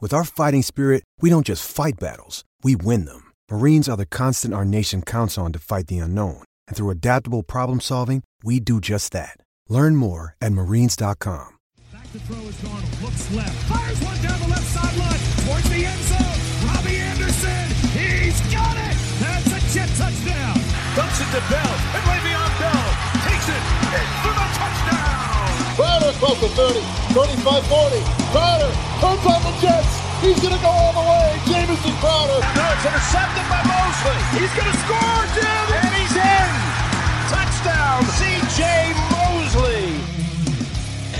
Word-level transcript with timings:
With 0.00 0.14
our 0.14 0.22
fighting 0.22 0.62
spirit, 0.62 1.02
we 1.20 1.28
don't 1.28 1.44
just 1.44 1.68
fight 1.68 1.98
battles, 1.98 2.44
we 2.62 2.76
win 2.76 3.04
them. 3.04 3.32
Marines 3.50 3.88
are 3.88 3.96
the 3.96 4.06
constant 4.06 4.54
our 4.54 4.64
nation 4.64 5.02
counts 5.02 5.36
on 5.36 5.52
to 5.52 5.58
fight 5.58 5.88
the 5.88 5.98
unknown. 5.98 6.44
And 6.68 6.76
through 6.76 6.90
adaptable 6.90 7.42
problem 7.42 7.80
solving, 7.80 8.22
we 8.44 8.60
do 8.60 8.80
just 8.80 9.10
that. 9.12 9.40
Learn 9.68 9.96
more 9.96 10.36
at 10.40 10.52
marines.com. 10.52 11.48
Back 11.92 12.12
to 12.12 12.18
throw 12.20 12.38
is 12.46 12.54
Darnold. 12.62 13.02
Looks 13.02 13.34
left. 13.34 13.58
Fires 13.66 14.00
one 14.00 14.22
down 14.22 14.38
the 14.38 14.48
left 14.54 14.70
sideline. 14.70 15.18
Towards 15.42 15.68
the 15.68 15.84
end 15.84 16.02
zone. 16.06 16.38
Robbie 16.70 16.96
Anderson. 17.02 17.66
He's 17.90 18.38
got 18.54 18.78
it. 18.78 18.96
That's 19.18 19.50
a 19.50 19.60
jet 19.74 19.90
touchdown. 19.98 20.62
Dumps 20.94 21.18
it 21.18 21.30
to 21.34 21.42
Bell. 21.50 21.74
And 21.98 22.02
Le'Veon 22.06 22.52
Bell 22.62 22.86
takes 23.26 23.48
it 23.50 23.62
in 23.98 24.06
for 24.22 24.30
the 24.30 24.46
touchdown. 24.62 25.27
Crowder 25.78 26.10
across 26.10 26.40
the 26.40 26.48
30, 26.58 26.80
35 27.14 27.66
40. 27.70 28.02
Crowder 28.34 28.72
turns 28.98 29.24
on 29.30 29.40
the 29.46 29.54
Jets. 29.62 30.02
He's 30.20 30.40
going 30.42 30.52
to 30.52 30.60
go 30.60 30.66
all 30.66 30.92
the 30.92 31.08
way. 31.08 31.38
Jamison 31.46 31.94
Crowder. 32.02 32.42
No, 32.58 32.66
it's 32.74 32.84
intercepted 32.84 33.46
by 33.46 33.62
Mosley. 33.62 34.18
He's 34.42 34.50
going 34.58 34.66
to 34.66 34.78
score, 34.82 35.22
Jim. 35.38 35.66
And 35.78 35.94
he's 35.94 36.16
in. 36.18 36.50
Touchdown, 37.30 38.02
C.J. 38.18 38.92
Mosley. 39.14 39.94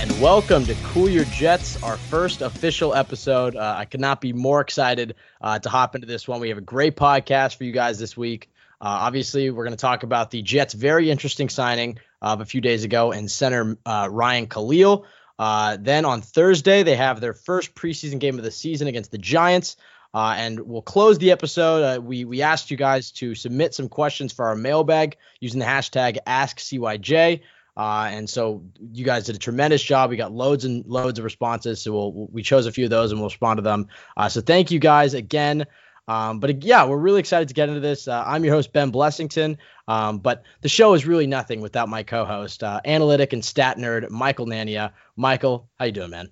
And 0.01 0.21
welcome 0.21 0.65
to 0.65 0.75
Cool 0.91 1.07
Your 1.07 1.23
Jets, 1.23 1.81
our 1.81 1.95
first 1.95 2.41
official 2.41 2.93
episode. 2.93 3.55
Uh, 3.55 3.75
I 3.77 3.85
could 3.85 4.01
not 4.01 4.19
be 4.19 4.33
more 4.33 4.59
excited 4.59 5.15
uh, 5.39 5.59
to 5.59 5.69
hop 5.69 5.95
into 5.95 6.05
this 6.05 6.27
one. 6.27 6.41
We 6.41 6.49
have 6.49 6.57
a 6.57 6.61
great 6.61 6.97
podcast 6.97 7.55
for 7.55 7.63
you 7.63 7.71
guys 7.71 7.97
this 7.97 8.17
week. 8.17 8.49
Uh, 8.81 9.07
obviously, 9.07 9.51
we're 9.51 9.63
going 9.63 9.77
to 9.77 9.81
talk 9.81 10.03
about 10.03 10.31
the 10.31 10.41
Jets' 10.41 10.73
very 10.73 11.09
interesting 11.09 11.47
signing 11.47 11.97
of 12.21 12.41
a 12.41 12.45
few 12.45 12.61
days 12.61 12.83
ago 12.83 13.11
and 13.11 13.29
center 13.29 13.77
uh, 13.85 14.07
Ryan 14.11 14.47
Kalil. 14.47 15.05
Uh, 15.37 15.77
then 15.79 16.05
on 16.05 16.21
Thursday, 16.21 16.83
they 16.83 16.95
have 16.95 17.21
their 17.21 17.33
first 17.33 17.73
preseason 17.73 18.19
game 18.19 18.37
of 18.37 18.43
the 18.43 18.51
season 18.51 18.87
against 18.87 19.11
the 19.11 19.17
Giants. 19.17 19.77
Uh, 20.13 20.33
and 20.37 20.59
we'll 20.59 20.81
close 20.81 21.19
the 21.19 21.31
episode. 21.31 21.83
Uh, 21.83 22.01
we 22.01 22.25
we 22.25 22.41
asked 22.41 22.71
you 22.71 22.77
guys 22.77 23.11
to 23.11 23.35
submit 23.35 23.75
some 23.75 23.87
questions 23.87 24.33
for 24.33 24.47
our 24.47 24.55
mailbag 24.55 25.17
using 25.39 25.59
the 25.59 25.65
hashtag 25.65 26.17
AskCYJ. 26.25 27.41
Uh, 27.77 28.09
and 28.11 28.29
so 28.29 28.63
you 28.91 29.05
guys 29.05 29.25
did 29.25 29.35
a 29.35 29.39
tremendous 29.39 29.81
job. 29.81 30.09
We 30.09 30.17
got 30.17 30.33
loads 30.33 30.65
and 30.65 30.85
loads 30.85 31.17
of 31.17 31.23
responses. 31.23 31.81
So 31.81 31.93
we'll, 31.93 32.27
we 32.29 32.43
chose 32.43 32.65
a 32.65 32.73
few 32.73 32.85
of 32.85 32.89
those 32.89 33.11
and 33.11 33.21
we'll 33.21 33.29
respond 33.29 33.59
to 33.59 33.61
them. 33.61 33.87
Uh, 34.17 34.27
so 34.27 34.41
thank 34.41 34.71
you 34.71 34.79
guys 34.79 35.13
again. 35.13 35.65
Um, 36.09 36.39
but 36.39 36.63
yeah, 36.63 36.87
we're 36.87 36.97
really 36.97 37.19
excited 37.19 37.49
to 37.49 37.53
get 37.53 37.69
into 37.69 37.81
this. 37.81 38.07
Uh, 38.07 38.23
I'm 38.25 38.43
your 38.43 38.55
host, 38.55 38.73
Ben 38.73 38.91
Blessington. 38.91 39.57
Um, 39.87 40.17
but 40.17 40.41
the 40.61 40.67
show 40.67 40.95
is 40.95 41.05
really 41.05 41.27
nothing 41.27 41.61
without 41.61 41.87
my 41.87 42.01
co-host, 42.01 42.63
uh, 42.63 42.81
analytic 42.83 43.31
and 43.31 43.45
stat 43.45 43.77
nerd, 43.77 44.09
Michael 44.09 44.47
Nania. 44.47 44.91
Michael, 45.15 45.69
how 45.77 45.85
you 45.85 45.91
doing, 45.91 46.09
man? 46.09 46.31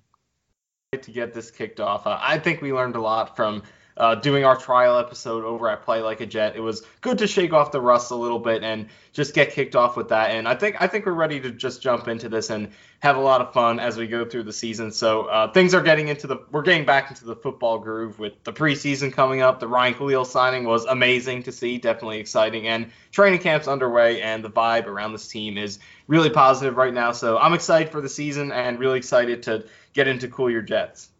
to 0.90 1.12
get 1.12 1.34
this 1.34 1.50
kicked 1.50 1.80
off. 1.80 2.06
Uh, 2.06 2.18
I 2.20 2.38
think 2.38 2.62
we 2.62 2.72
learned 2.72 2.96
a 2.96 3.00
lot 3.00 3.36
from 3.36 3.62
uh, 3.98 4.14
doing 4.14 4.44
our 4.44 4.56
trial 4.56 4.96
episode 4.96 5.44
over 5.44 5.68
at 5.68 5.82
Play 5.82 6.00
Like 6.00 6.20
a 6.20 6.26
Jet. 6.26 6.54
It 6.56 6.60
was 6.60 6.82
good 7.00 7.18
to 7.18 7.26
shake 7.26 7.52
off 7.52 7.72
the 7.72 7.80
rust 7.80 8.12
a 8.12 8.14
little 8.14 8.38
bit 8.38 8.62
and 8.62 8.88
just 9.12 9.34
get 9.34 9.50
kicked 9.50 9.74
off 9.74 9.96
with 9.96 10.10
that. 10.10 10.30
And 10.30 10.46
I 10.46 10.54
think 10.54 10.76
I 10.80 10.86
think 10.86 11.04
we're 11.04 11.12
ready 11.12 11.40
to 11.40 11.50
just 11.50 11.82
jump 11.82 12.06
into 12.06 12.28
this 12.28 12.50
and 12.50 12.70
have 13.00 13.16
a 13.16 13.20
lot 13.20 13.40
of 13.40 13.52
fun 13.52 13.80
as 13.80 13.96
we 13.96 14.06
go 14.06 14.24
through 14.24 14.44
the 14.44 14.52
season. 14.52 14.92
So 14.92 15.22
uh, 15.22 15.52
things 15.52 15.74
are 15.74 15.82
getting 15.82 16.08
into 16.08 16.28
the 16.28 16.38
we're 16.52 16.62
getting 16.62 16.86
back 16.86 17.10
into 17.10 17.24
the 17.24 17.34
football 17.34 17.80
groove 17.80 18.20
with 18.20 18.32
the 18.44 18.52
preseason 18.52 19.12
coming 19.12 19.42
up. 19.42 19.58
The 19.58 19.68
Ryan 19.68 19.94
Kalil 19.94 20.24
signing 20.24 20.64
was 20.64 20.84
amazing 20.84 21.42
to 21.44 21.52
see, 21.52 21.78
definitely 21.78 22.20
exciting, 22.20 22.68
and 22.68 22.90
training 23.10 23.40
camp's 23.40 23.66
underway, 23.66 24.22
and 24.22 24.44
the 24.44 24.50
vibe 24.50 24.86
around 24.86 25.12
this 25.12 25.26
team 25.26 25.58
is 25.58 25.80
really 26.06 26.30
positive 26.30 26.76
right 26.76 26.94
now. 26.94 27.10
So 27.10 27.36
I'm 27.36 27.52
excited 27.52 27.90
for 27.90 28.00
the 28.00 28.08
season 28.08 28.52
and 28.52 28.78
really 28.78 28.98
excited 28.98 29.42
to 29.44 29.64
get 29.92 30.06
into 30.06 30.28
Cool 30.28 30.50
Your 30.50 30.62
Jets. 30.62 31.10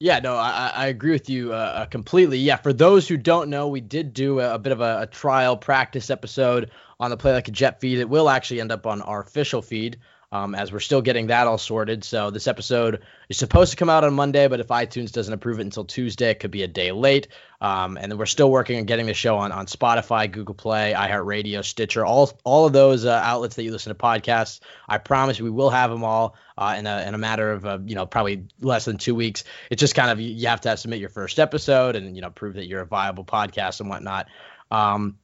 Yeah, 0.00 0.20
no, 0.20 0.36
I, 0.36 0.70
I 0.74 0.86
agree 0.86 1.10
with 1.10 1.28
you 1.28 1.52
uh, 1.52 1.84
completely. 1.86 2.38
Yeah, 2.38 2.56
for 2.56 2.72
those 2.72 3.08
who 3.08 3.16
don't 3.16 3.50
know, 3.50 3.66
we 3.66 3.80
did 3.80 4.14
do 4.14 4.38
a, 4.38 4.54
a 4.54 4.58
bit 4.58 4.72
of 4.72 4.80
a, 4.80 5.00
a, 5.02 5.06
trial 5.06 5.56
practice 5.56 6.08
episode 6.08 6.70
on 7.00 7.10
the 7.10 7.16
Play 7.16 7.32
Like 7.32 7.48
a 7.48 7.50
Jet 7.50 7.80
feed. 7.80 7.98
It 7.98 8.08
will 8.08 8.30
actually 8.30 8.60
end 8.60 8.70
up 8.70 8.86
on 8.86 9.02
our 9.02 9.20
official 9.20 9.60
feed 9.60 9.98
um, 10.30 10.54
as 10.54 10.70
we're 10.70 10.80
still 10.80 11.00
getting 11.00 11.28
that 11.28 11.46
all 11.46 11.56
sorted. 11.56 12.04
So 12.04 12.30
this 12.30 12.46
episode 12.46 13.00
is 13.28 13.38
supposed 13.38 13.70
to 13.70 13.76
come 13.76 13.88
out 13.88 14.04
on 14.04 14.12
Monday, 14.12 14.46
but 14.46 14.60
if 14.60 14.68
iTunes 14.68 15.10
doesn't 15.10 15.32
approve 15.32 15.58
it 15.58 15.62
until 15.62 15.84
Tuesday, 15.84 16.30
it 16.30 16.40
could 16.40 16.50
be 16.50 16.62
a 16.62 16.68
day 16.68 16.92
late. 16.92 17.28
Um, 17.60 17.96
and 17.96 18.12
then 18.12 18.18
we're 18.18 18.26
still 18.26 18.50
working 18.50 18.78
on 18.78 18.84
getting 18.84 19.06
the 19.06 19.14
show 19.14 19.38
on 19.38 19.52
on 19.52 19.66
Spotify, 19.66 20.30
Google 20.30 20.54
Play, 20.54 20.92
iHeartRadio, 20.94 21.64
Stitcher, 21.64 22.04
all 22.04 22.30
all 22.44 22.66
of 22.66 22.72
those 22.72 23.04
uh, 23.04 23.20
outlets 23.24 23.56
that 23.56 23.64
you 23.64 23.72
listen 23.72 23.94
to 23.94 23.98
podcasts. 23.98 24.60
I 24.86 24.98
promise 24.98 25.40
we 25.40 25.50
will 25.50 25.70
have 25.70 25.90
them 25.90 26.04
all 26.04 26.36
uh, 26.58 26.76
in 26.78 26.86
a 26.86 27.02
in 27.06 27.14
a 27.14 27.18
matter 27.18 27.50
of 27.50 27.64
uh, 27.64 27.78
you 27.84 27.94
know 27.94 28.06
probably 28.06 28.44
less 28.60 28.84
than 28.84 28.98
two 28.98 29.14
weeks. 29.14 29.44
It's 29.70 29.80
just 29.80 29.94
kind 29.94 30.10
of 30.10 30.20
you 30.20 30.46
have 30.48 30.60
to 30.62 30.76
submit 30.76 31.00
your 31.00 31.08
first 31.08 31.38
episode 31.38 31.96
and 31.96 32.14
you 32.14 32.22
know 32.22 32.30
prove 32.30 32.54
that 32.54 32.66
you're 32.66 32.82
a 32.82 32.86
viable 32.86 33.24
podcast 33.24 33.80
and 33.80 33.88
whatnot. 33.88 34.28
Um, 34.70 35.16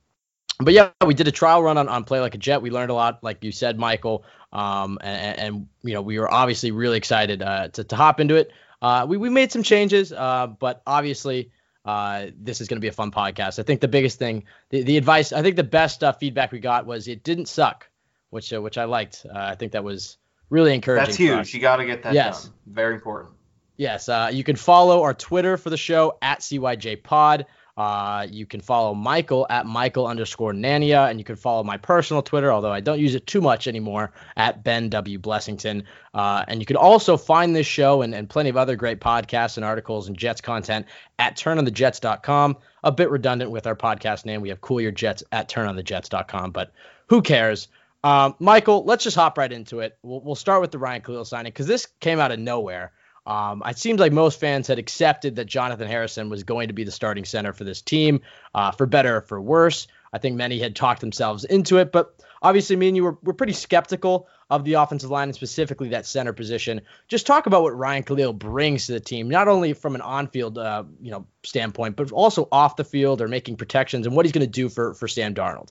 but 0.61 0.73
yeah, 0.73 0.91
we 1.05 1.15
did 1.15 1.27
a 1.27 1.33
trial 1.33 1.63
run 1.63 1.79
on, 1.79 1.89
on 1.89 2.05
Play 2.05 2.21
Like 2.21 2.35
a 2.35 2.39
Jet. 2.39 2.63
We 2.63 2.71
learned 2.71 2.91
a 2.91 2.95
lot, 2.95 3.25
like 3.25 3.43
you 3.43 3.51
said, 3.51 3.79
Michael. 3.79 4.25
Um, 4.55 4.99
and, 5.03 5.39
and, 5.39 5.69
you 5.83 5.95
know, 5.95 6.03
we 6.03 6.19
were 6.19 6.33
obviously 6.33 6.71
really 6.71 6.97
excited 6.97 7.43
uh, 7.43 7.69
to, 7.69 7.85
to 7.85 7.97
hop 7.97 8.21
into 8.21 8.37
it. 8.37 8.53
Uh, 8.81 9.05
we, 9.09 9.17
we 9.17 9.29
made 9.29 9.51
some 9.51 9.63
changes, 9.63 10.13
uh, 10.13 10.47
but 10.47 10.81
obviously, 10.87 11.51
uh, 11.85 12.27
this 12.39 12.61
is 12.61 12.69
going 12.69 12.77
to 12.77 12.81
be 12.81 12.89
a 12.89 12.93
fun 12.93 13.11
podcast. 13.11 13.59
I 13.59 13.63
think 13.63 13.81
the 13.81 13.89
biggest 13.89 14.19
thing, 14.19 14.45
the, 14.71 14.83
the 14.83 14.97
advice, 14.97 15.33
I 15.33 15.43
think 15.43 15.57
the 15.57 15.65
best 15.65 16.05
uh, 16.05 16.13
feedback 16.13 16.53
we 16.53 16.61
got 16.61 16.87
was 16.87 17.09
it 17.09 17.25
didn't 17.25 17.47
suck, 17.47 17.89
which 18.31 18.53
uh, 18.53 18.63
which 18.63 18.79
I 18.79 18.85
liked. 18.85 19.27
I 19.35 19.55
think 19.57 19.73
that 19.73 19.85
was 19.85 20.19
really 20.51 20.75
encouraging. 20.75 21.07
That's 21.07 21.17
huge. 21.17 21.55
You 21.55 21.61
got 21.61 21.77
to 21.77 21.85
get 21.85 22.05
that 22.05 22.15
yes. 22.15 22.45
done. 22.45 22.53
Very 22.67 22.95
important. 22.95 23.35
Yes. 23.77 24.09
you 24.33 24.45
can 24.45 24.57
follow 24.57 25.03
our 25.03 25.15
Twitter 25.15 25.57
for 25.57 25.71
the 25.71 25.77
show 25.77 26.17
at 26.23 26.41
CYJ 26.41 27.03
Pod. 27.03 27.47
Uh, 27.77 28.27
you 28.31 28.47
can 28.47 28.61
follow 28.61 28.95
Michael 28.95 29.47
at 29.51 29.67
Michael 29.67 30.07
underscore 30.07 30.53
Nania, 30.53 31.11
and 31.11 31.19
you 31.19 31.25
can 31.25 31.35
follow 31.35 31.65
my 31.65 31.77
personal 31.77 32.23
Twitter, 32.23 32.53
although 32.53 32.73
I 32.73 32.81
don't 32.81 33.01
use 33.01 33.17
it 33.17 33.27
too 33.27 33.41
much 33.41 33.67
anymore, 33.67 34.13
at 34.37 34.63
Ben 34.63 34.89
W. 34.91 35.19
Blessington. 35.19 35.83
Uh, 36.15 36.45
and 36.47 36.61
you 36.61 36.67
can 36.67 36.77
also 36.77 37.17
find 37.17 37.55
this 37.55 37.67
show 37.67 38.03
and, 38.03 38.15
and 38.15 38.31
plenty 38.31 38.49
of 38.49 38.57
other 38.57 38.77
great 38.77 39.01
podcasts 39.01 39.57
and 39.57 39.65
articles 39.65 40.07
and 40.07 40.17
Jets 40.17 40.41
content 40.41 40.87
at 41.19 41.37
turnonthejets.com. 41.37 42.57
A 42.85 42.93
bit 42.93 43.11
redundant 43.11 43.51
with 43.51 43.67
our 43.67 43.77
podcast 43.77 44.25
name. 44.25 44.41
We 44.41 44.51
have 44.51 44.61
Cool 44.61 44.81
Your 44.81 44.93
Jets 44.93 45.25
at 45.33 45.49
turnonthejets.com, 45.49 46.53
but 46.53 46.73
who 47.09 47.23
cares? 47.23 47.69
Um, 48.05 48.37
Michael, 48.39 48.85
let's 48.85 49.03
just 49.03 49.17
hop 49.17 49.37
right 49.37 49.51
into 49.51 49.81
it. 49.81 49.99
We'll, 50.03 50.21
we'll 50.21 50.35
start 50.35 50.61
with 50.61 50.71
the 50.71 50.79
Ryan 50.79 51.03
Kalil 51.03 51.25
signing 51.25 51.51
because 51.51 51.67
this 51.67 51.87
came 52.01 52.21
out 52.21 52.31
of 52.31 52.39
nowhere. 52.39 52.93
Um, 53.27 53.63
it 53.67 53.79
seems 53.79 54.01
like 54.01 54.13
most 54.13 54.39
fans 54.39 54.67
had 54.67 54.79
accepted 54.79 55.37
that 55.37 55.47
Jonathan 55.47 55.89
Harrison 55.89 56.29
was 56.29 56.43
going 56.43 56.69
to 56.69 56.75
be 56.75 56.85
the 56.85 56.91
starting 56.91 57.25
center 57.25 57.53
for 57.53 57.65
this 57.65 57.81
team, 57.81 58.21
uh, 58.55 58.71
for 58.71 58.87
better 58.87 59.17
or 59.17 59.21
for 59.23 59.41
worse. 59.41 59.87
I 60.13 60.19
think 60.19 60.37
many 60.37 60.59
had 60.59 60.77
talked 60.77 61.01
themselves 61.01 61.45
into 61.45 61.79
it, 61.79 61.91
but 61.91 62.15
obviously, 62.41 62.77
me 62.77 62.89
and 62.89 62.97
you 62.97 63.05
were, 63.05 63.19
were 63.23 63.33
pretty 63.33 63.55
skeptical 63.55 64.29
of 64.51 64.65
the 64.65 64.75
offensive 64.75 65.11
line 65.11 65.29
and 65.29 65.35
specifically 65.35 65.89
that 65.89 66.07
center 66.07 66.33
position. 66.33 66.83
Just 67.09 67.27
talk 67.27 67.47
about 67.47 67.63
what 67.63 67.77
Ryan 67.77 68.03
Kalil 68.03 68.33
brings 68.33 68.87
to 68.87 68.93
the 68.93 69.01
team, 69.01 69.29
not 69.29 69.49
only 69.49 69.73
from 69.73 69.95
an 69.95 70.03
on-field, 70.03 70.59
uh, 70.59 70.85
you 71.01 71.11
know, 71.11 71.27
standpoint, 71.43 71.97
but 71.97 72.13
also 72.13 72.47
off 72.53 72.77
the 72.77 72.85
field 72.85 73.23
or 73.23 73.29
making 73.29 73.57
protections 73.57 74.07
and 74.07 74.15
what 74.15 74.25
he's 74.27 74.33
going 74.33 74.47
to 74.47 74.51
do 74.51 74.69
for 74.69 74.95
for 74.95 75.09
Sam 75.09 75.35
Darnold. 75.35 75.71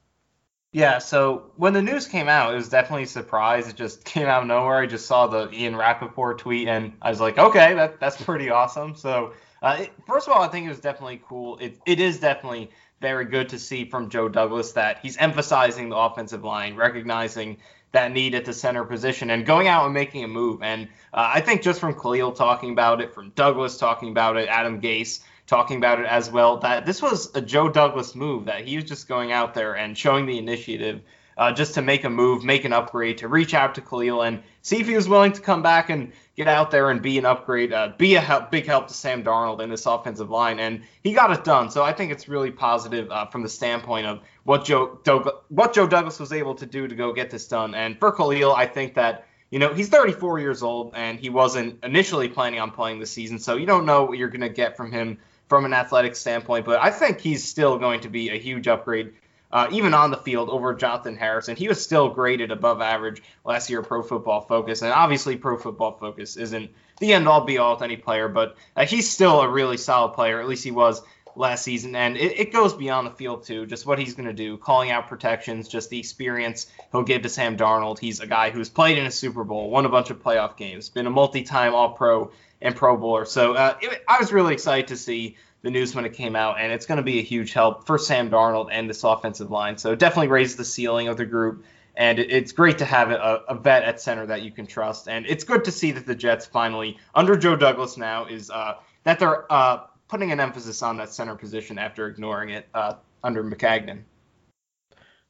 Yeah, 0.74 0.98
so 0.98 1.52
when 1.56 1.74
the 1.74 1.84
news 1.84 2.08
came 2.08 2.28
out, 2.28 2.52
it 2.52 2.58
was 2.58 2.68
definitely 2.68 3.04
a 3.04 3.08
surprise. 3.08 3.70
It 3.70 3.76
just 3.76 4.04
came 4.06 4.28
out 4.28 4.42
of 4.42 4.48
nowhere. 4.48 4.80
I 4.80 4.88
just 4.88 5.06
saw 5.06 5.28
the 5.28 5.50
Ian 5.54 5.76
Rapoport 5.76 6.40
tweet, 6.40 6.68
and 6.68 6.94
I 7.02 7.12
was 7.12 7.22
like, 7.22 7.38
okay, 7.38 7.76
that 7.76 8.00
that's 8.00 8.22
pretty 8.22 8.50
awesome. 8.50 8.96
So, 8.96 9.34
uh, 9.62 9.78
it, 9.82 9.92
first 10.08 10.28
of 10.28 10.34
all, 10.34 10.42
I 10.42 10.48
think 10.48 10.66
it 10.66 10.70
was 10.70 10.80
definitely 10.80 11.22
cool. 11.28 11.58
It 11.60 11.80
it 11.86 12.00
is 12.00 12.20
definitely 12.20 12.72
very 13.02 13.26
good 13.26 13.50
to 13.50 13.60
see 13.60 13.86
from 13.86 14.10
Joe 14.10 14.28
Douglas 14.28 14.72
that 14.72 15.00
he's 15.04 15.16
emphasizing 15.18 15.90
the 15.90 15.98
offensive 15.98 16.44
line, 16.44 16.76
recognizing 16.76 17.58
that 17.92 18.12
need 18.12 18.34
at 18.34 18.44
the 18.44 18.54
center 18.54 18.84
position 18.84 19.30
and 19.30 19.46
going 19.46 19.68
out 19.68 19.86
and 19.86 19.94
making 19.94 20.24
a 20.24 20.28
move. 20.28 20.64
And 20.64 20.88
uh, 21.14 21.30
I 21.36 21.42
think 21.42 21.62
just 21.62 21.80
from 21.80 21.94
Kalil 21.94 22.32
talking 22.32 22.72
about 22.72 23.00
it, 23.02 23.14
from 23.14 23.30
Douglas 23.36 23.78
talking 23.78 24.10
about 24.10 24.38
it, 24.38 24.50
Adam 24.50 24.82
Gase 24.82 25.20
talking 25.48 25.78
about 25.78 26.00
it 26.00 26.06
as 26.06 26.32
well, 26.32 26.58
that 26.58 26.86
this 26.86 27.02
was 27.02 27.36
a 27.36 27.42
Joe 27.42 27.70
Douglas 27.70 28.16
move, 28.16 28.46
that 28.46 28.66
he 28.66 28.76
was 28.76 28.86
just 28.86 29.08
going 29.08 29.32
out 29.32 29.54
there 29.54 29.76
and 29.76 29.98
showing 29.98 30.26
the 30.26 30.38
initiative 30.38 31.02
uh, 31.38 31.52
just 31.52 31.74
to 31.76 31.82
make 31.82 32.04
a 32.04 32.10
move, 32.10 32.44
make 32.44 32.66
an 32.66 32.74
upgrade, 32.74 33.18
to 33.20 33.28
reach 33.28 33.54
out 33.54 33.76
to 33.76 33.82
Kalil 33.82 34.22
and 34.22 34.42
see 34.62 34.80
if 34.80 34.88
he 34.88 34.96
was 34.96 35.10
willing 35.10 35.32
to 35.34 35.42
come 35.42 35.62
back 35.62 35.90
and 35.90 36.12
get 36.36 36.48
out 36.48 36.72
there 36.72 36.90
and 36.90 37.02
be 37.02 37.18
an 37.18 37.26
upgrade, 37.26 37.74
uh, 37.74 37.92
be 37.98 38.16
a 38.16 38.22
help, 38.22 38.52
big 38.52 38.66
help 38.66 38.88
to 38.88 38.94
Sam 38.94 39.24
Darnold 39.24 39.62
in 39.62 39.70
this 39.70 39.86
offensive 39.86 40.30
line. 40.30 40.60
And 40.60 40.84
he 41.04 41.14
got 41.14 41.32
it 41.32 41.44
done. 41.44 41.70
So 41.70 41.84
I 41.84 41.94
think 41.94 42.12
it's 42.12 42.28
really 42.28 42.52
positive 42.52 43.10
uh, 43.12 43.26
from 43.28 43.44
the 43.44 43.50
standpoint 43.50 44.08
of 44.08 44.22
what 44.44 44.66
Joe 44.66 45.00
Doug- 45.04 45.30
what 45.50 45.74
Joe 45.74 45.88
Douglas 45.88 46.20
was 46.20 46.32
able 46.32 46.56
to 46.56 46.66
do 46.66 46.88
to 46.88 46.96
go 46.96 47.14
get 47.14 47.30
this 47.30 47.48
done. 47.48 47.76
And 47.76 48.00
for 48.00 48.12
Kalil, 48.12 48.54
I 48.54 48.66
think 48.66 48.96
that. 48.96 49.28
You 49.50 49.60
know, 49.60 49.72
he's 49.72 49.88
34 49.90 50.40
years 50.40 50.64
old 50.64 50.94
and 50.96 51.20
he 51.20 51.30
wasn't 51.30 51.84
initially 51.84 52.28
planning 52.28 52.60
on 52.60 52.72
playing 52.72 52.98
this 52.98 53.12
season, 53.12 53.38
so 53.38 53.56
you 53.56 53.68
don't 53.68 53.86
know 53.86 54.06
what 54.06 54.18
you're 54.18 54.30
going 54.30 54.42
to 54.42 54.50
get 54.50 54.76
from 54.76 54.92
him 54.92 55.20
from 55.54 55.66
an 55.66 55.74
athletic 55.74 56.16
standpoint. 56.16 56.66
But 56.66 56.82
I 56.82 56.90
think 56.90 57.20
he's 57.20 57.48
still 57.48 57.78
going 57.78 58.02
to 58.02 58.10
be 58.10 58.32
a 58.32 58.40
huge 58.40 58.68
upgrade 58.68 59.14
uh, 59.52 59.68
even 59.72 59.94
on 59.94 60.10
the 60.10 60.18
field 60.18 60.50
over 60.50 60.74
Jonathan 60.74 61.16
Harrison. 61.16 61.56
He 61.56 61.68
was 61.68 61.80
still 61.80 62.10
graded 62.10 62.50
above 62.50 62.82
average 62.82 63.22
last 63.46 63.70
year, 63.70 63.84
Pro 63.84 64.02
Football 64.02 64.42
Focus, 64.42 64.82
and 64.82 64.92
obviously 64.92 65.36
Pro 65.36 65.60
Football 65.60 65.92
Focus 66.00 66.38
isn't 66.38 66.72
the 67.00 67.14
end 67.14 67.28
all 67.28 67.46
be 67.46 67.60
all 67.60 67.78
to 67.78 67.84
any 67.84 67.98
player, 67.98 68.28
but 68.28 68.58
uh, 68.76 68.88
he's 68.88 69.12
still 69.12 69.42
a 69.42 69.48
really 69.48 69.78
solid 69.78 70.14
player. 70.14 70.40
At 70.42 70.48
least 70.48 70.64
he 70.64 70.72
was 70.72 71.04
last 71.36 71.64
season, 71.64 71.96
and 71.96 72.18
it, 72.18 72.40
it 72.40 72.54
goes 72.54 72.74
beyond 72.74 73.08
the 73.08 73.12
field 73.12 73.44
too. 73.44 73.66
Just 73.66 73.86
what 73.86 74.00
he's 74.00 74.14
going 74.14 74.28
to 74.28 74.34
do, 74.34 74.58
calling 74.58 74.92
out 74.92 75.08
protections, 75.08 75.68
just 75.68 75.90
the 75.90 76.00
experience 76.00 76.68
he'll 76.92 77.04
give 77.04 77.22
to 77.24 77.30
Sam 77.30 77.58
Darnold. 77.58 78.00
He's 78.00 78.20
a 78.20 78.28
guy 78.28 78.50
who's 78.50 78.70
played 78.70 78.98
in 78.98 79.06
a 79.06 79.12
Super 79.12 79.44
Bowl, 79.44 79.70
won 79.70 79.86
a 79.86 79.90
bunch 79.90 80.10
of 80.10 80.22
playoff 80.22 80.58
games, 80.58 80.90
been 80.90 81.08
a 81.08 81.12
multi-time 81.12 81.74
All-Pro 81.74 82.32
and 82.62 82.76
Pro 82.76 82.98
Bowler. 82.98 83.26
So 83.26 83.54
uh, 83.54 83.78
it, 83.82 84.04
I 84.08 84.20
was 84.20 84.32
really 84.32 84.54
excited 84.54 84.88
to 84.90 84.98
see 84.98 85.38
the 85.64 85.72
news 85.72 85.96
when 85.96 86.06
it 86.06 86.14
came 86.14 86.36
out, 86.36 86.60
and 86.60 86.72
it's 86.72 86.86
going 86.86 86.98
to 86.98 87.04
be 87.04 87.20
a 87.20 87.24
huge 87.24 87.54
help 87.54 87.88
for 87.88 87.98
Sam 87.98 88.30
Darnold 88.30 88.70
and 88.72 88.90
this 88.90 89.04
offensive 89.04 89.50
line. 89.50 89.78
So 89.78 89.96
definitely 89.96 90.28
raises 90.28 90.58
the 90.58 90.66
ceiling 90.66 91.08
of 91.08 91.18
the 91.18 91.26
group, 91.26 91.64
and 91.96 92.20
it's 92.20 92.52
great 92.52 92.80
to 92.80 92.86
have 92.86 93.12
a, 93.12 93.44
a, 93.48 93.56
vet 93.56 93.84
at 93.84 94.02
center 94.02 94.26
that 94.26 94.42
you 94.42 94.52
can 94.52 94.68
trust. 94.68 95.08
And 95.08 95.26
it's 95.26 95.44
good 95.44 95.64
to 95.66 95.72
see 95.72 95.92
that 95.92 96.06
the 96.06 96.16
Jets 96.16 96.46
finally, 96.46 96.98
under 97.16 97.38
Joe 97.38 97.56
Douglas 97.56 97.98
now, 97.98 98.26
is 98.26 98.50
uh, 98.50 98.76
that 99.04 99.20
they're 99.20 99.52
uh, 99.52 99.86
putting 100.14 100.32
an 100.32 100.40
emphasis 100.40 100.84
on 100.84 100.98
that 100.98 101.12
center 101.12 101.34
position 101.36 101.80
after 101.80 102.06
ignoring 102.06 102.52
it 102.52 102.68
uh, 102.76 102.94
under 103.24 103.44
Maccagnan. 103.44 104.04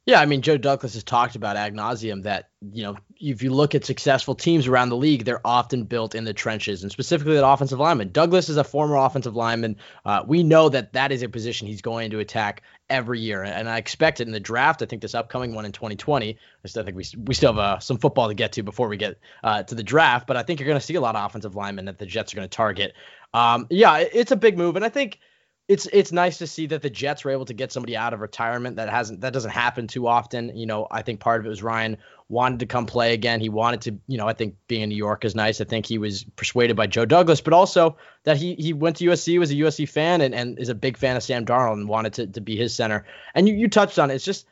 Yeah, 0.06 0.20
I 0.20 0.26
mean, 0.26 0.42
Joe 0.42 0.58
Douglas 0.58 0.96
has 0.96 1.06
talked 1.06 1.38
about 1.38 1.56
ad 1.56 1.74
nauseum 1.74 2.24
that, 2.24 2.50
you 2.74 2.84
know, 2.84 2.98
if 3.18 3.42
you 3.42 3.54
look 3.54 3.76
at 3.76 3.86
successful 3.86 4.36
teams 4.36 4.68
around 4.68 4.90
the 4.90 4.98
league, 4.98 5.24
they're 5.24 5.40
often 5.48 5.86
built 5.86 6.16
in 6.16 6.26
the 6.26 6.34
trenches 6.34 6.84
and 6.84 6.92
specifically 6.92 7.36
that 7.36 7.48
offensive 7.48 7.80
lineman. 7.80 8.12
Douglas 8.12 8.50
is 8.50 8.58
a 8.58 8.66
former 8.66 8.98
offensive 8.98 9.38
lineman. 9.38 9.78
Uh, 10.04 10.24
we 10.28 10.44
know 10.44 10.68
that 10.68 10.92
that 10.92 11.14
is 11.14 11.24
a 11.24 11.30
position 11.30 11.68
he's 11.68 11.82
going 11.82 12.12
to 12.12 12.20
attack 12.20 12.64
every 12.90 13.22
year. 13.22 13.42
And 13.42 13.70
I 13.70 13.78
expect 13.78 14.20
it 14.20 14.28
in 14.28 14.34
the 14.34 14.42
draft. 14.42 14.82
I 14.82 14.86
think 14.86 15.02
this 15.02 15.16
upcoming 15.16 15.56
one 15.56 15.64
in 15.64 15.72
2020, 15.72 16.38
I 16.66 16.68
still 16.68 16.84
think 16.84 16.98
we, 16.98 17.06
we 17.26 17.34
still 17.34 17.54
have 17.54 17.60
uh, 17.60 17.80
some 17.80 17.98
football 17.98 18.28
to 18.28 18.34
get 18.34 18.52
to 18.54 18.64
before 18.64 18.90
we 18.90 18.98
get 18.98 19.18
uh, 19.46 19.64
to 19.64 19.76
the 19.76 19.84
draft, 19.84 20.28
but 20.28 20.36
I 20.36 20.44
think 20.44 20.60
you're 20.60 20.68
going 20.68 20.80
to 20.80 20.86
see 20.86 20.96
a 20.96 21.02
lot 21.02 21.16
of 21.16 21.26
offensive 21.26 21.56
linemen 21.56 21.86
that 21.86 21.98
the 21.98 22.06
Jets 22.06 22.34
are 22.34 22.36
going 22.36 22.50
to 22.50 22.54
target. 22.54 22.94
Um, 23.34 23.68
yeah, 23.70 23.98
it's 23.98 24.32
a 24.32 24.36
big 24.36 24.58
move. 24.58 24.76
And 24.76 24.86
I 24.86 24.90
think– 24.90 25.20
it's 25.70 25.88
it's 25.94 26.12
nice 26.12 26.40
to 26.40 26.48
see 26.48 26.68
that 26.68 26.82
the 26.82 26.90
Jets 26.90 27.24
were 27.24 27.32
able 27.32 27.46
to 27.46 27.54
get 27.54 27.72
somebody 27.72 27.96
out 27.96 28.14
of 28.14 28.20
retirement 28.20 28.76
that 28.76 28.90
hasn't 28.90 29.22
that 29.22 29.32
doesn't 29.32 29.52
happen 29.52 29.88
too 29.88 30.08
often. 30.08 30.56
You 30.56 30.66
know, 30.66 30.88
I 30.92 31.02
think 31.04 31.22
part 31.22 31.40
of 31.40 31.46
it 31.46 31.50
was 31.50 31.64
Ryan 31.64 31.98
wanted 32.28 32.60
to 32.60 32.66
come 32.66 32.86
play 32.86 33.14
again. 33.14 33.40
He 33.40 33.48
wanted 33.48 33.82
to, 33.82 33.98
you 34.08 34.18
know, 34.18 34.28
I 34.28 34.34
think 34.34 34.56
being 34.68 34.82
in 34.82 34.90
New 34.90 34.96
York 34.96 35.24
is 35.24 35.36
nice. 35.36 35.62
I 35.62 35.64
think 35.64 35.86
he 35.86 35.98
was 35.98 36.26
persuaded 36.36 36.76
by 36.76 36.88
Joe 36.88 37.06
Douglas, 37.06 37.40
but 37.40 37.54
also 37.54 37.96
that 38.26 38.36
he 38.36 38.56
he 38.56 38.74
went 38.74 38.98
to 38.98 39.06
USC, 39.06 39.40
was 39.40 39.52
a 39.52 39.56
USC 39.56 39.88
fan, 39.88 40.20
and, 40.20 40.36
and 40.36 40.60
is 40.60 40.70
a 40.70 40.76
big 40.76 40.98
fan 40.98 41.16
of 41.16 41.24
Sam 41.24 41.46
Darnold 41.46 41.74
and 41.74 41.88
wanted 41.88 42.14
to 42.14 42.28
to 42.28 42.42
be 42.42 42.58
his 42.58 42.76
center. 42.76 43.06
And 43.34 43.48
you 43.48 43.56
you 43.56 43.70
touched 43.70 44.00
on 44.00 44.12
it. 44.12 44.16
It's 44.16 44.26
just, 44.26 44.46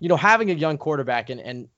you 0.00 0.08
know, 0.08 0.16
having 0.16 0.50
a 0.50 0.54
young 0.54 0.78
quarterback 0.78 1.28
and 1.28 1.40
and 1.40 1.68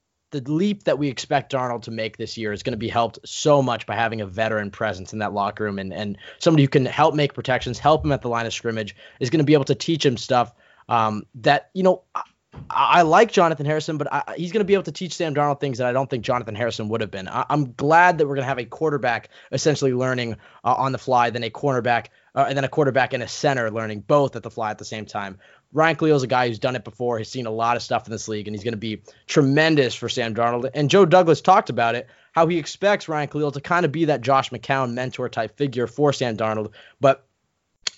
the 0.40 0.52
leap 0.52 0.84
that 0.84 0.98
we 0.98 1.08
expect 1.08 1.52
Darnold 1.52 1.82
to 1.82 1.90
make 1.90 2.16
this 2.16 2.36
year 2.36 2.52
is 2.52 2.62
going 2.62 2.72
to 2.72 2.78
be 2.78 2.88
helped 2.88 3.18
so 3.24 3.62
much 3.62 3.86
by 3.86 3.94
having 3.94 4.20
a 4.20 4.26
veteran 4.26 4.70
presence 4.70 5.12
in 5.12 5.20
that 5.20 5.32
locker 5.32 5.64
room 5.64 5.78
and, 5.78 5.92
and 5.92 6.18
somebody 6.38 6.62
who 6.62 6.68
can 6.68 6.86
help 6.86 7.14
make 7.14 7.34
protections, 7.34 7.78
help 7.78 8.04
him 8.04 8.12
at 8.12 8.22
the 8.22 8.28
line 8.28 8.46
of 8.46 8.52
scrimmage, 8.52 8.94
is 9.20 9.30
going 9.30 9.38
to 9.38 9.44
be 9.44 9.54
able 9.54 9.64
to 9.64 9.74
teach 9.74 10.04
him 10.04 10.16
stuff 10.16 10.52
um, 10.88 11.24
that, 11.36 11.70
you 11.74 11.82
know, 11.82 12.02
I, 12.14 12.22
I, 12.70 13.02
like 13.02 13.32
Jonathan 13.32 13.66
Harrison, 13.66 13.98
but 13.98 14.12
I, 14.12 14.34
he's 14.36 14.52
going 14.52 14.60
to 14.60 14.66
be 14.66 14.74
able 14.74 14.84
to 14.84 14.92
teach 14.92 15.14
Sam 15.14 15.34
Darnold 15.34 15.60
things 15.60 15.78
that 15.78 15.86
I 15.86 15.92
don't 15.92 16.08
think 16.08 16.24
Jonathan 16.24 16.54
Harrison 16.54 16.88
would 16.88 17.00
have 17.00 17.10
been. 17.10 17.28
I, 17.28 17.44
am 17.50 17.72
glad 17.72 18.18
that 18.18 18.26
we're 18.26 18.34
going 18.34 18.44
to 18.44 18.48
have 18.48 18.58
a 18.58 18.64
quarterback 18.64 19.28
essentially 19.52 19.92
learning 19.92 20.36
uh, 20.64 20.74
on 20.74 20.92
the 20.92 20.98
fly 20.98 21.30
than 21.30 21.42
a 21.42 21.50
cornerback 21.50 22.06
uh, 22.34 22.44
and 22.48 22.56
then 22.56 22.64
a 22.64 22.68
quarterback 22.68 23.14
and 23.14 23.22
a 23.22 23.28
center 23.28 23.70
learning 23.70 24.00
both 24.00 24.36
at 24.36 24.42
the 24.42 24.50
fly 24.50 24.70
at 24.70 24.78
the 24.78 24.84
same 24.84 25.06
time. 25.06 25.38
Ryan 25.76 25.96
Kalil 25.96 26.17
is 26.17 26.23
a 26.23 26.26
guy 26.26 26.49
who's 26.49 26.58
done 26.58 26.75
it 26.75 26.84
before. 26.84 27.19
He's 27.19 27.28
seen 27.28 27.44
a 27.44 27.50
lot 27.50 27.76
of 27.76 27.82
stuff 27.82 28.06
in 28.06 28.11
this 28.11 28.28
league, 28.28 28.49
and 28.49 28.56
he's 28.56 28.64
going 28.64 28.73
to 28.73 28.78
be 28.78 29.02
tremendous 29.26 29.94
for 29.94 30.08
Sam 30.08 30.34
Darnold. 30.34 30.70
And 30.73 30.88
Joe 30.88 31.05
Douglas 31.05 31.43
talked 31.43 31.69
about 31.69 31.94
it, 31.94 32.08
how 32.32 32.46
he 32.46 32.56
expects 32.56 33.08
Ryan 33.08 33.28
Kalil 33.28 33.52
to 33.52 33.61
kind 33.61 33.84
of 33.84 33.93
be 33.93 34.06
that 34.06 34.23
Josh 34.23 34.49
McCown 34.49 34.94
mentor 34.94 35.28
type 35.28 35.55
figure 35.58 35.87
for 35.87 36.14
Sam 36.14 36.34
Darnold. 36.34 36.73
But 36.99 37.26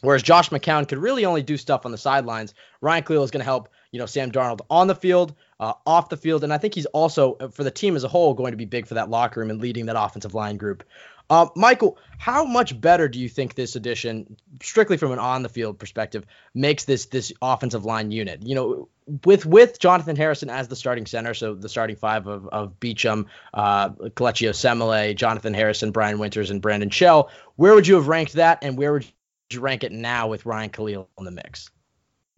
whereas 0.01 0.25
Josh 0.25 0.51
McCown 0.51 0.89
could 0.89 0.99
really 0.99 1.25
only 1.25 1.45
do 1.45 1.57
stuff 1.57 1.87
on 1.87 1.93
the 1.93 1.99
sidelines, 1.99 2.53
Ryan 2.81 3.05
Kalil 3.05 3.23
is 3.23 3.31
going 3.31 3.43
to 3.43 3.45
help 3.45 3.69
you 3.93 4.01
know 4.01 4.07
Sam 4.07 4.33
Darnold 4.33 4.61
on 4.69 4.89
the 4.89 4.97
field, 4.97 5.37
uh, 5.61 5.75
off 5.87 6.09
the 6.09 6.17
field, 6.17 6.43
and 6.43 6.53
I 6.53 6.59
think 6.59 6.75
he's 6.75 6.87
also 6.87 7.37
for 7.53 7.63
the 7.63 7.71
team 7.71 7.95
as 7.95 8.03
a 8.03 8.09
whole 8.09 8.35
going 8.35 8.51
to 8.51 8.57
be 8.57 8.65
big 8.65 8.89
for 8.89 8.95
that 8.95 9.09
locker 9.09 9.39
room 9.39 9.51
and 9.51 9.61
leading 9.61 9.87
that 9.87 9.97
offensive 9.97 10.35
line 10.35 10.57
group. 10.57 10.83
Uh, 11.31 11.47
Michael, 11.55 11.99
how 12.17 12.45
much 12.45 12.79
better 12.81 13.07
do 13.07 13.19
you 13.19 13.29
think 13.29 13.55
this 13.55 13.77
addition, 13.77 14.37
strictly 14.63 14.97
from 14.97 15.13
an 15.13 15.19
on 15.19 15.43
the 15.43 15.49
field 15.49 15.79
perspective, 15.79 16.25
makes 16.55 16.85
this 16.85 17.07
this 17.07 17.33
offensive 17.43 17.85
line 17.85 18.11
unit? 18.11 18.43
You 18.43 18.55
know, 18.55 18.89
with 19.25 19.45
with 19.45 19.79
Jonathan 19.79 20.17
Harrison 20.17 20.49
as 20.49 20.69
the 20.69 20.77
starting 20.77 21.05
center, 21.05 21.35
so 21.35 21.55
the 21.55 21.69
starting 21.69 21.97
five 21.97 22.27
of 22.27 22.49
of 22.49 22.81
Beachum, 22.81 23.27
uh, 23.53 23.91
Kelechi 23.91 24.49
Osemele, 24.49 25.15
Jonathan 25.15 25.53
Harrison, 25.53 25.91
Brian 25.91 26.19
Winters, 26.19 26.51
and 26.51 26.63
Brandon 26.63 26.91
Shell. 26.91 27.31
Where 27.57 27.75
would 27.75 27.87
you 27.87 27.97
have 27.97 28.09
ranked 28.09 28.35
that, 28.35 28.61
and 28.63 28.79
where 28.79 28.93
would 28.93 29.07
you 29.51 29.61
rank 29.61 29.85
it 29.85 29.93
now 29.93 30.29
with 30.29 30.47
Ryan 30.47 30.71
Kalil 30.71 31.09
in 31.19 31.25
the 31.25 31.31
mix? 31.31 31.71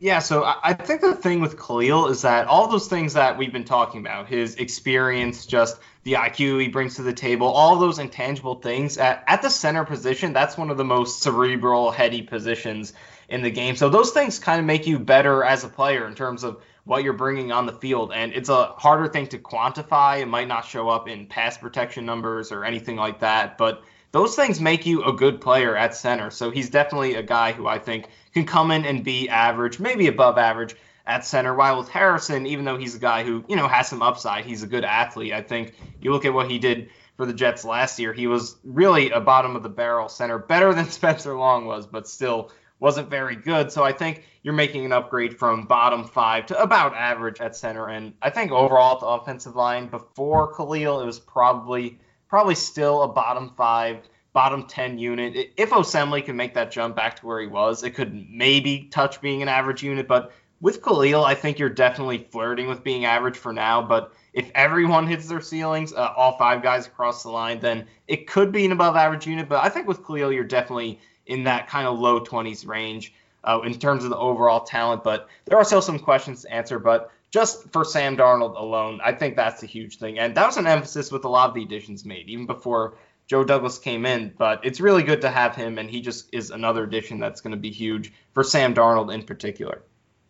Yeah, 0.03 0.21
so 0.21 0.45
I 0.47 0.73
think 0.73 1.03
the 1.03 1.15
thing 1.15 1.41
with 1.41 1.59
Kalil 1.59 2.09
is 2.09 2.23
that 2.23 2.47
all 2.47 2.69
those 2.69 2.89
things 2.89 3.13
that 3.13 3.37
we've 3.37 3.53
been 3.53 3.67
talking 3.67 4.01
about, 4.01 4.29
his 4.29 4.55
experience, 4.55 5.45
just 5.45 5.79
the 6.05 6.15
IQ 6.15 6.63
he 6.63 6.69
brings 6.69 6.95
to 6.95 7.03
the 7.03 7.13
table, 7.13 7.47
all 7.47 7.77
those 7.77 7.99
intangible 7.99 8.55
things 8.55 8.97
at, 8.97 9.23
at 9.27 9.43
the 9.43 9.51
center 9.51 9.85
position, 9.85 10.33
that's 10.33 10.57
one 10.57 10.71
of 10.71 10.79
the 10.79 10.85
most 10.85 11.21
cerebral, 11.21 11.91
heady 11.91 12.23
positions 12.23 12.95
in 13.29 13.43
the 13.43 13.51
game. 13.51 13.77
So 13.77 13.91
those 13.91 14.13
things 14.13 14.39
kind 14.39 14.59
of 14.59 14.65
make 14.65 14.87
you 14.87 14.99
better 14.99 15.45
as 15.45 15.65
a 15.65 15.69
player 15.69 16.07
in 16.07 16.15
terms 16.15 16.45
of 16.45 16.63
what 16.85 17.05
you're 17.05 17.13
bringing 17.13 17.53
on 17.53 17.67
the 17.67 17.75
field. 17.75 18.11
And 18.15 18.33
it's 18.33 18.49
a 18.49 18.69
harder 18.79 19.07
thing 19.07 19.27
to 19.27 19.39
quantify. 19.39 20.23
It 20.23 20.29
might 20.29 20.49
not 20.49 20.65
show 20.65 20.89
up 20.89 21.09
in 21.09 21.27
pass 21.27 21.59
protection 21.59 22.07
numbers 22.07 22.53
or 22.53 22.65
anything 22.65 22.97
like 22.97 23.21
that, 23.21 23.59
but 23.59 23.83
those 24.13 24.35
things 24.35 24.61
make 24.61 24.87
you 24.87 25.05
a 25.05 25.13
good 25.13 25.41
player 25.41 25.77
at 25.77 25.95
center. 25.95 26.31
So 26.31 26.51
he's 26.51 26.71
definitely 26.71 27.15
a 27.15 27.23
guy 27.23 27.53
who 27.53 27.67
I 27.67 27.79
think 27.79 28.09
can 28.35 28.45
come 28.45 28.71
in 28.71 28.85
and 28.85 29.05
be 29.05 29.29
average, 29.29 29.79
maybe 29.79 30.09
above 30.09 30.39
average 30.39 30.75
at 31.07 31.25
center. 31.25 31.55
While 31.55 31.79
with 31.79 31.89
Harrison, 31.89 32.47
even 32.47 32.65
though 32.65 32.77
he's 32.77 32.95
a 32.95 32.99
guy 33.01 33.25
who, 33.25 33.45
you 33.49 33.57
know, 33.57 33.69
has 33.69 33.89
some 33.89 34.03
upside, 34.03 34.45
he's 34.45 34.63
a 34.63 34.67
good 34.67 34.85
athlete. 34.85 35.33
I 35.33 35.43
think 35.43 35.75
you 36.01 36.13
look 36.13 36.25
at 36.25 36.35
what 36.35 36.51
he 36.51 36.59
did 36.59 36.91
for 37.17 37.27
the 37.27 37.33
Jets 37.33 37.65
last 37.65 37.99
year, 37.99 38.13
he 38.13 38.27
was 38.27 38.57
really 38.65 39.11
a 39.11 39.21
bottom 39.21 39.55
of 39.55 39.63
the 39.63 39.69
barrel 39.69 40.09
center, 40.09 40.39
better 40.39 40.75
than 40.75 40.87
Spencer 40.91 41.37
Long 41.37 41.67
was, 41.67 41.87
but 41.87 42.09
still 42.09 42.51
wasn't 42.81 43.11
very 43.11 43.37
good. 43.37 43.71
So 43.71 43.85
I 43.85 43.93
think 43.93 44.25
you're 44.43 44.55
making 44.55 44.87
an 44.87 44.93
upgrade 44.93 45.39
from 45.39 45.67
bottom 45.67 46.05
five 46.05 46.47
to 46.47 46.61
about 46.61 46.95
average 46.95 47.41
at 47.41 47.55
center. 47.55 47.89
And 47.89 48.15
I 48.23 48.31
think 48.31 48.51
overall 48.51 48.95
at 48.95 49.01
the 49.01 49.07
offensive 49.07 49.55
line, 49.55 49.89
before 49.89 50.53
Kalil, 50.55 51.01
it 51.01 51.07
was 51.07 51.19
probably 51.19 51.99
probably 52.31 52.55
still 52.55 53.03
a 53.03 53.09
bottom 53.09 53.53
five 53.57 54.09
bottom 54.33 54.65
10 54.67 54.99
unit. 54.99 55.53
If 55.57 55.71
Osemele 55.71 56.25
can 56.25 56.37
make 56.37 56.55
that 56.55 56.71
jump 56.71 56.95
back 56.95 57.17
to 57.17 57.27
where 57.27 57.41
he 57.41 57.49
was, 57.49 57.83
it 57.83 57.91
could 57.91 58.31
maybe 58.31 58.89
touch 58.93 59.21
being 59.21 59.43
an 59.43 59.49
average 59.49 59.83
unit. 59.83 60.07
But 60.07 60.33
with 60.61 60.83
Kalil, 60.83 61.25
I 61.25 61.35
think 61.35 61.59
you're 61.59 61.69
definitely 61.69 62.29
flirting 62.31 62.69
with 62.69 62.85
being 62.85 63.05
average 63.05 63.37
for 63.37 63.53
now. 63.53 63.83
But 63.83 64.13
if 64.33 64.51
everyone 64.55 65.09
hits 65.09 65.27
their 65.27 65.41
ceilings, 65.41 65.93
uh, 65.93 66.13
all 66.17 66.39
five 66.39 66.63
guys 66.63 66.87
across 66.87 67.25
the 67.25 67.31
line, 67.31 67.59
then 67.59 67.87
it 68.07 68.29
could 68.29 68.53
be 68.53 68.65
an 68.65 68.71
above 68.73 68.95
average 68.95 69.27
unit. 69.27 69.49
But 69.49 69.65
I 69.65 69.69
think 69.69 69.89
with 69.89 70.05
Kalil, 70.05 70.33
you're 70.33 70.45
definitely 70.45 71.01
in 71.27 71.45
that 71.45 71.69
kind 71.69 71.89
of 71.89 71.99
low 71.99 72.21
20s 72.21 72.67
range 72.67 73.13
uh, 73.43 73.61
in 73.65 73.77
terms 73.77 74.05
of 74.05 74.11
the 74.11 74.17
overall 74.17 74.61
talent. 74.61 75.03
But 75.03 75.29
there 75.47 75.59
are 75.59 75.65
still 75.65 75.83
some 75.83 75.99
questions 75.99 76.43
to 76.43 76.53
answer. 76.53 76.79
But 76.79 77.11
just 77.31 77.71
for 77.73 77.85
Sam 77.85 78.17
Darnold 78.17 78.57
alone, 78.57 79.01
I 79.03 79.13
think 79.13 79.37
that's 79.37 79.63
a 79.63 79.67
huge 79.67 79.99
thing. 79.99 80.19
And 80.19 80.35
that 80.37 80.47
was 80.47 80.57
an 80.57 80.67
emphasis 80.67 81.13
with 81.13 81.25
a 81.25 81.29
lot 81.29 81.49
of 81.49 81.55
the 81.55 81.63
additions 81.63 82.05
made, 82.05 82.29
even 82.29 82.47
before 82.47 82.97
Joe 83.29 83.45
Douglas 83.45 83.79
came 83.79 84.07
in, 84.07 84.35
but 84.37 84.65
it's 84.65 84.81
really 84.81 85.05
good 85.05 85.21
to 85.21 85.31
have 85.31 85.55
him, 85.55 85.79
and 85.79 85.89
he 85.89 86.01
just 86.01 86.29
is 86.33 86.51
another 86.51 86.83
addition 86.83 87.21
that's 87.21 87.41
going 87.41 87.53
to 87.53 87.57
be 87.57 87.71
huge 87.71 88.13
for 88.35 88.43
Sam 88.43 88.75
Darnold 88.75 89.15
in 89.15 89.23
particular. 89.23 89.83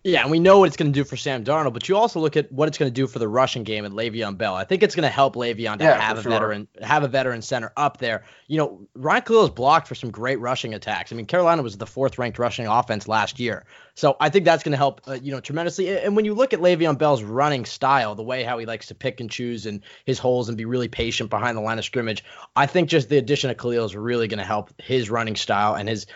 Yeah, 0.03 0.23
and 0.23 0.31
we 0.31 0.39
know 0.41 0.61
what 0.61 0.69
it's 0.69 0.79
going 0.79 0.91
to 0.91 0.99
do 0.99 1.05
for 1.05 1.17
Sam 1.17 1.45
Darnold, 1.45 1.75
but 1.75 1.87
you 1.87 1.95
also 1.95 2.21
look 2.21 2.35
at 2.35 2.51
what 2.51 2.69
it's 2.69 2.79
going 2.79 2.91
to 2.91 2.95
do 2.95 3.07
for 3.07 3.19
the 3.19 3.29
rushing 3.29 3.65
game 3.65 3.85
and 3.85 3.95
Le'Veon 3.95 4.39
Bell. 4.39 4.55
I 4.55 4.65
think 4.65 4.83
it's 4.83 4.95
going 4.95 5.07
to 5.07 5.11
help 5.11 5.35
Le'Veon 5.35 5.77
to 5.77 5.85
yeah, 5.85 6.01
have 6.01 6.19
a 6.19 6.23
sure. 6.23 6.33
veteran, 6.33 6.69
have 6.81 7.03
a 7.03 7.09
veteran 7.09 7.43
center 7.43 7.71
up 7.77 7.99
there. 7.99 8.25
You 8.47 8.57
know, 8.57 8.89
Ryan 8.95 9.23
Kalil 9.23 9.45
is 9.45 9.51
blocked 9.51 9.89
for 9.89 9.95
some 9.95 10.11
great 10.11 10.41
rushing 10.41 10.73
attacks. 10.73 11.13
I 11.13 11.17
mean, 11.17 11.27
Carolina 11.27 11.63
was 11.63 11.77
the 11.77 11.87
fourth 11.87 12.19
ranked 12.19 12.39
rushing 12.39 12.67
offense 12.67 13.09
last 13.09 13.39
year, 13.39 13.67
so 13.95 14.17
I 14.19 14.31
think 14.31 14.47
that's 14.47 14.63
going 14.63 14.73
to 14.73 14.79
help, 14.79 15.03
uh, 15.07 15.19
you 15.21 15.33
know, 15.33 15.41
tremendously. 15.41 15.99
And 15.99 16.17
when 16.17 16.25
you 16.25 16.33
look 16.33 16.55
at 16.55 16.61
Le'Veon 16.61 16.97
Bell's 16.97 17.23
running 17.23 17.67
style, 17.67 18.15
the 18.15 18.23
way 18.23 18.43
how 18.43 18.57
he 18.57 18.65
likes 18.65 18.87
to 18.87 18.95
pick 18.95 19.21
and 19.21 19.31
choose 19.31 19.67
and 19.67 19.83
his 20.07 20.19
holes 20.19 20.49
and 20.49 20.57
be 20.57 20.65
really 20.65 20.89
patient 20.89 21.29
behind 21.29 21.59
the 21.59 21.63
line 21.63 21.79
of 21.79 21.85
scrimmage, 21.85 22.25
I 22.57 22.65
think 22.65 22.89
just 22.89 23.11
the 23.11 23.19
addition 23.19 23.51
of 23.51 23.59
Kalil 23.59 23.85
is 23.85 23.95
really 23.95 24.29
going 24.29 24.39
to 24.39 24.45
help 24.45 24.73
his 24.81 25.11
running 25.11 25.37
style 25.37 25.75
and 25.75 25.91
his 25.91 26.07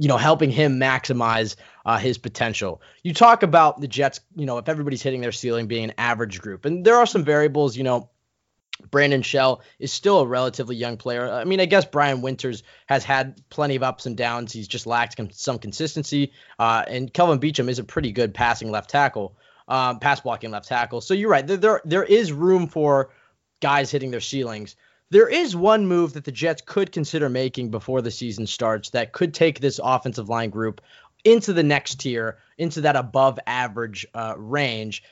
you 0.00 0.08
know, 0.08 0.16
helping 0.16 0.50
him 0.50 0.80
maximize 0.80 1.56
uh, 1.84 1.98
his 1.98 2.16
potential. 2.16 2.80
You 3.02 3.12
talk 3.12 3.42
about 3.42 3.82
the 3.82 3.86
Jets, 3.86 4.20
you 4.34 4.46
know, 4.46 4.56
if 4.56 4.66
everybody's 4.66 5.02
hitting 5.02 5.20
their 5.20 5.30
ceiling 5.30 5.66
being 5.66 5.84
an 5.84 5.92
average 5.98 6.40
group, 6.40 6.64
and 6.64 6.86
there 6.86 6.96
are 6.96 7.06
some 7.06 7.22
variables, 7.22 7.76
you 7.76 7.84
know. 7.84 8.08
Brandon 8.90 9.20
Shell 9.20 9.60
is 9.78 9.92
still 9.92 10.20
a 10.20 10.26
relatively 10.26 10.74
young 10.74 10.96
player. 10.96 11.30
I 11.30 11.44
mean, 11.44 11.60
I 11.60 11.66
guess 11.66 11.84
Brian 11.84 12.22
Winters 12.22 12.62
has 12.86 13.04
had 13.04 13.38
plenty 13.50 13.76
of 13.76 13.82
ups 13.82 14.06
and 14.06 14.16
downs. 14.16 14.54
He's 14.54 14.68
just 14.68 14.86
lacked 14.86 15.20
some 15.34 15.58
consistency. 15.58 16.32
Uh, 16.58 16.82
and 16.88 17.12
Kelvin 17.12 17.40
Beachum 17.40 17.68
is 17.68 17.78
a 17.78 17.84
pretty 17.84 18.10
good 18.10 18.32
passing 18.32 18.70
left 18.70 18.88
tackle, 18.88 19.36
um, 19.68 19.98
pass 19.98 20.20
blocking 20.20 20.50
left 20.50 20.66
tackle. 20.66 21.02
So 21.02 21.12
you're 21.12 21.28
right. 21.28 21.46
There, 21.46 21.58
there, 21.58 21.82
there 21.84 22.04
is 22.04 22.32
room 22.32 22.68
for 22.68 23.10
guys 23.60 23.90
hitting 23.90 24.12
their 24.12 24.20
ceilings. 24.20 24.76
There 25.10 25.28
is 25.28 25.56
one 25.56 25.86
move 25.86 26.12
that 26.12 26.24
the 26.24 26.32
Jets 26.32 26.62
could 26.64 26.92
consider 26.92 27.28
making 27.28 27.70
before 27.70 28.00
the 28.00 28.12
season 28.12 28.46
starts 28.46 28.90
that 28.90 29.12
could 29.12 29.34
take 29.34 29.58
this 29.58 29.80
offensive 29.82 30.28
line 30.28 30.50
group 30.50 30.80
into 31.24 31.52
the 31.52 31.64
next 31.64 31.96
tier, 31.96 32.38
into 32.58 32.82
that 32.82 32.96
above 32.96 33.38
average 33.46 34.06
uh, 34.14 34.34
range. 34.36 35.02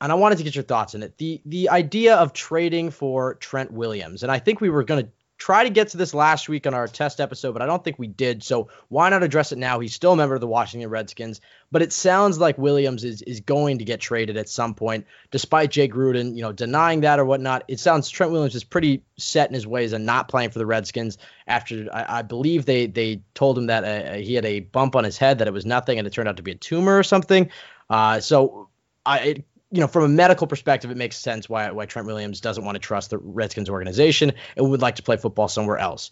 And 0.00 0.10
I 0.10 0.16
wanted 0.16 0.38
to 0.38 0.44
get 0.44 0.56
your 0.56 0.64
thoughts 0.64 0.94
on 0.94 1.02
it. 1.02 1.16
The 1.18 1.40
the 1.44 1.68
idea 1.68 2.16
of 2.16 2.32
trading 2.32 2.90
for 2.90 3.34
Trent 3.34 3.70
Williams, 3.70 4.22
and 4.22 4.32
I 4.32 4.38
think 4.38 4.60
we 4.60 4.70
were 4.70 4.82
going 4.82 5.04
to 5.04 5.10
try 5.40 5.64
to 5.64 5.70
get 5.70 5.88
to 5.88 5.96
this 5.96 6.12
last 6.12 6.50
week 6.50 6.66
on 6.66 6.74
our 6.74 6.86
test 6.86 7.18
episode, 7.18 7.52
but 7.52 7.62
I 7.62 7.66
don't 7.66 7.82
think 7.82 7.98
we 7.98 8.06
did. 8.06 8.42
So 8.42 8.68
why 8.88 9.08
not 9.08 9.22
address 9.22 9.52
it 9.52 9.58
now? 9.58 9.80
He's 9.80 9.94
still 9.94 10.12
a 10.12 10.16
member 10.16 10.34
of 10.34 10.42
the 10.42 10.46
Washington 10.46 10.90
Redskins, 10.90 11.40
but 11.72 11.80
it 11.80 11.94
sounds 11.94 12.38
like 12.38 12.58
Williams 12.58 13.04
is 13.04 13.22
is 13.22 13.40
going 13.40 13.78
to 13.78 13.84
get 13.84 14.00
traded 14.00 14.36
at 14.36 14.50
some 14.50 14.74
point, 14.74 15.06
despite 15.30 15.70
Jay 15.70 15.88
Gruden, 15.88 16.36
you 16.36 16.42
know, 16.42 16.52
denying 16.52 17.00
that 17.00 17.18
or 17.18 17.24
whatnot. 17.24 17.64
It 17.68 17.80
sounds 17.80 18.10
Trent 18.10 18.32
Williams 18.32 18.54
is 18.54 18.64
pretty 18.64 19.02
set 19.16 19.48
in 19.48 19.54
his 19.54 19.66
ways 19.66 19.94
and 19.94 20.04
not 20.04 20.28
playing 20.28 20.50
for 20.50 20.58
the 20.58 20.66
Redskins. 20.66 21.16
After 21.46 21.88
I, 21.90 22.18
I 22.18 22.22
believe 22.22 22.66
they 22.66 22.86
they 22.86 23.22
told 23.32 23.56
him 23.56 23.66
that 23.66 23.84
uh, 23.84 24.14
he 24.18 24.34
had 24.34 24.44
a 24.44 24.60
bump 24.60 24.94
on 24.94 25.04
his 25.04 25.16
head, 25.16 25.38
that 25.38 25.48
it 25.48 25.54
was 25.54 25.64
nothing, 25.64 25.98
and 25.98 26.06
it 26.06 26.12
turned 26.12 26.28
out 26.28 26.36
to 26.36 26.42
be 26.42 26.52
a 26.52 26.56
tumor 26.56 26.98
or 26.98 27.02
something. 27.02 27.50
Uh, 27.88 28.20
so 28.20 28.68
I, 29.06 29.18
it 29.20 29.44
you 29.70 29.80
know, 29.80 29.86
from 29.86 30.04
a 30.04 30.08
medical 30.08 30.46
perspective, 30.46 30.90
it 30.90 30.96
makes 30.96 31.16
sense 31.16 31.48
why 31.48 31.70
why 31.70 31.86
Trent 31.86 32.06
Williams 32.06 32.40
doesn't 32.40 32.64
want 32.64 32.74
to 32.74 32.80
trust 32.80 33.10
the 33.10 33.18
Redskins 33.18 33.70
organization 33.70 34.32
and 34.56 34.70
would 34.70 34.82
like 34.82 34.96
to 34.96 35.02
play 35.02 35.16
football 35.16 35.48
somewhere 35.48 35.78
else. 35.78 36.10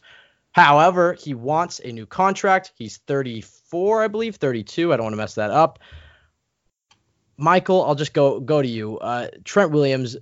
However, 0.53 1.15
he 1.15 1.35
wants 1.35 1.81
a 1.81 1.93
new 1.93 2.07
contract. 2.07 2.73
He's 2.77 2.99
34, 2.99 4.05
I 4.05 4.09
believe, 4.09 4.37
32. 4.37 4.93
I 4.93 4.97
don't 4.97 5.05
want 5.05 5.13
to 5.13 5.19
mess 5.19 5.35
that 5.35 5.51
up. 5.51 5.79
Michael, 7.37 7.85
I'll 7.85 7.95
just 7.95 8.15
go 8.15 8.41
go 8.41 8.63
to 8.63 8.69
you. 8.69 8.99
Uh, 8.99 9.29
Trent 9.45 9.71
Williams, 9.71 10.17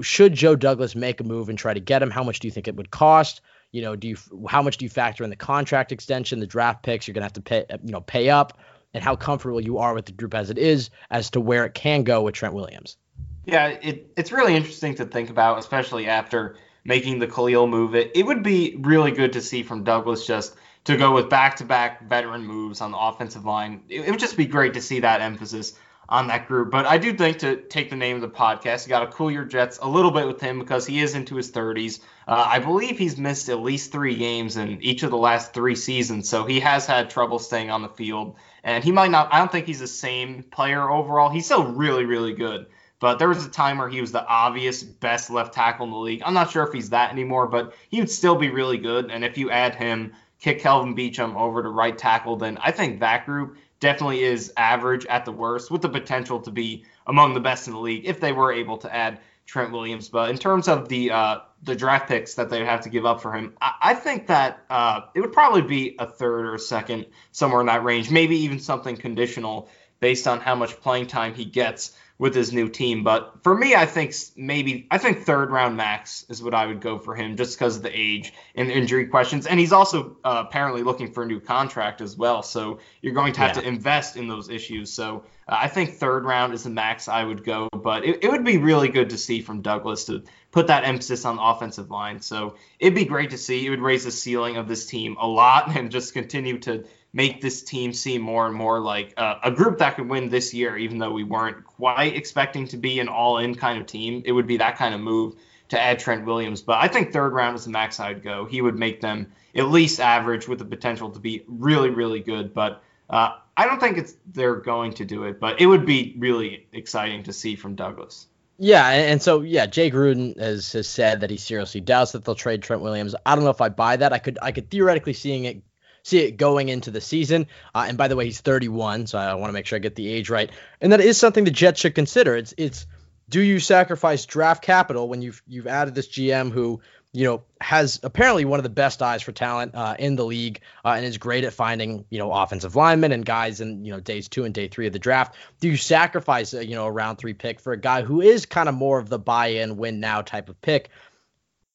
should 0.00 0.34
Joe 0.34 0.56
Douglas 0.56 0.94
make 0.94 1.20
a 1.20 1.24
move 1.24 1.48
and 1.48 1.58
try 1.58 1.74
to 1.74 1.80
get 1.80 2.02
him? 2.02 2.10
How 2.10 2.24
much 2.24 2.40
do 2.40 2.48
you 2.48 2.52
think 2.52 2.68
it 2.68 2.76
would 2.76 2.90
cost? 2.90 3.40
You 3.72 3.82
know, 3.82 3.96
do 3.96 4.08
you 4.08 4.16
how 4.48 4.62
much 4.62 4.76
do 4.76 4.84
you 4.84 4.88
factor 4.88 5.24
in 5.24 5.30
the 5.30 5.36
contract 5.36 5.92
extension, 5.92 6.40
the 6.40 6.46
draft 6.46 6.82
picks? 6.82 7.06
You're 7.06 7.14
gonna 7.14 7.24
have 7.24 7.32
to 7.34 7.42
pay, 7.42 7.64
you 7.82 7.92
know, 7.92 8.00
pay 8.00 8.30
up 8.30 8.58
and 8.94 9.02
how 9.02 9.16
comfortable 9.16 9.60
you 9.60 9.78
are 9.78 9.94
with 9.94 10.06
the 10.06 10.12
group 10.12 10.34
as 10.34 10.50
it 10.50 10.58
is 10.58 10.90
as 11.10 11.30
to 11.30 11.40
where 11.40 11.64
it 11.64 11.74
can 11.74 12.04
go 12.04 12.22
with 12.22 12.34
Trent 12.34 12.54
Williams. 12.54 12.96
Yeah, 13.44 13.68
it, 13.68 14.12
it's 14.16 14.32
really 14.32 14.56
interesting 14.56 14.94
to 14.96 15.04
think 15.04 15.30
about, 15.30 15.58
especially 15.58 16.06
after 16.06 16.56
making 16.84 17.18
the 17.18 17.26
Kalil 17.26 17.66
move. 17.66 17.94
It, 17.94 18.12
it 18.14 18.24
would 18.24 18.42
be 18.42 18.76
really 18.80 19.12
good 19.12 19.32
to 19.34 19.40
see 19.40 19.62
from 19.62 19.84
Douglas 19.84 20.26
just 20.26 20.56
to 20.84 20.96
go 20.96 21.12
with 21.12 21.28
back 21.28 21.56
to 21.56 21.64
back 21.64 22.08
veteran 22.08 22.44
moves 22.44 22.80
on 22.80 22.92
the 22.92 22.98
offensive 22.98 23.44
line. 23.44 23.82
It, 23.88 24.02
it, 24.02 24.10
would 24.10 24.20
just 24.20 24.36
be 24.36 24.46
great 24.46 24.74
to 24.74 24.80
see 24.80 25.00
that 25.00 25.20
emphasis 25.20 25.74
on 26.08 26.28
that 26.28 26.46
group. 26.46 26.70
But 26.70 26.86
I 26.86 26.98
do 26.98 27.12
think 27.12 27.38
to 27.38 27.56
take 27.56 27.90
the 27.90 27.96
name 27.96 28.16
of 28.16 28.22
the 28.22 28.28
podcast, 28.28 28.86
you 28.86 28.90
got 28.90 29.00
to 29.00 29.06
cool 29.08 29.30
your 29.30 29.44
jets 29.44 29.78
a 29.82 29.88
little 29.88 30.10
bit 30.10 30.26
with 30.26 30.40
him 30.40 30.58
because 30.58 30.86
he 30.86 31.00
is 31.00 31.14
into 31.14 31.36
his 31.36 31.50
30s. 31.50 32.00
Uh, 32.28 32.44
I 32.48 32.58
believe 32.60 32.98
he's 32.98 33.16
missed 33.16 33.48
at 33.48 33.60
least 33.60 33.92
three 33.92 34.16
games 34.16 34.56
in 34.56 34.82
each 34.82 35.02
of 35.02 35.10
the 35.10 35.16
last 35.16 35.52
three 35.52 35.74
seasons, 35.74 36.28
so 36.28 36.44
he 36.44 36.60
has 36.60 36.86
had 36.86 37.10
trouble 37.10 37.38
staying 37.38 37.70
on 37.70 37.82
the 37.82 37.88
field. 37.88 38.36
And 38.62 38.82
he 38.82 38.92
might 38.92 39.10
not, 39.10 39.32
I 39.32 39.38
don't 39.38 39.50
think 39.50 39.66
he's 39.66 39.80
the 39.80 39.86
same 39.86 40.42
player 40.42 40.88
overall. 40.90 41.30
He's 41.30 41.44
still 41.44 41.72
really, 41.72 42.04
really 42.04 42.34
good. 42.34 42.66
But 42.98 43.18
there 43.18 43.28
was 43.28 43.44
a 43.44 43.50
time 43.50 43.78
where 43.78 43.88
he 43.88 44.00
was 44.00 44.12
the 44.12 44.26
obvious 44.26 44.82
best 44.82 45.28
left 45.30 45.52
tackle 45.52 45.84
in 45.84 45.92
the 45.92 45.98
league. 45.98 46.22
I'm 46.24 46.34
not 46.34 46.50
sure 46.50 46.66
if 46.66 46.72
he's 46.72 46.90
that 46.90 47.12
anymore, 47.12 47.46
but 47.46 47.74
he 47.90 48.00
would 48.00 48.10
still 48.10 48.36
be 48.36 48.48
really 48.48 48.78
good. 48.78 49.10
And 49.10 49.22
if 49.22 49.36
you 49.36 49.50
add 49.50 49.74
him, 49.74 50.14
kick 50.40 50.60
Kelvin 50.60 50.96
Beachum 50.96 51.36
over 51.36 51.62
to 51.62 51.68
right 51.68 51.96
tackle, 51.96 52.36
then 52.36 52.58
I 52.58 52.70
think 52.70 53.00
that 53.00 53.26
group 53.26 53.58
definitely 53.80 54.22
is 54.22 54.52
average 54.56 55.06
at 55.06 55.24
the 55.24 55.32
worst, 55.32 55.70
with 55.70 55.82
the 55.82 55.88
potential 55.88 56.40
to 56.40 56.50
be 56.50 56.84
among 57.06 57.34
the 57.34 57.40
best 57.40 57.66
in 57.66 57.74
the 57.74 57.80
league 57.80 58.04
if 58.04 58.20
they 58.20 58.32
were 58.32 58.52
able 58.52 58.78
to 58.78 58.94
add 58.94 59.20
Trent 59.46 59.72
Williams. 59.72 60.08
But 60.08 60.30
in 60.30 60.38
terms 60.38 60.68
of 60.68 60.88
the 60.88 61.10
uh, 61.10 61.38
the 61.62 61.74
draft 61.74 62.08
picks 62.08 62.34
that 62.34 62.50
they 62.50 62.58
would 62.58 62.68
have 62.68 62.82
to 62.82 62.90
give 62.90 63.06
up 63.06 63.20
for 63.20 63.32
him, 63.32 63.54
I, 63.60 63.72
I 63.82 63.94
think 63.94 64.26
that 64.26 64.64
uh, 64.68 65.02
it 65.14 65.20
would 65.20 65.32
probably 65.32 65.62
be 65.62 65.96
a 65.98 66.06
third 66.06 66.46
or 66.46 66.54
a 66.54 66.58
second, 66.58 67.06
somewhere 67.32 67.60
in 67.60 67.66
that 67.66 67.84
range, 67.84 68.10
maybe 68.10 68.36
even 68.38 68.58
something 68.58 68.96
conditional 68.96 69.68
based 70.00 70.26
on 70.26 70.40
how 70.40 70.54
much 70.54 70.78
playing 70.80 71.06
time 71.06 71.34
he 71.34 71.44
gets 71.44 71.96
with 72.18 72.34
his 72.34 72.52
new 72.52 72.68
team. 72.68 73.04
But 73.04 73.42
for 73.42 73.54
me, 73.54 73.74
I 73.74 73.86
think 73.86 74.14
maybe 74.36 74.86
I 74.90 74.98
think 74.98 75.22
third 75.22 75.50
round 75.50 75.76
max 75.76 76.24
is 76.28 76.42
what 76.42 76.54
I 76.54 76.66
would 76.66 76.80
go 76.80 76.98
for 76.98 77.14
him, 77.14 77.36
just 77.36 77.58
because 77.58 77.76
of 77.76 77.82
the 77.82 77.96
age 77.96 78.32
and 78.54 78.70
injury 78.70 79.06
questions. 79.06 79.46
And 79.46 79.60
he's 79.60 79.72
also 79.72 80.16
uh, 80.24 80.44
apparently 80.46 80.82
looking 80.82 81.12
for 81.12 81.24
a 81.24 81.26
new 81.26 81.40
contract 81.40 82.00
as 82.00 82.16
well, 82.16 82.42
so 82.42 82.78
you're 83.02 83.14
going 83.14 83.34
to 83.34 83.40
have 83.40 83.56
yeah. 83.56 83.62
to 83.62 83.68
invest 83.68 84.16
in 84.16 84.28
those 84.28 84.48
issues. 84.48 84.92
So 84.92 85.24
uh, 85.46 85.56
I 85.60 85.68
think 85.68 85.94
third 85.94 86.24
round 86.24 86.54
is 86.54 86.64
the 86.64 86.70
max 86.70 87.08
I 87.08 87.22
would 87.22 87.44
go, 87.44 87.68
but 87.72 88.04
it, 88.04 88.24
it 88.24 88.30
would 88.30 88.44
be 88.44 88.58
really 88.58 88.88
good 88.88 89.10
to 89.10 89.18
see 89.18 89.42
from 89.42 89.60
Douglas 89.60 90.04
to 90.06 90.22
put 90.50 90.68
that 90.68 90.84
emphasis 90.84 91.26
on 91.26 91.36
the 91.36 91.42
offensive 91.42 91.90
line. 91.90 92.20
So 92.20 92.56
it'd 92.78 92.94
be 92.94 93.04
great 93.04 93.30
to 93.30 93.38
see. 93.38 93.66
It 93.66 93.70
would 93.70 93.82
raise 93.82 94.04
the 94.04 94.10
ceiling 94.10 94.56
of 94.56 94.68
this 94.68 94.86
team 94.86 95.16
a 95.20 95.26
lot 95.26 95.76
and 95.76 95.90
just 95.90 96.14
continue 96.14 96.58
to 96.60 96.84
make 97.16 97.40
this 97.40 97.62
team 97.62 97.94
seem 97.94 98.20
more 98.20 98.46
and 98.46 98.54
more 98.54 98.78
like 98.78 99.14
uh, 99.16 99.36
a 99.42 99.50
group 99.50 99.78
that 99.78 99.96
could 99.96 100.06
win 100.06 100.28
this 100.28 100.52
year, 100.52 100.76
even 100.76 100.98
though 100.98 101.12
we 101.12 101.24
weren't 101.24 101.64
quite 101.64 102.14
expecting 102.14 102.68
to 102.68 102.76
be 102.76 103.00
an 103.00 103.08
all 103.08 103.38
in 103.38 103.54
kind 103.54 103.80
of 103.80 103.86
team. 103.86 104.22
It 104.26 104.32
would 104.32 104.46
be 104.46 104.58
that 104.58 104.76
kind 104.76 104.94
of 104.94 105.00
move 105.00 105.34
to 105.70 105.80
add 105.80 105.98
Trent 105.98 106.26
Williams. 106.26 106.60
But 106.60 106.76
I 106.84 106.88
think 106.88 107.12
third 107.12 107.32
round 107.32 107.56
is 107.56 107.64
the 107.64 107.70
max 107.70 107.98
I'd 107.98 108.22
go. 108.22 108.44
He 108.44 108.60
would 108.60 108.78
make 108.78 109.00
them 109.00 109.32
at 109.54 109.68
least 109.68 109.98
average 109.98 110.46
with 110.46 110.58
the 110.58 110.66
potential 110.66 111.10
to 111.10 111.18
be 111.18 111.42
really, 111.48 111.88
really 111.88 112.20
good. 112.20 112.52
But 112.52 112.82
uh, 113.08 113.38
I 113.56 113.64
don't 113.64 113.80
think 113.80 113.96
it's 113.96 114.14
they're 114.34 114.56
going 114.56 114.92
to 114.94 115.06
do 115.06 115.24
it, 115.24 115.40
but 115.40 115.58
it 115.58 115.64
would 115.64 115.86
be 115.86 116.14
really 116.18 116.66
exciting 116.74 117.22
to 117.22 117.32
see 117.32 117.56
from 117.56 117.76
Douglas. 117.76 118.26
Yeah, 118.58 118.90
and 118.90 119.22
so 119.22 119.40
yeah, 119.40 119.64
Jay 119.64 119.90
Gruden 119.90 120.38
has, 120.38 120.70
has 120.72 120.86
said 120.86 121.20
that 121.20 121.30
he 121.30 121.38
seriously 121.38 121.80
doubts 121.80 122.12
that 122.12 122.26
they'll 122.26 122.34
trade 122.34 122.62
Trent 122.62 122.82
Williams. 122.82 123.14
I 123.24 123.34
don't 123.34 123.44
know 123.44 123.50
if 123.50 123.62
I 123.62 123.70
buy 123.70 123.96
that. 123.96 124.12
I 124.12 124.18
could 124.18 124.38
I 124.42 124.52
could 124.52 124.70
theoretically 124.70 125.14
seeing 125.14 125.44
it 125.44 125.62
see 126.06 126.20
it 126.20 126.36
going 126.36 126.68
into 126.68 126.90
the 126.90 127.00
season. 127.00 127.48
Uh, 127.74 127.86
and 127.88 127.98
by 127.98 128.08
the 128.08 128.16
way, 128.16 128.24
he's 128.24 128.40
31, 128.40 129.08
so 129.08 129.18
I 129.18 129.34
want 129.34 129.48
to 129.48 129.52
make 129.52 129.66
sure 129.66 129.76
I 129.76 129.80
get 129.80 129.96
the 129.96 130.08
age 130.08 130.30
right. 130.30 130.50
And 130.80 130.92
that 130.92 131.00
is 131.00 131.18
something 131.18 131.44
the 131.44 131.50
Jets 131.50 131.80
should 131.80 131.94
consider. 131.94 132.36
It's 132.36 132.54
it's 132.56 132.86
do 133.28 133.40
you 133.40 133.58
sacrifice 133.58 134.24
draft 134.24 134.62
capital 134.62 135.08
when 135.08 135.20
you've 135.20 135.42
you've 135.46 135.66
added 135.66 135.94
this 135.94 136.08
GM 136.08 136.52
who 136.52 136.80
you 137.12 137.24
know 137.24 137.42
has 137.60 137.98
apparently 138.04 138.44
one 138.44 138.60
of 138.60 138.62
the 138.62 138.68
best 138.68 139.02
eyes 139.02 139.22
for 139.22 139.32
talent 139.32 139.74
uh, 139.74 139.96
in 139.98 140.14
the 140.14 140.24
league 140.24 140.60
uh, 140.84 140.90
and 140.90 141.04
is 141.04 141.18
great 141.18 141.42
at 141.42 141.52
finding 141.52 142.04
you 142.08 142.18
know 142.18 142.32
offensive 142.32 142.76
linemen 142.76 143.10
and 143.10 143.26
guys 143.26 143.60
in 143.60 143.84
you 143.84 143.92
know 143.92 143.98
days 143.98 144.28
two 144.28 144.44
and 144.44 144.54
day 144.54 144.68
three 144.68 144.86
of 144.86 144.92
the 144.92 145.00
draft. 145.00 145.34
Do 145.60 145.68
you 145.68 145.76
sacrifice 145.76 146.54
a, 146.54 146.64
you 146.64 146.76
know 146.76 146.86
a 146.86 146.92
round 146.92 147.18
three 147.18 147.34
pick 147.34 147.58
for 147.58 147.72
a 147.72 147.80
guy 147.80 148.02
who 148.02 148.20
is 148.20 148.46
kind 148.46 148.68
of 148.68 148.76
more 148.76 149.00
of 149.00 149.08
the 149.08 149.18
buy-in 149.18 149.76
win 149.76 149.98
now 149.98 150.22
type 150.22 150.48
of 150.48 150.60
pick? 150.60 150.90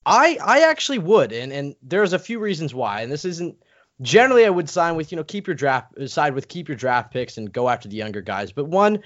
I 0.05 0.37
I 0.41 0.69
actually 0.69 0.99
would, 0.99 1.33
and 1.33 1.51
and 1.51 1.75
there's 1.83 2.13
a 2.13 2.19
few 2.19 2.39
reasons 2.39 2.73
why, 2.73 3.01
and 3.01 3.11
this 3.11 3.25
isn't 3.25 3.57
generally 4.01 4.45
I 4.45 4.49
would 4.49 4.69
sign 4.69 4.95
with, 4.95 5.11
you 5.11 5.15
know, 5.15 5.23
keep 5.23 5.47
your 5.47 5.55
draft 5.55 5.97
uh, 5.97 6.07
side 6.07 6.33
with 6.33 6.47
keep 6.47 6.67
your 6.67 6.77
draft 6.77 7.11
picks 7.11 7.37
and 7.37 7.51
go 7.51 7.69
after 7.69 7.87
the 7.87 7.95
younger 7.95 8.21
guys. 8.21 8.51
But 8.51 8.65
one, 8.65 8.99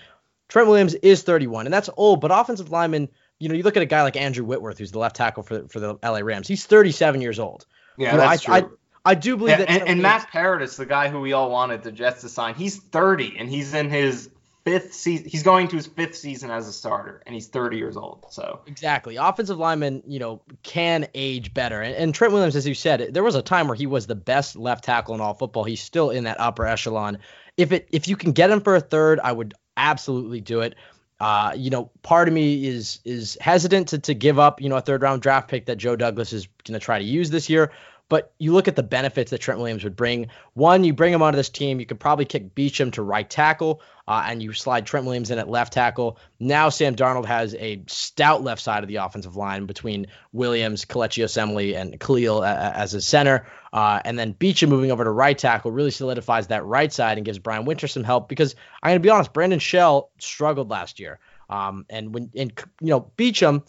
Trent 0.48 0.68
Williams 0.68 0.94
is 0.96 1.24
31, 1.24 1.66
and 1.66 1.74
that's 1.74 1.90
old, 1.98 2.22
but 2.22 2.32
offensive 2.32 2.72
lineman, 2.72 3.10
you 3.40 3.50
know, 3.50 3.56
you 3.56 3.64
look 3.64 3.76
at 3.76 3.84
a 3.84 3.88
guy 3.88 4.04
like 4.04 4.16
Andrew 4.16 4.46
Whitworth, 4.46 4.78
who's 4.78 4.92
the 4.92 5.00
left 5.00 5.16
tackle 5.16 5.44
for 5.44 5.68
for 5.68 5.80
the 5.80 5.98
LA 6.04 6.20
Rams. 6.20 6.48
He's 6.48 6.66
37 6.66 7.22
years 7.22 7.40
old. 7.40 7.66
Yeah, 7.98 8.12
you 8.12 8.18
know, 8.18 8.24
that's 8.28 8.48
I, 8.48 8.62
true. 8.62 8.70
I, 9.06 9.12
I 9.12 9.16
do 9.16 9.38
believe 9.38 9.60
yeah, 9.60 9.66
that. 9.66 9.70
And, 9.70 9.90
and 9.90 10.02
Matt 10.02 10.30
Paradis, 10.30 10.78
the 10.78 10.86
guy 10.86 11.10
who 11.10 11.20
we 11.20 11.34
all 11.34 11.52
wanted 11.52 11.84
the 11.84 11.92
Jets 11.92 12.22
to 12.22 12.30
sign, 12.30 12.56
he's 12.56 12.78
30 12.78 13.36
and 13.38 13.50
he's 13.50 13.74
in 13.74 13.90
his 13.90 14.30
fifth 14.66 14.94
season. 14.94 15.30
He's 15.30 15.44
going 15.44 15.68
to 15.70 15.76
his 15.76 15.88
fifth 15.88 16.16
season 16.16 16.52
as 16.52 16.68
a 16.68 16.74
starter, 16.74 17.22
and 17.26 17.34
he's 17.34 17.48
30 17.48 17.78
years 17.78 17.96
old. 17.96 18.26
So 18.30 18.62
exactly, 18.66 19.16
offensive 19.16 19.58
linemen, 19.58 20.04
you 20.06 20.20
know, 20.20 20.42
can 20.64 21.08
age 21.14 21.54
better. 21.54 21.82
And, 21.82 21.96
and, 21.96 22.14
Trent 22.14 22.34
Williams, 22.34 22.56
as 22.56 22.68
you 22.68 22.74
said, 22.74 23.14
there 23.14 23.24
was 23.24 23.36
a 23.36 23.42
time 23.42 23.68
where 23.68 23.76
he 23.76 23.86
was 23.86 24.08
the 24.08 24.16
best 24.16 24.56
left 24.56 24.84
tackle 24.84 25.16
in 25.16 25.22
all 25.22 25.36
football. 25.36 25.64
He's 25.64 25.82
still 25.82 26.10
in 26.10 26.26
that 26.26 26.40
upper 26.40 26.66
echelon. 26.66 27.20
If 27.56 27.72
it 27.72 27.88
if 27.92 28.08
you 28.08 28.18
can 28.18 28.32
get 28.34 28.50
him 28.50 28.60
for 28.60 28.76
a 28.76 28.82
third, 28.82 29.20
I 29.24 29.32
would 29.32 29.54
absolutely 29.78 30.42
do 30.42 30.62
it. 30.62 30.76
Uh, 31.20 31.54
you 31.56 31.70
know, 31.70 31.90
part 32.02 32.28
of 32.28 32.34
me 32.34 32.66
is 32.68 33.00
is 33.06 33.38
hesitant 33.40 33.90
to, 33.90 34.00
to 34.00 34.14
give 34.14 34.38
up, 34.40 34.62
you 34.62 34.68
know, 34.68 34.76
a 34.76 34.82
third 34.82 35.02
round 35.02 35.22
draft 35.22 35.48
pick 35.48 35.68
that 35.68 35.78
Joe 35.78 35.96
Douglas 35.96 36.34
is 36.34 36.48
going 36.66 36.78
to 36.78 36.84
try 36.84 37.00
to 37.00 37.06
use 37.06 37.30
this 37.30 37.50
year. 37.50 37.72
But 38.08 38.34
you 38.38 38.54
look 38.54 38.68
at 38.68 38.76
the 38.76 38.84
benefits 38.84 39.32
that 39.32 39.40
Trent 39.40 39.60
Williams 39.60 39.84
would 39.84 39.96
bring. 39.96 40.28
One, 40.54 40.84
you 40.84 40.94
bring 40.94 41.12
him 41.12 41.24
onto 41.24 41.38
this 41.38 41.50
team, 41.50 41.80
you 41.80 41.88
could 41.88 42.00
probably 42.00 42.26
kick 42.26 42.54
Beachum 42.54 42.92
to 42.94 43.02
right 43.02 43.28
tackle, 43.28 43.82
uh, 44.08 44.26
and 44.28 44.44
you 44.44 44.54
slide 44.54 44.86
Trent 44.86 45.06
Williams 45.06 45.32
in 45.32 45.40
at 45.40 45.50
left 45.50 45.74
tackle. 45.74 46.20
Now 46.40 46.70
Sam 46.70 46.96
Darnold 46.96 47.26
has 47.26 47.56
a 47.56 47.82
stout 47.88 48.44
left 48.44 48.62
side 48.62 48.84
of 48.84 48.90
the 48.90 48.98
offensive 48.98 49.36
line 49.36 49.66
between 49.66 50.06
Williams, 50.34 50.86
Kelechi 50.86 51.24
Osemele, 51.24 51.76
and 51.76 52.00
Kalil 52.00 52.44
as 52.46 52.94
a 52.94 53.02
center. 53.02 53.48
Uh, 53.74 54.00
and 54.06 54.18
then 54.18 54.34
Beachum 54.36 54.70
moving 54.70 54.92
over 54.92 55.04
to 55.04 55.10
right 55.10 55.38
tackle 55.38 55.72
really 55.72 55.92
solidifies 55.92 56.48
that 56.48 56.64
right 56.64 56.94
side 56.94 57.18
and 57.18 57.26
gives 57.26 57.40
Brian 57.40 57.66
Winter 57.66 57.88
some 57.88 58.04
help 58.04 58.30
because 58.30 58.56
I'm 58.84 58.92
going 58.92 59.02
to 59.02 59.04
be 59.04 59.10
honest, 59.10 59.34
Brandon 59.34 59.60
Shell 59.60 60.12
struggled 60.20 60.70
last 60.70 61.00
year. 61.00 61.20
Um, 61.50 61.86
and 61.90 62.14
when 62.14 62.32
and 62.36 62.52
you 62.82 62.90
know 62.90 63.12
Beachum 63.18 63.64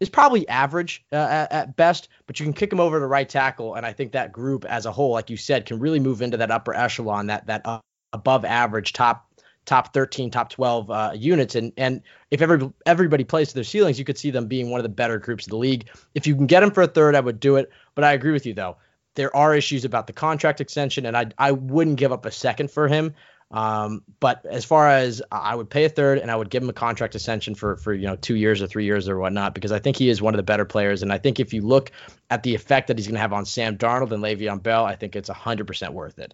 is 0.00 0.08
probably 0.08 0.48
average 0.48 1.04
uh, 1.12 1.16
at, 1.16 1.52
at, 1.52 1.76
best, 1.76 2.08
but 2.26 2.40
you 2.40 2.46
can 2.46 2.54
kick 2.54 2.72
him 2.72 2.80
over 2.80 2.98
to 2.98 3.06
right 3.06 3.28
tackle, 3.28 3.74
and 3.74 3.84
I 3.84 3.92
think 3.92 4.12
that 4.12 4.32
group 4.32 4.64
as 4.64 4.86
a 4.86 4.92
whole, 4.92 5.12
like 5.12 5.30
you 5.30 5.36
said, 5.36 5.66
can 5.66 5.78
really 5.78 6.00
move 6.00 6.22
into 6.22 6.38
that 6.38 6.50
upper 6.50 6.74
echelon, 6.74 7.26
that 7.26 7.46
that 7.46 7.62
uh, 7.66 7.80
above 8.12 8.44
average 8.44 8.92
top 8.92 9.26
top 9.66 9.92
13, 9.92 10.30
top 10.30 10.50
12 10.50 10.90
uh, 10.90 11.12
units, 11.14 11.54
and 11.54 11.72
and 11.76 12.02
if 12.30 12.40
every 12.40 12.70
everybody 12.86 13.24
plays 13.24 13.48
to 13.48 13.54
their 13.54 13.64
ceilings, 13.64 13.98
you 13.98 14.04
could 14.04 14.18
see 14.18 14.30
them 14.30 14.46
being 14.46 14.70
one 14.70 14.80
of 14.80 14.84
the 14.84 14.88
better 14.88 15.18
groups 15.18 15.46
of 15.46 15.50
the 15.50 15.56
league. 15.56 15.88
If 16.14 16.26
you 16.26 16.34
can 16.34 16.46
get 16.46 16.60
them 16.60 16.70
for 16.70 16.82
a 16.82 16.86
third, 16.86 17.14
I 17.14 17.20
would 17.20 17.38
do 17.38 17.56
it, 17.56 17.70
but 17.94 18.04
I 18.04 18.12
agree 18.12 18.32
with 18.32 18.46
you 18.46 18.54
though. 18.54 18.76
There 19.16 19.34
are 19.36 19.54
issues 19.54 19.84
about 19.84 20.06
the 20.06 20.12
contract 20.12 20.60
extension, 20.60 21.06
and 21.06 21.16
I 21.16 21.26
I 21.38 21.52
wouldn't 21.52 21.96
give 21.96 22.12
up 22.12 22.24
a 22.24 22.30
second 22.30 22.70
for 22.70 22.88
him. 22.88 23.14
Um, 23.50 24.02
but 24.20 24.46
as 24.46 24.64
far 24.64 24.88
as 24.88 25.20
I 25.32 25.56
would 25.56 25.68
pay 25.68 25.84
a 25.84 25.88
third 25.88 26.18
and 26.18 26.30
I 26.30 26.36
would 26.36 26.50
give 26.50 26.62
him 26.62 26.68
a 26.68 26.74
contract 26.74 27.16
extension 27.16 27.56
for 27.56 27.76
for 27.76 27.92
you 27.92 28.06
know 28.06 28.14
two 28.14 28.36
years 28.36 28.62
or 28.62 28.68
three 28.68 28.84
years 28.84 29.08
or 29.08 29.18
whatnot 29.18 29.54
because 29.54 29.72
I 29.72 29.80
think 29.80 29.96
he 29.96 30.08
is 30.08 30.22
one 30.22 30.34
of 30.34 30.36
the 30.36 30.44
better 30.44 30.64
players 30.64 31.02
and 31.02 31.12
I 31.12 31.18
think 31.18 31.40
if 31.40 31.52
you 31.52 31.62
look 31.62 31.90
at 32.30 32.44
the 32.44 32.54
effect 32.54 32.86
that 32.88 32.98
he's 32.98 33.08
going 33.08 33.16
to 33.16 33.20
have 33.20 33.32
on 33.32 33.44
Sam 33.44 33.76
Darnold 33.76 34.12
and 34.12 34.22
Le'Veon 34.22 34.62
Bell, 34.62 34.84
I 34.84 34.94
think 34.94 35.16
it's 35.16 35.28
hundred 35.28 35.66
percent 35.66 35.94
worth 35.94 36.20
it. 36.20 36.32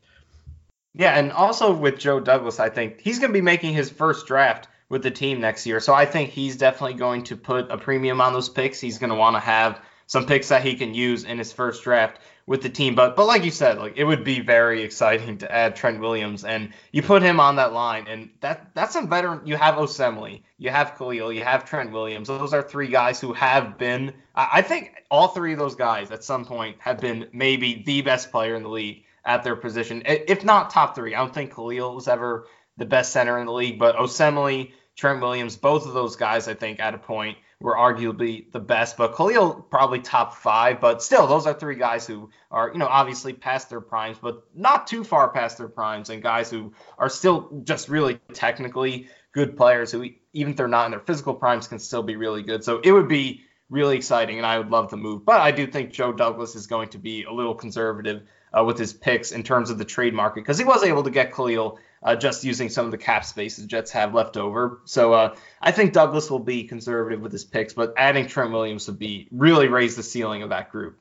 Yeah, 0.95 1.19
and 1.19 1.33
also 1.33 1.75
with 1.75 1.99
Joe 1.99 2.21
Douglas, 2.21 2.61
I 2.61 2.69
think 2.69 3.01
he's 3.01 3.19
going 3.19 3.31
to 3.31 3.37
be 3.37 3.43
making 3.43 3.73
his 3.73 3.91
first 3.91 4.27
draft 4.27 4.69
with 4.89 5.03
the 5.03 5.11
team 5.11 5.41
next 5.41 5.67
year, 5.67 5.81
so 5.81 5.95
I 5.95 6.05
think 6.05 6.31
he's 6.31 6.57
definitely 6.57 6.95
going 6.95 7.25
to 7.25 7.37
put 7.37 7.71
a 7.71 7.79
premium 7.79 8.21
on 8.21 8.35
those 8.35 8.49
picks. 8.49 8.79
He's 8.79 8.99
going 8.99 9.11
to 9.11 9.17
want 9.17 9.37
to 9.37 9.41
have 9.41 9.81
some 10.07 10.27
picks 10.27 10.49
that 10.49 10.63
he 10.63 10.75
can 10.75 10.95
use 10.95 11.25
in 11.25 11.39
his 11.39 11.53
first 11.53 11.83
draft 11.83 12.21
with 12.47 12.63
the 12.63 12.69
team. 12.69 12.95
But 12.95 13.17
but 13.17 13.27
like 13.27 13.45
you 13.45 13.51
said, 13.51 13.79
like 13.79 13.95
it 13.97 14.05
would 14.05 14.25
be 14.25 14.41
very 14.41 14.83
exciting 14.83 15.39
to 15.39 15.53
add 15.53 15.77
Trent 15.77 16.01
Williams 16.01 16.45
and 16.45 16.73
you 16.93 17.03
put 17.03 17.23
him 17.23 17.41
on 17.41 17.57
that 17.57 17.73
line 17.73 18.07
and 18.09 18.31
that 18.41 18.71
that's 18.75 18.95
a 18.97 19.03
veteran. 19.03 19.43
You 19.45 19.57
have 19.57 19.75
Osemele, 19.75 20.43
you 20.59 20.71
have 20.71 20.97
Kalil, 20.97 21.33
you 21.33 21.43
have 21.43 21.65
Trent 21.65 21.93
Williams. 21.93 22.29
Those 22.29 22.55
are 22.55 22.63
three 22.63 22.89
guys 22.89 23.21
who 23.21 23.33
have 23.33 23.79
been. 23.79 24.15
I 24.35 24.63
think 24.63 24.93
all 25.11 25.29
three 25.29 25.53
of 25.53 25.59
those 25.59 25.75
guys 25.75 26.11
at 26.11 26.25
some 26.25 26.45
point 26.45 26.77
have 26.81 27.01
been 27.01 27.29
maybe 27.33 27.83
the 27.85 28.03
best 28.03 28.31
player 28.31 28.55
in 28.55 28.63
the 28.63 28.69
league 28.69 29.05
at 29.25 29.43
their 29.43 29.57
position, 29.57 30.03
if 30.07 30.45
not 30.45 30.71
top 30.71 30.95
three. 30.95 31.15
I 31.15 31.19
don't 31.19 31.35
think 31.35 31.53
Kalil 31.53 31.95
was 31.95 32.07
ever 32.07 32.47
the 32.77 32.85
best 32.85 33.13
center 33.13 33.39
in 33.39 33.47
the 33.47 33.53
league, 33.53 33.79
but 33.79 33.97
Osemele, 33.97 34.71
Trent 34.95 35.21
Williams, 35.21 35.57
both 35.57 35.87
of 35.87 35.95
those 35.95 36.15
guys, 36.15 36.47
I 36.47 36.55
think, 36.55 36.79
at 36.79 36.95
a 36.95 36.99
point 36.99 37.39
were 37.61 37.75
arguably 37.75 38.51
the 38.53 38.61
best, 38.61 38.97
but 38.97 39.15
Kalil 39.15 39.55
probably 39.71 40.01
top 40.01 40.35
five. 40.35 40.81
But 40.81 41.03
still, 41.03 41.27
those 41.27 41.47
are 41.47 41.55
three 41.55 41.77
guys 41.77 42.07
who 42.07 42.31
are, 42.51 42.71
you 42.73 42.79
know, 42.79 42.87
obviously 42.87 43.33
past 43.33 43.71
their 43.71 43.81
primes, 43.81 44.19
but 44.21 44.45
not 44.55 44.87
too 44.87 45.05
far 45.05 45.31
past 45.31 45.59
their 45.59 45.69
primes, 45.69 46.11
and 46.11 46.23
guys 46.23 46.51
who 46.51 46.75
are 46.99 47.09
still 47.09 47.63
just 47.65 47.89
really 47.89 48.21
technically 48.35 49.09
good 49.33 49.57
players 49.57 49.91
who, 49.91 50.05
even 50.33 50.53
if 50.53 50.57
they're 50.57 50.69
not 50.69 50.87
in 50.87 50.91
their 50.91 51.01
physical 51.01 51.35
primes, 51.35 51.69
can 51.69 51.79
still 51.79 52.03
be 52.03 52.17
really 52.17 52.43
good. 52.43 52.63
So 52.63 52.81
it 52.83 52.93
would 52.93 53.09
be 53.09 53.43
really 53.71 53.97
exciting, 53.97 54.37
and 54.37 54.47
I 54.47 54.59
would 54.59 54.71
love 54.71 54.91
the 54.91 54.97
move. 54.97 55.25
But 55.25 55.41
I 55.41 55.51
do 55.51 55.67
think 55.67 55.93
Joe 55.93 56.13
Douglas 56.13 56.55
is 56.55 56.67
going 56.67 56.91
to 56.91 56.99
be 56.99 57.25
a 57.25 57.33
little 57.33 57.55
conservative 57.55 58.23
uh, 58.57 58.65
with 58.65 58.79
his 58.79 58.93
picks 58.93 59.33
in 59.33 59.43
terms 59.43 59.71
of 59.71 59.79
the 59.79 59.85
trade 59.85 60.15
market 60.15 60.41
because 60.41 60.59
he 60.59 60.65
was 60.65 60.83
able 60.83 61.03
to 61.05 61.11
get 61.11 61.33
Kalil 61.33 61.79
uh, 62.03 62.17
just 62.17 62.45
using 62.45 62.69
some 62.69 62.85
of 62.85 62.91
the 62.91 62.99
cap 62.99 63.25
space 63.25 63.57
the 63.57 63.67
Jets 63.67 63.91
have 63.93 64.15
left 64.15 64.37
over. 64.37 64.81
So 64.85 65.13
uh, 65.13 65.37
I 65.61 65.73
think 65.73 65.93
Douglas 65.93 66.31
will 66.31 66.39
be 66.39 66.65
conservative 66.65 67.21
with 67.21 67.33
his 67.33 67.45
picks, 67.45 67.73
but 67.73 67.95
adding 67.97 68.27
Trent 68.27 68.53
Williams 68.53 68.87
would 68.87 68.99
be 68.99 69.29
really 69.31 69.69
raise 69.69 69.97
the 69.97 70.03
ceiling 70.03 70.43
of 70.43 70.51
that 70.51 70.71
group. 70.71 70.99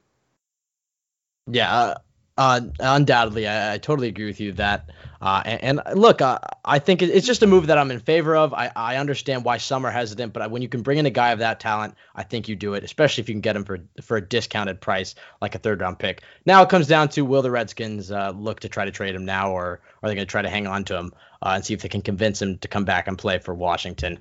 Yeah, 1.47 1.73
uh, 1.73 1.95
uh, 2.37 2.61
undoubtedly, 2.79 3.47
I, 3.47 3.73
I, 3.73 3.77
totally 3.77 4.07
agree 4.07 4.25
with 4.25 4.39
you 4.39 4.53
that. 4.53 4.89
Uh, 5.25 5.41
and, 5.43 5.81
and, 5.83 5.99
look, 5.99 6.21
uh, 6.21 6.37
I 6.63 6.77
think 6.77 7.01
it's 7.01 7.25
just 7.25 7.41
a 7.41 7.47
move 7.47 7.65
that 7.65 7.79
I'm 7.79 7.89
in 7.89 7.99
favor 7.99 8.35
of. 8.35 8.53
I, 8.53 8.71
I 8.75 8.97
understand 8.97 9.43
why 9.43 9.57
some 9.57 9.83
are 9.83 9.89
hesitant, 9.89 10.33
but 10.33 10.51
when 10.51 10.61
you 10.61 10.69
can 10.69 10.83
bring 10.83 10.99
in 10.99 11.07
a 11.07 11.09
guy 11.09 11.31
of 11.31 11.39
that 11.39 11.59
talent, 11.59 11.95
I 12.13 12.21
think 12.21 12.47
you 12.47 12.55
do 12.55 12.75
it, 12.75 12.83
especially 12.83 13.23
if 13.23 13.29
you 13.29 13.33
can 13.33 13.41
get 13.41 13.55
him 13.55 13.65
for 13.65 13.79
for 14.03 14.17
a 14.17 14.21
discounted 14.21 14.81
price, 14.81 15.15
like 15.41 15.55
a 15.55 15.57
third 15.57 15.81
round 15.81 15.97
pick. 15.97 16.21
Now 16.45 16.61
it 16.61 16.69
comes 16.69 16.85
down 16.85 17.09
to 17.09 17.25
will 17.25 17.41
the 17.41 17.49
Redskins 17.49 18.11
uh, 18.11 18.33
look 18.35 18.59
to 18.59 18.69
try 18.69 18.85
to 18.85 18.91
trade 18.91 19.15
him 19.15 19.25
now, 19.25 19.49
or 19.49 19.81
are 20.03 20.09
they 20.09 20.13
going 20.13 20.27
to 20.27 20.31
try 20.31 20.43
to 20.43 20.49
hang 20.49 20.67
on 20.67 20.83
to 20.85 20.95
him 20.95 21.11
uh, 21.41 21.53
and 21.55 21.65
see 21.65 21.73
if 21.73 21.81
they 21.81 21.89
can 21.89 22.03
convince 22.03 22.39
him 22.39 22.59
to 22.59 22.67
come 22.67 22.85
back 22.85 23.07
and 23.07 23.17
play 23.17 23.39
for 23.39 23.55
Washington? 23.55 24.19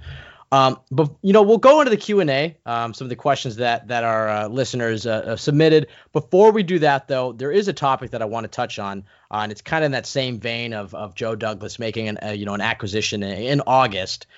Um, 0.55 0.79
but 0.93 1.11
you 1.23 1.33
know, 1.33 1.43
we'll 1.43 1.59
go 1.59 1.81
into 1.81 1.90
the 1.90 1.97
Q 1.97 2.21
and 2.21 2.31
A, 2.31 2.57
um, 2.64 2.95
some 2.95 3.07
of 3.07 3.09
the 3.09 3.17
questions 3.17 3.57
that 3.57 3.88
that 3.88 4.05
our 4.05 4.29
uh, 4.29 4.47
listeners 4.47 5.05
uh, 5.05 5.35
submitted. 5.37 5.88
Before 6.12 6.53
we 6.53 6.62
do 6.62 6.79
that, 6.79 7.09
though, 7.09 7.33
there 7.33 7.51
is 7.51 7.67
a 7.67 7.73
topic 7.73 8.12
that 8.12 8.23
I 8.23 8.25
want 8.27 8.45
to 8.45 8.49
touch 8.49 8.79
on, 8.79 9.03
uh, 9.33 9.38
and 9.38 9.51
it's 9.51 9.61
kind 9.61 9.83
of 9.83 9.87
in 9.87 9.93
that 9.93 10.07
same 10.07 10.38
vein 10.38 10.73
of 10.73 10.95
of 10.95 11.17
Joe 11.17 11.35
Douglas 11.35 11.81
making 11.81 12.07
an 12.07 12.19
uh, 12.23 12.29
you 12.29 12.47
know 12.47 12.55
an 12.55 12.61
acquisition 12.61 13.25
in, 13.25 13.37
in, 13.37 13.62
August. 13.67 14.29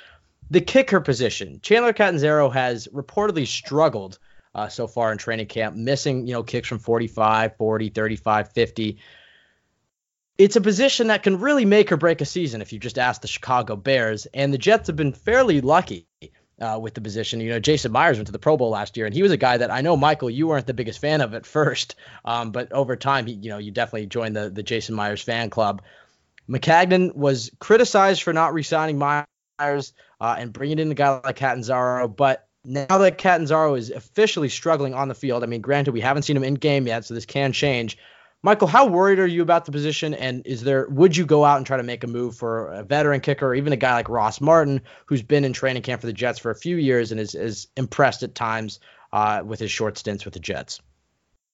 The 0.50 0.62
kicker 0.62 1.02
position, 1.02 1.60
Chandler 1.60 1.92
Catanzaro 1.92 2.48
has 2.48 2.88
reportedly 2.94 3.46
struggled 3.46 4.18
uh, 4.54 4.68
so 4.68 4.86
far 4.86 5.12
in 5.12 5.18
training 5.18 5.48
camp, 5.48 5.76
missing 5.76 6.26
you 6.26 6.32
know 6.32 6.42
kicks 6.42 6.66
from 6.66 6.78
45, 6.78 7.58
40, 7.58 7.90
35, 7.90 8.52
50 8.52 8.98
it's 10.38 10.56
a 10.56 10.60
position 10.60 11.06
that 11.08 11.22
can 11.22 11.40
really 11.40 11.64
make 11.64 11.90
or 11.92 11.96
break 11.96 12.20
a 12.20 12.26
season 12.26 12.60
if 12.60 12.72
you 12.72 12.78
just 12.78 12.98
ask 12.98 13.22
the 13.22 13.28
Chicago 13.28 13.76
Bears. 13.76 14.26
And 14.26 14.52
the 14.52 14.58
Jets 14.58 14.88
have 14.88 14.96
been 14.96 15.12
fairly 15.12 15.60
lucky 15.60 16.06
uh, 16.60 16.78
with 16.80 16.94
the 16.94 17.00
position. 17.00 17.40
You 17.40 17.50
know, 17.50 17.60
Jason 17.60 17.92
Myers 17.92 18.16
went 18.16 18.26
to 18.26 18.32
the 18.32 18.38
Pro 18.38 18.56
Bowl 18.56 18.70
last 18.70 18.96
year, 18.96 19.06
and 19.06 19.14
he 19.14 19.22
was 19.22 19.32
a 19.32 19.36
guy 19.36 19.56
that 19.58 19.70
I 19.70 19.80
know, 19.80 19.96
Michael, 19.96 20.30
you 20.30 20.48
weren't 20.48 20.66
the 20.66 20.74
biggest 20.74 21.00
fan 21.00 21.20
of 21.20 21.34
at 21.34 21.46
first, 21.46 21.96
um, 22.24 22.50
but 22.50 22.72
over 22.72 22.96
time, 22.96 23.26
he, 23.26 23.34
you 23.34 23.50
know, 23.50 23.58
you 23.58 23.70
definitely 23.70 24.06
joined 24.06 24.36
the 24.36 24.50
the 24.50 24.62
Jason 24.62 24.94
Myers 24.94 25.22
fan 25.22 25.50
club. 25.50 25.82
Maccagnan 26.48 27.14
was 27.14 27.50
criticized 27.58 28.22
for 28.22 28.32
not 28.32 28.54
re-signing 28.54 28.98
Myers 28.98 29.92
uh, 30.20 30.36
and 30.38 30.52
bringing 30.52 30.78
in 30.78 30.90
a 30.92 30.94
guy 30.94 31.20
like 31.24 31.36
Catanzaro, 31.36 32.08
but 32.08 32.46
now 32.64 32.98
that 32.98 33.18
Catanzaro 33.18 33.74
is 33.74 33.90
officially 33.90 34.48
struggling 34.48 34.94
on 34.94 35.08
the 35.08 35.14
field, 35.14 35.42
I 35.42 35.46
mean, 35.46 35.60
granted, 35.60 35.92
we 35.92 36.00
haven't 36.00 36.22
seen 36.22 36.36
him 36.36 36.44
in 36.44 36.54
game 36.54 36.86
yet, 36.86 37.04
so 37.04 37.14
this 37.14 37.26
can 37.26 37.52
change. 37.52 37.98
Michael, 38.46 38.68
how 38.68 38.86
worried 38.86 39.18
are 39.18 39.26
you 39.26 39.42
about 39.42 39.64
the 39.64 39.72
position? 39.72 40.14
And 40.14 40.46
is 40.46 40.62
there 40.62 40.86
would 40.88 41.16
you 41.16 41.26
go 41.26 41.44
out 41.44 41.56
and 41.56 41.66
try 41.66 41.76
to 41.76 41.82
make 41.82 42.04
a 42.04 42.06
move 42.06 42.36
for 42.36 42.68
a 42.68 42.84
veteran 42.84 43.20
kicker 43.20 43.48
or 43.48 43.56
even 43.56 43.72
a 43.72 43.76
guy 43.76 43.94
like 43.94 44.08
Ross 44.08 44.40
Martin, 44.40 44.82
who's 45.06 45.20
been 45.20 45.44
in 45.44 45.52
training 45.52 45.82
camp 45.82 46.00
for 46.00 46.06
the 46.06 46.12
Jets 46.12 46.38
for 46.38 46.52
a 46.52 46.54
few 46.54 46.76
years 46.76 47.10
and 47.10 47.20
is, 47.20 47.34
is 47.34 47.66
impressed 47.76 48.22
at 48.22 48.36
times 48.36 48.78
uh, 49.12 49.42
with 49.44 49.58
his 49.58 49.72
short 49.72 49.98
stints 49.98 50.24
with 50.24 50.34
the 50.34 50.38
Jets? 50.38 50.80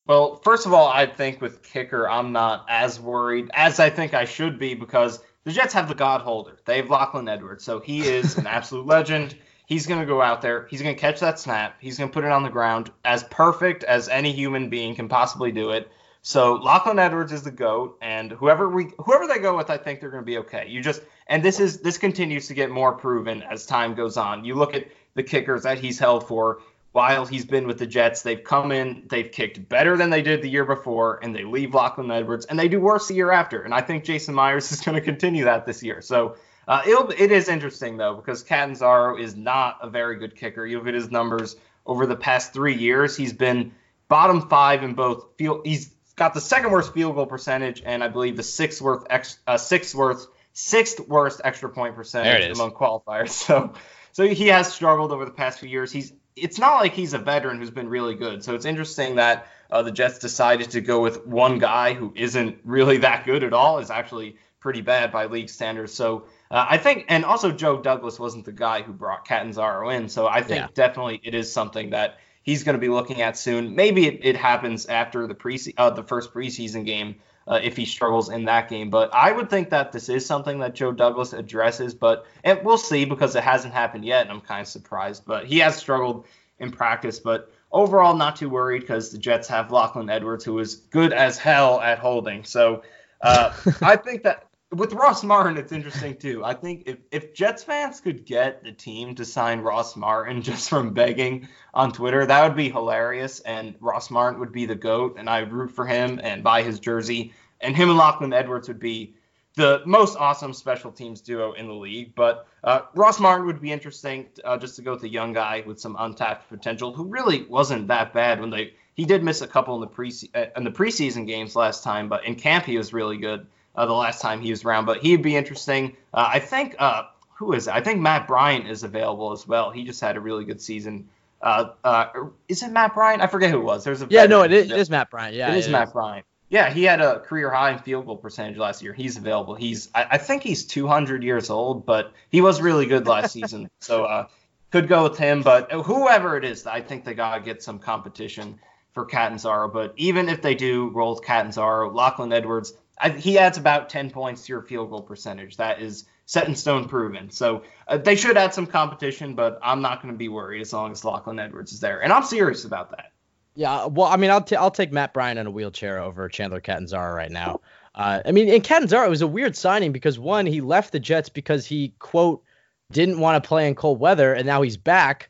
Well, 0.07 0.37
first 0.45 0.67
of 0.67 0.75
all, 0.75 0.87
I 0.87 1.07
think 1.07 1.41
with 1.41 1.63
kicker, 1.63 2.07
I'm 2.07 2.33
not 2.33 2.67
as 2.69 3.01
worried 3.01 3.51
as 3.55 3.81
I 3.81 3.89
think 3.89 4.13
I 4.13 4.27
should 4.27 4.59
be 4.59 4.75
because 4.75 5.19
the 5.45 5.53
Jets 5.53 5.73
have 5.73 5.89
the 5.89 5.95
God 5.95 6.21
holder. 6.21 6.59
They 6.67 6.77
have 6.77 6.91
Lachlan 6.91 7.27
Edwards, 7.27 7.65
so 7.65 7.81
he 7.81 8.03
is 8.03 8.37
an 8.37 8.47
absolute 8.47 8.85
legend. 8.85 9.35
He's 9.65 9.87
going 9.87 10.01
to 10.01 10.07
go 10.07 10.21
out 10.21 10.43
there. 10.43 10.67
He's 10.69 10.83
going 10.83 10.95
to 10.95 11.01
catch 11.01 11.21
that 11.21 11.41
snap. 11.41 11.77
He's 11.81 11.97
going 11.97 12.11
to 12.11 12.13
put 12.13 12.25
it 12.25 12.33
on 12.33 12.43
the 12.43 12.51
ground 12.51 12.91
as 13.03 13.23
perfect 13.23 13.83
as 13.83 14.11
any 14.11 14.33
human 14.33 14.69
being 14.69 14.95
can 14.95 15.09
possibly 15.09 15.53
do 15.53 15.71
it. 15.71 15.91
So 16.25 16.55
Lachlan 16.55 17.01
Edwards 17.01 17.33
is 17.33 17.43
the 17.43 17.51
goat, 17.51 17.99
and 18.01 18.31
whoever 18.31 18.69
we 18.69 18.93
whoever 18.99 19.27
they 19.27 19.39
go 19.39 19.57
with, 19.57 19.71
I 19.71 19.77
think 19.77 20.01
they're 20.01 20.11
going 20.11 20.23
to 20.23 20.27
be 20.27 20.39
okay. 20.39 20.69
You 20.69 20.81
just 20.81 21.03
and 21.27 21.43
this 21.43 21.59
is 21.59 21.81
this 21.81 21.99
continues 21.99 22.47
to 22.47 22.55
get 22.55 22.71
more 22.71 22.93
proven 22.93 23.43
as 23.43 23.67
time 23.67 23.95
goes 23.95 24.17
on. 24.17 24.45
You 24.45 24.55
look 24.55 24.73
at 24.73 24.87
the 25.15 25.25
kickers 25.25 25.65
that 25.65 25.79
he's 25.79 25.99
held 25.99 26.29
for 26.29 26.61
while 26.93 27.27
he's 27.27 27.45
been 27.45 27.67
with 27.67 27.79
the 27.79 27.87
Jets. 27.87 28.23
They've 28.23 28.43
come 28.43 28.71
in, 28.71 29.03
they've 29.11 29.33
kicked 29.33 29.69
better 29.69 29.97
than 29.97 30.11
they 30.11 30.23
did 30.23 30.43
the 30.43 30.49
year 30.49 30.65
before, 30.65 31.19
and 31.25 31.35
they 31.35 31.43
leave 31.43 31.75
Lachlan 31.75 32.11
Edwards, 32.13 32.47
and 32.47 32.57
they 32.57 32.69
do 32.69 32.81
worse 32.81 33.09
the 33.09 33.15
year 33.15 33.33
after. 33.33 33.63
And 33.63 33.75
I 33.75 33.81
think 33.81 34.05
Jason 34.05 34.33
Myers 34.35 34.71
is 34.73 34.81
going 34.81 34.95
to 34.95 35.01
continue 35.01 35.45
that 35.45 35.67
this 35.67 35.83
year. 35.83 36.01
So 36.01 36.37
uh, 36.69 36.83
it'll, 36.87 37.11
it 37.11 37.33
is 37.33 37.49
interesting 37.49 37.97
though 37.97 38.15
because 38.15 38.45
Catanzaro 38.45 39.19
is 39.19 39.35
not 39.35 39.79
a 39.83 39.91
very 39.91 40.17
good 40.17 40.37
kicker. 40.37 40.65
You 40.67 40.79
look 40.79 40.87
at 40.87 40.95
his 40.95 41.11
numbers 41.11 41.57
over 41.85 42.07
the 42.07 42.15
past 42.15 42.53
three 42.53 42.77
years. 42.77 43.17
He's 43.17 43.33
been 43.33 43.73
bottom 44.07 44.49
five 44.49 44.85
in 44.85 44.95
both 44.95 45.27
field. 45.37 45.63
He's 45.65 45.91
got 46.23 46.35
the 46.35 46.41
second 46.41 46.71
worst 46.71 46.95
field 46.95 47.17
goal 47.17 47.27
percentage, 47.27 47.83
and 47.85 48.03
I 48.05 48.07
believe 48.07 48.37
the 48.37 48.45
sixth 48.45 48.81
worst 48.81 49.07
ex, 49.11 49.39
uh, 49.45 49.57
sixth 49.57 49.93
worst 49.93 50.29
sixth 50.53 51.01
worst 51.09 51.41
extra 51.43 51.69
point 51.69 51.97
percentage 51.97 52.51
among 52.53 52.73
qualifiers. 52.73 53.31
So 53.47 53.73
so 54.13 54.29
he 54.29 54.49
has 54.49 54.73
struggled 54.73 55.11
over 55.11 55.25
the 55.25 55.33
past 55.33 55.59
few 55.59 55.69
years. 55.69 55.91
He's 55.91 56.13
it's 56.37 56.59
not 56.59 56.77
like 56.77 56.93
he's 56.93 57.13
a 57.13 57.19
veteran 57.19 57.59
who's 57.59 57.71
been 57.71 57.89
really 57.89 58.15
good. 58.15 58.45
So 58.45 58.55
it's 58.55 58.67
interesting 58.67 59.17
that 59.17 59.49
uh, 59.71 59.83
the 59.83 59.91
Jets 59.91 60.19
decided 60.21 60.71
to 60.71 60.81
go 60.81 61.01
with 61.01 61.27
one 61.27 61.59
guy 61.59 61.95
who 61.95 62.13
isn't 62.15 62.59
really 62.65 62.99
that 62.99 63.25
good 63.25 63.43
at 63.43 63.53
all. 63.53 63.79
Is 63.79 63.91
actually 63.91 64.37
pretty 64.61 64.81
bad 64.81 65.11
by 65.11 65.27
league 65.27 65.49
standards. 65.49 65.93
So 65.93 66.27
uh, 66.51 66.65
I 66.71 66.79
think, 66.79 67.07
and 67.09 67.25
also 67.25 67.51
Joe 67.51 67.83
Douglas 67.83 68.21
wasn't 68.21 68.45
the 68.45 68.53
guy 68.53 68.83
who 68.83 68.93
brought 68.93 69.27
Catanzaro 69.27 69.89
in. 69.89 70.09
So 70.09 70.29
I 70.29 70.43
think 70.43 70.61
Yeah. 70.61 70.69
definitely 70.73 71.21
it 71.25 71.35
is 71.35 71.53
something 71.53 71.91
that 71.91 72.19
he's 72.43 72.65
going 72.65 72.75
to 72.75 72.81
be 72.81 72.89
looking 72.89 73.23
at 73.23 73.37
soon. 73.37 73.75
Maybe 73.75 74.07
it, 74.07 74.21
it 74.23 74.37
happens 74.37 74.87
after 74.87 75.27
the 75.27 75.35
pre 75.35 75.59
uh, 75.77 75.91
the 75.91 76.03
first 76.03 76.33
preseason 76.33 76.85
game 76.85 77.17
uh, 77.47 77.61
if 77.63 77.77
he 77.77 77.85
struggles 77.85 78.29
in 78.31 78.45
that 78.45 78.69
game. 78.69 78.91
But 78.91 79.13
I 79.15 79.33
would 79.33 79.51
think 79.51 79.71
that 79.71 79.93
this 79.93 80.09
is 80.09 80.27
something 80.27 80.59
that 80.61 80.75
Joe 80.75 80.93
Douglas 80.93 81.33
addresses. 81.33 81.95
But 81.95 82.27
and 82.45 82.61
we'll 82.65 82.79
see 82.79 83.05
because 83.05 83.35
it 83.37 83.43
hasn't 83.43 83.75
happened 83.75 84.05
yet. 84.05 84.23
And 84.23 84.31
I'm 84.31 84.41
kind 84.41 84.61
of 84.61 84.69
surprised. 84.69 85.25
But 85.27 85.47
he 85.47 85.59
has 85.59 85.77
struggled 85.77 86.27
in 86.59 86.71
practice. 86.71 87.19
But 87.19 87.53
overall, 87.71 88.17
not 88.17 88.37
too 88.37 88.49
worried 88.49 88.81
because 88.81 89.11
the 89.11 89.19
Jets 89.19 89.49
have 89.49 89.71
Lachlan 89.71 90.11
Edwards, 90.11 90.45
who 90.45 90.59
is 90.59 90.77
good 90.77 91.13
as 91.13 91.39
hell 91.39 91.81
at 91.81 91.99
holding. 91.99 92.45
So 92.45 92.83
uh, 93.21 93.53
I 93.81 93.97
think 93.97 94.23
that 94.25 94.47
with 94.73 94.95
Ross 94.95 95.23
Martin, 95.23 95.59
it's 95.59 95.73
interesting 95.73 96.17
too. 96.17 96.45
I 96.45 96.55
think 96.55 96.85
if, 96.87 96.99
if 97.11 97.35
Jets 97.35 97.63
fans 97.63 98.01
could 98.01 98.25
get 98.25 98.65
the 98.65 98.73
team 98.73 99.15
to 99.17 99.25
sign 99.25 99.61
Ross 99.61 99.97
Martin 99.97 100.41
just 100.43 100.71
from 100.71 100.95
begging 100.95 101.49
on 101.75 101.93
Twitter, 101.93 102.25
that 102.25 102.43
would 102.43 102.57
be 102.57 102.71
hilarious. 102.71 103.41
And 103.41 103.75
Ross 103.81 104.11
Martin 104.11 104.41
would 104.41 104.53
be 104.53 104.67
the 104.67 104.75
GOAT, 104.75 105.17
and 105.19 105.29
I 105.29 105.43
would 105.43 105.53
root 105.53 105.71
for 105.71 105.87
him 105.87 106.21
and 106.23 106.43
buy 106.43 106.63
his 106.63 106.81
jersey. 106.81 107.33
And 107.61 107.77
him 107.77 107.91
and 107.91 107.99
Lachlan 107.99 108.33
Edwards 108.33 108.69
would 108.69 108.81
be 108.81 109.15
the 109.55 109.83
most 109.85 110.17
awesome 110.17 110.55
special 110.55 110.91
teams 110.91 111.21
duo 111.21 111.53
in 111.53 111.67
the 111.67 111.75
league. 111.75 112.15
But 112.15 112.47
uh, 112.65 112.83
Ross 112.95 113.21
Martin 113.21 113.47
would 113.47 113.61
be 113.61 113.73
interesting 113.73 114.29
uh, 114.43 114.57
just 114.57 114.77
to 114.77 114.83
go 114.83 114.93
with 114.95 115.03
a 115.03 115.09
young 115.09 115.35
guy 115.35 115.63
with 115.67 115.81
some 115.81 115.97
untapped 115.99 116.49
potential 116.49 116.95
who 116.95 117.05
really 117.05 117.43
wasn't 117.45 117.89
that 117.89 118.13
bad 118.13 118.41
when 118.41 118.51
they. 118.51 118.75
He 118.95 119.07
did 119.07 119.23
miss 119.23 119.41
a 119.41 119.47
couple 119.47 119.75
in 119.75 119.81
the 119.81 119.87
pre 119.87 120.13
uh, 120.35 120.47
in 120.57 120.65
the 120.65 120.71
preseason 120.71 121.27
games 121.27 121.57
last 121.57 121.83
time, 121.83 122.09
but 122.09 122.25
in 122.25 122.35
camp 122.35 122.65
he 122.65 122.77
was 122.77 122.93
really 122.93 123.17
good 123.17 123.47
uh, 123.75 123.87
the 123.87 123.93
last 123.93 124.21
time 124.21 124.41
he 124.41 124.51
was 124.51 124.65
around. 124.65 124.87
But 124.87 124.99
he'd 124.99 125.23
be 125.23 125.37
interesting. 125.37 125.97
Uh, 126.13 126.29
I 126.33 126.39
think 126.39 126.77
uh, 126.79 127.05
who 127.35 127.53
is 127.53 127.69
it? 127.69 127.75
I 127.75 127.81
think 127.81 128.01
Matt 128.01 128.27
Bryant 128.27 128.69
is 128.69 128.83
available 128.83 129.33
as 129.33 129.47
well. 129.47 129.71
He 129.71 129.85
just 129.85 130.01
had 130.01 130.17
a 130.17 130.21
really 130.21 130.45
good 130.45 130.61
season. 130.61 131.09
Uh, 131.41 131.71
uh, 131.83 132.07
is 132.49 132.63
it 132.63 132.71
Matt 132.71 132.95
Bryant? 132.95 133.21
I 133.21 133.27
forget 133.27 133.51
who 133.51 133.59
it 133.59 133.65
was. 133.65 133.85
There's 133.85 134.01
a 134.01 134.07
Yeah, 134.09 134.27
no, 134.27 134.43
it 134.43 134.53
is, 134.53 134.71
it 134.71 134.79
is 134.79 134.91
Matt 134.91 135.11
Bryant. 135.11 135.35
Yeah, 135.35 135.53
it 135.53 135.59
is 135.59 135.69
Matt 135.69 135.93
Bryant. 135.93 136.25
Yeah, 136.49 136.71
he 136.71 136.85
had 136.85 137.01
a 137.01 137.21
career 137.21 137.51
high 137.51 137.73
in 137.73 137.79
field 137.79 138.05
goal 138.05 138.17
percentage 138.17 138.59
last 138.59 138.83
year. 138.83 138.93
He's 138.93 139.17
available. 139.17 139.55
He's 139.55 139.89
I, 139.95 140.07
I 140.11 140.19
think 140.19 140.43
he's 140.43 140.67
200 140.67 141.25
years 141.25 141.49
old, 141.49 141.87
but 141.87 142.13
he 142.31 142.43
was 142.43 142.61
really 142.61 142.87
good 142.87 143.07
last 143.07 143.33
season. 143.33 143.69
So 143.81 144.05
uh, 144.05 144.29
could 144.71 144.87
go 144.87 145.05
with 145.05 145.19
him. 145.19 145.43
But 145.43 145.73
whoever 145.73 146.37
it 146.37 146.45
is, 146.45 146.67
I 146.67 146.81
think 146.81 147.05
they 147.05 147.15
gotta 147.15 147.41
get 147.41 147.63
some 147.63 147.79
competition 147.79 148.61
for 148.93 149.05
Catanzaro. 149.05 149.69
But 149.69 149.95
even 149.97 150.29
if 150.29 150.43
they 150.43 150.55
do 150.55 150.91
roll 150.91 151.15
with 151.15 151.25
Catanzaro, 151.25 151.91
Lachlan 151.91 152.33
Edwards, 152.33 152.75
I, 152.99 153.11
he 153.11 153.39
adds 153.39 153.59
about 153.59 153.89
10 153.89 154.11
points 154.11 154.47
to 154.47 154.53
your 154.53 154.63
field 154.63 154.91
goal 154.91 155.03
percentage. 155.03 155.57
That 155.57 155.81
is 155.81 156.05
set 156.27 156.49
in 156.49 156.55
stone 156.55 156.89
proven. 156.89 157.31
So 157.31 157.63
uh, 157.89 157.99
they 157.99 158.17
should 158.17 158.37
add 158.37 158.55
some 158.55 158.67
competition, 158.67 159.35
but 159.35 159.59
I'm 159.63 159.83
not 159.83 160.03
going 160.03 160.15
to 160.15 160.19
be 160.19 160.29
worried 160.29 160.61
as 160.61 160.73
long 160.73 160.93
as 160.93 161.05
Lachlan 161.05 161.39
Edwards 161.39 161.73
is 161.73 161.81
there. 161.81 162.03
And 162.03 162.13
I'm 162.13 162.25
serious 162.25 162.65
about 162.65 162.91
that. 162.93 163.13
Yeah, 163.55 163.87
well, 163.87 164.07
I 164.07 164.17
mean, 164.17 164.31
I'll 164.31 164.43
t- 164.43 164.57
I'll 164.57 164.71
take 164.71 164.93
Matt 164.93 165.13
Bryant 165.13 165.39
in 165.39 165.47
a 165.47 165.51
wheelchair 165.51 165.99
over 165.99 166.27
Chandler 166.29 166.61
Catanzaro 166.61 167.15
right 167.15 167.31
now. 167.31 167.61
Uh, 167.95 168.23
I 168.25 168.33
mean, 168.33 168.49
in 168.49 168.63
Catanzaro, 168.63 169.05
it 169.05 169.11
was 169.11 169.21
a 169.21 169.27
weird 169.27 169.55
signing 169.57 169.93
because 169.93 170.19
one, 170.19 170.47
he 170.47 170.63
left 170.63 170.93
the 170.93 171.01
Jets 171.01 171.29
because 171.29 171.67
he 171.67 171.93
quote 171.99 172.43
didn't 172.91 173.21
want 173.21 173.43
to 173.43 173.47
play 173.47 173.69
in 173.69 173.75
cold 173.75 174.01
weather, 174.01 174.33
and 174.33 174.47
now 174.47 174.63
he's 174.63 174.79
back, 174.79 175.29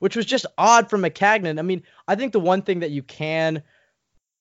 which 0.00 0.16
was 0.16 0.26
just 0.26 0.46
odd 0.58 0.90
from 0.90 1.02
Maccagnan. 1.02 1.60
I 1.60 1.62
mean, 1.62 1.84
I 2.08 2.16
think 2.16 2.32
the 2.32 2.40
one 2.40 2.62
thing 2.62 2.80
that 2.80 2.90
you 2.90 3.04
can 3.04 3.62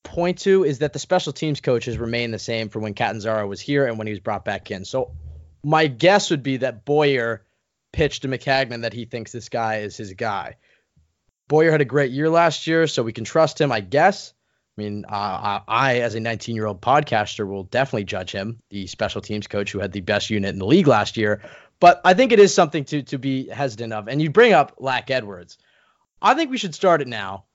point 0.04 0.40
to 0.40 0.64
is 0.64 0.80
that 0.80 0.94
the 0.94 1.00
special 1.00 1.34
teams 1.34 1.62
coaches 1.62 1.98
remain 1.98 2.32
the 2.32 2.40
same 2.40 2.70
for 2.70 2.80
when 2.80 2.94
Catanzaro 2.94 3.48
was 3.48 3.62
here 3.62 3.86
and 3.86 3.98
when 3.98 4.08
he 4.08 4.14
was 4.14 4.20
brought 4.20 4.46
back 4.46 4.72
in. 4.72 4.86
So 4.86 5.12
my 5.64 5.88
guess 5.88 6.30
would 6.30 6.44
be 6.44 6.58
that 6.58 6.86
Boyer 6.86 7.46
pitched 7.92 8.22
to 8.22 8.28
Maccagnan 8.28 8.84
that 8.84 8.94
he 8.94 9.06
thinks 9.06 9.32
this 9.32 9.50
guy 9.50 9.78
is 9.78 9.98
his 9.98 10.14
guy. 10.14 10.56
Boyer 11.48 11.72
had 11.72 11.82
a 11.82 11.86
great 11.86 12.12
year 12.12 12.30
last 12.30 12.68
year, 12.68 12.88
so 12.88 13.04
we 13.04 13.14
can 13.14 13.24
trust 13.24 13.60
him, 13.60 13.72
I 13.72 13.80
guess. 13.82 14.34
I 14.78 14.82
mean, 14.82 15.04
uh, 15.10 15.60
I, 15.68 16.00
as 16.00 16.16
a 16.16 16.20
19 16.20 16.56
year 16.56 16.68
old 16.68 16.82
podcaster, 16.82 17.46
will 17.46 17.64
definitely 17.64 18.06
judge 18.06 18.32
him, 18.32 18.62
the 18.70 18.88
special 18.88 19.20
teams 19.20 19.48
coach 19.48 19.72
who 19.72 19.80
had 19.80 19.92
the 19.92 20.02
best 20.02 20.30
unit 20.30 20.54
in 20.54 20.60
the 20.60 20.66
league 20.66 20.88
last 20.88 21.18
year. 21.18 21.42
But 21.80 22.02
I 22.06 22.14
think 22.14 22.32
it 22.32 22.40
is 22.40 22.54
something 22.54 22.86
to 22.86 23.02
to 23.04 23.18
be 23.18 23.50
hesitant 23.50 23.94
of. 23.94 24.08
And 24.08 24.22
you 24.22 24.30
bring 24.30 24.54
up 24.54 24.76
Lack 24.78 25.10
Edwards. 25.10 25.58
I 26.22 26.34
think 26.34 26.52
we 26.52 26.58
should 26.58 26.76
start 26.76 27.02
it 27.02 27.08
now. 27.08 27.46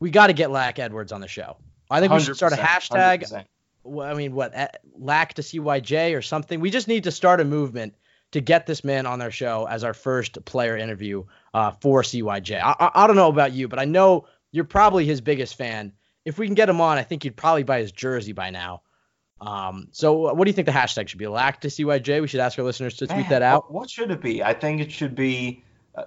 We 0.00 0.10
got 0.10 0.28
to 0.28 0.32
get 0.32 0.50
Lack 0.50 0.78
Edwards 0.78 1.12
on 1.12 1.20
the 1.20 1.28
show. 1.28 1.56
I 1.94 2.00
think 2.00 2.12
we 2.12 2.20
should 2.20 2.36
start 2.36 2.52
a 2.52 2.56
hashtag. 2.56 3.22
100%. 3.22 3.44
well, 3.84 4.10
I 4.10 4.14
mean, 4.14 4.34
what 4.34 4.80
lack 4.96 5.34
to 5.34 5.42
CYJ 5.42 6.16
or 6.16 6.22
something. 6.22 6.60
We 6.60 6.70
just 6.70 6.88
need 6.88 7.04
to 7.04 7.10
start 7.10 7.40
a 7.40 7.44
movement 7.44 7.94
to 8.32 8.40
get 8.40 8.66
this 8.66 8.82
man 8.82 9.06
on 9.06 9.18
their 9.18 9.30
show 9.30 9.66
as 9.70 9.84
our 9.84 9.94
first 9.94 10.44
player 10.44 10.76
interview 10.76 11.24
uh, 11.54 11.70
for 11.70 12.02
CYJ. 12.02 12.60
I, 12.60 12.74
I, 12.80 13.04
I 13.04 13.06
don't 13.06 13.16
know 13.16 13.28
about 13.28 13.52
you, 13.52 13.68
but 13.68 13.78
I 13.78 13.84
know 13.84 14.26
you're 14.50 14.64
probably 14.64 15.04
his 15.04 15.20
biggest 15.20 15.56
fan. 15.56 15.92
If 16.24 16.38
we 16.38 16.46
can 16.46 16.54
get 16.54 16.68
him 16.68 16.80
on, 16.80 16.98
I 16.98 17.02
think 17.02 17.24
you'd 17.24 17.36
probably 17.36 17.62
buy 17.62 17.78
his 17.78 17.92
jersey 17.92 18.32
by 18.32 18.50
now. 18.50 18.82
Um, 19.40 19.88
so 19.92 20.32
what 20.32 20.44
do 20.44 20.48
you 20.48 20.52
think 20.52 20.66
the 20.66 20.72
hashtag 20.72 21.08
should 21.08 21.18
be? 21.18 21.26
Lack 21.26 21.60
to 21.60 21.68
CYJ. 21.68 22.20
We 22.22 22.28
should 22.28 22.40
ask 22.40 22.58
our 22.58 22.64
listeners 22.64 22.96
to 22.98 23.06
tweet 23.06 23.18
Man, 23.18 23.30
that 23.30 23.42
out. 23.42 23.64
What, 23.64 23.82
what 23.82 23.90
should 23.90 24.10
it 24.10 24.20
be? 24.20 24.42
I 24.42 24.54
think 24.54 24.80
it 24.80 24.90
should 24.90 25.14
be. 25.14 25.62
Uh, 25.94 26.04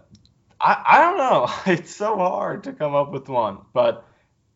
I 0.60 0.84
I 0.86 1.02
don't 1.02 1.18
know. 1.18 1.50
It's 1.72 1.96
so 1.96 2.18
hard 2.18 2.64
to 2.64 2.74
come 2.74 2.96
up 2.96 3.12
with 3.12 3.30
one, 3.30 3.60
but 3.74 4.07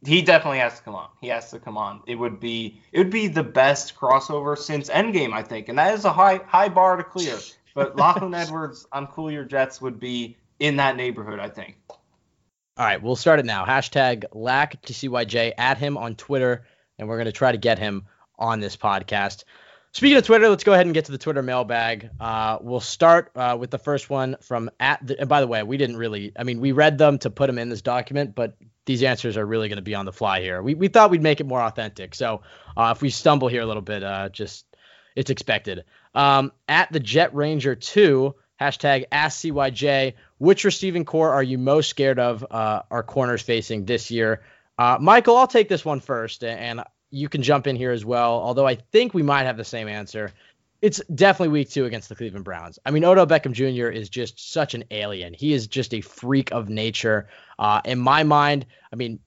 he 0.05 0.21
definitely 0.21 0.59
has 0.59 0.77
to 0.77 0.83
come 0.83 0.95
on. 0.95 1.09
He 1.19 1.27
has 1.27 1.51
to 1.51 1.59
come 1.59 1.77
on. 1.77 2.01
It 2.07 2.15
would 2.15 2.39
be 2.39 2.81
it 2.91 2.97
would 2.97 3.09
be 3.11 3.27
the 3.27 3.43
best 3.43 3.95
crossover 3.95 4.57
since 4.57 4.89
Endgame, 4.89 5.33
I 5.33 5.43
think, 5.43 5.69
and 5.69 5.77
that 5.77 5.93
is 5.93 6.05
a 6.05 6.13
high 6.13 6.41
high 6.47 6.69
bar 6.69 6.97
to 6.97 7.03
clear. 7.03 7.37
But 7.75 7.95
Lachlan 7.97 8.33
Edwards 8.33 8.87
on 8.91 9.07
Cool 9.07 9.31
Your 9.31 9.45
Jets 9.45 9.81
would 9.81 9.99
be 9.99 10.37
in 10.59 10.77
that 10.77 10.95
neighborhood, 10.95 11.39
I 11.39 11.49
think. 11.49 11.77
All 12.77 12.85
right, 12.85 13.01
we'll 13.01 13.15
start 13.15 13.39
it 13.39 13.45
now. 13.45 13.65
Hashtag 13.65 14.25
lack 14.31 14.81
to 14.83 14.93
CYJ. 14.93 15.53
Add 15.57 15.77
him 15.77 15.97
on 15.97 16.15
Twitter, 16.15 16.65
and 16.97 17.07
we're 17.07 17.17
going 17.17 17.25
to 17.25 17.31
try 17.31 17.51
to 17.51 17.57
get 17.57 17.77
him 17.77 18.05
on 18.39 18.59
this 18.59 18.77
podcast. 18.77 19.43
Speaking 19.93 20.17
of 20.17 20.25
Twitter, 20.25 20.47
let's 20.47 20.63
go 20.63 20.71
ahead 20.71 20.85
and 20.85 20.95
get 20.95 21.05
to 21.05 21.11
the 21.11 21.17
Twitter 21.17 21.41
mailbag. 21.41 22.11
Uh, 22.17 22.57
we'll 22.61 22.79
start 22.79 23.31
uh, 23.35 23.57
with 23.59 23.71
the 23.71 23.77
first 23.77 24.09
one 24.09 24.37
from 24.41 24.69
at. 24.79 25.05
The, 25.05 25.19
and 25.19 25.27
by 25.27 25.41
the 25.41 25.47
way, 25.47 25.63
we 25.63 25.75
didn't 25.75 25.97
really. 25.97 26.31
I 26.37 26.43
mean, 26.43 26.61
we 26.61 26.71
read 26.71 26.97
them 26.97 27.19
to 27.19 27.29
put 27.29 27.47
them 27.47 27.57
in 27.57 27.67
this 27.67 27.81
document, 27.81 28.33
but 28.33 28.55
these 28.85 29.03
answers 29.03 29.35
are 29.35 29.45
really 29.45 29.67
going 29.67 29.77
to 29.77 29.83
be 29.83 29.93
on 29.93 30.05
the 30.05 30.13
fly 30.13 30.39
here. 30.39 30.61
We 30.61 30.75
we 30.75 30.87
thought 30.87 31.11
we'd 31.11 31.21
make 31.21 31.41
it 31.41 31.45
more 31.45 31.61
authentic. 31.61 32.15
So 32.15 32.41
uh, 32.77 32.93
if 32.95 33.01
we 33.01 33.09
stumble 33.09 33.49
here 33.49 33.61
a 33.61 33.65
little 33.65 33.81
bit, 33.81 34.01
uh, 34.01 34.29
just 34.29 34.65
it's 35.13 35.29
expected. 35.29 35.83
Um, 36.15 36.53
at 36.69 36.89
the 36.93 37.01
Jet 37.01 37.35
Ranger 37.35 37.75
two 37.75 38.35
hashtag 38.61 39.05
Ask 39.11 39.41
CYJ. 39.41 40.13
Which 40.37 40.63
receiving 40.63 41.03
corps 41.03 41.33
are 41.33 41.43
you 41.43 41.57
most 41.57 41.89
scared 41.89 42.17
of? 42.17 42.45
Uh, 42.49 42.83
our 42.89 43.03
corners 43.03 43.41
facing 43.41 43.83
this 43.83 44.09
year. 44.09 44.41
Uh, 44.77 44.97
Michael, 45.01 45.35
I'll 45.35 45.47
take 45.47 45.67
this 45.67 45.83
one 45.83 45.99
first, 45.99 46.45
and 46.45 46.81
you 47.11 47.29
can 47.29 47.43
jump 47.43 47.67
in 47.67 47.75
here 47.75 47.91
as 47.91 48.03
well. 48.03 48.33
Although 48.33 48.67
I 48.67 48.75
think 48.75 49.13
we 49.13 49.21
might 49.21 49.43
have 49.43 49.57
the 49.57 49.65
same 49.65 49.87
answer. 49.87 50.31
It's 50.81 50.99
definitely 51.13 51.49
week 51.49 51.69
two 51.69 51.85
against 51.85 52.09
the 52.09 52.15
Cleveland 52.15 52.43
Browns. 52.43 52.79
I 52.83 52.89
mean, 52.89 53.05
Odell 53.05 53.27
Beckham 53.27 53.51
Jr. 53.51 53.89
is 53.89 54.09
just 54.09 54.51
such 54.51 54.73
an 54.73 54.83
alien. 54.89 55.33
He 55.35 55.53
is 55.53 55.67
just 55.67 55.93
a 55.93 56.01
freak 56.01 56.51
of 56.51 56.69
nature. 56.69 57.27
Uh, 57.59 57.81
in 57.85 57.99
my 57.99 58.23
mind, 58.23 58.65
I 58.91 58.95
mean, 58.95 59.19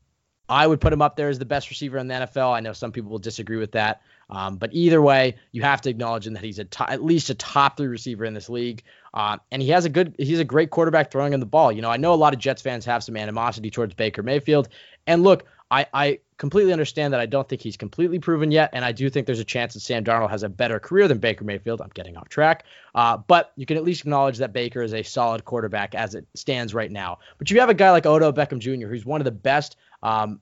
I 0.48 0.66
would 0.66 0.80
put 0.80 0.92
him 0.92 1.00
up 1.00 1.14
there 1.14 1.28
as 1.28 1.38
the 1.38 1.44
best 1.44 1.70
receiver 1.70 1.96
in 1.98 2.08
the 2.08 2.14
NFL. 2.14 2.52
I 2.52 2.60
know 2.60 2.72
some 2.72 2.90
people 2.90 3.10
will 3.10 3.18
disagree 3.18 3.56
with 3.56 3.72
that. 3.72 4.02
Um, 4.30 4.56
but 4.56 4.70
either 4.72 5.00
way, 5.00 5.36
you 5.52 5.62
have 5.62 5.80
to 5.82 5.90
acknowledge 5.90 6.26
him 6.26 6.34
that 6.34 6.42
he's 6.42 6.58
a 6.58 6.64
to- 6.64 6.90
at 6.90 7.04
least 7.04 7.30
a 7.30 7.34
top 7.34 7.76
three 7.76 7.86
receiver 7.86 8.24
in 8.24 8.34
this 8.34 8.48
league. 8.48 8.82
Uh, 9.12 9.38
and 9.52 9.62
he 9.62 9.68
has 9.68 9.84
a 9.84 9.88
good, 9.88 10.14
he's 10.18 10.40
a 10.40 10.44
great 10.44 10.70
quarterback 10.70 11.10
throwing 11.10 11.34
in 11.34 11.40
the 11.40 11.46
ball. 11.46 11.70
You 11.70 11.82
know, 11.82 11.90
I 11.90 11.98
know 11.98 12.12
a 12.12 12.16
lot 12.16 12.34
of 12.34 12.40
Jets 12.40 12.62
fans 12.62 12.84
have 12.84 13.04
some 13.04 13.16
animosity 13.16 13.70
towards 13.70 13.94
Baker 13.94 14.22
Mayfield. 14.22 14.68
And 15.06 15.22
look, 15.22 15.44
I, 15.70 15.86
I 15.92 16.18
completely 16.36 16.72
understand 16.72 17.12
that 17.12 17.20
I 17.20 17.26
don't 17.26 17.48
think 17.48 17.62
he's 17.62 17.76
completely 17.76 18.18
proven 18.18 18.50
yet. 18.50 18.70
And 18.72 18.84
I 18.84 18.92
do 18.92 19.08
think 19.08 19.26
there's 19.26 19.40
a 19.40 19.44
chance 19.44 19.74
that 19.74 19.80
Sam 19.80 20.04
Darnold 20.04 20.30
has 20.30 20.42
a 20.42 20.48
better 20.48 20.80
career 20.80 21.06
than 21.06 21.18
Baker 21.18 21.44
Mayfield. 21.44 21.80
I'm 21.80 21.90
getting 21.94 22.16
off 22.16 22.28
track. 22.28 22.64
Uh, 22.94 23.16
but 23.16 23.52
you 23.56 23.66
can 23.66 23.76
at 23.76 23.84
least 23.84 24.02
acknowledge 24.02 24.38
that 24.38 24.52
Baker 24.52 24.82
is 24.82 24.94
a 24.94 25.02
solid 25.02 25.44
quarterback 25.44 25.94
as 25.94 26.14
it 26.14 26.26
stands 26.34 26.74
right 26.74 26.90
now. 26.90 27.18
But 27.38 27.50
you 27.50 27.60
have 27.60 27.68
a 27.68 27.74
guy 27.74 27.90
like 27.90 28.06
Odell 28.06 28.32
Beckham 28.32 28.58
Jr., 28.58 28.88
who's 28.88 29.06
one 29.06 29.20
of 29.20 29.24
the 29.24 29.30
best 29.30 29.76
um, 30.02 30.40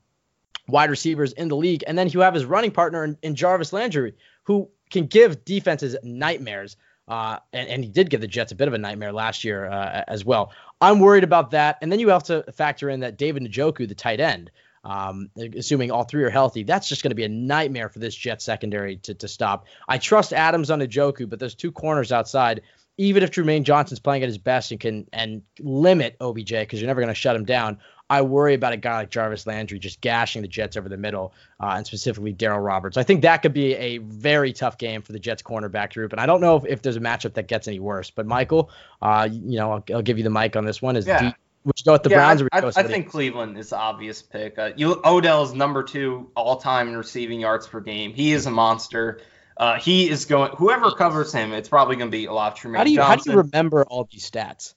wide 0.67 0.89
receivers 0.89 1.33
in 1.33 1.47
the 1.47 1.55
league. 1.55 1.83
And 1.85 1.97
then 1.97 2.09
you 2.09 2.21
have 2.21 2.33
his 2.33 2.45
running 2.45 2.71
partner 2.71 3.03
in, 3.03 3.17
in 3.21 3.35
Jarvis 3.35 3.73
Landry, 3.73 4.13
who 4.43 4.69
can 4.89 5.05
give 5.05 5.45
defenses 5.45 5.95
nightmares. 6.03 6.75
Uh, 7.07 7.37
and, 7.51 7.67
and 7.67 7.83
he 7.83 7.89
did 7.89 8.09
give 8.09 8.21
the 8.21 8.27
Jets 8.27 8.51
a 8.51 8.55
bit 8.55 8.67
of 8.67 8.73
a 8.73 8.77
nightmare 8.77 9.11
last 9.11 9.43
year 9.43 9.69
uh, 9.69 10.03
as 10.07 10.23
well. 10.23 10.53
I'm 10.81 10.99
worried 10.99 11.23
about 11.23 11.51
that. 11.51 11.77
And 11.81 11.91
then 11.91 11.99
you 11.99 12.09
have 12.09 12.23
to 12.23 12.43
factor 12.53 12.89
in 12.89 13.01
that 13.01 13.17
David 13.17 13.43
Njoku, 13.43 13.87
the 13.87 13.95
tight 13.95 14.19
end, 14.19 14.51
um, 14.83 15.29
assuming 15.57 15.91
all 15.91 16.03
three 16.03 16.23
are 16.23 16.29
healthy, 16.29 16.63
that's 16.63 16.89
just 16.89 17.03
going 17.03 17.11
to 17.11 17.15
be 17.15 17.23
a 17.23 17.29
nightmare 17.29 17.89
for 17.89 17.99
this 17.99 18.15
Jet 18.15 18.41
secondary 18.41 18.97
to, 18.97 19.13
to 19.13 19.27
stop. 19.27 19.65
I 19.87 19.97
trust 19.97 20.33
Adams 20.33 20.69
on 20.69 20.79
Njoku, 20.79 21.29
but 21.29 21.39
there's 21.39 21.55
two 21.55 21.71
corners 21.71 22.11
outside. 22.11 22.61
Even 22.97 23.23
if 23.23 23.31
Jermaine 23.31 23.63
Johnson's 23.63 23.99
playing 23.99 24.21
at 24.21 24.29
his 24.29 24.37
best 24.37 24.69
and 24.69 24.79
can 24.79 25.07
and 25.11 25.41
limit 25.59 26.15
OBJ 26.21 26.49
because 26.49 26.79
you're 26.79 26.87
never 26.87 27.01
going 27.01 27.07
to 27.07 27.15
shut 27.15 27.35
him 27.35 27.43
down, 27.43 27.79
I 28.09 28.21
worry 28.21 28.53
about 28.53 28.73
a 28.73 28.77
guy 28.77 28.97
like 28.97 29.09
Jarvis 29.09 29.47
Landry 29.47 29.79
just 29.79 29.99
gashing 29.99 30.43
the 30.43 30.47
Jets 30.47 30.77
over 30.77 30.89
the 30.89 30.97
middle, 30.97 31.33
uh, 31.59 31.73
and 31.77 31.87
specifically 31.87 32.33
Darryl 32.33 32.63
Roberts. 32.63 32.95
I 32.95 33.01
think 33.01 33.23
that 33.23 33.37
could 33.37 33.53
be 33.53 33.73
a 33.73 33.97
very 33.97 34.53
tough 34.53 34.77
game 34.77 35.01
for 35.01 35.13
the 35.13 35.19
Jets 35.19 35.41
cornerback 35.41 35.93
group, 35.93 36.11
and 36.11 36.21
I 36.21 36.27
don't 36.27 36.41
know 36.41 36.57
if, 36.57 36.65
if 36.65 36.81
there's 36.83 36.97
a 36.97 36.99
matchup 36.99 37.33
that 37.33 37.47
gets 37.47 37.67
any 37.67 37.79
worse. 37.79 38.11
But 38.11 38.27
Michael, 38.27 38.69
uh, 39.01 39.27
you 39.31 39.57
know, 39.57 39.71
I'll, 39.71 39.83
I'll, 39.95 40.01
give 40.03 40.19
you 40.19 40.23
the 40.23 40.29
mic 40.29 40.55
on 40.55 40.65
this 40.65 40.81
one. 40.81 40.95
Is 40.95 41.07
yeah. 41.07 41.33
Would 41.65 41.79
you 41.79 41.85
go 41.85 41.93
with 41.93 42.03
the 42.03 42.09
yeah, 42.09 42.17
Browns? 42.17 42.43
I, 42.51 42.59
I, 42.59 42.71
I 42.77 42.83
think 42.83 43.09
Cleveland 43.09 43.57
is 43.57 43.69
the 43.69 43.77
obvious 43.77 44.21
pick. 44.21 44.57
Uh, 44.59 44.71
you, 44.75 45.01
Odell's 45.03 45.53
number 45.53 45.83
two 45.83 46.29
all 46.35 46.57
time 46.57 46.87
in 46.89 46.97
receiving 46.97 47.39
yards 47.39 47.67
per 47.67 47.79
game. 47.79 48.13
He 48.13 48.33
is 48.33 48.45
a 48.45 48.51
monster. 48.51 49.21
Uh, 49.55 49.79
he 49.79 50.09
is 50.09 50.25
going. 50.25 50.51
Whoever 50.57 50.91
covers 50.91 51.31
him, 51.31 51.53
it's 51.53 51.69
probably 51.69 51.95
going 51.95 52.09
to 52.09 52.17
be 52.17 52.25
a 52.25 52.33
lot 52.33 52.53
of 52.53 52.59
Trumaine 52.59 52.77
how 52.77 52.83
do 52.83 52.89
you 52.89 52.97
Johnson. 52.97 53.17
how 53.17 53.23
do 53.23 53.31
you 53.31 53.37
remember 53.51 53.85
all 53.85 54.07
these 54.11 54.29
stats? 54.29 54.73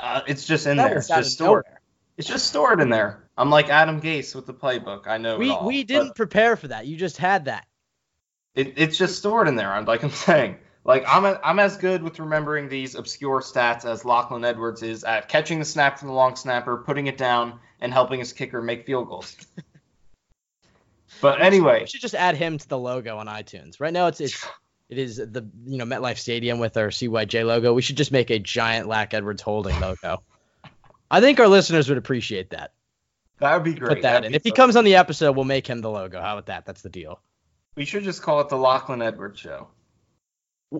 Uh, 0.00 0.22
it's 0.26 0.46
just 0.46 0.66
in 0.66 0.78
That 0.78 0.88
there. 0.88 0.98
It's 0.98 1.08
just 1.08 1.32
stored. 1.32 1.64
nowhere. 1.66 1.80
It's 2.16 2.28
just 2.28 2.46
stored 2.46 2.80
in 2.80 2.88
there. 2.88 3.28
I'm 3.36 3.50
like 3.50 3.68
Adam 3.68 4.00
Gase 4.00 4.34
with 4.34 4.46
the 4.46 4.54
playbook. 4.54 5.06
I 5.06 5.18
know 5.18 5.36
We 5.38 5.50
it 5.50 5.52
all. 5.52 5.66
we 5.66 5.84
didn't 5.84 6.14
prepare 6.14 6.56
for 6.56 6.68
that. 6.68 6.86
You 6.86 6.96
just 6.96 7.18
had 7.18 7.44
that. 7.44 7.66
It, 8.54 8.74
it's 8.76 8.96
just 8.96 9.16
stored 9.18 9.48
in 9.48 9.56
there. 9.56 9.70
I'm 9.70 9.84
like 9.84 10.02
I'm 10.02 10.10
saying. 10.10 10.56
Like 10.86 11.04
I'm 11.08 11.24
a, 11.24 11.40
I'm 11.42 11.58
as 11.58 11.76
good 11.76 12.02
with 12.04 12.20
remembering 12.20 12.68
these 12.68 12.94
obscure 12.94 13.40
stats 13.40 13.84
as 13.84 14.04
Lachlan 14.04 14.44
Edwards 14.44 14.84
is 14.84 15.02
at 15.02 15.28
catching 15.28 15.58
the 15.58 15.64
snap 15.64 15.98
from 15.98 16.08
the 16.08 16.14
long 16.14 16.36
snapper, 16.36 16.76
putting 16.76 17.08
it 17.08 17.18
down, 17.18 17.58
and 17.80 17.92
helping 17.92 18.20
his 18.20 18.32
kicker 18.32 18.62
make 18.62 18.86
field 18.86 19.08
goals. 19.08 19.36
but 21.20 21.42
anyway, 21.42 21.80
We 21.80 21.86
should 21.88 22.00
just 22.00 22.14
add 22.14 22.36
him 22.36 22.58
to 22.58 22.68
the 22.68 22.78
logo 22.78 23.18
on 23.18 23.26
iTunes. 23.26 23.80
Right 23.80 23.92
now, 23.92 24.06
it's 24.06 24.20
it's 24.20 24.46
it 24.88 24.98
is 24.98 25.16
the 25.16 25.44
you 25.66 25.76
know 25.76 25.84
MetLife 25.84 26.18
Stadium 26.18 26.60
with 26.60 26.76
our 26.76 26.88
CYJ 26.88 27.44
logo. 27.44 27.74
We 27.74 27.82
should 27.82 27.96
just 27.96 28.12
make 28.12 28.30
a 28.30 28.38
giant 28.38 28.86
Lack 28.86 29.12
Edwards 29.12 29.42
holding 29.42 29.78
logo. 29.80 30.22
I 31.10 31.20
think 31.20 31.40
our 31.40 31.48
listeners 31.48 31.88
would 31.88 31.98
appreciate 31.98 32.50
that. 32.50 32.70
that 33.40 33.54
would 33.54 33.64
be 33.64 33.74
great. 33.74 33.88
Put 33.88 34.02
that 34.02 34.12
That'd 34.12 34.26
in. 34.26 34.34
If 34.34 34.44
he 34.44 34.52
comes 34.52 34.76
on 34.76 34.84
the 34.84 34.94
episode, 34.94 35.32
we'll 35.34 35.44
make 35.44 35.66
him 35.66 35.80
the 35.80 35.90
logo. 35.90 36.20
How 36.20 36.34
about 36.34 36.46
that? 36.46 36.64
That's 36.64 36.82
the 36.82 36.90
deal. 36.90 37.20
we 37.74 37.84
should 37.84 38.04
just 38.04 38.22
call 38.22 38.40
it 38.40 38.48
the 38.48 38.56
Lachlan 38.56 39.02
Edwards 39.02 39.40
show. 39.40 39.66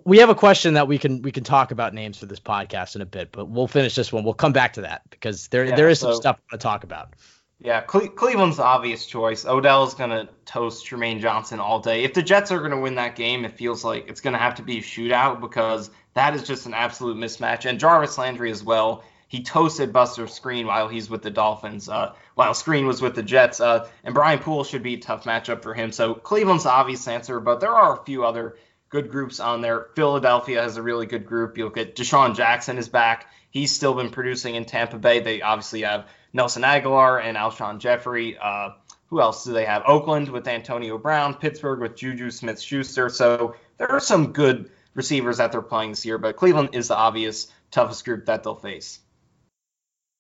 We 0.05 0.19
have 0.19 0.29
a 0.29 0.35
question 0.35 0.75
that 0.75 0.89
we 0.89 0.99
can 0.99 1.23
we 1.23 1.33
can 1.33 1.45
talk 1.45 1.71
about 1.71 1.95
names 1.95 2.19
for 2.19 2.27
this 2.27 2.41
podcast 2.41 2.97
in 2.97 3.03
a 3.03 3.07
bit, 3.07 3.33
but 3.33 3.47
we'll 3.47 3.69
finish 3.69 3.95
this 3.95 4.13
one. 4.13 4.25
We'll 4.25 4.35
come 4.35 4.53
back 4.53 4.75
to 4.75 4.83
that 4.83 5.03
because 5.11 5.49
there 5.49 5.65
Yeah, 5.65 5.77
there 5.77 5.89
is 5.89 6.01
some 6.01 6.15
stuff 6.15 6.39
to 6.51 6.59
talk 6.59 6.85
about. 6.85 7.15
Yeah, 7.59 7.81
Cle- 7.81 8.09
Cleveland's 8.09 8.59
the 8.59 8.65
obvious 8.65 9.07
choice. 9.07 9.47
Odell's 9.47 9.95
going 9.95 10.11
to 10.11 10.29
toast 10.45 10.87
Trumaine 10.87 11.21
Johnson 11.21 11.59
all 11.59 11.81
day. 11.81 12.05
If 12.05 12.13
the 12.13 12.23
Jets 12.23 12.53
are 12.53 12.59
going 12.59 12.73
to 12.73 12.77
win 12.77 12.97
that 12.97 13.17
game, 13.17 13.47
it 13.47 13.57
feels 13.57 13.83
like 13.83 14.09
it's 14.09 14.21
going 14.21 14.35
to 14.35 14.39
have 14.39 14.57
to 14.57 14.63
be 14.63 14.79
a 14.79 14.83
shootout 14.83 15.41
because 15.41 15.91
that 16.13 16.35
is 16.35 16.43
just 16.43 16.67
an 16.67 16.75
absolute 16.75 17.17
mismatch. 17.17 17.65
And 17.65 17.81
Jarvis 17.81 18.19
Landry 18.19 18.51
as 18.51 18.63
well. 18.63 19.05
He 19.29 19.43
toasted 19.43 19.93
Buster 19.93 20.27
Skrine 20.27 20.67
while 20.67 20.87
he's 20.87 21.11
with 21.11 21.23
the 21.23 21.31
Dolphins, 21.31 21.89
uh, 21.89 22.13
while 22.35 22.53
Skrine 22.53 22.87
was 22.87 23.03
with 23.03 23.15
the 23.15 23.23
Jets. 23.23 23.59
Uh, 23.59 23.89
and 24.05 24.15
Brian 24.15 24.39
Poole 24.39 24.63
should 24.63 24.83
be 24.83 24.95
a 24.95 24.99
tough 24.99 25.25
matchup 25.25 25.63
for 25.63 25.75
him. 25.75 25.91
So 25.91 26.15
Cleveland's 26.15 26.65
the 26.65 26.71
obvious 26.71 27.09
answer, 27.09 27.41
but 27.41 27.59
there 27.59 27.75
are 27.75 27.99
a 27.99 28.05
few 28.05 28.25
other 28.25 28.57
good 28.89 29.11
groups 29.11 29.41
on 29.41 29.61
there. 29.61 29.89
Philadelphia 29.95 30.63
has 30.63 30.77
a 30.77 30.83
really 30.83 31.07
good 31.07 31.27
group. 31.27 31.59
You 31.59 31.65
look 31.65 31.77
at 31.77 31.97
DeSean 31.97 32.37
Jackson 32.37 32.79
is 32.79 32.89
back. 32.89 33.31
He's 33.51 33.73
still 33.73 33.95
been 33.95 34.11
producing 34.11 34.55
in 34.55 34.65
Tampa 34.65 34.99
Bay. 34.99 35.21
They 35.21 35.43
obviously 35.43 35.83
have 35.83 36.09
Nelson 36.33 36.63
Agholor 36.63 37.23
and 37.23 37.37
Alshon 37.37 37.79
Jeffery. 37.79 38.37
Uh, 38.37 38.71
who 39.07 39.21
else 39.21 39.45
do 39.45 39.53
they 39.53 39.65
have? 39.65 39.83
Oakland 39.87 40.29
with 40.29 40.47
Antonio 40.49 40.99
Brown, 40.99 41.35
Pittsburgh 41.35 41.81
with 41.81 41.97
Juju 41.97 42.31
Smith 42.31 42.61
Schuster. 42.61 43.09
So 43.09 43.55
there 43.79 43.91
are 43.91 44.01
some 44.01 44.33
good 44.33 44.71
receivers 44.95 45.39
that 45.39 45.53
they're 45.53 45.63
playing 45.63 45.91
this 45.91 46.05
year, 46.05 46.19
but 46.19 46.37
Cleveland 46.37 46.71
is 46.73 46.89
the 46.89 46.97
obvious 46.97 47.51
toughest 47.71 48.05
group 48.05 48.27
that 48.27 48.43
they'll 48.43 48.55
face. 48.55 48.99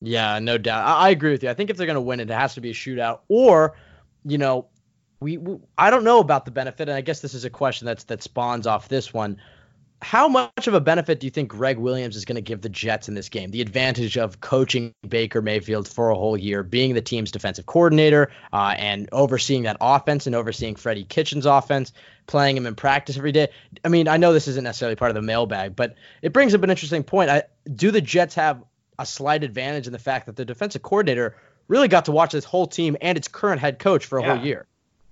Yeah, 0.00 0.38
no 0.38 0.58
doubt. 0.58 0.86
I, 0.86 1.06
I 1.06 1.10
agree 1.10 1.32
with 1.32 1.42
you. 1.42 1.50
I 1.50 1.54
think 1.54 1.70
if 1.70 1.76
they're 1.76 1.86
going 1.86 1.94
to 1.94 2.00
win 2.00 2.20
it, 2.20 2.30
it 2.30 2.34
has 2.34 2.54
to 2.54 2.60
be 2.60 2.70
a 2.70 2.74
shootout, 2.74 3.20
or, 3.28 3.76
you 4.24 4.38
know, 4.38 4.68
we, 5.20 5.36
we 5.38 5.58
I 5.76 5.90
don't 5.90 6.04
know 6.04 6.20
about 6.20 6.44
the 6.44 6.50
benefit, 6.50 6.88
and 6.88 6.96
I 6.96 7.00
guess 7.00 7.20
this 7.20 7.34
is 7.34 7.44
a 7.44 7.50
question 7.50 7.86
that's 7.86 8.04
that 8.04 8.22
spawns 8.22 8.66
off 8.66 8.88
this 8.88 9.12
one. 9.12 9.38
How 10.02 10.28
much 10.28 10.66
of 10.66 10.74
a 10.74 10.80
benefit 10.80 11.20
do 11.20 11.26
you 11.26 11.30
think 11.30 11.48
Gregg 11.48 11.78
Williams 11.78 12.16
is 12.16 12.26
going 12.26 12.36
to 12.36 12.42
give 12.42 12.60
the 12.60 12.68
Jets 12.68 13.08
in 13.08 13.14
this 13.14 13.30
game? 13.30 13.50
The 13.50 13.62
advantage 13.62 14.18
of 14.18 14.42
coaching 14.42 14.92
Baker 15.08 15.40
Mayfield 15.40 15.88
for 15.88 16.10
a 16.10 16.14
whole 16.14 16.36
year, 16.36 16.62
being 16.62 16.92
the 16.92 17.00
team's 17.00 17.30
defensive 17.30 17.64
coordinator, 17.64 18.30
uh, 18.52 18.74
and 18.76 19.08
overseeing 19.10 19.62
that 19.62 19.78
offense 19.80 20.26
and 20.26 20.36
overseeing 20.36 20.76
Freddie 20.76 21.04
Kitchens' 21.04 21.46
offense, 21.46 21.94
playing 22.26 22.58
him 22.58 22.66
in 22.66 22.74
practice 22.74 23.16
every 23.16 23.32
day. 23.32 23.48
I 23.86 23.88
mean, 23.88 24.06
I 24.06 24.18
know 24.18 24.34
this 24.34 24.48
isn't 24.48 24.64
necessarily 24.64 24.96
part 24.96 25.10
of 25.10 25.14
the 25.14 25.22
mailbag, 25.22 25.74
but 25.74 25.94
it 26.20 26.34
brings 26.34 26.54
up 26.54 26.62
an 26.62 26.68
interesting 26.68 27.02
point. 27.02 27.30
I, 27.30 27.44
do 27.74 27.90
the 27.90 28.02
Jets 28.02 28.34
have 28.34 28.62
a 28.98 29.06
slight 29.06 29.44
advantage 29.44 29.86
in 29.86 29.94
the 29.94 29.98
fact 29.98 30.26
that 30.26 30.36
the 30.36 30.44
defensive 30.44 30.82
coordinator 30.82 31.36
really 31.68 31.88
got 31.88 32.04
to 32.04 32.12
watch 32.12 32.32
this 32.32 32.44
whole 32.44 32.66
team 32.66 32.98
and 33.00 33.16
its 33.16 33.28
current 33.28 33.62
head 33.62 33.78
coach 33.78 34.04
for 34.04 34.18
a 34.18 34.22
Yeah. 34.22 34.36
whole 34.36 34.44
year? 34.44 34.66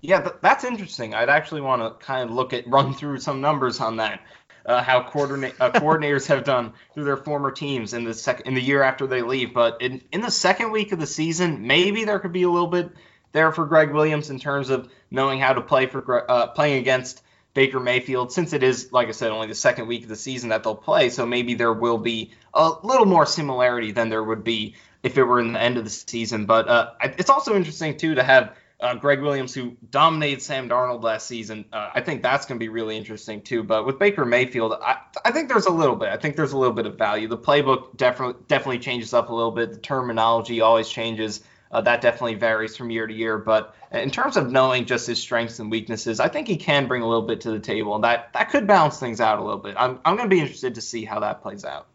Yeah, 0.05 0.21
th- 0.21 0.37
that's 0.43 0.65
interesting. 0.65 1.15
I'd 1.15 1.31
actually 1.31 1.63
want 1.63 1.81
to 1.81 2.05
kind 2.05 2.29
of 2.29 2.37
look 2.37 2.53
at 2.53 2.69
run 2.69 2.93
through 2.93 3.21
some 3.21 3.41
numbers 3.41 3.81
on 3.81 3.97
that. 3.97 4.21
Uh, 4.67 4.83
how 4.83 5.03
coordinate, 5.03 5.55
uh, 5.59 5.71
coordinators 5.75 6.27
have 6.27 6.45
done 6.45 6.75
through 6.93 7.05
their 7.05 7.17
former 7.17 7.51
teams 7.51 7.95
in 7.95 8.05
the 8.05 8.13
sec- 8.13 8.43
in 8.43 8.53
the 8.53 8.61
year 8.61 8.83
after 8.83 9.07
they 9.07 9.23
leave. 9.23 9.55
But 9.55 9.81
in, 9.81 10.03
in 10.13 10.21
the 10.21 10.31
second 10.31 10.73
week 10.73 10.93
of 10.93 11.01
the 11.01 11.07
season, 11.07 11.67
maybe 11.67 12.05
there 12.05 12.19
could 12.19 12.33
be 12.33 12.43
a 12.43 12.51
little 12.51 12.69
bit 12.69 12.91
there 13.33 13.51
for 13.51 13.65
Gregg 13.65 13.93
Williams 13.93 14.29
in 14.29 14.39
terms 14.39 14.69
of 14.69 14.91
knowing 15.11 15.41
how 15.41 15.55
to 15.55 15.63
play 15.63 15.87
for 15.87 16.31
uh, 16.31 16.49
playing 16.49 16.81
against 16.81 17.23
Baker 17.55 17.81
Mayfield. 17.81 18.31
Since 18.31 18.53
it 18.53 18.63
is, 18.63 18.93
like 18.93 19.09
I 19.09 19.13
said, 19.13 19.31
only 19.31 19.47
the 19.47 19.55
second 19.55 19.87
week 19.87 20.03
of 20.03 20.11
the 20.11 20.17
season 20.17 20.51
that 20.51 20.65
they'll 20.65 20.75
play, 20.75 21.09
so 21.09 21.25
maybe 21.25 21.55
there 21.55 21.73
will 21.73 21.99
be 21.99 22.33
a 22.53 22.71
little 22.83 23.07
more 23.07 23.25
similarity 23.25 23.93
than 23.93 24.11
there 24.11 24.23
would 24.23 24.45
be 24.45 24.75
if 25.03 25.17
it 25.17 25.23
were 25.23 25.41
in 25.41 25.55
the 25.55 25.63
end 25.63 25.79
of 25.79 25.85
the 25.85 25.91
season. 25.91 26.45
But 26.45 26.69
uh, 26.69 26.91
it's 27.03 27.31
also 27.31 27.57
interesting 27.57 27.97
too 27.97 28.17
to 28.17 28.23
have 28.23 28.55
uh, 28.85 28.95
Gregg 28.95 29.23
Williams, 29.23 29.55
who 29.55 29.77
dominated 29.91 30.43
Sam 30.43 30.69
Darnold 30.69 31.03
last 31.03 31.27
season. 31.27 31.65
Uh, 31.73 31.91
I 31.95 32.03
think 32.03 32.23
that's 32.23 32.45
going 32.45 32.59
to 32.59 32.63
be 32.63 32.69
really 32.69 32.99
interesting 32.99 33.41
too. 33.41 33.63
But 33.63 33.87
with 33.87 33.99
Baker 33.99 34.27
Mayfield, 34.27 34.75
I, 34.75 34.99
I 35.25 35.33
think 35.33 35.49
there's 35.49 35.65
a 35.65 35.73
little 35.73 35.97
bit. 35.97 36.11
I 36.11 36.19
think 36.19 36.37
there's 36.37 36.53
a 36.53 36.59
little 36.59 36.75
bit 36.75 36.85
of 36.85 36.99
value. 36.99 37.27
The 37.27 37.39
playbook 37.39 37.97
definitely 37.97 38.43
definitely 38.47 38.81
changes 38.81 39.15
up 39.15 39.31
a 39.31 39.35
little 39.35 39.53
bit. 39.53 39.73
The 39.73 39.79
terminology 39.79 40.61
always 40.61 40.89
changes. 40.89 41.43
Uh, 41.73 41.81
that 41.81 42.03
definitely 42.03 42.35
varies 42.35 42.77
from 42.77 42.91
year 42.91 43.07
to 43.07 43.15
year. 43.15 43.39
But 43.39 43.75
in 43.91 44.11
terms 44.11 44.37
of 44.37 44.53
knowing 44.53 44.85
just 44.85 45.07
his 45.07 45.19
strengths 45.19 45.59
and 45.59 45.71
weaknesses, 45.71 46.21
I 46.21 46.29
think 46.29 46.47
he 46.47 46.57
can 46.57 46.87
bring 46.87 47.01
a 47.01 47.09
little 47.09 47.27
bit 47.27 47.41
to 47.43 47.51
the 47.51 47.61
table, 47.61 47.95
and 47.95 48.05
that 48.05 48.35
that 48.35 48.51
could 48.51 48.67
balance 48.67 49.01
things 49.01 49.19
out 49.19 49.39
a 49.39 49.43
little 49.43 49.61
bit. 49.61 49.77
I'm 49.79 49.99
I'm 50.05 50.17
going 50.17 50.29
to 50.29 50.35
be 50.35 50.41
interested 50.41 50.75
to 50.75 50.83
see 50.83 51.07
how 51.07 51.21
that 51.21 51.41
plays 51.41 51.65
out. 51.65 51.87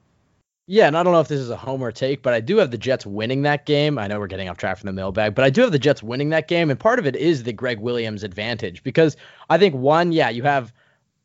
Yeah, 0.72 0.86
and 0.86 0.96
I 0.96 1.02
don't 1.02 1.14
know 1.14 1.20
if 1.20 1.28
this 1.28 1.40
is 1.40 1.50
a 1.50 1.58
homer 1.58 1.92
take, 1.92 2.22
but 2.22 2.36
I 2.36 2.42
do 2.42 2.58
have 2.58 2.70
the 2.70 2.78
Jets 2.78 3.04
winning 3.04 3.42
that 3.42 3.66
game. 3.66 3.98
I 3.98 4.06
know 4.06 4.20
we're 4.20 4.28
getting 4.28 4.50
off 4.50 4.58
track 4.58 4.78
from 4.78 4.86
the 4.86 4.94
mailbag, 4.94 5.34
but 5.34 5.44
I 5.44 5.50
do 5.50 5.62
have 5.62 5.72
the 5.72 5.80
Jets 5.80 6.04
winning 6.04 6.30
that 6.30 6.48
game, 6.48 6.70
and 6.70 6.80
part 6.80 7.00
of 7.00 7.08
it 7.08 7.16
is 7.16 7.42
the 7.42 7.52
Gregg 7.52 7.80
Williams 7.80 8.24
advantage 8.24 8.84
because 8.84 9.18
I 9.50 9.58
think 9.58 9.74
one, 9.74 10.12
yeah, 10.12 10.30
you 10.30 10.44
have 10.44 10.72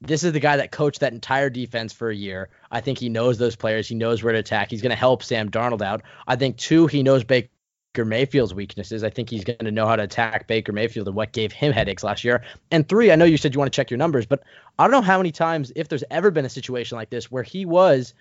this 0.01 0.25
is 0.25 0.33
the 0.33 0.41
guy 0.41 0.57
that 0.57 0.71
coached 0.73 1.01
that 1.01 1.13
entire 1.13 1.51
defense 1.51 1.93
for 1.93 2.09
a 2.09 2.17
year. 2.17 2.49
I 2.71 2.81
think 2.81 2.97
he 2.97 3.11
knows 3.11 3.37
those 3.37 3.55
players. 3.55 3.87
He 3.87 3.95
knows 3.95 4.23
where 4.23 4.33
to 4.33 4.39
attack. 4.39 4.71
He's 4.71 4.81
going 4.81 4.89
to 4.91 4.97
help 4.97 5.23
Sam 5.23 5.51
Darnold 5.51 5.83
out. 5.83 6.01
I 6.27 6.37
think 6.37 6.57
two, 6.57 6.87
he 6.87 7.03
knows 7.03 7.23
Baker 7.23 7.51
Mayfield's 7.99 8.55
weaknesses. 8.55 9.05
I 9.05 9.11
think 9.11 9.29
he's 9.29 9.45
going 9.45 9.59
to 9.59 9.71
know 9.71 9.87
how 9.87 9.97
to 9.97 10.05
attack 10.05 10.47
Baker 10.47 10.73
Mayfield 10.73 11.07
and 11.07 11.17
what 11.17 11.33
gave 11.33 11.53
him 11.53 11.71
headaches 11.71 12.03
last 12.03 12.25
year. 12.25 12.43
And 12.71 12.89
three, 12.89 13.13
I 13.13 13.17
know 13.17 13.27
you 13.27 13.37
said 13.37 13.53
you 13.53 13.59
want 13.59 13.71
to 13.71 13.77
check 13.77 13.91
your 13.91 13.99
numbers, 13.99 14.25
but 14.25 14.43
I 14.79 14.85
don't 14.85 14.91
know 14.91 15.03
how 15.03 15.19
many 15.19 15.33
times, 15.33 15.71
if 15.77 15.89
there's 15.89 16.05
ever 16.11 16.31
been 16.31 16.47
a 16.47 16.51
situation 16.51 16.97
like 16.97 17.11
this 17.11 17.31
where 17.31 17.43
he 17.43 17.67
was 17.67 18.15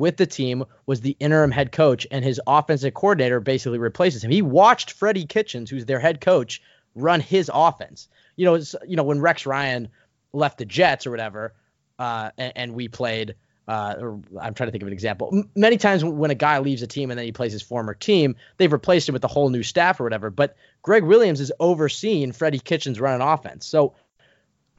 with 0.00 0.16
the 0.16 0.26
team, 0.26 0.64
was 0.86 1.00
the 1.00 1.16
interim 1.20 1.52
head 1.52 1.70
coach, 1.70 2.06
and 2.10 2.24
his 2.24 2.40
offensive 2.46 2.94
coordinator 2.94 3.38
basically 3.38 3.78
replaces 3.78 4.24
him. 4.24 4.30
He 4.30 4.42
watched 4.42 4.92
Freddie 4.92 5.26
Kitchens, 5.26 5.70
who's 5.70 5.86
their 5.86 6.00
head 6.00 6.20
coach, 6.20 6.60
run 6.96 7.20
his 7.20 7.50
offense. 7.52 8.08
You 8.36 8.46
know, 8.46 8.56
you 8.86 8.96
know 8.96 9.04
when 9.04 9.20
Rex 9.20 9.46
Ryan 9.46 9.88
left 10.32 10.58
the 10.58 10.64
Jets 10.64 11.06
or 11.06 11.10
whatever, 11.10 11.54
uh, 11.98 12.30
and, 12.36 12.52
and 12.56 12.74
we 12.74 12.88
played. 12.88 13.36
Uh, 13.68 13.94
or 14.00 14.20
I'm 14.40 14.52
trying 14.52 14.66
to 14.66 14.72
think 14.72 14.82
of 14.82 14.88
an 14.88 14.92
example. 14.92 15.30
M- 15.32 15.48
many 15.54 15.76
times 15.76 16.04
when 16.04 16.32
a 16.32 16.34
guy 16.34 16.58
leaves 16.58 16.82
a 16.82 16.88
team 16.88 17.12
and 17.12 17.18
then 17.18 17.24
he 17.24 17.30
plays 17.30 17.52
his 17.52 17.62
former 17.62 17.94
team, 17.94 18.34
they've 18.56 18.72
replaced 18.72 19.08
him 19.08 19.12
with 19.12 19.22
a 19.22 19.28
whole 19.28 19.48
new 19.48 19.62
staff 19.62 20.00
or 20.00 20.04
whatever. 20.04 20.28
But 20.28 20.56
Gregg 20.82 21.04
Williams 21.04 21.38
has 21.38 21.52
overseen 21.60 22.32
Freddie 22.32 22.58
Kitchens 22.58 22.98
run 22.98 23.14
an 23.14 23.20
offense, 23.20 23.66
so 23.66 23.94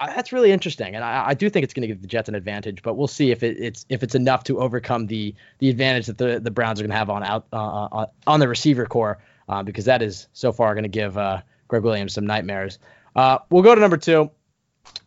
that's 0.08 0.32
really 0.32 0.52
interesting. 0.52 0.96
And 0.96 1.04
I, 1.04 1.30
I 1.30 1.34
do 1.34 1.50
think 1.50 1.64
it's 1.64 1.74
going 1.74 1.82
to 1.82 1.88
give 1.88 2.02
the 2.02 2.08
Jets 2.08 2.30
an 2.30 2.36
advantage, 2.36 2.82
but 2.82 2.96
we'll 2.96 3.08
see 3.08 3.32
if 3.32 3.44
it, 3.44 3.58
it's 3.60 3.86
if 3.90 4.04
it's 4.04 4.16
enough 4.16 4.44
to 4.46 4.60
overcome 4.60 5.08
the 5.08 5.36
the 5.60 5.70
advantage 5.70 6.08
that 6.08 6.18
the 6.18 6.40
the 6.40 6.52
Browns 6.52 6.80
are 6.80 6.84
going 6.84 6.92
to 6.92 6.98
have 6.98 7.10
on 7.10 7.24
out 7.24 7.46
uh, 7.54 7.86
uh, 7.86 8.06
on 8.28 8.40
the 8.40 8.48
receiver 8.48 8.86
corps, 8.86 9.20
uh, 9.50 9.64
because 9.64 9.86
that 9.86 10.02
is 10.02 10.28
so 10.34 10.52
far 10.52 10.74
going 10.74 10.84
to 10.84 10.90
give 10.90 11.18
uh, 11.18 11.42
Gregg 11.68 11.84
Williams 11.84 12.14
some 12.14 12.26
nightmares. 12.26 12.80
Uh, 13.16 13.40
we'll 13.50 13.64
go 13.64 13.76
to 13.76 13.82
number 13.82 13.98
two. 13.98 14.32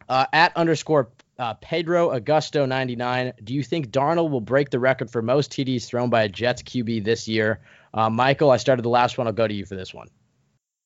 Uh, 0.08 0.26
at 0.32 0.54
underscore 0.56 1.08
uh, 1.38 1.54
Pedro 1.54 2.10
Augusto 2.10 2.68
99. 2.68 3.32
Do 3.42 3.54
you 3.54 3.62
think 3.62 3.88
Darnold 3.88 4.30
will 4.30 4.40
break 4.40 4.70
the 4.70 4.78
record 4.78 5.10
for 5.10 5.22
most 5.22 5.50
TDs 5.50 5.86
thrown 5.86 6.10
by 6.10 6.24
a 6.24 6.28
Jets 6.28 6.62
QB 6.62 7.04
this 7.04 7.26
year? 7.26 7.60
Uh, 7.92 8.10
Michael, 8.10 8.50
I 8.50 8.56
started 8.58 8.82
the 8.82 8.90
last 8.90 9.18
one. 9.18 9.26
I'll 9.26 9.32
go 9.32 9.48
to 9.48 9.54
you 9.54 9.64
for 9.64 9.76
this 9.76 9.94
one. 9.94 10.08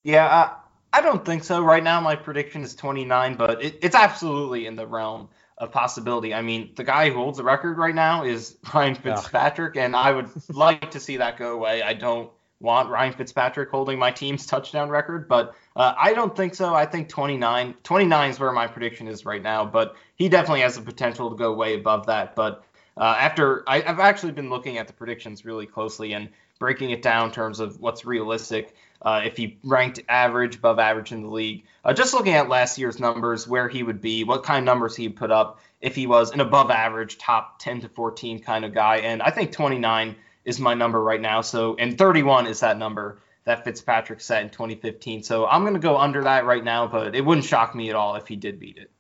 Yeah, 0.04 0.26
uh, 0.26 0.50
I 0.92 1.01
don't 1.01 1.24
think 1.24 1.44
so. 1.44 1.62
Right 1.62 1.83
now, 1.83 2.01
my 2.01 2.16
prediction 2.16 2.62
is 2.62 2.74
29, 2.74 3.37
but 3.37 3.62
it, 3.62 3.79
it's 3.83 3.94
absolutely 3.94 4.66
in 4.66 4.74
the 4.74 4.87
realm 4.87 5.29
of 5.59 5.70
possibility. 5.70 6.33
I 6.33 6.42
mean, 6.42 6.72
the 6.77 6.85
guy 6.85 7.11
who 7.11 7.16
holds 7.16 7.38
the 7.38 7.44
record 7.44 7.79
right 7.79 7.94
now 7.94 8.24
is 8.24 8.57
Ryan 8.74 8.94
Fitzpatrick, 8.94 9.77
and 9.77 9.94
I 9.94 10.12
would 10.12 10.31
like 10.55 10.90
to 10.92 11.01
see 11.01 11.16
that 11.18 11.37
go 11.37 11.53
away. 11.53 11.83
I 11.83 11.94
don't 11.94 12.31
want 12.61 12.88
Ryan 12.88 13.12
Fitzpatrick 13.12 13.70
holding 13.70 13.98
my 13.98 14.11
team's 14.11 14.46
touchdown 14.46 14.88
record, 14.88 15.29
but 15.29 15.55
uh, 15.77 15.94
I 15.96 16.14
don't 16.14 16.37
think 16.37 16.55
so. 16.55 16.74
I 16.74 16.87
think 16.87 17.09
29, 17.09 17.74
29 17.83 18.31
is 18.31 18.40
where 18.40 18.53
my 18.53 18.66
prediction 18.66 19.09
is 19.09 19.24
right 19.24 19.42
now, 19.42 19.64
but 19.64 19.94
he 20.16 20.29
definitely 20.29 20.62
has 20.62 20.77
the 20.77 20.83
potential 20.83 21.31
to 21.31 21.37
go 21.37 21.53
way 21.53 21.74
above 21.74 22.07
that. 22.07 22.35
But 22.35 22.64
uh, 22.96 23.16
after 23.18 23.62
I, 23.68 23.81
have 23.81 24.01
actually 24.01 24.33
been 24.33 24.51
looking 24.51 24.79
at 24.79 24.87
the 24.87 24.92
predictions 24.92 25.44
really 25.44 25.66
closely 25.66 26.14
and 26.14 26.29
breaking 26.59 26.90
it 26.90 27.03
down 27.03 27.27
in 27.27 27.33
terms 27.33 27.61
of 27.61 27.81
what's 27.81 28.05
realistic. 28.05 28.74
Uh, 29.00 29.22
if 29.24 29.37
he 29.37 29.58
ranked 29.62 30.00
average, 30.08 30.56
above 30.56 30.78
average 30.78 31.12
in 31.12 31.22
the 31.22 31.28
league, 31.28 31.64
uh, 31.84 31.92
just 31.92 32.14
looking 32.14 32.34
at 32.34 32.48
last 32.48 32.78
year's 32.78 32.98
numbers, 32.98 33.46
where 33.46 33.68
he 33.68 33.82
would 33.82 34.00
be, 34.00 34.24
what 34.24 34.42
kind 34.42 34.58
of 34.58 34.64
numbers 34.64 34.96
he'd 34.96 35.16
put 35.16 35.30
up 35.30 35.61
if 35.80 35.94
he 35.94 36.06
was 36.06 36.32
an 36.32 36.40
above 36.40 36.70
average 36.70 37.18
top 37.18 37.58
10 37.61 37.82
to 37.82 37.88
14 37.88 38.42
kind 38.42 38.64
of 38.64 38.74
guy. 38.74 38.96
And 38.96 39.22
I 39.22 39.30
think 39.30 39.52
29 39.52 40.16
is 40.44 40.58
my 40.58 40.74
number 40.74 41.00
right 41.00 41.20
now. 41.20 41.42
So, 41.42 41.76
and 41.76 41.96
31 41.96 42.46
is 42.46 42.61
that 42.61 42.78
number 42.78 43.20
that 43.44 43.64
Fitzpatrick 43.64 44.20
set 44.20 44.42
in 44.42 44.50
2015. 44.50 45.22
So 45.22 45.46
I'm 45.46 45.62
going 45.62 45.74
to 45.74 45.80
go 45.80 45.96
under 45.96 46.24
that 46.24 46.44
right 46.44 46.62
now, 46.62 46.87
but 46.87 47.14
it 47.14 47.24
wouldn't 47.24 47.46
shock 47.46 47.74
me 47.74 47.88
at 47.90 47.96
all 47.96 48.16
if 48.16 48.26
he 48.26 48.37
did 48.37 48.58
beat 48.58 48.76
it. 48.76 48.90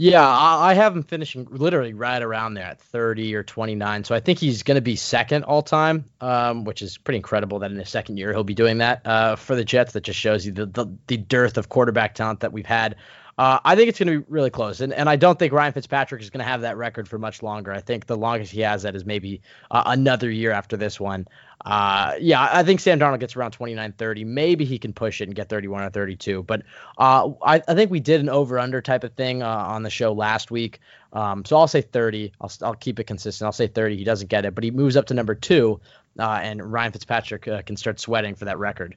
Yeah, 0.00 0.24
I, 0.24 0.74
have 0.74 0.94
him 0.94 1.02
finishing 1.02 1.48
literally 1.50 1.92
right 1.92 2.22
around 2.22 2.54
there 2.54 2.62
at 2.62 2.80
30 2.80 3.34
or 3.34 3.42
29. 3.42 4.04
So 4.04 4.14
I 4.14 4.20
think 4.20 4.38
he's 4.38 4.62
going 4.62 4.76
to 4.76 4.80
be 4.80 4.94
second 4.94 5.42
all 5.42 5.60
time, 5.60 6.04
um, 6.20 6.62
which 6.62 6.82
is 6.82 6.96
pretty 6.96 7.16
incredible 7.16 7.58
that 7.58 7.72
in 7.72 7.76
his 7.76 7.88
second 7.88 8.16
year 8.16 8.32
he'll 8.32 8.44
be 8.44 8.54
doing 8.54 8.78
that 8.78 9.04
uh, 9.04 9.34
for 9.34 9.56
the 9.56 9.64
Jets. 9.64 9.94
That 9.94 10.02
just 10.02 10.20
shows 10.20 10.46
you 10.46 10.52
the, 10.52 10.66
the, 10.66 10.86
the 11.08 11.16
dearth 11.16 11.58
of 11.58 11.68
quarterback 11.68 12.14
talent 12.14 12.38
that 12.40 12.52
we've 12.52 12.64
had 12.64 12.94
uh, 13.38 13.60
I 13.64 13.76
think 13.76 13.88
it's 13.88 14.00
going 14.00 14.12
to 14.12 14.18
be 14.18 14.26
really 14.28 14.50
close, 14.50 14.80
and 14.80 14.92
and 14.92 15.08
I 15.08 15.14
don't 15.14 15.38
think 15.38 15.52
Ryan 15.52 15.72
Fitzpatrick 15.72 16.20
is 16.20 16.28
going 16.28 16.40
to 16.40 16.44
have 16.44 16.60
that 16.62 16.76
record 16.76 17.08
for 17.08 17.18
much 17.18 17.40
longer. 17.40 17.72
I 17.72 17.80
think 17.80 18.06
the 18.06 18.16
longest 18.16 18.50
he 18.50 18.60
has 18.62 18.82
that 18.82 18.96
is 18.96 19.04
maybe 19.04 19.40
uh, 19.70 19.84
another 19.86 20.28
year 20.28 20.50
after 20.50 20.76
this 20.76 20.98
one. 20.98 21.28
Uh, 21.64 22.14
yeah, 22.18 22.48
I 22.52 22.64
think 22.64 22.80
Sam 22.80 22.98
Darnold 22.98 23.20
gets 23.20 23.36
around 23.36 23.52
29, 23.52 23.92
30. 23.92 24.24
Maybe 24.24 24.64
he 24.64 24.76
can 24.76 24.92
push 24.92 25.20
it 25.20 25.24
and 25.24 25.36
get 25.36 25.48
31 25.48 25.84
or 25.84 25.90
32. 25.90 26.42
But 26.44 26.62
uh, 26.98 27.30
I, 27.42 27.62
I 27.68 27.74
think 27.74 27.92
we 27.92 28.00
did 28.00 28.20
an 28.20 28.28
over 28.28 28.58
under 28.58 28.80
type 28.80 29.04
of 29.04 29.12
thing 29.14 29.42
uh, 29.42 29.48
on 29.48 29.84
the 29.84 29.90
show 29.90 30.12
last 30.12 30.50
week. 30.50 30.80
Um, 31.12 31.44
so 31.44 31.56
I'll 31.56 31.68
say 31.68 31.80
30. 31.80 32.32
I'll 32.40 32.50
I'll 32.62 32.74
keep 32.74 32.98
it 32.98 33.04
consistent. 33.04 33.46
I'll 33.46 33.52
say 33.52 33.68
30. 33.68 33.96
He 33.96 34.04
doesn't 34.04 34.28
get 34.28 34.46
it, 34.46 34.54
but 34.56 34.64
he 34.64 34.72
moves 34.72 34.96
up 34.96 35.06
to 35.06 35.14
number 35.14 35.36
two, 35.36 35.80
uh, 36.18 36.40
and 36.42 36.72
Ryan 36.72 36.90
Fitzpatrick 36.90 37.42
can 37.42 37.76
start 37.76 38.00
sweating 38.00 38.34
for 38.34 38.46
that 38.46 38.58
record. 38.58 38.96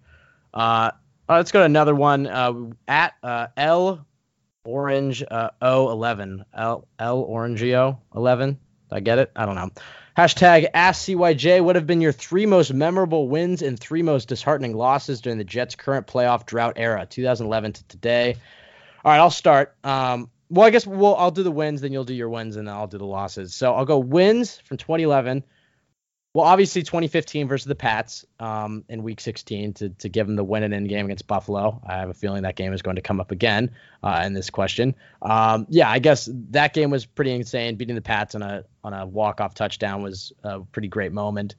let's 0.55 1.51
go 1.51 1.59
to 1.59 1.65
another 1.65 1.93
one 1.93 2.25
at 2.87 3.13
L 3.55 4.03
Orange 4.63 5.23
uh, 5.29 5.49
O11. 5.61 6.45
L, 6.53 6.87
L 6.99 7.25
Orangeo 7.25 7.97
11. 8.15 8.59
I 8.91 8.99
get 8.99 9.19
it? 9.19 9.31
I 9.35 9.45
don't 9.45 9.55
know. 9.55 9.69
Hashtag 10.17 10.67
Ask 10.73 11.07
CYJ. 11.07 11.63
What 11.63 11.75
have 11.75 11.87
been 11.87 12.01
your 12.01 12.11
three 12.11 12.45
most 12.45 12.73
memorable 12.73 13.29
wins 13.29 13.61
and 13.61 13.79
three 13.79 14.01
most 14.01 14.27
disheartening 14.27 14.75
losses 14.75 15.21
during 15.21 15.37
the 15.37 15.45
Jets' 15.45 15.75
current 15.75 16.07
playoff 16.07 16.45
drought 16.45 16.73
era, 16.75 17.05
2011 17.09 17.73
to 17.73 17.83
today? 17.85 18.35
All 19.03 19.11
right, 19.11 19.19
I'll 19.19 19.31
start. 19.31 19.75
Um, 19.83 20.29
well, 20.49 20.67
I 20.67 20.69
guess 20.69 20.85
we'll, 20.85 21.15
I'll 21.15 21.31
do 21.31 21.43
the 21.43 21.51
wins, 21.51 21.79
then 21.79 21.93
you'll 21.93 22.03
do 22.03 22.13
your 22.13 22.29
wins, 22.29 22.57
and 22.57 22.67
then 22.67 22.75
I'll 22.75 22.87
do 22.87 22.97
the 22.97 23.05
losses. 23.05 23.55
So 23.55 23.73
I'll 23.73 23.85
go 23.85 23.99
wins 23.99 24.59
from 24.65 24.77
2011. 24.77 25.43
Well, 26.33 26.45
obviously 26.45 26.81
2015 26.81 27.49
versus 27.49 27.65
the 27.65 27.75
Pats 27.75 28.25
um, 28.39 28.85
in 28.87 29.03
Week 29.03 29.19
16 29.19 29.73
to 29.73 29.89
to 29.89 30.07
give 30.07 30.27
them 30.27 30.37
the 30.37 30.45
win 30.45 30.63
and 30.63 30.73
end 30.73 30.87
game 30.87 31.05
against 31.05 31.27
Buffalo. 31.27 31.81
I 31.85 31.95
have 31.97 32.09
a 32.09 32.13
feeling 32.13 32.43
that 32.43 32.55
game 32.55 32.71
is 32.71 32.81
going 32.81 32.95
to 32.95 33.01
come 33.01 33.19
up 33.19 33.31
again 33.31 33.71
uh, 34.01 34.23
in 34.25 34.33
this 34.33 34.49
question. 34.49 34.95
Um, 35.21 35.67
yeah, 35.69 35.89
I 35.89 35.99
guess 35.99 36.29
that 36.51 36.73
game 36.73 36.89
was 36.89 37.05
pretty 37.05 37.31
insane. 37.31 37.75
Beating 37.75 37.95
the 37.95 38.01
Pats 38.01 38.33
on 38.33 38.43
a 38.43 38.63
on 38.81 38.93
a 38.93 39.05
walk 39.05 39.41
off 39.41 39.53
touchdown 39.55 40.03
was 40.03 40.31
a 40.43 40.61
pretty 40.61 40.87
great 40.87 41.11
moment. 41.11 41.55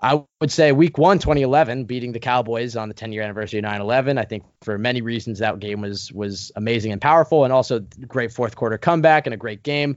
I 0.00 0.24
would 0.40 0.50
say 0.50 0.72
Week 0.72 0.98
One 0.98 1.20
2011, 1.20 1.84
beating 1.84 2.12
the 2.12 2.20
Cowboys 2.20 2.76
on 2.76 2.88
the 2.88 2.94
10 2.94 3.12
year 3.12 3.22
anniversary 3.22 3.60
of 3.60 3.64
9/11. 3.64 4.18
I 4.18 4.24
think 4.24 4.44
for 4.62 4.76
many 4.76 5.02
reasons 5.02 5.38
that 5.38 5.58
game 5.60 5.80
was 5.80 6.12
was 6.12 6.50
amazing 6.56 6.90
and 6.90 7.00
powerful, 7.00 7.44
and 7.44 7.52
also 7.52 7.78
great 8.08 8.32
fourth 8.32 8.56
quarter 8.56 8.76
comeback 8.76 9.28
and 9.28 9.34
a 9.34 9.36
great 9.36 9.62
game. 9.62 9.96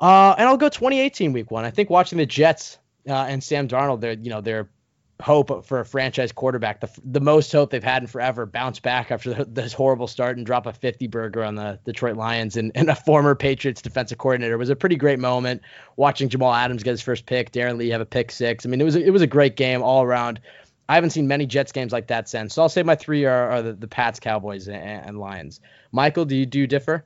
Uh, 0.00 0.34
and 0.38 0.48
I'll 0.48 0.56
go 0.56 0.68
2018 0.68 1.32
week 1.32 1.50
one. 1.50 1.64
I 1.64 1.70
think 1.70 1.90
watching 1.90 2.18
the 2.18 2.26
Jets 2.26 2.78
uh, 3.08 3.26
and 3.28 3.44
Sam 3.44 3.68
Darnold, 3.68 4.00
their 4.00 4.12
you 4.12 4.30
know 4.30 4.40
their 4.40 4.70
hope 5.20 5.66
for 5.66 5.80
a 5.80 5.84
franchise 5.84 6.32
quarterback, 6.32 6.80
the 6.80 6.88
the 7.04 7.20
most 7.20 7.52
hope 7.52 7.70
they've 7.70 7.84
had 7.84 8.02
in 8.02 8.06
forever, 8.06 8.46
bounce 8.46 8.80
back 8.80 9.10
after 9.10 9.44
this 9.44 9.72
horrible 9.72 10.06
start 10.06 10.38
and 10.38 10.46
drop 10.46 10.66
a 10.66 10.72
50 10.72 11.06
burger 11.08 11.44
on 11.44 11.54
the 11.54 11.78
Detroit 11.84 12.16
Lions 12.16 12.56
and, 12.56 12.72
and 12.74 12.88
a 12.88 12.94
former 12.94 13.34
Patriots 13.34 13.82
defensive 13.82 14.18
coordinator 14.18 14.54
it 14.54 14.58
was 14.58 14.70
a 14.70 14.76
pretty 14.76 14.96
great 14.96 15.18
moment. 15.18 15.60
Watching 15.96 16.28
Jamal 16.28 16.54
Adams 16.54 16.82
get 16.82 16.92
his 16.92 17.02
first 17.02 17.26
pick, 17.26 17.52
Darron 17.52 17.76
Lee 17.76 17.90
have 17.90 18.00
a 18.00 18.06
pick 18.06 18.30
six. 18.30 18.64
I 18.64 18.70
mean, 18.70 18.80
it 18.80 18.84
was 18.84 18.96
a, 18.96 19.04
it 19.04 19.10
was 19.10 19.22
a 19.22 19.26
great 19.26 19.56
game 19.56 19.82
all 19.82 20.02
around. 20.02 20.40
I 20.88 20.94
haven't 20.94 21.10
seen 21.10 21.28
many 21.28 21.46
Jets 21.46 21.70
games 21.70 21.92
like 21.92 22.08
that 22.08 22.28
since. 22.28 22.54
So 22.54 22.62
I'll 22.62 22.68
say 22.68 22.82
my 22.82 22.96
three 22.96 23.24
are, 23.24 23.50
are 23.50 23.62
the, 23.62 23.74
the 23.74 23.86
Pats, 23.86 24.18
Cowboys, 24.18 24.66
and, 24.66 24.76
and 24.76 25.20
Lions. 25.20 25.60
Michael, 25.92 26.24
do 26.24 26.34
you 26.34 26.46
do 26.46 26.58
you 26.58 26.66
differ? 26.66 27.04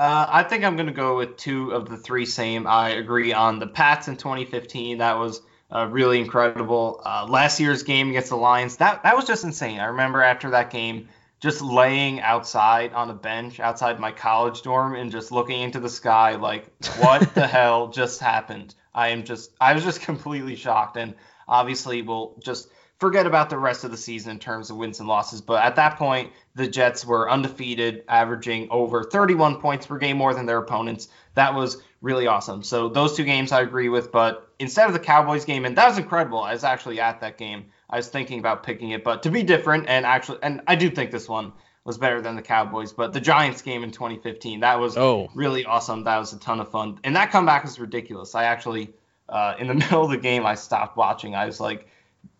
Uh, 0.00 0.26
I 0.30 0.44
think 0.44 0.64
I'm 0.64 0.76
going 0.76 0.86
to 0.86 0.94
go 0.94 1.18
with 1.18 1.36
two 1.36 1.72
of 1.72 1.86
the 1.86 1.98
three 1.98 2.24
same. 2.24 2.66
I 2.66 2.92
agree 2.92 3.34
on 3.34 3.58
the 3.58 3.66
Pats 3.66 4.08
in 4.08 4.16
2015. 4.16 4.96
That 4.96 5.18
was 5.18 5.42
uh, 5.70 5.88
really 5.90 6.18
incredible. 6.22 7.02
Uh, 7.04 7.26
last 7.28 7.60
year's 7.60 7.82
game 7.82 8.08
against 8.08 8.30
the 8.30 8.36
Lions, 8.36 8.78
that 8.78 9.02
that 9.02 9.14
was 9.14 9.26
just 9.26 9.44
insane. 9.44 9.78
I 9.78 9.88
remember 9.88 10.22
after 10.22 10.52
that 10.52 10.70
game, 10.70 11.10
just 11.38 11.60
laying 11.60 12.18
outside 12.22 12.94
on 12.94 13.10
a 13.10 13.12
bench 13.12 13.60
outside 13.60 14.00
my 14.00 14.10
college 14.10 14.62
dorm 14.62 14.94
and 14.94 15.12
just 15.12 15.32
looking 15.32 15.60
into 15.60 15.80
the 15.80 15.90
sky 15.90 16.36
like, 16.36 16.64
what 16.96 17.34
the 17.34 17.46
hell 17.46 17.88
just 17.88 18.20
happened? 18.20 18.74
I 18.94 19.08
am 19.08 19.24
just, 19.24 19.50
I 19.60 19.74
was 19.74 19.84
just 19.84 20.00
completely 20.10 20.56
shocked. 20.56 20.96
And 20.96 21.14
obviously, 21.46 22.00
we'll 22.00 22.36
just 22.42 22.70
forget 23.00 23.26
about 23.26 23.48
the 23.48 23.58
rest 23.58 23.82
of 23.82 23.90
the 23.90 23.96
season 23.96 24.32
in 24.32 24.38
terms 24.38 24.70
of 24.70 24.76
wins 24.76 25.00
and 25.00 25.08
losses. 25.08 25.40
But 25.40 25.64
at 25.64 25.76
that 25.76 25.96
point, 25.96 26.32
the 26.54 26.68
Jets 26.68 27.04
were 27.04 27.30
undefeated, 27.30 28.04
averaging 28.08 28.68
over 28.70 29.02
31 29.02 29.60
points 29.60 29.86
per 29.86 29.96
game 29.96 30.18
more 30.18 30.34
than 30.34 30.44
their 30.44 30.58
opponents. 30.58 31.08
That 31.34 31.54
was 31.54 31.82
really 32.02 32.26
awesome. 32.26 32.62
So 32.62 32.90
those 32.90 33.16
two 33.16 33.24
games 33.24 33.52
I 33.52 33.62
agree 33.62 33.88
with. 33.88 34.12
But 34.12 34.48
instead 34.58 34.86
of 34.86 34.92
the 34.92 35.00
Cowboys 35.00 35.46
game, 35.46 35.64
and 35.64 35.76
that 35.78 35.88
was 35.88 35.96
incredible. 35.96 36.40
I 36.40 36.52
was 36.52 36.62
actually 36.62 37.00
at 37.00 37.20
that 37.22 37.38
game. 37.38 37.66
I 37.88 37.96
was 37.96 38.08
thinking 38.08 38.38
about 38.38 38.62
picking 38.62 38.90
it, 38.90 39.02
but 39.02 39.22
to 39.22 39.30
be 39.30 39.42
different 39.42 39.88
and 39.88 40.04
actually, 40.04 40.38
and 40.42 40.60
I 40.66 40.76
do 40.76 40.90
think 40.90 41.10
this 41.10 41.28
one 41.28 41.52
was 41.84 41.96
better 41.96 42.20
than 42.20 42.36
the 42.36 42.42
Cowboys. 42.42 42.92
But 42.92 43.14
the 43.14 43.20
Giants 43.20 43.62
game 43.62 43.82
in 43.82 43.90
2015, 43.90 44.60
that 44.60 44.78
was 44.78 44.96
oh. 44.98 45.30
really 45.34 45.64
awesome. 45.64 46.04
That 46.04 46.18
was 46.18 46.34
a 46.34 46.38
ton 46.38 46.60
of 46.60 46.70
fun, 46.70 47.00
and 47.02 47.16
that 47.16 47.30
comeback 47.32 47.64
was 47.64 47.80
ridiculous. 47.80 48.34
I 48.34 48.44
actually, 48.44 48.92
uh, 49.28 49.54
in 49.58 49.68
the 49.68 49.74
middle 49.82 50.04
of 50.04 50.10
the 50.10 50.18
game, 50.18 50.44
I 50.44 50.54
stopped 50.54 50.96
watching. 50.96 51.34
I 51.34 51.46
was 51.46 51.58
like 51.58 51.88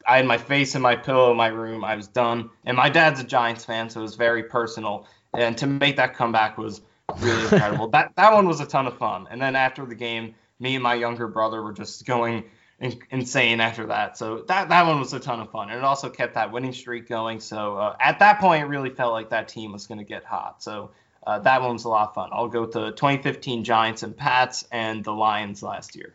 I 0.07 0.19
had 0.19 0.27
my 0.27 0.39
face 0.39 0.75
in 0.75 0.83
my 0.83 0.97
pillow 0.97 1.31
in 1.31 1.37
my 1.37 1.49
room. 1.49 1.85
I 1.85 1.97
was 1.97 2.09
done. 2.09 2.51
And 2.65 2.77
my 2.77 2.89
dad's 2.89 3.21
a 3.21 3.25
Giants 3.25 3.65
fan, 3.65 3.91
so 3.91 4.01
it 4.01 4.03
was 4.03 4.15
very 4.15 4.45
personal. 4.45 5.07
And 5.35 5.57
to 5.59 5.67
make 5.67 5.97
that 5.97 6.15
comeback 6.15 6.59
was 6.59 6.81
really 7.19 7.43
incredible. 7.43 7.89
that 7.93 8.13
that 8.17 8.33
one 8.33 8.47
was 8.47 8.61
a 8.61 8.67
ton 8.67 8.87
of 8.87 8.99
fun. 8.99 9.29
And 9.31 9.41
then 9.41 9.57
after 9.57 9.85
the 9.85 9.95
game, 9.95 10.35
me 10.59 10.75
and 10.75 10.83
my 10.83 10.95
younger 10.95 11.29
brother 11.29 11.63
were 11.63 11.73
just 11.73 12.07
going 12.07 12.45
in, 12.81 12.99
insane 13.11 13.61
after 13.61 13.87
that. 13.87 14.17
So 14.17 14.45
that 14.49 14.69
that 14.71 14.87
one 14.87 14.99
was 14.99 15.13
a 15.13 15.21
ton 15.21 15.41
of 15.41 15.51
fun. 15.51 15.71
And 15.71 15.79
it 15.79 15.85
also 15.85 16.11
kept 16.11 16.35
that 16.35 16.53
winning 16.53 16.73
streak 16.73 17.09
going. 17.09 17.41
So 17.41 17.77
uh, 17.77 17.97
at 18.01 18.19
that 18.21 18.41
point, 18.41 18.65
it 18.65 18.67
really 18.67 18.91
felt 18.91 19.13
like 19.13 19.31
that 19.31 19.49
team 19.49 19.73
was 19.73 19.87
going 19.87 19.99
to 19.99 20.05
get 20.05 20.25
hot. 20.25 20.63
So 20.63 20.91
uh, 21.27 21.39
that 21.41 21.63
one 21.63 21.75
was 21.75 21.85
a 21.85 21.89
lot 21.89 22.09
of 22.09 22.15
fun. 22.15 22.31
I'll 22.33 22.49
go 22.49 22.67
to 22.67 22.93
2015 22.93 23.65
Giants 23.65 24.03
and 24.03 24.17
Pats 24.17 24.65
and 24.73 25.05
the 25.05 25.13
Lions 25.13 25.63
last 25.63 25.95
year. 25.97 26.15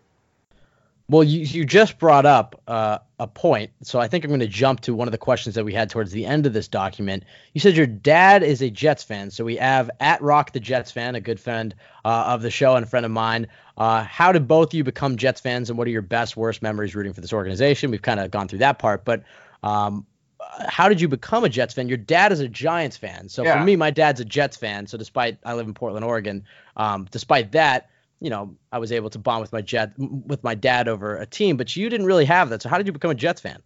Well, 1.07 1.23
you, 1.23 1.41
you 1.41 1.65
just 1.65 1.99
brought 1.99 2.25
up 2.25 2.59
uh, 2.67 2.97
a 3.19 3.27
point, 3.27 3.69
so 3.83 3.99
I 3.99 4.07
think 4.07 4.23
I'm 4.23 4.29
going 4.29 4.39
to 4.39 4.47
jump 4.47 4.79
to 4.81 4.95
one 4.95 5.07
of 5.07 5.11
the 5.11 5.19
questions 5.19 5.53
that 5.53 5.63
we 5.63 5.71
had 5.71 5.87
towards 5.87 6.11
the 6.11 6.25
end 6.25 6.47
of 6.47 6.53
this 6.53 6.67
document. 6.67 7.23
You 7.53 7.61
said 7.61 7.77
your 7.77 7.85
dad 7.85 8.41
is 8.41 8.63
a 8.63 8.71
Jets 8.71 9.03
fan, 9.03 9.29
so 9.29 9.45
we 9.45 9.55
have 9.57 9.91
at 9.99 10.19
Rock 10.23 10.53
the 10.53 10.59
Jets 10.59 10.91
fan, 10.91 11.13
a 11.13 11.21
good 11.21 11.39
friend 11.39 11.75
uh, 12.05 12.25
of 12.27 12.41
the 12.41 12.49
show 12.49 12.75
and 12.75 12.83
a 12.83 12.89
friend 12.89 13.05
of 13.05 13.11
mine. 13.11 13.45
Uh, 13.77 14.03
how 14.03 14.31
did 14.31 14.47
both 14.47 14.69
of 14.69 14.73
you 14.73 14.83
become 14.83 15.15
Jets 15.15 15.39
fans, 15.39 15.69
and 15.69 15.77
what 15.77 15.87
are 15.87 15.91
your 15.91 16.01
best, 16.01 16.35
worst 16.35 16.63
memories 16.63 16.95
rooting 16.95 17.13
for 17.13 17.21
this 17.21 17.33
organization? 17.33 17.91
We've 17.91 18.01
kind 18.01 18.19
of 18.19 18.31
gone 18.31 18.47
through 18.47 18.59
that 18.59 18.79
part, 18.79 19.05
but 19.05 19.23
um, 19.61 20.07
how 20.67 20.89
did 20.89 20.99
you 20.99 21.07
become 21.07 21.43
a 21.43 21.49
Jets 21.49 21.75
fan? 21.75 21.87
Your 21.87 21.97
dad 21.99 22.31
is 22.31 22.39
a 22.39 22.47
Giants 22.47 22.97
fan, 22.97 23.29
so 23.29 23.43
yeah. 23.43 23.59
for 23.59 23.63
me, 23.63 23.75
my 23.75 23.91
dad's 23.91 24.21
a 24.21 24.25
Jets 24.25 24.57
fan. 24.57 24.87
So 24.87 24.97
despite 24.97 25.37
I 25.45 25.53
live 25.53 25.67
in 25.67 25.75
Portland, 25.75 26.03
Oregon, 26.03 26.43
um, 26.77 27.07
despite 27.11 27.51
that 27.51 27.89
you 28.19 28.29
know, 28.29 28.55
I 28.71 28.79
was 28.79 28.91
able 28.91 29.09
to 29.11 29.19
bond 29.19 29.41
with 29.41 29.53
my 29.53 29.61
jet 29.61 29.93
with 29.97 30.43
my 30.43 30.55
dad 30.55 30.87
over 30.87 31.17
a 31.17 31.25
team, 31.25 31.57
but 31.57 31.75
you 31.75 31.89
didn't 31.89 32.05
really 32.05 32.25
have 32.25 32.49
that. 32.49 32.61
So 32.61 32.69
how 32.69 32.77
did 32.77 32.87
you 32.87 32.93
become 32.93 33.11
a 33.11 33.15
Jets 33.15 33.41
fan? 33.41 33.61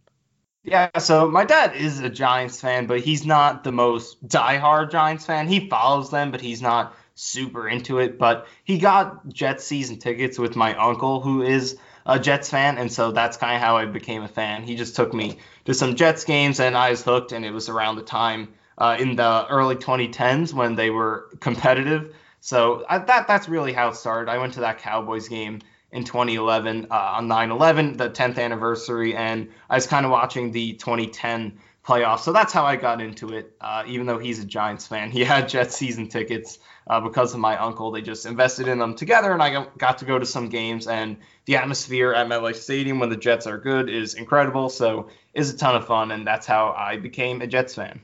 Yeah, 0.63 0.89
so 0.99 1.29
my 1.29 1.45
dad 1.45 1.75
is 1.75 1.99
a 1.99 2.09
Giants 2.09 2.59
fan, 2.59 2.85
but 2.85 2.99
he's 2.99 3.25
not 3.25 3.63
the 3.63 3.71
most 3.71 4.27
diehard 4.27 4.91
Giants 4.91 5.25
fan. 5.25 5.47
He 5.47 5.69
follows 5.69 6.11
them, 6.11 6.31
but 6.31 6.41
he's 6.41 6.61
not 6.61 6.95
super 7.15 7.67
into 7.67 7.99
it. 7.99 8.19
But 8.19 8.47
he 8.65 8.77
got 8.77 9.27
Jets 9.29 9.63
season 9.63 9.99
tickets 9.99 10.37
with 10.37 10.55
my 10.55 10.75
uncle, 10.75 11.21
who 11.21 11.41
is 11.41 11.77
a 12.05 12.19
Jets 12.19 12.49
fan, 12.49 12.77
and 12.77 12.91
so 12.91 13.11
that's 13.11 13.37
kind 13.37 13.55
of 13.55 13.61
how 13.61 13.77
I 13.77 13.85
became 13.85 14.23
a 14.23 14.27
fan. 14.27 14.63
He 14.63 14.75
just 14.75 14.95
took 14.95 15.13
me 15.13 15.37
to 15.65 15.73
some 15.73 15.95
Jets 15.95 16.25
games, 16.25 16.59
and 16.59 16.75
I 16.75 16.89
was 16.89 17.03
hooked. 17.03 17.31
And 17.31 17.45
it 17.45 17.51
was 17.51 17.69
around 17.69 17.95
the 17.95 18.03
time 18.03 18.49
uh, 18.77 18.97
in 18.99 19.15
the 19.15 19.47
early 19.49 19.75
2010s 19.75 20.53
when 20.53 20.75
they 20.75 20.89
were 20.89 21.29
competitive. 21.39 22.13
So 22.39 22.85
I, 22.89 22.99
that 22.99 23.27
that's 23.27 23.49
really 23.49 23.73
how 23.73 23.89
it 23.89 23.95
started. 23.95 24.31
I 24.31 24.37
went 24.37 24.53
to 24.53 24.61
that 24.61 24.79
Cowboys 24.79 25.27
game 25.27 25.59
in 25.91 26.03
2011 26.03 26.87
uh, 26.89 26.93
on 26.93 27.27
9/11, 27.27 27.97
the 27.97 28.09
10th 28.09 28.39
anniversary, 28.39 29.15
and 29.15 29.49
I 29.69 29.75
was 29.75 29.87
kind 29.87 30.05
of 30.05 30.11
watching 30.11 30.51
the 30.51 30.73
2010 30.73 31.59
playoffs. 31.85 32.19
So 32.19 32.31
that's 32.31 32.53
how 32.53 32.65
I 32.65 32.75
got 32.75 33.01
into 33.01 33.29
it. 33.29 33.55
Uh, 33.59 33.83
even 33.87 34.05
though 34.05 34.19
he's 34.19 34.39
a 34.39 34.45
Giants 34.45 34.85
fan, 34.87 35.11
he 35.17 35.23
had 35.23 35.49
Jets 35.49 35.75
season 35.75 36.07
tickets 36.07 36.59
uh, 36.87 36.99
because 36.99 37.33
of 37.33 37.39
my 37.39 37.57
uncle. 37.57 37.91
They 37.91 38.01
just 38.01 38.25
invested 38.25 38.67
in 38.67 38.77
them 38.77 38.95
together, 38.95 39.33
and 39.33 39.41
I 39.41 39.65
got 39.77 39.97
to 39.99 40.05
go 40.05 40.19
to 40.19 40.25
some 40.25 40.49
games. 40.49 40.87
And 40.87 41.17
the 41.45 41.57
atmosphere 41.57 42.13
at 42.13 42.27
MetLife 42.27 42.55
Stadium 42.55 42.99
when 42.99 43.09
the 43.09 43.17
Jets 43.17 43.47
are 43.47 43.57
good 43.57 43.89
is 43.89 44.13
incredible. 44.13 44.69
So 44.69 45.09
it's 45.33 45.51
a 45.51 45.57
ton 45.57 45.75
of 45.75 45.87
fun, 45.87 46.11
and 46.11 46.25
that's 46.25 46.45
how 46.45 46.75
I 46.77 46.97
became 46.97 47.41
a 47.41 47.47
Jets 47.47 47.75
fan. 47.75 48.01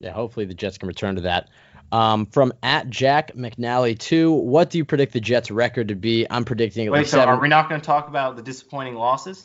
Yeah, 0.00 0.12
hopefully 0.12 0.46
the 0.46 0.54
Jets 0.54 0.78
can 0.78 0.86
return 0.86 1.16
to 1.16 1.22
that. 1.22 1.48
Um, 1.90 2.26
from 2.26 2.52
at 2.62 2.90
Jack 2.90 3.34
McNally 3.34 3.98
two, 3.98 4.30
what 4.32 4.70
do 4.70 4.78
you 4.78 4.84
predict 4.84 5.12
the 5.14 5.20
Jets' 5.20 5.50
record 5.50 5.88
to 5.88 5.94
be? 5.94 6.26
I'm 6.28 6.44
predicting 6.44 6.90
Wait, 6.90 7.06
so 7.06 7.18
seven. 7.18 7.28
are 7.34 7.40
we 7.40 7.48
not 7.48 7.68
going 7.68 7.80
to 7.80 7.84
talk 7.86 8.08
about 8.08 8.36
the 8.36 8.42
disappointing 8.42 8.94
losses? 8.94 9.44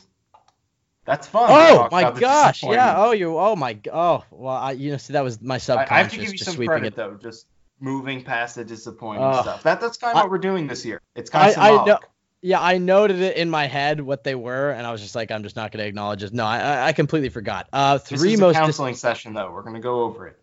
That's 1.06 1.26
fun. 1.26 1.48
Oh 1.50 1.88
my 1.92 2.10
gosh! 2.12 2.62
Yeah. 2.62 2.94
Oh, 2.96 3.12
you. 3.12 3.38
Oh 3.38 3.54
my. 3.56 3.78
Oh 3.92 4.24
well. 4.30 4.54
I, 4.54 4.72
you 4.72 4.90
know, 4.92 4.96
see, 4.96 5.12
that 5.12 5.22
was 5.24 5.40
my 5.42 5.56
I, 5.56 5.58
subconscious 5.58 5.92
I 5.92 5.98
have 5.98 6.10
to 6.12 6.16
give 6.18 6.32
you 6.32 6.38
just 6.38 6.52
some 6.52 6.64
credit 6.66 6.88
it. 6.88 6.96
though, 6.96 7.14
just 7.14 7.46
moving 7.80 8.22
past 8.24 8.54
the 8.56 8.64
disappointing 8.64 9.22
Ugh. 9.22 9.42
stuff. 9.42 9.62
That 9.64 9.80
that's 9.80 9.98
kind 9.98 10.12
of 10.12 10.18
I- 10.18 10.22
what 10.22 10.30
we're 10.30 10.38
doing 10.38 10.66
this 10.66 10.84
year. 10.84 11.00
It's 11.14 11.28
kind 11.30 11.54
I, 11.58 11.72
of 11.72 11.82
I 11.82 11.84
know. 11.86 11.98
Yeah, 12.40 12.60
I 12.60 12.76
noted 12.76 13.20
it 13.20 13.36
in 13.38 13.48
my 13.48 13.66
head 13.66 14.02
what 14.02 14.22
they 14.22 14.34
were, 14.34 14.70
and 14.70 14.86
I 14.86 14.92
was 14.92 15.00
just 15.00 15.14
like, 15.14 15.30
I'm 15.30 15.42
just 15.44 15.56
not 15.56 15.72
going 15.72 15.82
to 15.82 15.88
acknowledge 15.88 16.22
it. 16.22 16.34
No, 16.34 16.44
I, 16.44 16.58
I- 16.58 16.86
I 16.88 16.92
completely 16.92 17.30
forgot. 17.30 17.68
Uh, 17.72 17.96
This 17.98 18.20
three 18.20 18.34
is 18.34 18.40
most. 18.40 18.56
a 18.56 18.58
dis- 18.58 18.64
counseling 18.66 18.94
session 18.94 19.32
though. 19.32 19.50
We're 19.50 19.62
going 19.62 19.76
to 19.76 19.80
go 19.80 20.02
over 20.02 20.26
it. 20.28 20.38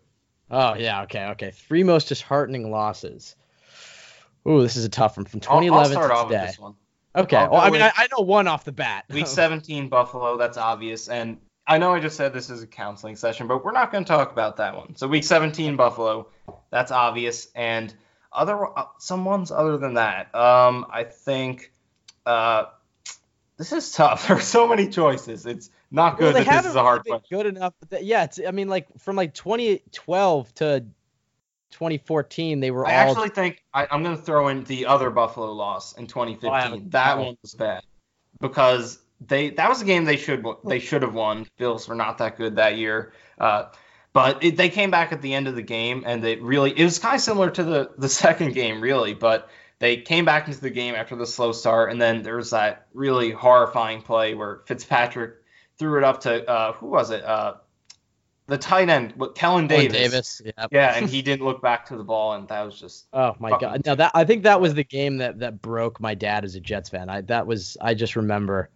Oh 0.52 0.74
yeah, 0.74 1.02
okay, 1.02 1.24
okay. 1.30 1.50
Three 1.50 1.82
most 1.82 2.08
disheartening 2.08 2.70
losses. 2.70 3.34
Ooh, 4.46 4.62
this 4.62 4.76
is 4.76 4.84
a 4.84 4.88
tough 4.88 5.16
one 5.16 5.26
from 5.26 5.40
I'll, 5.48 5.56
I'll 5.56 5.62
2011 5.62 5.92
start 5.92 6.10
to 6.10 6.16
off 6.16 6.28
today. 6.28 6.40
with 6.40 6.50
this 6.50 6.58
one. 6.58 6.74
Okay. 7.14 7.36
I'll 7.36 7.50
Well, 7.50 7.60
I 7.60 7.70
mean, 7.70 7.82
I, 7.82 7.92
I 7.94 8.08
know 8.10 8.24
one 8.24 8.48
off 8.48 8.64
the 8.64 8.72
bat. 8.72 9.04
Week 9.10 9.26
17 9.28 9.88
Buffalo, 9.88 10.36
that's 10.36 10.56
obvious. 10.56 11.08
And 11.08 11.38
I 11.66 11.78
know 11.78 11.94
I 11.94 12.00
just 12.00 12.16
said 12.16 12.32
this 12.32 12.50
is 12.50 12.62
a 12.62 12.66
counseling 12.66 13.16
session, 13.16 13.46
but 13.46 13.64
we're 13.64 13.72
not 13.72 13.92
going 13.92 14.04
to 14.04 14.08
talk 14.08 14.32
about 14.32 14.56
that 14.56 14.76
one. 14.76 14.96
So 14.96 15.06
week 15.06 15.24
17 15.24 15.76
Buffalo, 15.76 16.28
that's 16.70 16.90
obvious. 16.90 17.48
And 17.54 17.94
other 18.32 18.66
uh, 18.78 18.86
some 18.98 19.24
ones 19.24 19.50
other 19.50 19.76
than 19.76 19.94
that, 19.94 20.34
um, 20.34 20.86
I 20.90 21.04
think 21.04 21.72
uh, 22.26 22.64
this 23.58 23.72
is 23.72 23.92
tough. 23.92 24.26
There 24.28 24.38
are 24.38 24.40
so 24.40 24.66
many 24.66 24.88
choices. 24.88 25.46
It's 25.46 25.70
not 25.92 26.18
Well, 26.18 26.32
good 26.32 26.36
they 26.36 26.44
that 26.44 26.62
this 26.62 26.66
is 26.66 26.74
a 26.74 26.80
hard 26.82 27.02
really 27.06 27.20
question. 27.20 27.36
good 27.38 27.46
enough. 27.46 27.74
That, 27.90 28.04
yeah, 28.04 28.24
it's. 28.24 28.40
I 28.46 28.50
mean, 28.50 28.68
like 28.68 28.86
from 28.98 29.16
like 29.16 29.34
2012 29.34 30.54
to 30.56 30.80
2014, 31.70 32.60
they 32.60 32.70
were 32.70 32.86
all 32.86 32.90
I 32.90 33.04
all. 33.04 33.10
actually 33.10 33.28
think 33.30 33.62
I, 33.72 33.86
I'm 33.90 34.02
going 34.02 34.16
to 34.16 34.22
throw 34.22 34.48
in 34.48 34.64
the 34.64 34.86
other 34.86 35.10
Buffalo 35.10 35.52
loss 35.52 35.92
in 35.94 36.06
2015. 36.06 36.50
Oh, 36.50 36.88
that 36.90 37.18
one 37.18 37.36
was 37.42 37.54
bad 37.54 37.82
because 38.40 38.98
they 39.26 39.50
that 39.50 39.68
was 39.68 39.82
a 39.82 39.84
game 39.84 40.04
they 40.04 40.16
should 40.16 40.44
they 40.64 40.78
should 40.78 41.02
have 41.02 41.14
won. 41.14 41.46
Bills 41.58 41.88
were 41.88 41.94
not 41.94 42.18
that 42.18 42.36
good 42.36 42.56
that 42.56 42.76
year, 42.76 43.12
uh, 43.38 43.66
but 44.12 44.42
it, 44.44 44.56
they 44.56 44.68
came 44.68 44.90
back 44.90 45.12
at 45.12 45.22
the 45.22 45.34
end 45.34 45.48
of 45.48 45.54
the 45.54 45.62
game 45.62 46.04
and 46.06 46.22
they 46.22 46.36
really 46.36 46.70
it 46.76 46.84
was 46.84 46.98
kind 46.98 47.14
of 47.14 47.20
similar 47.20 47.50
to 47.50 47.64
the 47.64 47.90
the 47.98 48.08
second 48.08 48.54
game 48.54 48.80
really, 48.80 49.14
but 49.14 49.48
they 49.78 49.96
came 49.98 50.24
back 50.24 50.46
into 50.48 50.60
the 50.60 50.70
game 50.70 50.94
after 50.94 51.16
the 51.16 51.26
slow 51.26 51.52
start 51.52 51.90
and 51.90 52.00
then 52.00 52.22
there 52.22 52.36
was 52.36 52.50
that 52.50 52.86
really 52.94 53.30
horrifying 53.30 54.00
play 54.02 54.34
where 54.34 54.60
Fitzpatrick 54.66 55.34
threw 55.78 55.98
it 55.98 56.04
up 56.04 56.20
to 56.22 56.48
uh, 56.48 56.72
who 56.74 56.86
was 56.86 57.10
it? 57.10 57.24
Uh, 57.24 57.54
the 58.48 58.58
tight 58.58 58.88
end, 58.88 59.14
what 59.16 59.34
Kellen 59.34 59.66
Davis. 59.66 59.96
Davis. 59.96 60.42
Yeah. 60.44 60.66
Yeah, 60.70 60.94
and 60.96 61.08
he 61.08 61.22
didn't 61.22 61.44
look 61.44 61.62
back 61.62 61.86
to 61.86 61.96
the 61.96 62.04
ball, 62.04 62.34
and 62.34 62.48
that 62.48 62.62
was 62.62 62.78
just 62.78 63.06
Oh 63.12 63.34
my 63.38 63.50
god! 63.58 63.82
Now 63.86 63.94
that 63.94 64.12
I 64.14 64.24
think 64.24 64.42
that 64.42 64.60
was 64.60 64.74
the 64.74 64.84
game 64.84 65.18
that 65.18 65.38
that 65.40 65.62
broke 65.62 66.00
my 66.00 66.14
dad 66.14 66.44
as 66.44 66.54
a 66.54 66.60
Jets 66.60 66.88
fan. 66.88 67.08
I 67.08 67.20
that 67.22 67.46
was 67.46 67.76
I 67.80 67.94
just 67.94 68.16
remember. 68.16 68.70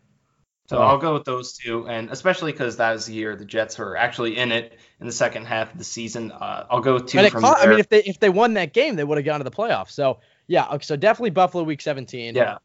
So 0.68 0.78
Oh. 0.78 0.82
I'll 0.82 0.99
go 0.99 1.14
with 1.14 1.24
those 1.24 1.53
two, 1.57 1.86
and 1.86 2.11
especially 2.11 2.51
because 2.51 2.78
that 2.78 2.92
was 2.92 3.07
the 3.07 3.14
year 3.14 3.36
the 3.36 3.44
Jets 3.44 3.78
were 3.78 3.97
actually 3.97 4.36
in 4.36 4.51
it 4.51 4.78
in 5.01 5.07
the 5.07 5.12
second 5.12 5.47
half 5.47 5.70
of 5.72 5.78
the 5.78 5.84
season. 5.84 6.32
Uh, 6.32 6.66
I'll 6.68 6.80
go 6.80 6.94
with 6.94 7.07
two 7.07 7.28
from 7.30 7.42
there. 7.42 7.53
I 7.53 7.66
mean, 7.68 7.78
if 7.78 7.88
they 7.88 8.03
if 8.03 8.18
they 8.18 8.30
won 8.30 8.55
that 8.55 8.72
game, 8.72 8.97
they 8.97 9.05
would 9.05 9.16
have 9.18 9.24
gone 9.24 9.38
to 9.38 9.44
the 9.44 9.51
playoffs. 9.51 9.90
So 9.92 10.18
yeah, 10.49 10.76
so 10.78 10.97
definitely 10.97 11.30
Buffalo 11.30 11.62
Week 11.64 11.80
17. 11.80 12.34
yeah. 12.34 12.59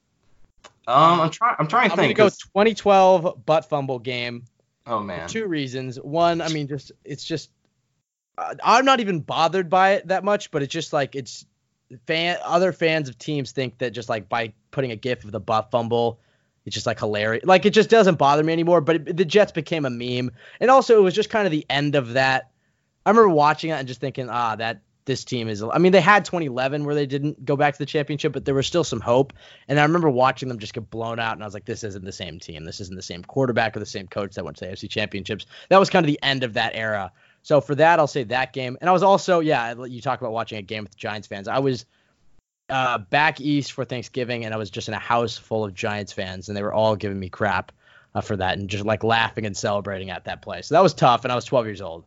Um, 0.88 1.22
I'm 1.22 1.30
trying. 1.30 1.56
I'm 1.60 1.68
trying 1.68 1.90
to 1.90 1.94
I'm 1.94 1.98
to 1.98 2.02
gonna 2.02 2.08
think. 2.10 2.18
go 2.18 2.24
'cause- 2.26 2.38
2012 2.40 3.46
butt 3.46 3.70
fumble 3.70 4.00
game. 4.00 4.46
oh 4.88 5.00
man. 5.00 5.28
two 5.30 5.46
reasons. 5.48 5.98
One, 6.00 6.42
I 6.42 6.48
mean, 6.50 6.68
just 6.68 6.92
it's 7.06 7.24
just 7.24 7.52
uh, 8.38 8.56
I'm 8.64 8.86
not 8.86 9.00
even 9.00 9.20
bothered 9.20 9.70
by 9.70 9.92
it 9.94 10.08
that 10.08 10.24
much, 10.24 10.52
but 10.52 10.64
it's 10.64 10.72
just 10.74 10.92
like 10.94 11.16
it's 11.16 11.46
fan 12.08 12.38
other 12.44 12.72
fans 12.72 13.10
of 13.10 13.18
teams 13.18 13.52
think 13.52 13.78
that 13.80 13.92
just 13.92 14.10
like 14.10 14.28
by 14.30 14.54
putting 14.72 14.92
a 14.92 14.96
gif 14.96 15.24
of 15.26 15.32
the 15.32 15.40
butt 15.40 15.70
fumble, 15.72 16.20
it's 16.66 16.74
just 16.74 16.86
like 16.88 17.00
hilarious. 17.00 17.44
Like 17.46 17.66
it 17.66 17.72
just 17.72 17.90
doesn't 17.90 18.16
bother 18.18 18.44
me 18.44 18.54
anymore. 18.54 18.82
But 18.82 18.96
it, 18.96 19.18
the 19.18 19.26
Jets 19.26 19.52
became 19.52 19.86
a 19.86 19.90
meme, 19.90 20.32
and 20.60 20.72
also 20.72 20.98
it 20.98 21.02
was 21.04 21.14
just 21.14 21.30
kind 21.30 21.46
of 21.46 21.52
the 21.52 21.66
end 21.70 21.96
of 21.96 22.14
that. 22.14 22.50
I 23.06 23.10
remember 23.10 23.30
watching 23.30 23.72
it 23.72 23.74
and 23.74 23.88
just 23.88 24.00
thinking, 24.00 24.30
ah, 24.30 24.56
that 24.56 24.82
this 25.06 25.24
team 25.24 25.48
is. 25.48 25.64
I 25.64 25.78
mean, 25.78 25.92
they 25.92 26.02
had 26.02 26.26
2011 26.26 26.86
where 26.86 26.96
they 26.96 27.06
didn't 27.06 27.44
go 27.46 27.56
back 27.56 27.74
to 27.74 27.80
the 27.80 27.86
championship, 27.86 28.34
but 28.34 28.46
there 28.46 28.56
was 28.56 28.68
still 28.68 28.84
some 28.84 29.02
hope. 29.02 29.34
And 29.68 29.80
I 29.80 29.84
remember 29.84 30.10
watching 30.10 30.50
them 30.50 30.60
just 30.60 30.74
get 30.74 30.90
blown 30.90 31.20
out, 31.20 31.34
and 31.34 31.44
I 31.44 31.48
was 31.48 31.54
like, 31.54 31.66
this 31.66 31.84
isn't 31.84 32.06
the 32.06 32.12
same 32.12 32.40
team. 32.40 32.64
This 32.64 32.80
isn't 32.82 32.96
the 32.96 33.02
same 33.02 33.24
quarterback 33.24 33.76
or 33.76 33.80
the 33.80 33.86
same 33.86 34.08
coach 34.08 34.36
that 34.36 34.46
went 34.46 34.58
to 34.58 34.66
the 34.66 34.72
AFC 34.72 34.90
championships. 34.90 35.46
That 35.70 35.80
was 35.80 35.90
kind 35.90 36.06
of 36.06 36.08
the 36.08 36.20
end 36.22 36.44
of 36.44 36.54
that 36.54 36.72
era. 36.76 37.12
So 37.44 37.62
for 37.62 37.76
that, 37.76 38.00
I'll 38.00 38.08
say 38.08 38.24
that 38.26 38.54
game. 38.54 38.78
And 38.82 38.90
I 38.90 38.94
was 38.94 39.04
also, 39.04 39.40
yeah, 39.40 39.74
you 39.86 40.02
talk 40.02 40.22
about 40.22 40.32
watching 40.32 40.58
a 40.58 40.62
game 40.62 40.84
with 40.84 40.96
Giants 40.96 41.28
fans. 41.28 41.48
I 41.48 41.60
was 41.60 41.86
uh, 42.70 43.00
back 43.00 43.42
east 43.42 43.74
for 43.74 43.84
Thanksgiving, 43.84 44.46
and 44.46 44.54
I 44.54 44.58
was 44.58 44.70
just 44.70 44.88
in 44.88 44.94
a 44.94 45.00
house 45.00 45.38
full 45.38 45.64
of 45.64 45.74
Giants 45.74 46.14
fans, 46.14 46.48
and 46.48 46.58
they 46.58 46.64
were 46.64 46.74
all 46.74 46.96
giving 46.96 47.20
me 47.20 47.30
crap 47.30 47.72
uh, 48.14 48.22
for 48.22 48.38
that, 48.38 48.58
and 48.58 48.70
just 48.70 48.86
like 48.86 49.04
laughing 49.04 49.46
and 49.46 49.56
celebrating 49.56 50.10
at 50.10 50.26
that 50.26 50.42
play. 50.42 50.62
So 50.62 50.76
that 50.76 50.84
was 50.84 50.94
tough, 50.94 51.26
and 51.26 51.32
I 51.32 51.36
was 51.36 51.46
12 51.46 51.66
years 51.66 51.82
old. 51.82 52.06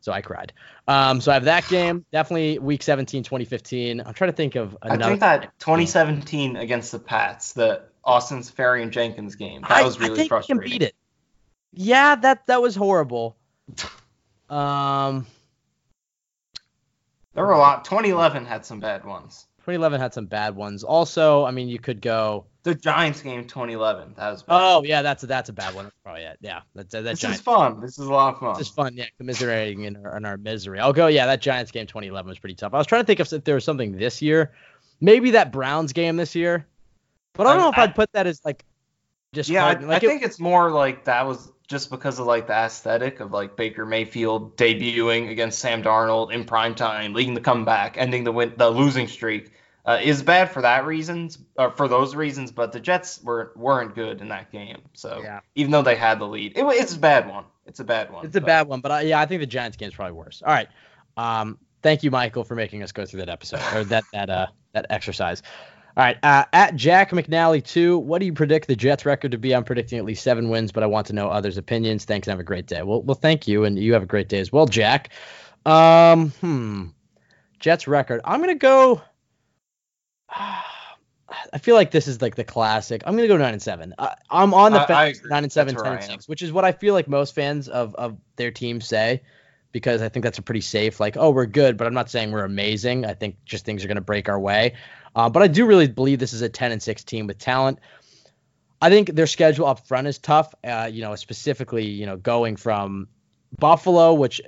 So 0.00 0.12
I 0.12 0.20
cried. 0.20 0.52
Um, 0.86 1.20
so 1.20 1.30
I 1.32 1.34
have 1.34 1.44
that 1.44 1.68
game. 1.68 2.04
Definitely 2.12 2.58
week 2.58 2.82
17, 2.82 3.24
2015. 3.24 4.00
I'm 4.00 4.14
trying 4.14 4.30
to 4.30 4.36
think 4.36 4.54
of 4.54 4.76
another. 4.80 5.04
I 5.04 5.08
think 5.08 5.20
that 5.20 5.58
2017 5.58 6.56
against 6.56 6.92
the 6.92 6.98
Pats, 6.98 7.52
the 7.52 7.82
Austin 8.04 8.42
Seferian-Jenkins 8.42 9.34
game, 9.34 9.62
that 9.62 9.70
I, 9.70 9.82
was 9.82 9.98
really 9.98 10.12
I 10.12 10.16
think 10.16 10.28
frustrating. 10.28 10.62
can 10.62 10.70
beat 10.70 10.82
it. 10.82 10.94
Yeah, 11.72 12.14
that 12.16 12.46
that 12.46 12.62
was 12.62 12.74
horrible. 12.74 13.36
Um, 14.48 15.26
There 17.34 17.44
were 17.44 17.52
a 17.52 17.58
lot. 17.58 17.84
2011 17.84 18.46
had 18.46 18.64
some 18.64 18.80
bad 18.80 19.04
ones. 19.04 19.46
2011 19.68 20.00
had 20.00 20.14
some 20.14 20.24
bad 20.26 20.56
ones. 20.56 20.82
Also, 20.82 21.44
I 21.44 21.50
mean, 21.50 21.68
you 21.68 21.78
could 21.78 22.00
go. 22.00 22.46
The 22.62 22.74
Giants 22.74 23.20
game 23.20 23.44
2011, 23.46 24.14
that 24.16 24.30
was 24.30 24.42
bad. 24.42 24.58
Oh 24.60 24.82
yeah, 24.82 25.02
that's 25.02 25.22
a, 25.22 25.26
that's 25.26 25.48
a 25.50 25.52
bad 25.52 25.74
one. 25.74 25.90
Probably 26.02 26.22
yeah, 26.22 26.34
yeah. 26.40 26.60
That's 26.74 26.92
that 26.92 27.02
this 27.04 27.20
Giants. 27.20 27.38
is 27.38 27.42
fun. 27.44 27.80
This 27.80 27.98
is 27.98 28.06
a 28.06 28.10
lot 28.12 28.34
of 28.34 28.40
fun. 28.40 28.54
This 28.58 28.68
is 28.68 28.72
fun, 28.74 28.94
yeah. 28.96 29.04
Commiserating 29.18 29.84
in 29.84 29.96
our, 30.04 30.16
in 30.16 30.24
our 30.24 30.36
misery. 30.38 30.80
I'll 30.80 30.92
go. 30.94 31.06
Yeah, 31.06 31.26
that 31.26 31.40
Giants 31.42 31.70
game 31.70 31.86
2011 31.86 32.28
was 32.28 32.38
pretty 32.38 32.54
tough. 32.54 32.72
I 32.74 32.78
was 32.78 32.86
trying 32.86 33.02
to 33.02 33.06
think 33.06 33.20
if, 33.20 33.30
if 33.32 33.44
there 33.44 33.54
was 33.54 33.64
something 33.64 33.92
this 33.96 34.20
year, 34.22 34.52
maybe 35.00 35.32
that 35.32 35.52
Browns 35.52 35.92
game 35.92 36.16
this 36.16 36.34
year, 36.34 36.66
but 37.34 37.46
I 37.46 37.52
don't 37.52 37.62
know 37.62 37.68
if 37.70 37.78
I- 37.78 37.82
I'd 37.84 37.94
put 37.94 38.10
that 38.12 38.26
as 38.26 38.40
like 38.44 38.64
just 39.34 39.50
Yeah, 39.50 39.64
I, 39.66 39.72
hard. 39.74 39.84
I 39.84 39.86
Like 39.88 40.02
it- 40.02 40.08
think 40.08 40.22
it's 40.22 40.40
more 40.40 40.70
like 40.70 41.04
that 41.04 41.26
was 41.26 41.50
just 41.68 41.90
because 41.90 42.18
of 42.18 42.26
like 42.26 42.46
the 42.46 42.54
aesthetic 42.54 43.20
of 43.20 43.30
like 43.32 43.54
Baker 43.56 43.84
Mayfield 43.86 44.56
debuting 44.56 45.30
against 45.30 45.58
Sam 45.58 45.82
Darnold 45.82 46.32
in 46.32 46.44
prime 46.44 46.74
time, 46.74 47.12
leading 47.12 47.34
the 47.34 47.40
comeback, 47.42 47.96
ending 47.98 48.24
the 48.24 48.32
win, 48.32 48.54
the 48.56 48.68
losing 48.70 49.06
streak. 49.06 49.52
Uh, 49.88 49.98
is 50.02 50.22
bad 50.22 50.50
for 50.50 50.60
that 50.60 50.84
reasons, 50.84 51.38
uh, 51.56 51.70
for 51.70 51.88
those 51.88 52.14
reasons, 52.14 52.52
but 52.52 52.72
the 52.72 52.78
Jets 52.80 53.22
were 53.24 53.52
weren't 53.56 53.94
good 53.94 54.20
in 54.20 54.28
that 54.28 54.52
game. 54.52 54.82
So 54.92 55.22
Yeah. 55.24 55.40
even 55.54 55.70
though 55.72 55.80
they 55.80 55.96
had 55.96 56.18
the 56.18 56.26
lead, 56.26 56.52
it, 56.58 56.64
it's 56.66 56.94
a 56.94 56.98
bad 56.98 57.26
one. 57.26 57.44
It's 57.64 57.80
a 57.80 57.84
bad 57.84 58.12
one. 58.12 58.26
It's 58.26 58.36
a 58.36 58.40
but- 58.42 58.46
bad 58.46 58.68
one, 58.68 58.82
but 58.82 58.92
I, 58.92 59.00
yeah, 59.00 59.18
I 59.18 59.24
think 59.24 59.40
the 59.40 59.46
Giants 59.46 59.78
game 59.78 59.88
is 59.88 59.94
probably 59.94 60.12
worse. 60.12 60.42
All 60.44 60.52
right. 60.52 60.68
Um, 61.16 61.56
thank 61.82 62.02
you, 62.02 62.10
Michael, 62.10 62.44
for 62.44 62.54
making 62.54 62.82
us 62.82 62.92
go 62.92 63.06
through 63.06 63.20
that 63.20 63.30
episode 63.30 63.60
or 63.74 63.82
that 63.84 64.04
that 64.12 64.28
uh 64.28 64.48
that 64.74 64.84
exercise. 64.90 65.42
All 65.96 66.04
right. 66.04 66.18
Uh, 66.22 66.44
at 66.52 66.76
Jack 66.76 67.12
McNally 67.12 67.64
two, 67.64 67.96
what 67.98 68.18
do 68.18 68.26
you 68.26 68.34
predict 68.34 68.68
the 68.68 68.76
Jets 68.76 69.06
record 69.06 69.30
to 69.32 69.38
be? 69.38 69.54
I'm 69.54 69.64
predicting 69.64 69.98
at 69.98 70.04
least 70.04 70.22
seven 70.22 70.50
wins, 70.50 70.70
but 70.70 70.82
I 70.82 70.86
want 70.86 71.06
to 71.06 71.14
know 71.14 71.30
others' 71.30 71.56
opinions. 71.56 72.04
Thanks 72.04 72.28
and 72.28 72.32
have 72.32 72.40
a 72.40 72.44
great 72.44 72.66
day. 72.66 72.82
Well, 72.82 73.00
well, 73.00 73.14
thank 73.14 73.48
you, 73.48 73.64
and 73.64 73.78
you 73.78 73.94
have 73.94 74.02
a 74.02 74.06
great 74.06 74.28
day 74.28 74.38
as 74.38 74.52
well, 74.52 74.66
Jack. 74.66 75.08
Um, 75.64 76.28
hmm. 76.42 76.84
Jets 77.58 77.88
record. 77.88 78.20
I'm 78.24 78.40
gonna 78.40 78.54
go. 78.54 79.00
I 80.30 81.58
feel 81.58 81.74
like 81.74 81.90
this 81.90 82.08
is 82.08 82.22
like 82.22 82.36
the 82.36 82.44
classic. 82.44 83.02
I'm 83.04 83.14
gonna 83.16 83.28
go 83.28 83.36
nine 83.36 83.52
and 83.52 83.62
seven. 83.62 83.94
I, 83.98 84.14
I'm 84.30 84.54
on 84.54 84.72
the 84.72 84.80
I- 84.80 84.82
I 84.82 84.86
fence 84.86 85.18
agree. 85.18 85.30
nine 85.30 85.42
and 85.44 85.52
seven, 85.52 85.74
That's 85.74 85.82
10 85.82 85.90
where 85.90 86.00
and 86.00 86.02
I 86.02 86.06
am. 86.06 86.18
six, 86.18 86.28
which 86.28 86.42
is 86.42 86.52
what 86.52 86.64
I 86.64 86.72
feel 86.72 86.94
like 86.94 87.08
most 87.08 87.34
fans 87.34 87.68
of 87.68 87.94
of 87.96 88.16
their 88.36 88.50
team 88.50 88.80
say, 88.80 89.22
because 89.72 90.00
I 90.00 90.08
think 90.08 90.22
that's 90.24 90.38
a 90.38 90.42
pretty 90.42 90.62
safe. 90.62 91.00
Like, 91.00 91.16
oh, 91.16 91.30
we're 91.30 91.46
good, 91.46 91.76
but 91.76 91.86
I'm 91.86 91.94
not 91.94 92.10
saying 92.10 92.32
we're 92.32 92.44
amazing. 92.44 93.04
I 93.04 93.14
think 93.14 93.36
just 93.44 93.64
things 93.64 93.84
are 93.84 93.88
gonna 93.88 94.00
break 94.00 94.28
our 94.28 94.40
way. 94.40 94.74
Uh, 95.14 95.28
but 95.28 95.42
I 95.42 95.48
do 95.48 95.66
really 95.66 95.88
believe 95.88 96.18
this 96.18 96.32
is 96.32 96.42
a 96.42 96.48
10 96.48 96.72
and 96.72 96.82
six 96.82 97.04
team 97.04 97.26
with 97.26 97.38
talent. 97.38 97.78
I 98.80 98.88
think 98.90 99.14
their 99.14 99.26
schedule 99.26 99.66
up 99.66 99.86
front 99.86 100.06
is 100.06 100.18
tough. 100.18 100.54
Uh, 100.64 100.88
you 100.90 101.02
know, 101.02 101.14
specifically, 101.16 101.84
you 101.86 102.06
know, 102.06 102.16
going 102.16 102.56
from 102.56 103.08
Buffalo, 103.58 104.14
which 104.14 104.40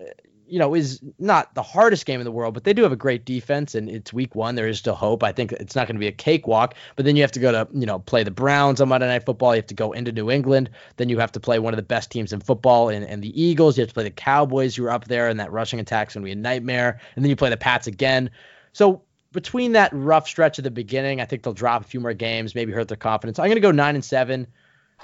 you 0.50 0.58
know, 0.58 0.74
is 0.74 1.00
not 1.18 1.54
the 1.54 1.62
hardest 1.62 2.06
game 2.06 2.20
in 2.20 2.24
the 2.24 2.32
world, 2.32 2.54
but 2.54 2.64
they 2.64 2.72
do 2.72 2.82
have 2.82 2.92
a 2.92 2.96
great 2.96 3.24
defense, 3.24 3.74
and 3.74 3.88
it's 3.88 4.12
week 4.12 4.34
one. 4.34 4.54
There 4.56 4.66
is 4.66 4.78
still 4.78 4.94
hope. 4.94 5.22
I 5.22 5.32
think 5.32 5.52
it's 5.52 5.76
not 5.76 5.86
going 5.86 5.96
to 5.96 6.00
be 6.00 6.06
a 6.06 6.12
cakewalk, 6.12 6.74
but 6.96 7.04
then 7.04 7.16
you 7.16 7.22
have 7.22 7.32
to 7.32 7.40
go 7.40 7.52
to, 7.52 7.68
you 7.72 7.86
know, 7.86 8.00
play 8.00 8.24
the 8.24 8.30
Browns 8.30 8.80
on 8.80 8.88
Monday 8.88 9.06
Night 9.06 9.24
Football. 9.24 9.54
You 9.54 9.60
have 9.60 9.66
to 9.68 9.74
go 9.74 9.92
into 9.92 10.12
New 10.12 10.30
England. 10.30 10.70
Then 10.96 11.08
you 11.08 11.18
have 11.18 11.32
to 11.32 11.40
play 11.40 11.58
one 11.58 11.72
of 11.72 11.76
the 11.76 11.82
best 11.82 12.10
teams 12.10 12.32
in 12.32 12.40
football 12.40 12.88
and, 12.88 13.04
and 13.04 13.22
the 13.22 13.40
Eagles. 13.40 13.78
You 13.78 13.82
have 13.82 13.88
to 13.88 13.94
play 13.94 14.04
the 14.04 14.10
Cowboys, 14.10 14.76
who 14.76 14.84
are 14.84 14.90
up 14.90 15.06
there, 15.06 15.28
and 15.28 15.38
that 15.40 15.52
rushing 15.52 15.80
attack's 15.80 16.14
going 16.14 16.22
to 16.22 16.26
be 16.26 16.32
a 16.32 16.36
nightmare. 16.36 17.00
And 17.14 17.24
then 17.24 17.30
you 17.30 17.36
play 17.36 17.50
the 17.50 17.56
Pats 17.56 17.86
again. 17.86 18.30
So 18.72 19.02
between 19.32 19.72
that 19.72 19.92
rough 19.92 20.26
stretch 20.26 20.58
at 20.58 20.64
the 20.64 20.70
beginning, 20.70 21.20
I 21.20 21.24
think 21.24 21.42
they'll 21.42 21.52
drop 21.52 21.82
a 21.82 21.84
few 21.84 22.00
more 22.00 22.14
games, 22.14 22.54
maybe 22.54 22.72
hurt 22.72 22.88
their 22.88 22.96
confidence. 22.96 23.38
I'm 23.38 23.46
going 23.46 23.54
to 23.54 23.60
go 23.60 23.70
nine 23.70 23.94
and 23.94 24.04
seven, 24.04 24.46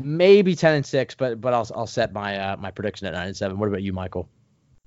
maybe 0.03 0.55
ten 0.57 0.74
and 0.74 0.84
six, 0.84 1.14
but 1.14 1.40
but 1.40 1.55
I'll 1.55 1.68
I'll 1.74 1.86
set 1.86 2.12
my 2.12 2.36
uh, 2.36 2.57
my 2.57 2.70
prediction 2.70 3.07
at 3.07 3.14
nine 3.14 3.28
and 3.28 3.36
seven. 3.36 3.59
What 3.59 3.68
about 3.68 3.82
you, 3.82 3.92
Michael? 3.92 4.28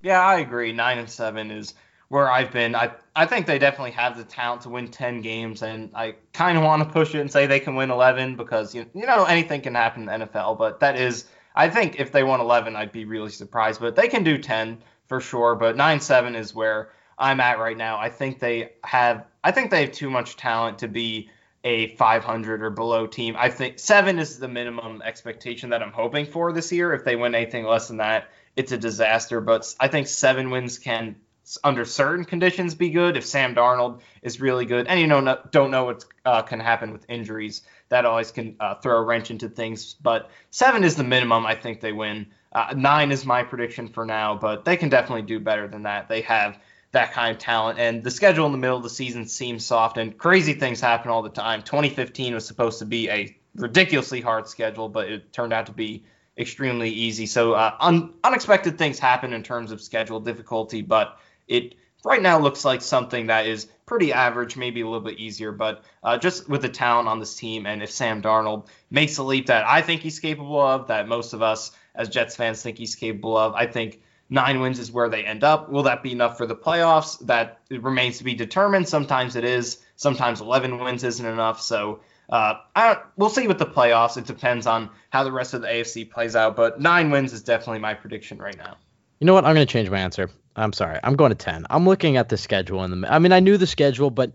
Yeah, 0.01 0.21
I 0.21 0.39
agree. 0.39 0.71
Nine 0.71 0.97
and 0.97 1.09
seven 1.09 1.51
is 1.51 1.73
where 2.07 2.31
I've 2.31 2.51
been. 2.51 2.75
I 2.75 2.91
I 3.15 3.25
think 3.25 3.45
they 3.45 3.59
definitely 3.59 3.91
have 3.91 4.17
the 4.17 4.23
talent 4.23 4.61
to 4.63 4.69
win 4.69 4.89
ten 4.89 5.21
games, 5.21 5.61
and 5.61 5.91
I 5.93 6.15
kind 6.33 6.57
of 6.57 6.63
want 6.63 6.83
to 6.83 6.89
push 6.89 7.13
it 7.15 7.19
and 7.19 7.31
say 7.31 7.45
they 7.47 7.59
can 7.59 7.75
win 7.75 7.91
eleven 7.91 8.35
because 8.35 8.73
you 8.73 8.85
you 8.93 9.05
know 9.05 9.25
anything 9.25 9.61
can 9.61 9.75
happen 9.75 10.07
in 10.09 10.19
the 10.19 10.25
NFL. 10.25 10.57
But 10.57 10.79
that 10.79 10.95
is, 10.95 11.25
I 11.55 11.69
think 11.69 11.99
if 11.99 12.11
they 12.11 12.23
won 12.23 12.39
eleven, 12.39 12.75
I'd 12.75 12.91
be 12.91 13.05
really 13.05 13.29
surprised. 13.29 13.81
But 13.81 13.95
they 13.95 14.07
can 14.07 14.23
do 14.23 14.37
ten 14.37 14.77
for 15.07 15.19
sure. 15.19 15.55
But 15.55 15.75
nine 15.75 15.99
seven 15.99 16.35
is 16.35 16.55
where 16.55 16.91
I'm 17.17 17.41
at 17.41 17.59
right 17.59 17.77
now. 17.77 17.97
I 17.97 18.09
think 18.09 18.39
they 18.39 18.71
have 18.85 19.25
I 19.43 19.51
think 19.51 19.69
they 19.69 19.81
have 19.81 19.91
too 19.91 20.09
much 20.09 20.37
talent 20.37 20.79
to 20.79 20.87
be 20.87 21.29
a 21.65 21.93
500 21.97 22.63
or 22.63 22.69
below 22.69 23.05
team. 23.05 23.35
I 23.37 23.49
think 23.49 23.79
seven 23.79 24.17
is 24.17 24.39
the 24.39 24.47
minimum 24.47 25.01
expectation 25.03 25.69
that 25.71 25.83
I'm 25.83 25.91
hoping 25.91 26.25
for 26.25 26.53
this 26.53 26.71
year. 26.71 26.93
If 26.93 27.03
they 27.03 27.17
win 27.17 27.35
anything 27.35 27.65
less 27.65 27.89
than 27.89 27.97
that, 27.97 28.29
it's 28.59 28.73
a 28.73 28.77
disaster. 28.77 29.39
But 29.39 29.73
I 29.79 29.87
think 29.87 30.07
seven 30.07 30.49
wins 30.49 30.77
can, 30.79 31.15
under 31.63 31.85
certain 31.85 32.25
conditions, 32.25 32.75
be 32.75 32.89
good. 32.89 33.15
If 33.15 33.25
Sam 33.25 33.55
Darnold 33.55 34.01
is 34.21 34.41
really 34.41 34.65
good, 34.65 34.85
and 34.87 34.99
you 34.99 35.07
know 35.07 35.21
no, 35.21 35.39
don't 35.49 35.71
know 35.71 35.85
what 35.85 36.03
uh, 36.25 36.41
can 36.41 36.59
happen 36.59 36.91
with 36.91 37.05
injuries, 37.07 37.61
that 37.87 38.05
always 38.05 38.31
can 38.31 38.57
uh, 38.59 38.75
throw 38.75 38.97
a 38.97 39.01
wrench 39.01 39.31
into 39.31 39.47
things. 39.47 39.93
But 39.93 40.29
seven 40.51 40.83
is 40.83 40.97
the 40.97 41.05
minimum. 41.05 41.45
I 41.45 41.55
think 41.55 41.79
they 41.79 41.93
win. 41.93 42.27
Uh, 42.51 42.73
nine 42.75 43.13
is 43.13 43.25
my 43.25 43.43
prediction 43.43 43.87
for 43.87 44.05
now, 44.05 44.35
but 44.35 44.65
they 44.65 44.75
can 44.75 44.89
definitely 44.89 45.21
do 45.21 45.39
better 45.39 45.67
than 45.69 45.83
that. 45.83 46.09
They 46.09 46.21
have 46.21 46.59
that 46.91 47.13
kind 47.13 47.31
of 47.31 47.37
talent. 47.37 47.79
And 47.79 48.03
the 48.03 48.11
schedule 48.11 48.45
in 48.45 48.51
the 48.51 48.57
middle 48.57 48.75
of 48.75 48.83
the 48.83 48.89
season 48.89 49.25
seems 49.25 49.65
soft, 49.65 49.97
and 49.97 50.17
crazy 50.17 50.53
things 50.53 50.81
happen 50.81 51.11
all 51.11 51.21
the 51.21 51.29
time. 51.29 51.61
2015 51.61 52.33
was 52.33 52.45
supposed 52.45 52.79
to 52.79 52.85
be 52.85 53.09
a 53.09 53.37
ridiculously 53.55 54.19
hard 54.19 54.49
schedule, 54.49 54.89
but 54.89 55.07
it 55.09 55.31
turned 55.31 55.53
out 55.53 55.67
to 55.67 55.71
be 55.71 56.03
extremely 56.39 56.89
easy. 56.89 57.25
So 57.25 57.53
uh, 57.53 57.75
un- 57.79 58.13
unexpected 58.23 58.77
things 58.77 58.97
happen 58.97 59.33
in 59.33 59.43
terms 59.43 59.71
of 59.71 59.81
schedule 59.81 60.19
difficulty, 60.19 60.81
but 60.81 61.19
it 61.47 61.75
right 62.05 62.21
now 62.21 62.39
looks 62.39 62.63
like 62.63 62.81
something 62.81 63.27
that 63.27 63.45
is 63.45 63.67
pretty 63.85 64.13
average, 64.13 64.55
maybe 64.55 64.81
a 64.81 64.85
little 64.85 65.01
bit 65.01 65.19
easier. 65.19 65.51
But 65.51 65.83
uh, 66.03 66.17
just 66.17 66.47
with 66.47 66.61
the 66.61 66.69
talent 66.69 67.09
on 67.09 67.19
this 67.19 67.35
team, 67.35 67.65
and 67.65 67.83
if 67.83 67.91
Sam 67.91 68.21
Darnold 68.21 68.67
makes 68.89 69.17
a 69.17 69.23
leap 69.23 69.47
that 69.47 69.67
I 69.67 69.81
think 69.81 70.01
he's 70.01 70.19
capable 70.19 70.61
of, 70.61 70.87
that 70.87 71.07
most 71.07 71.33
of 71.33 71.41
us 71.41 71.71
as 71.93 72.07
Jets 72.07 72.35
fans 72.35 72.61
think 72.61 72.77
he's 72.77 72.95
capable 72.95 73.35
of, 73.35 73.53
I 73.53 73.65
think 73.65 74.01
nine 74.29 74.61
wins 74.61 74.79
is 74.79 74.91
where 74.91 75.09
they 75.09 75.25
end 75.25 75.43
up. 75.43 75.69
Will 75.69 75.83
that 75.83 76.03
be 76.03 76.13
enough 76.13 76.37
for 76.37 76.45
the 76.45 76.55
playoffs? 76.55 77.19
That 77.25 77.59
remains 77.69 78.19
to 78.19 78.23
be 78.23 78.35
determined. 78.35 78.87
Sometimes 78.87 79.35
it 79.35 79.43
is. 79.43 79.79
Sometimes 79.97 80.39
11 80.39 80.79
wins 80.79 81.03
isn't 81.03 81.25
enough. 81.25 81.59
So 81.59 81.99
uh, 82.29 82.95
we'll 83.17 83.29
see 83.29 83.47
with 83.47 83.59
the 83.59 83.65
playoffs. 83.65 84.17
It 84.17 84.25
depends 84.25 84.67
on 84.67 84.89
how 85.09 85.23
the 85.23 85.31
rest 85.31 85.53
of 85.53 85.61
the 85.61 85.67
AFC 85.67 86.09
plays 86.09 86.35
out, 86.35 86.55
but 86.55 86.79
nine 86.79 87.09
wins 87.09 87.33
is 87.33 87.41
definitely 87.41 87.79
my 87.79 87.93
prediction 87.93 88.37
right 88.37 88.57
now. 88.57 88.77
You 89.19 89.25
know 89.25 89.33
what? 89.33 89.45
I'm 89.45 89.55
going 89.55 89.65
to 89.65 89.71
change 89.71 89.89
my 89.89 89.99
answer. 89.99 90.29
I'm 90.55 90.73
sorry. 90.73 90.99
I'm 91.03 91.15
going 91.15 91.29
to 91.29 91.35
10. 91.35 91.65
I'm 91.69 91.85
looking 91.85 92.17
at 92.17 92.29
the 92.29 92.37
schedule 92.37 92.83
in 92.83 93.01
the. 93.01 93.13
I 93.13 93.19
mean, 93.19 93.31
I 93.31 93.39
knew 93.39 93.57
the 93.57 93.67
schedule, 93.67 94.09
but 94.09 94.33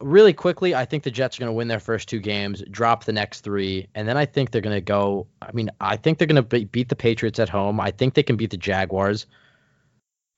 really 0.00 0.32
quickly, 0.32 0.74
I 0.74 0.84
think 0.84 1.02
the 1.02 1.10
Jets 1.10 1.38
are 1.38 1.40
going 1.40 1.50
to 1.50 1.54
win 1.54 1.68
their 1.68 1.80
first 1.80 2.08
two 2.08 2.20
games, 2.20 2.62
drop 2.70 3.04
the 3.04 3.12
next 3.12 3.40
three, 3.40 3.88
and 3.94 4.06
then 4.08 4.16
I 4.16 4.26
think 4.26 4.50
they're 4.50 4.60
going 4.60 4.76
to 4.76 4.80
go. 4.80 5.26
I 5.42 5.52
mean, 5.52 5.70
I 5.80 5.96
think 5.96 6.18
they're 6.18 6.26
going 6.26 6.44
to 6.44 6.66
beat 6.66 6.88
the 6.88 6.96
Patriots 6.96 7.38
at 7.38 7.48
home. 7.48 7.80
I 7.80 7.90
think 7.90 8.14
they 8.14 8.22
can 8.22 8.36
beat 8.36 8.50
the 8.50 8.56
Jaguars 8.56 9.26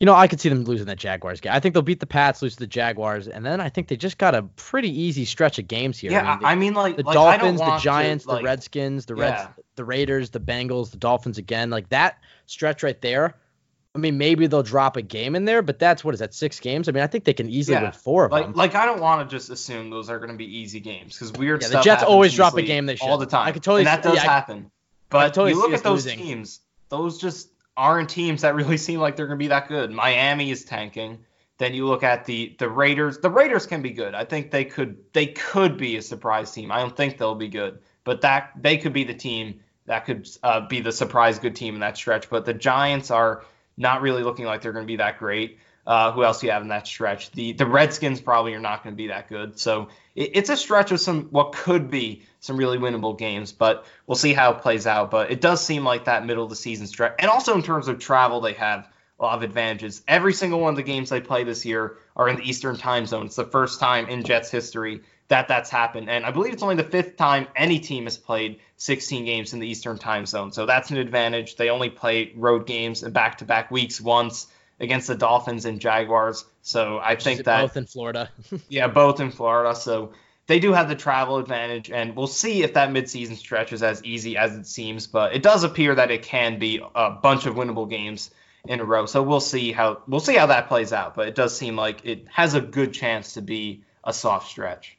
you 0.01 0.05
know, 0.07 0.15
I 0.15 0.29
could 0.29 0.41
see 0.41 0.49
them 0.51 0.65
losing 0.65 0.87
that 0.87 0.99
Jaguars 0.99 1.41
game. 1.41 1.53
I 1.53 1.61
think 1.61 1.73
they'll 1.75 1.83
beat 1.83 2.01
the 2.01 2.07
Pats, 2.07 2.43
lose 2.43 2.55
to 2.57 2.61
the 2.61 2.67
Jaguars, 2.67 3.29
and 3.29 3.45
then 3.45 3.61
I 3.61 3.69
think 3.71 3.89
they 3.89 3.97
just 3.97 4.19
got 4.19 4.35
a 4.35 4.43
pretty 4.43 4.91
easy 4.91 5.25
stretch 5.25 5.59
of 5.59 5.67
games 5.69 5.99
here. 5.99 6.11
Yeah, 6.13 6.33
I 6.33 6.37
mean, 6.37 6.45
I 6.45 6.55
mean 6.55 6.75
like 6.75 6.97
the 6.97 7.03
like, 7.03 7.15
Dolphins, 7.15 7.61
the 7.61 7.79
Giants, 7.79 8.25
to, 8.25 8.31
like, 8.31 8.41
the 8.41 8.45
Redskins, 8.45 9.07
the 9.07 9.17
yeah. 9.17 9.49
The 9.77 9.85
Raiders, 9.85 10.31
the 10.31 10.41
Bengals, 10.41 10.91
the 10.91 10.97
Dolphins 10.97 11.39
again. 11.39 11.71
Like 11.71 11.89
that 11.91 12.19
stretch 12.47 12.83
right 12.83 13.01
there. 13.01 13.37
I 13.95 13.99
mean, 13.99 14.19
maybe 14.19 14.47
they'll 14.47 14.63
drop 14.63 14.99
a 14.99 15.03
game 15.03 15.35
in 15.35 15.47
there, 15.47 15.63
but 15.63 15.79
that's 15.79 16.05
what 16.05 16.13
is 16.13 16.21
that 16.21 16.35
six 16.35 16.61
games? 16.61 16.87
I 16.87 16.93
mean, 16.93 17.03
I 17.03 17.07
think 17.07 17.25
they 17.25 17.33
can 17.33 17.49
easily 17.49 17.77
Yeah, 17.77 17.85
win 17.85 17.93
four 17.93 18.27
of 18.27 18.33
Like, 18.33 18.45
them. 18.45 18.53
like 18.53 18.75
I 18.75 18.85
don't 18.85 19.01
want 19.01 19.27
to 19.27 19.35
just 19.35 19.49
assume 19.49 19.89
those 19.89 20.11
are 20.11 20.19
going 20.19 20.31
to 20.33 20.37
be 20.37 20.59
easy 20.59 20.81
games 20.81 21.15
because 21.15 21.33
weird 21.33 21.63
Yeah, 21.63 21.69
the. 21.69 21.81
Jets 21.81 22.03
always 22.03 22.35
drop 22.35 22.55
a 22.57 22.63
game 22.63 22.85
they 22.85 22.99
all 22.99 23.17
the 23.17 23.25
time. 23.25 23.49
I 23.49 23.53
could 23.53 23.63
totally 23.63 23.81
and 23.83 23.87
that 23.87 24.03
does 24.03 24.17
yeah, 24.17 24.23
I- 24.23 24.25
happen. 24.25 24.71
But 25.09 25.29
totally 25.33 25.53
you 25.53 25.59
look 25.59 25.73
at 25.73 25.83
those 25.83 26.05
losing. 26.05 26.19
teams; 26.19 26.61
those 26.91 27.19
just 27.19 27.49
aren't 27.77 28.09
teams 28.09 28.43
that 28.43 28.55
really 28.55 28.77
seem 28.89 29.01
like 29.01 29.17
they're 29.17 29.27
going 29.27 29.39
to 29.39 29.43
be 29.43 29.49
that 29.49 29.69
good. 29.69 29.91
Miami 29.91 30.51
is 30.51 30.65
tanking. 30.65 31.25
Then 31.59 31.73
you 31.73 31.87
look 31.87 32.03
at 32.03 32.27
the 32.27 32.55
the 32.59 32.69
Raiders. 32.69 33.19
The 33.19 33.31
Raiders 33.31 33.67
can 33.67 33.81
be 33.81 33.91
good. 33.91 34.15
I 34.15 34.25
think 34.25 34.51
they 34.51 34.65
could 34.65 34.99
they 35.15 35.27
could 35.27 35.79
be 35.79 35.97
a 35.97 36.03
surprise 36.03 36.53
team. 36.53 36.71
I 36.71 36.81
don't 36.81 36.95
think 36.95 37.17
they'll 37.17 37.35
be 37.35 37.49
good, 37.49 37.79
but 38.05 38.21
that 38.21 38.53
they 38.61 38.77
could 38.77 38.93
be 38.93 39.05
the 39.05 39.15
team 39.15 39.61
that 39.87 40.05
could 40.05 40.29
uh, 40.43 40.67
be 40.67 40.81
the 40.81 40.93
surprise 40.93 41.39
good 41.39 41.57
team 41.57 41.75
in 41.75 41.81
that 41.81 41.97
stretch. 41.97 42.29
But 42.29 42.45
the 42.45 42.53
Giants 42.53 43.11
are 43.11 43.45
not 43.77 44.03
really 44.03 44.23
looking 44.23 44.45
like 44.45 44.61
they're 44.61 44.73
going 44.73 44.85
to 44.85 44.91
be 44.91 44.97
that 44.97 45.19
great. 45.19 45.59
Uh, 45.87 46.13
who 46.13 46.25
else 46.25 46.41
do 46.41 46.47
you 46.47 46.53
have 46.53 46.63
in 46.63 46.69
that 46.69 46.87
stretch? 46.87 47.31
The 47.31 47.53
the 47.53 47.67
Redskins 47.67 48.21
probably 48.21 48.55
are 48.55 48.61
not 48.61 48.83
going 48.83 48.95
to 48.95 48.97
be 48.97 49.09
that 49.09 49.29
good. 49.29 49.59
So 49.59 49.89
it, 50.15 50.33
it's 50.35 50.51
a 50.51 50.57
stretch 50.57 50.91
of 50.91 51.01
some 51.01 51.25
what 51.27 51.53
could 51.53 51.91
be 51.91 52.23
some 52.41 52.57
really 52.57 52.79
winnable 52.79 53.17
games, 53.17 53.53
but 53.53 53.87
we'll 54.07 54.17
see 54.17 54.33
how 54.33 54.53
it 54.53 54.63
plays 54.63 54.87
out. 54.87 55.11
But 55.11 55.31
it 55.31 55.41
does 55.41 55.65
seem 55.65 55.85
like 55.85 56.07
that 56.07 56.27
middle 56.27 56.45
of 56.45 56.51
the 56.51 56.57
season 56.57 56.87
stretch, 56.87 57.15
and 57.19 57.31
also 57.31 57.55
in 57.55 57.63
terms 57.63 57.89
of 57.89 57.99
travel, 57.99 58.41
they 58.41 58.55
have 58.55 58.89
a 59.19 59.23
lot 59.23 59.37
of 59.37 59.43
advantages. 59.43 60.03
Every 60.07 60.33
single 60.33 60.61
one 60.61 60.71
of 60.71 60.77
the 60.77 60.83
games 60.83 61.09
they 61.09 61.21
play 61.21 61.45
this 61.45 61.65
year 61.65 61.99
are 62.17 62.29
in 62.29 62.37
the 62.37 62.49
Eastern 62.49 62.77
time 62.77 63.07
zone. 63.07 63.27
It's 63.27 63.37
the 63.37 63.45
first 63.45 63.81
time 63.81 64.09
in 64.09 64.25
Jets 64.25 64.51
history 64.51 65.03
that 65.29 65.49
that's 65.49 65.71
happened. 65.71 66.09
And 66.09 66.25
I 66.25 66.31
believe 66.31 66.53
it's 66.53 66.63
only 66.63 66.77
the 66.77 66.85
fifth 66.85 67.17
time 67.17 67.49
any 67.57 67.81
team 67.81 68.05
has 68.05 68.17
played 68.17 68.61
16 68.77 69.25
games 69.25 69.53
in 69.53 69.59
the 69.59 69.67
Eastern 69.67 69.99
time 69.99 70.27
zone. 70.27 70.53
So 70.53 70.67
that's 70.67 70.91
an 70.91 70.99
advantage. 70.99 71.57
They 71.57 71.71
only 71.71 71.91
play 71.91 72.33
road 72.37 72.67
games 72.67 73.03
in 73.03 73.13
back 73.13 73.39
to 73.39 73.45
back 73.45 73.71
weeks 73.71 74.01
once 74.01 74.47
against 74.81 75.07
the 75.07 75.15
Dolphins 75.15 75.65
and 75.65 75.81
Jaguars. 75.81 76.45
So 76.63 76.99
I 76.99 77.17
think 77.17 77.45
that 77.45 77.63
both 77.63 77.77
in 77.77 77.87
Florida. 77.87 78.31
yeah, 78.69 78.89
both 78.89 79.21
in 79.21 79.31
Florida. 79.31 79.75
So 79.75 80.13
they 80.47 80.61
do 80.61 80.73
have 80.73 80.89
the 80.89 80.95
travel 80.95 81.39
advantage, 81.39 81.91
and 81.91 82.15
we'll 82.15 82.27
see 82.27 82.63
if 82.63 82.75
that 82.75 82.91
midseason 82.91 83.37
stretch 83.37 83.73
is 83.73 83.83
as 83.83 84.03
easy 84.05 84.37
as 84.37 84.57
it 84.57 84.67
seems. 84.67 85.07
But 85.07 85.35
it 85.35 85.43
does 85.43 85.65
appear 85.65 85.95
that 85.95 86.11
it 86.11 86.23
can 86.23 86.59
be 86.59 86.81
a 86.95 87.11
bunch 87.11 87.47
of 87.47 87.55
winnable 87.55 87.89
games 87.89 88.31
in 88.69 88.81
a 88.81 88.85
row. 88.85 89.07
So 89.07 89.23
we'll 89.23 89.41
see 89.41 89.73
how 89.73 90.03
we'll 90.07 90.21
see 90.21 90.37
how 90.37 90.47
that 90.47 90.69
plays 90.69 90.93
out. 90.93 91.15
But 91.15 91.29
it 91.29 91.35
does 91.35 91.57
seem 91.57 91.77
like 91.77 92.05
it 92.05 92.27
has 92.29 92.55
a 92.55 92.61
good 92.61 92.93
chance 92.93 93.35
to 93.35 93.43
be 93.43 93.83
a 94.05 94.13
soft 94.13 94.49
stretch. 94.49 94.97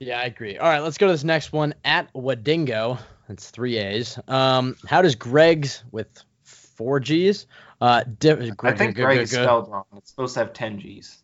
Yeah, 0.00 0.20
I 0.20 0.24
agree. 0.24 0.58
All 0.58 0.68
right, 0.68 0.80
let's 0.80 0.98
go 0.98 1.06
to 1.06 1.12
this 1.12 1.24
next 1.24 1.52
one 1.52 1.74
at 1.84 2.12
Wadingo. 2.12 2.98
That's 3.28 3.50
three 3.50 3.78
A's. 3.78 4.18
Um, 4.28 4.76
how 4.86 5.02
does 5.02 5.14
Greg's 5.14 5.82
with 5.90 6.08
four 6.42 7.00
G's? 7.00 7.46
Uh, 7.80 8.04
di- 8.18 8.52
I 8.62 8.72
think 8.72 8.96
Greg 8.96 9.18
is 9.18 9.30
spelled 9.30 9.70
wrong. 9.70 9.84
It's 9.96 10.10
supposed 10.10 10.34
to 10.34 10.40
have 10.40 10.52
10 10.52 10.80
G's. 10.80 11.22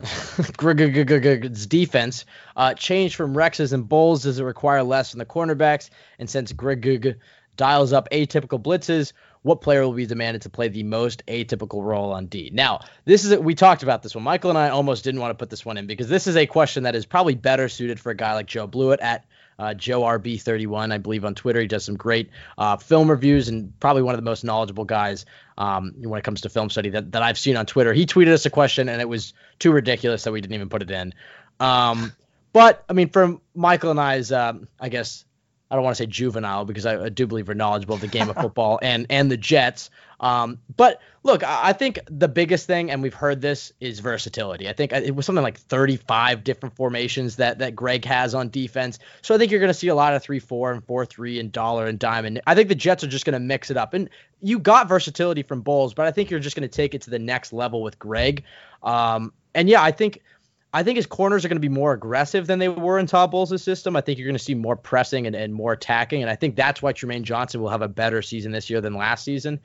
Greg's 0.56 1.66
defense 1.66 2.24
uh, 2.56 2.74
changed 2.74 3.14
from 3.14 3.36
Rex's 3.36 3.72
and 3.72 3.88
Bulls. 3.88 4.24
Does 4.24 4.38
it 4.38 4.44
require 4.44 4.82
less 4.82 5.10
from 5.10 5.18
the 5.18 5.26
cornerbacks? 5.26 5.90
And 6.18 6.28
since 6.28 6.52
Greg 6.52 7.16
dials 7.56 7.92
up 7.92 8.08
atypical 8.10 8.60
blitzes, 8.60 9.12
what 9.42 9.60
player 9.60 9.82
will 9.82 9.92
be 9.92 10.06
demanded 10.06 10.42
to 10.42 10.50
play 10.50 10.68
the 10.68 10.82
most 10.82 11.24
atypical 11.26 11.82
role 11.84 12.12
on 12.12 12.26
D? 12.26 12.50
Now, 12.52 12.80
this 13.04 13.24
is 13.24 13.32
a, 13.32 13.40
we 13.40 13.54
talked 13.54 13.82
about 13.82 14.02
this 14.02 14.14
one. 14.14 14.24
Michael 14.24 14.50
and 14.50 14.58
I 14.58 14.70
almost 14.70 15.04
didn't 15.04 15.20
want 15.20 15.30
to 15.30 15.40
put 15.40 15.50
this 15.50 15.64
one 15.64 15.76
in 15.76 15.86
because 15.86 16.08
this 16.08 16.26
is 16.26 16.36
a 16.36 16.46
question 16.46 16.82
that 16.84 16.96
is 16.96 17.06
probably 17.06 17.34
better 17.34 17.68
suited 17.68 18.00
for 18.00 18.10
a 18.10 18.16
guy 18.16 18.34
like 18.34 18.46
Joe 18.46 18.66
Blewett 18.66 19.00
at 19.00 19.26
uh, 19.58 19.74
Joe 19.74 20.02
RB31, 20.02 20.92
I 20.92 20.98
believe 20.98 21.24
on 21.24 21.34
Twitter. 21.34 21.60
He 21.60 21.66
does 21.66 21.84
some 21.84 21.96
great 21.96 22.30
uh, 22.58 22.76
film 22.76 23.10
reviews 23.10 23.48
and 23.48 23.78
probably 23.80 24.02
one 24.02 24.14
of 24.14 24.18
the 24.18 24.24
most 24.24 24.44
knowledgeable 24.44 24.84
guys 24.84 25.26
um, 25.58 25.94
when 25.98 26.18
it 26.18 26.24
comes 26.24 26.42
to 26.42 26.48
film 26.48 26.70
study 26.70 26.90
that, 26.90 27.12
that 27.12 27.22
I've 27.22 27.38
seen 27.38 27.56
on 27.56 27.66
Twitter. 27.66 27.92
He 27.92 28.06
tweeted 28.06 28.32
us 28.32 28.46
a 28.46 28.50
question 28.50 28.88
and 28.88 29.00
it 29.00 29.08
was 29.08 29.34
too 29.58 29.72
ridiculous 29.72 30.24
that 30.24 30.32
we 30.32 30.40
didn't 30.40 30.54
even 30.54 30.68
put 30.68 30.82
it 30.82 30.90
in. 30.90 31.14
Um, 31.60 32.12
but 32.52 32.84
I 32.88 32.92
mean, 32.92 33.10
from 33.10 33.40
Michael 33.54 33.90
and 33.90 34.00
I's, 34.00 34.32
um, 34.32 34.68
I 34.80 34.88
guess, 34.88 35.24
I 35.70 35.76
don't 35.76 35.84
want 35.84 35.96
to 35.96 36.02
say 36.02 36.06
juvenile 36.06 36.64
because 36.64 36.86
I, 36.86 37.06
I, 37.06 37.08
do 37.08 37.26
believe 37.26 37.48
we're 37.48 37.54
knowledgeable 37.54 37.96
of 37.96 38.00
the 38.00 38.06
game 38.06 38.28
of 38.28 38.36
football 38.40 38.78
and 38.80 39.06
and 39.10 39.30
the 39.30 39.36
Jets. 39.36 39.90
Um, 40.20 40.58
but 40.76 41.00
look, 41.22 41.42
I, 41.42 41.72
think 41.72 41.98
the 42.06 42.28
biggest 42.28 42.66
thing, 42.66 42.90
and 42.90 43.02
we've 43.02 43.14
heard 43.14 43.40
this, 43.40 43.72
is 43.80 43.98
versatility. 43.98 44.68
I 44.68 44.72
think 44.72 44.92
uh, 44.92 45.00
it 45.04 45.14
was 45.14 45.26
something 45.26 45.42
like 45.42 45.58
35 45.58 46.44
different 46.44 46.76
formations 46.76 47.36
that 47.36 47.58
that 47.58 47.74
Greg 47.74 48.04
has 48.04 48.34
on 48.34 48.48
defense. 48.48 48.98
So 49.22 49.34
I 49.34 49.38
think 49.38 49.50
you're 49.50 49.60
going 49.60 49.68
to 49.68 49.74
see 49.74 49.88
a 49.88 49.94
lot 49.94 50.14
of 50.14 50.22
three 50.22 50.38
four 50.38 50.72
and 50.72 50.84
four 50.84 51.04
three 51.04 51.40
and 51.40 51.50
dollar 51.50 51.86
and 51.86 51.98
diamond. 51.98 52.40
I 52.46 52.54
think 52.54 52.68
the 52.68 52.74
Jets 52.74 53.02
are 53.04 53.08
just 53.08 53.24
going 53.24 53.34
to 53.34 53.40
mix 53.40 53.70
it 53.70 53.76
up. 53.76 53.94
And 53.94 54.08
you 54.40 54.58
got 54.58 54.88
versatility 54.88 55.42
from 55.42 55.62
Bowles, 55.62 55.94
but 55.94 56.06
I 56.06 56.10
think 56.10 56.30
you're 56.30 56.40
just 56.40 56.56
going 56.56 56.68
to 56.68 56.74
take 56.74 56.94
it 56.94 57.02
to 57.02 57.10
the 57.10 57.18
next 57.18 57.52
level 57.52 57.82
with 57.82 57.98
Greg. 57.98 58.44
Um, 58.82 59.32
and 59.54 59.68
yeah, 59.68 59.82
I 59.82 59.90
think 59.90 60.20
I 60.74 60.82
think 60.82 60.96
his 60.96 61.06
corners 61.06 61.44
are 61.44 61.48
going 61.48 61.56
to 61.56 61.60
be 61.60 61.68
more 61.68 61.92
aggressive 61.92 62.48
than 62.48 62.58
they 62.58 62.68
were 62.68 62.98
in 62.98 63.06
Todd 63.06 63.30
Bowles' 63.30 63.62
system. 63.62 63.94
I 63.94 64.00
think 64.00 64.18
you're 64.18 64.26
going 64.26 64.36
to 64.36 64.42
see 64.42 64.56
more 64.56 64.74
pressing 64.74 65.24
and, 65.28 65.36
and 65.36 65.54
more 65.54 65.72
attacking. 65.72 66.20
And 66.20 66.28
I 66.28 66.34
think 66.34 66.56
that's 66.56 66.82
why 66.82 66.92
Trumaine 66.92 67.22
Johnson 67.22 67.60
will 67.60 67.68
have 67.68 67.80
a 67.80 67.88
better 67.88 68.22
season 68.22 68.50
this 68.50 68.68
year 68.68 68.80
than 68.80 68.94
last 68.94 69.24
season. 69.24 69.60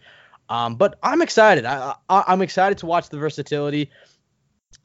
Um, 0.49 0.75
but 0.75 0.97
I'm 1.01 1.21
excited. 1.21 1.65
I, 1.65 1.95
I, 2.09 2.33
am 2.33 2.41
excited 2.41 2.79
to 2.79 2.85
watch 2.85 3.09
the 3.09 3.17
versatility 3.17 3.91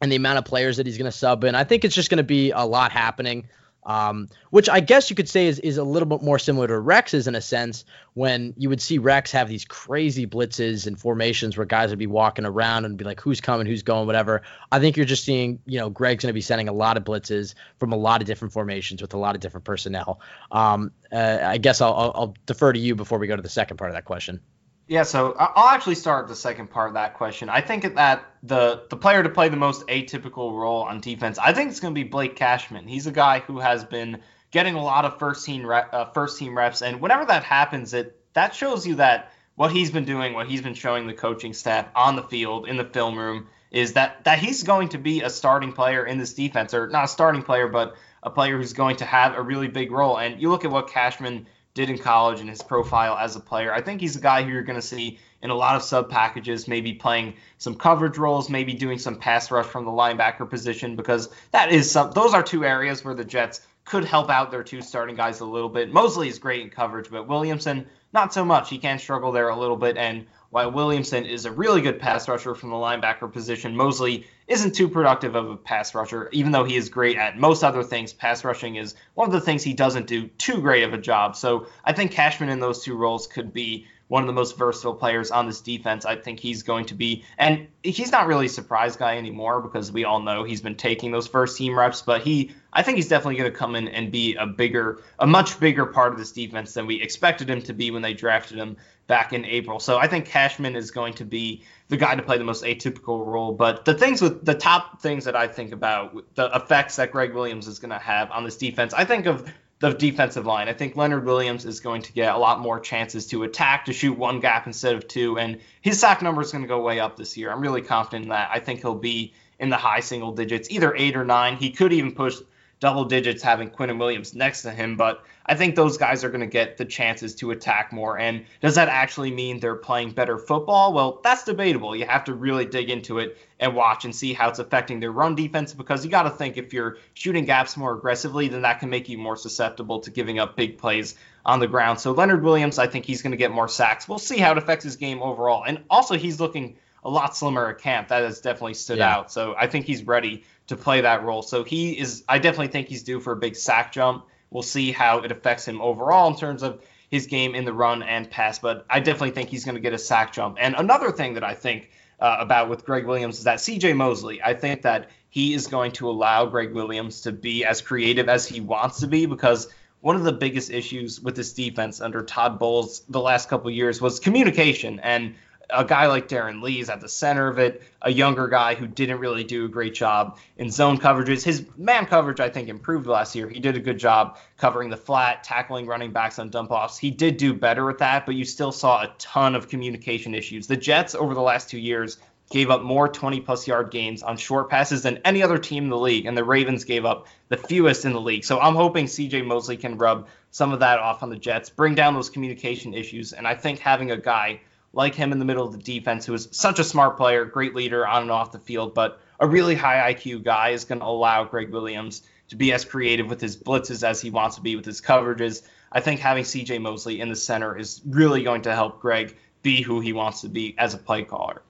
and 0.01 0.13
the 0.13 0.17
amount 0.17 0.39
of 0.39 0.45
players 0.45 0.77
that 0.77 0.87
he's 0.87 0.99
going 0.99 1.11
to 1.11 1.17
sub 1.17 1.43
in. 1.45 1.55
I 1.55 1.65
think 1.65 1.85
it's 1.85 1.95
just 1.95 2.11
going 2.11 2.19
to 2.19 2.23
be 2.23 2.51
a 2.51 2.65
lot 2.65 2.93
happening 2.93 3.49
um, 3.87 4.29
which 4.51 4.69
I 4.69 4.81
guess 4.81 5.11
you 5.11 5.17
could 5.17 5.29
say 5.29 5.47
is, 5.47 5.59
is 5.59 5.77
a 5.77 5.85
little 5.85 6.09
bit 6.09 6.23
more 6.23 6.39
similar 6.39 6.67
to 6.67 6.79
Rex's 6.79 7.27
in 7.27 7.35
a 7.35 7.41
sense 7.41 7.85
when 8.15 8.55
you 8.57 8.69
would 8.69 8.81
see 8.81 8.99
Rex 8.99 9.31
have 9.33 9.49
these 9.49 9.65
crazy 9.65 10.27
blitzes 10.27 10.87
and 10.87 10.99
formations 10.99 11.57
where 11.57 11.67
guys 11.67 11.91
would 11.91 11.99
be 11.99 12.07
walking 12.07 12.47
around 12.47 12.85
and 12.87 12.97
be 12.97 13.05
like, 13.05 13.21
who's 13.21 13.41
coming, 13.41 13.67
who's 13.67 13.83
going, 13.83 14.07
whatever. 14.07 14.43
I 14.73 14.81
think 14.81 14.97
you're 14.97 15.07
just 15.07 15.25
seeing, 15.25 15.59
you 15.67 15.79
know, 15.79 15.91
Greg's 15.91 16.23
going 16.23 16.31
to 16.31 16.35
be 16.35 16.41
sending 16.41 16.69
a 16.69 16.73
lot 16.73 16.97
of 16.97 17.05
blitzes 17.05 17.55
from 17.79 17.93
a 17.93 17.97
lot 17.97 18.23
of 18.23 18.27
different 18.27 18.53
formations 18.55 19.03
with 19.03 19.13
a 19.15 19.19
lot 19.19 19.35
of 19.35 19.41
different 19.41 19.65
personnel. 19.65 20.21
Um, 20.51 20.93
uh, 21.13 21.41
I 21.43 21.59
guess 21.59 21.81
I'll, 21.81 21.95
I'll, 21.95 22.13
I'll 22.15 22.35
defer 22.47 22.73
to 22.73 22.79
you 22.79 22.95
before 22.95 23.19
we 23.19 23.27
go 23.27 23.37
to 23.37 23.43
the 23.43 23.49
second 23.49 23.77
part 23.77 23.91
of 23.91 23.97
that 23.97 24.05
question. 24.05 24.41
Yeah, 24.87 25.05
so 25.05 25.35
I'll 25.39 25.75
actually 25.75 25.95
start 25.95 26.29
the 26.29 26.37
second 26.37 26.69
part 26.69 26.89
of 26.89 26.95
that 26.95 27.15
question. 27.15 27.49
I 27.49 27.63
think 27.63 27.95
that 27.95 28.27
the 28.43 28.85
the 28.91 28.97
player 28.97 29.23
to 29.23 29.31
play 29.31 29.49
the 29.49 29.57
most 29.57 29.87
atypical 29.87 30.53
role 30.53 30.83
on 30.83 31.01
defense, 31.01 31.39
I 31.39 31.55
think 31.55 31.71
it's 31.71 31.81
going 31.81 31.95
to 31.95 31.99
be 31.99 32.07
Blake 32.07 32.37
Cashman. 32.37 32.87
He's 32.87 33.07
a 33.07 33.13
guy 33.13 33.41
who 33.41 33.59
has 33.61 33.83
been 33.83 34.21
getting 34.51 34.75
a 34.75 34.83
lot 34.83 35.07
of 35.07 35.19
first 35.19 35.47
team 35.47 35.67
rep, 35.67 35.89
uh, 35.95 36.05
first 36.07 36.39
team 36.39 36.57
reps, 36.57 36.83
and 36.83 37.01
whenever 37.01 37.25
that 37.25 37.45
happens, 37.45 37.95
it 37.95 38.21
that 38.35 38.55
shows 38.55 38.87
you 38.87 38.97
that 38.97 39.33
what 39.55 39.73
he's 39.73 39.91
been 39.91 40.05
doing, 40.05 40.35
what 40.35 40.49
he's 40.49 40.61
been 40.61 40.75
showing 40.75 41.07
the 41.07 41.15
coaching 41.15 41.55
staff 41.55 41.89
on 41.97 42.17
the 42.17 42.23
field, 42.23 42.69
in 42.69 42.77
the 42.77 42.85
film 42.85 43.19
room, 43.19 43.47
is 43.71 43.95
that 43.95 44.23
that 44.25 44.39
he's 44.39 44.65
going 44.65 44.91
to 44.91 44.99
be 44.99 45.23
a 45.23 45.31
starting 45.31 45.73
player 45.73 46.05
in 46.05 46.19
this 46.19 46.35
defense, 46.35 46.75
or 46.75 46.89
not 46.89 47.05
a 47.05 47.09
starting 47.09 47.43
player, 47.43 47.69
but 47.69 47.97
a 48.23 48.29
player 48.29 48.59
who's 48.59 48.75
going 48.75 48.97
to 48.97 49.07
have 49.07 49.35
a 49.35 49.41
really 49.41 49.69
big 49.69 49.91
role. 49.91 50.19
And 50.19 50.43
you 50.43 50.51
look 50.51 50.67
at 50.67 50.71
what 50.71 50.89
Cashman 50.89 51.47
did 51.75 51.91
in 51.91 51.99
college 51.99 52.41
and 52.41 52.49
his 52.49 52.63
profile 52.63 53.17
as 53.17 53.35
a 53.35 53.41
player. 53.41 53.73
I 53.73 53.81
think 53.81 54.01
he's 54.01 54.15
a 54.17 54.21
guy 54.21 54.43
who 54.43 54.51
you're 54.51 54.63
going 54.63 54.81
to 54.81 54.87
see 54.87 55.19
in 55.43 55.51
a 55.51 55.55
lot 55.55 55.77
of 55.77 55.83
sub 55.83 56.09
packages, 56.09 56.69
maybe 56.69 56.95
playing 56.95 57.35
some 57.59 57.75
coverage 57.75 58.17
roles, 58.17 58.49
maybe 58.49 58.73
doing 58.73 58.99
some 58.99 59.17
pass 59.17 59.51
rush 59.51 59.67
from 59.67 59.85
the 59.85 59.91
linebacker 59.91 60.49
position, 60.49 60.97
because 60.97 61.29
that 61.51 61.73
is 61.73 61.91
some. 61.91 62.13
Those 62.13 62.33
are 62.33 62.43
two 62.43 62.65
areas 62.65 63.05
where 63.05 63.15
the 63.15 63.25
Jets 63.25 63.61
could 63.85 64.05
help 64.05 64.31
out 64.31 64.51
their 64.51 64.63
two 64.63 64.81
starting 64.81 65.17
guys 65.17 65.41
a 65.41 65.45
little 65.45 65.69
bit. 65.69 65.93
Mosley 65.93 66.29
is 66.29 66.39
great 66.39 66.63
in 66.63 66.71
coverage, 66.71 67.11
but 67.11 67.29
Williamson 67.29 67.87
not 68.13 68.33
so 68.33 68.45
much. 68.45 68.71
He 68.71 68.79
can 68.79 68.99
struggle 68.99 69.33
there 69.33 69.49
a 69.49 69.59
little 69.59 69.77
bit, 69.77 69.97
and 69.97 70.27
while 70.55 70.71
Williamson 70.71 71.27
is 71.27 71.47
a 71.47 71.51
really 71.51 71.81
good 71.81 71.99
pass 71.99 72.29
rusher 72.29 72.55
from 72.55 72.71
the 72.71 72.77
linebacker 72.77 73.33
position, 73.33 73.75
Mosley 73.75 74.25
isn't 74.47 74.73
too 74.73 74.89
productive 74.89 75.35
of 75.35 75.51
a 75.51 75.57
pass 75.57 75.93
rusher, 75.97 76.29
even 76.31 76.53
though 76.53 76.63
he 76.63 76.77
is 76.77 76.89
great 76.89 77.17
at 77.17 77.37
most 77.37 77.65
other 77.65 77.83
things. 77.83 78.13
Pass 78.13 78.45
rushing 78.45 78.77
is 78.77 78.95
one 79.15 79.27
of 79.27 79.33
the 79.33 79.41
things 79.41 79.65
he 79.65 79.75
doesn't 79.75 80.07
do 80.07 80.29
too 80.39 80.61
great 80.61 80.85
of 80.85 80.95
a 80.95 80.99
job. 80.99 81.35
So 81.35 81.67
I 81.85 81.93
think 81.93 82.13
Cashman 82.13 82.51
in 82.51 82.61
those 82.61 82.85
two 82.85 82.97
roles 82.97 83.27
could 83.27 83.53
be 83.53 83.89
one 84.07 84.23
of 84.23 84.29
the 84.29 84.33
most 84.33 84.57
versatile 84.57 84.95
players 84.95 85.33
on 85.33 85.47
this 85.47 85.61
defense. 85.61 86.05
I 86.05 86.15
think 86.15 86.39
he's 86.39 86.63
going 86.63 86.85
to 86.87 86.95
be, 86.95 87.25
and 87.37 87.67
he's 87.83 88.13
not 88.13 88.29
really 88.29 88.47
a 88.47 88.51
surprise 88.51 88.97
guy 88.97 89.17
anymore 89.17 89.61
because 89.61 89.91
we 89.91 90.05
all 90.05 90.21
know 90.21 90.45
he's 90.45 90.61
been 90.61 90.77
taking 90.77 91.11
those 91.11 91.27
first 91.27 91.57
team 91.57 91.77
reps, 91.77 92.03
but 92.03 92.23
he, 92.23 92.53
I 92.73 92.83
think 92.83 92.97
he's 92.97 93.09
definitely 93.09 93.37
going 93.37 93.51
to 93.51 93.59
come 93.59 93.75
in 93.75 93.89
and 93.89 94.13
be 94.13 94.37
a 94.37 94.47
bigger, 94.47 95.03
a 95.19 95.27
much 95.27 95.59
bigger 95.59 95.87
part 95.87 96.13
of 96.13 96.19
this 96.19 96.31
defense 96.31 96.75
than 96.75 96.87
we 96.87 97.03
expected 97.03 97.51
him 97.51 97.63
to 97.63 97.73
be 97.73 97.91
when 97.91 98.03
they 98.03 98.15
drafted 98.15 98.59
him 98.59 98.77
back 99.07 99.33
in 99.33 99.45
April. 99.45 99.81
So 99.81 99.99
I 99.99 100.07
think 100.07 100.27
Cashman 100.27 100.77
is 100.77 100.91
going 100.91 101.15
to 101.15 101.25
be 101.25 101.63
the 101.89 101.97
guy 101.97 102.15
to 102.15 102.23
play 102.23 102.39
the 102.39 102.45
most 102.45 102.65
atypical 102.65 103.27
role. 103.27 103.53
But 103.53 103.85
the 103.85 103.95
things 103.95 104.23
with 104.23 104.45
the 104.45 104.55
top 104.55 105.01
things 105.03 105.25
that 105.27 105.37
I 105.37 105.47
think 105.49 105.73
about, 105.73 106.35
the 106.35 106.51
effects 106.55 106.97
that 106.97 107.13
Gregg 107.13 107.35
Williams 107.35 107.67
is 107.67 107.79
going 107.79 107.91
to 107.91 107.99
have 107.99 108.31
on 108.31 108.45
this 108.45 108.57
defense, 108.57 108.95
I 108.95 109.05
think 109.05 109.27
of 109.27 109.47
the 109.81 109.93
defensive 109.93 110.47
line. 110.47 110.69
I 110.69 110.73
think 110.73 110.97
Leonard 110.97 111.27
Williams 111.27 111.67
is 111.67 111.81
going 111.81 112.03
to 112.03 112.13
get 112.13 112.35
a 112.35 112.39
lot 112.39 112.61
more 112.61 112.81
chances 112.81 113.27
to 113.29 113.43
attack, 113.43 113.85
to 113.87 113.93
shoot 113.93 114.17
one 114.17 114.41
gap 114.41 114.67
instead 114.67 114.95
of 114.95 115.07
two, 115.07 115.39
and 115.39 115.61
his 115.83 116.01
sack 116.01 116.23
number 116.23 116.41
is 116.41 116.53
going 116.53 116.63
to 116.63 116.69
go 116.69 116.81
way 116.81 117.01
up 117.01 117.17
this 117.17 117.37
year. 117.37 117.51
I'm 117.53 117.61
really 117.61 117.83
confident 117.83 118.25
in 118.25 118.29
that. 118.31 118.49
I 118.53 118.61
think 118.61 118.81
he'll 118.81 118.95
be 118.95 119.35
in 119.59 119.69
the 119.69 119.77
high 119.77 120.01
single 120.01 120.33
digits, 120.33 120.71
either 120.71 120.95
eight 120.97 121.17
or 121.17 121.25
nine. 121.25 121.57
He 121.57 121.71
could 121.71 121.93
even 121.93 122.13
push 122.13 122.37
double 122.81 123.05
digits 123.05 123.43
having 123.43 123.71
Quinnen 123.71 123.99
Williams 123.99 124.35
next 124.35 124.63
to 124.63 124.71
him, 124.71 124.97
but 124.97 125.25
I 125.47 125.55
think 125.55 125.75
those 125.75 125.99
guys 125.99 126.25
are 126.25 126.31
going 126.31 126.41
to 126.41 126.47
get 126.47 126.79
the 126.79 126.85
chances 126.85 127.35
to 127.37 127.51
attack 127.51 127.93
more. 127.93 128.19
And 128.19 128.47
does 128.61 128.77
that 128.77 128.89
actually 128.89 129.31
mean 129.31 129.61
they're 129.61 129.75
playing 129.75 130.13
better 130.13 130.39
football? 130.39 130.93
Well, 130.93 131.21
that's 131.23 131.45
debatable. 131.45 131.95
You 131.95 132.07
have 132.07 132.25
to 132.25 132.35
really 132.35 132.65
dig 132.65 132.89
into 132.89 133.19
it 133.19 133.37
and 133.61 133.75
watch 133.75 134.05
and 134.05 134.15
see 134.15 134.33
how 134.33 134.49
it's 134.49 134.59
affecting 134.59 135.01
their 135.01 135.13
run 135.13 135.35
defense 135.35 135.75
because 135.75 136.05
you 136.05 136.11
got 136.11 136.23
to 136.23 136.31
think 136.31 136.57
if 136.57 136.73
you're 136.73 136.97
shooting 137.13 137.45
gaps 137.45 137.77
more 137.77 137.95
aggressively, 137.95 138.49
then 138.49 138.63
that 138.63 138.81
can 138.81 138.89
make 138.89 139.09
you 139.09 139.19
more 139.19 139.37
susceptible 139.37 140.01
to 140.01 140.11
giving 140.11 140.39
up 140.39 140.57
big 140.57 140.79
plays 140.79 141.15
on 141.45 141.61
the 141.61 141.67
ground. 141.67 142.01
So 142.01 142.13
Leonard 142.13 142.43
Williams, 142.43 142.79
I 142.79 142.87
think 142.87 143.05
he's 143.05 143.21
going 143.21 143.33
to 143.33 143.37
get 143.37 143.51
more 143.51 143.69
sacks. 143.69 144.09
We'll 144.09 144.19
see 144.19 144.39
how 144.39 144.53
it 144.53 144.59
affects 144.59 144.85
his 144.85 144.97
game 144.97 145.23
overall. 145.23 145.65
And 145.65 145.85
also, 145.91 146.17
he's 146.17 146.41
looking 146.41 146.77
a 147.05 147.11
lot 147.11 147.37
slimmer 147.37 147.69
at 147.69 147.79
camp. 147.79 148.09
That 148.09 148.23
has 148.23 148.41
definitely 148.41 148.75
stood 148.75 148.99
yeah. 148.99 149.15
out. 149.15 149.31
So 149.31 149.55
I 149.59 149.67
think 149.67 149.85
he's 149.85 150.05
ready 150.05 150.45
to 150.69 150.77
play 150.77 151.03
that 151.03 151.23
role. 151.23 151.43
So 151.43 151.65
he 151.65 151.99
is. 151.99 152.25
I 152.27 152.39
definitely 152.39 152.69
think 152.69 152.89
he's 152.89 153.03
due 153.03 153.21
for 153.21 153.35
a 153.35 153.37
big 153.37 153.57
sack 153.57 153.93
jump. 153.93 154.27
We'll 154.55 154.63
see 154.63 154.93
how 154.93 155.19
it 155.19 155.33
affects 155.33 155.67
him 155.67 155.83
overall 155.83 156.29
in 156.31 156.37
terms 156.37 156.63
of 156.63 156.81
his 157.11 157.27
game 157.27 157.55
in 157.55 157.65
the 157.65 157.73
run 157.73 158.05
and 158.05 158.31
pass. 158.31 158.61
But 158.61 158.87
I 158.89 159.01
definitely 159.01 159.33
think 159.33 159.51
he's 159.51 159.65
going 159.65 159.75
to 159.75 159.81
get 159.81 159.93
a 159.93 159.99
sack 159.99 160.33
jump. 160.33 160.57
And 160.61 160.77
another 160.77 161.11
thing 161.11 161.35
that 161.35 161.45
I 161.45 161.55
think 161.55 161.91
uh, 162.21 162.37
about 162.39 162.71
with 162.71 162.85
Gregg 162.85 163.05
Williams 163.05 163.39
is 163.39 163.45
that 163.45 163.61
C.J. 163.61 163.95
Mosley. 163.95 164.41
I 164.43 164.55
think 164.55 164.83
that 164.83 165.11
he 165.29 165.55
is 165.55 165.67
going 165.67 165.91
to 165.93 166.09
allow 166.09 166.47
Gregg 166.47 166.73
Williams 166.73 167.23
to 167.23 167.33
be 167.33 167.65
as 167.65 167.83
creative 167.83 168.29
as 168.29 168.47
he 168.47 168.61
wants 168.61 169.01
to 169.01 169.09
be 169.09 169.27
because 169.27 169.69
one 170.01 170.15
of 170.15 170.23
the 170.23 170.33
biggest 170.33 170.71
issues 170.71 171.21
with 171.21 171.35
this 171.35 171.53
defense 171.53 172.01
under 172.01 172.23
Todd 172.23 172.59
Bowles 172.61 173.03
the 173.09 173.21
last 173.21 173.49
couple 173.49 173.71
years 173.71 174.01
was 174.01 174.21
communication 174.21 175.01
and 175.01 175.35
a 175.75 175.85
guy 175.85 176.07
like 176.07 176.29
Darron 176.29 176.63
Lee's 176.63 176.89
at 176.89 177.01
the 177.01 177.09
center 177.09 177.49
of 177.49 177.59
it, 177.59 177.83
a 178.03 178.11
younger 178.11 178.49
guy 178.49 178.75
who 178.75 178.87
didn't 178.87 179.19
really 179.19 179.45
do 179.45 179.65
a 179.65 179.69
great 179.69 179.95
job 179.95 180.39
in 180.57 180.71
zone 180.71 180.99
coverages. 180.99 181.43
His 181.43 181.65
man 181.77 182.07
coverage, 182.07 182.41
I 182.41 182.49
think, 182.49 182.69
improved 182.69 183.07
last 183.07 183.35
year. 183.35 183.49
He 183.49 183.61
did 183.61 183.77
a 183.77 183.81
good 183.81 183.99
job 183.99 184.39
covering 184.57 184.91
the 184.91 184.97
flat, 184.97 185.45
tackling 185.45 185.87
running 185.87 186.13
backs 186.13 186.39
on 186.39 186.51
dump 186.51 186.71
offs. 186.71 186.99
He 186.99 187.11
did 187.11 187.37
do 187.37 187.53
better 187.55 187.85
with 187.85 187.99
that, 187.99 188.27
but 188.27 188.35
you 188.35 188.45
still 188.45 188.73
saw 188.73 189.03
a 189.03 189.15
ton 189.19 189.55
of 189.55 189.69
communication 189.69 190.35
issues. 190.35 190.67
The 190.67 190.77
Jets, 190.77 191.15
over 191.15 191.35
the 191.35 191.43
last 191.43 191.69
two 191.69 191.79
years, 191.79 192.19
gave 192.51 192.71
up 192.71 192.83
more 192.83 193.09
20 193.09 193.41
plus 193.41 193.67
yard 193.67 193.91
gains 193.91 194.23
on 194.23 194.37
short 194.37 194.69
passes 194.69 195.03
than 195.03 195.19
any 195.25 195.43
other 195.43 195.59
team 195.59 195.85
in 195.85 195.91
the 195.91 195.99
league, 195.99 196.27
and 196.27 196.37
the 196.37 196.45
Ravens 196.45 196.85
gave 196.85 197.05
up 197.05 197.27
the 197.49 197.57
fewest 197.57 198.05
in 198.05 198.13
the 198.13 198.21
league. 198.21 198.45
So 198.45 198.61
I'm 198.61 198.75
hoping 198.75 199.07
CJ 199.07 199.45
Mosley 199.47 199.77
can 199.77 199.97
rub 199.97 200.29
some 200.51 200.73
of 200.73 200.81
that 200.81 200.99
off 200.99 201.23
on 201.23 201.31
the 201.31 201.37
Jets, 201.37 201.71
bring 201.71 201.95
down 201.95 202.15
those 202.15 202.31
communication 202.31 202.95
issues, 202.95 203.33
and 203.33 203.47
I 203.47 203.55
think 203.55 203.79
having 203.79 204.11
a 204.11 204.17
guy 204.17 204.61
like 204.95 205.15
him 205.15 205.33
in 205.33 205.39
the 205.39 205.45
middle 205.45 205.67
of 205.67 205.73
the 205.73 205.79
defense, 205.79 206.27
who 206.27 206.35
is 206.35 206.49
such 206.53 206.79
a 206.79 206.85
smart 206.85 207.17
player, 207.17 207.45
great 207.45 207.75
leader 207.75 208.07
on 208.07 208.23
and 208.23 208.31
off 208.31 208.53
the 208.53 208.59
field, 208.59 208.95
but 208.95 209.21
a 209.41 209.47
really 209.47 209.75
high 209.75 210.15
IQ 210.15 210.45
guy 210.45 210.71
is 210.71 210.85
going 210.85 211.01
to 211.01 211.07
allow 211.07 211.45
Gregg 211.45 211.71
Williams 211.71 212.23
to 212.49 212.57
be 212.57 212.73
as 212.73 212.85
creative 212.85 213.29
with 213.29 213.41
his 213.41 213.57
blitzes 213.57 214.07
as 214.07 214.21
he 214.21 214.31
wants 214.31 214.57
to 214.57 214.63
be 214.63 214.77
with 214.77 214.85
his 214.85 215.01
coverages. 215.01 215.63
I 215.91 216.01
think 216.01 216.21
having 216.21 216.45
CJ 216.45 216.81
Mosley 216.81 217.21
in 217.21 217.29
the 217.29 217.37
center 217.37 217.77
is 217.77 218.01
really 218.07 218.43
going 218.43 218.63
to 218.63 218.75
help 218.75 219.01
Greg 219.01 219.37
be 219.63 219.83
who 219.83 220.01
he 220.01 220.13
wants 220.13 220.43
to 220.43 220.49
be 220.49 220.75
as 220.79 220.95
a 220.95 220.99
play 220.99 221.23
caller. 221.23 221.63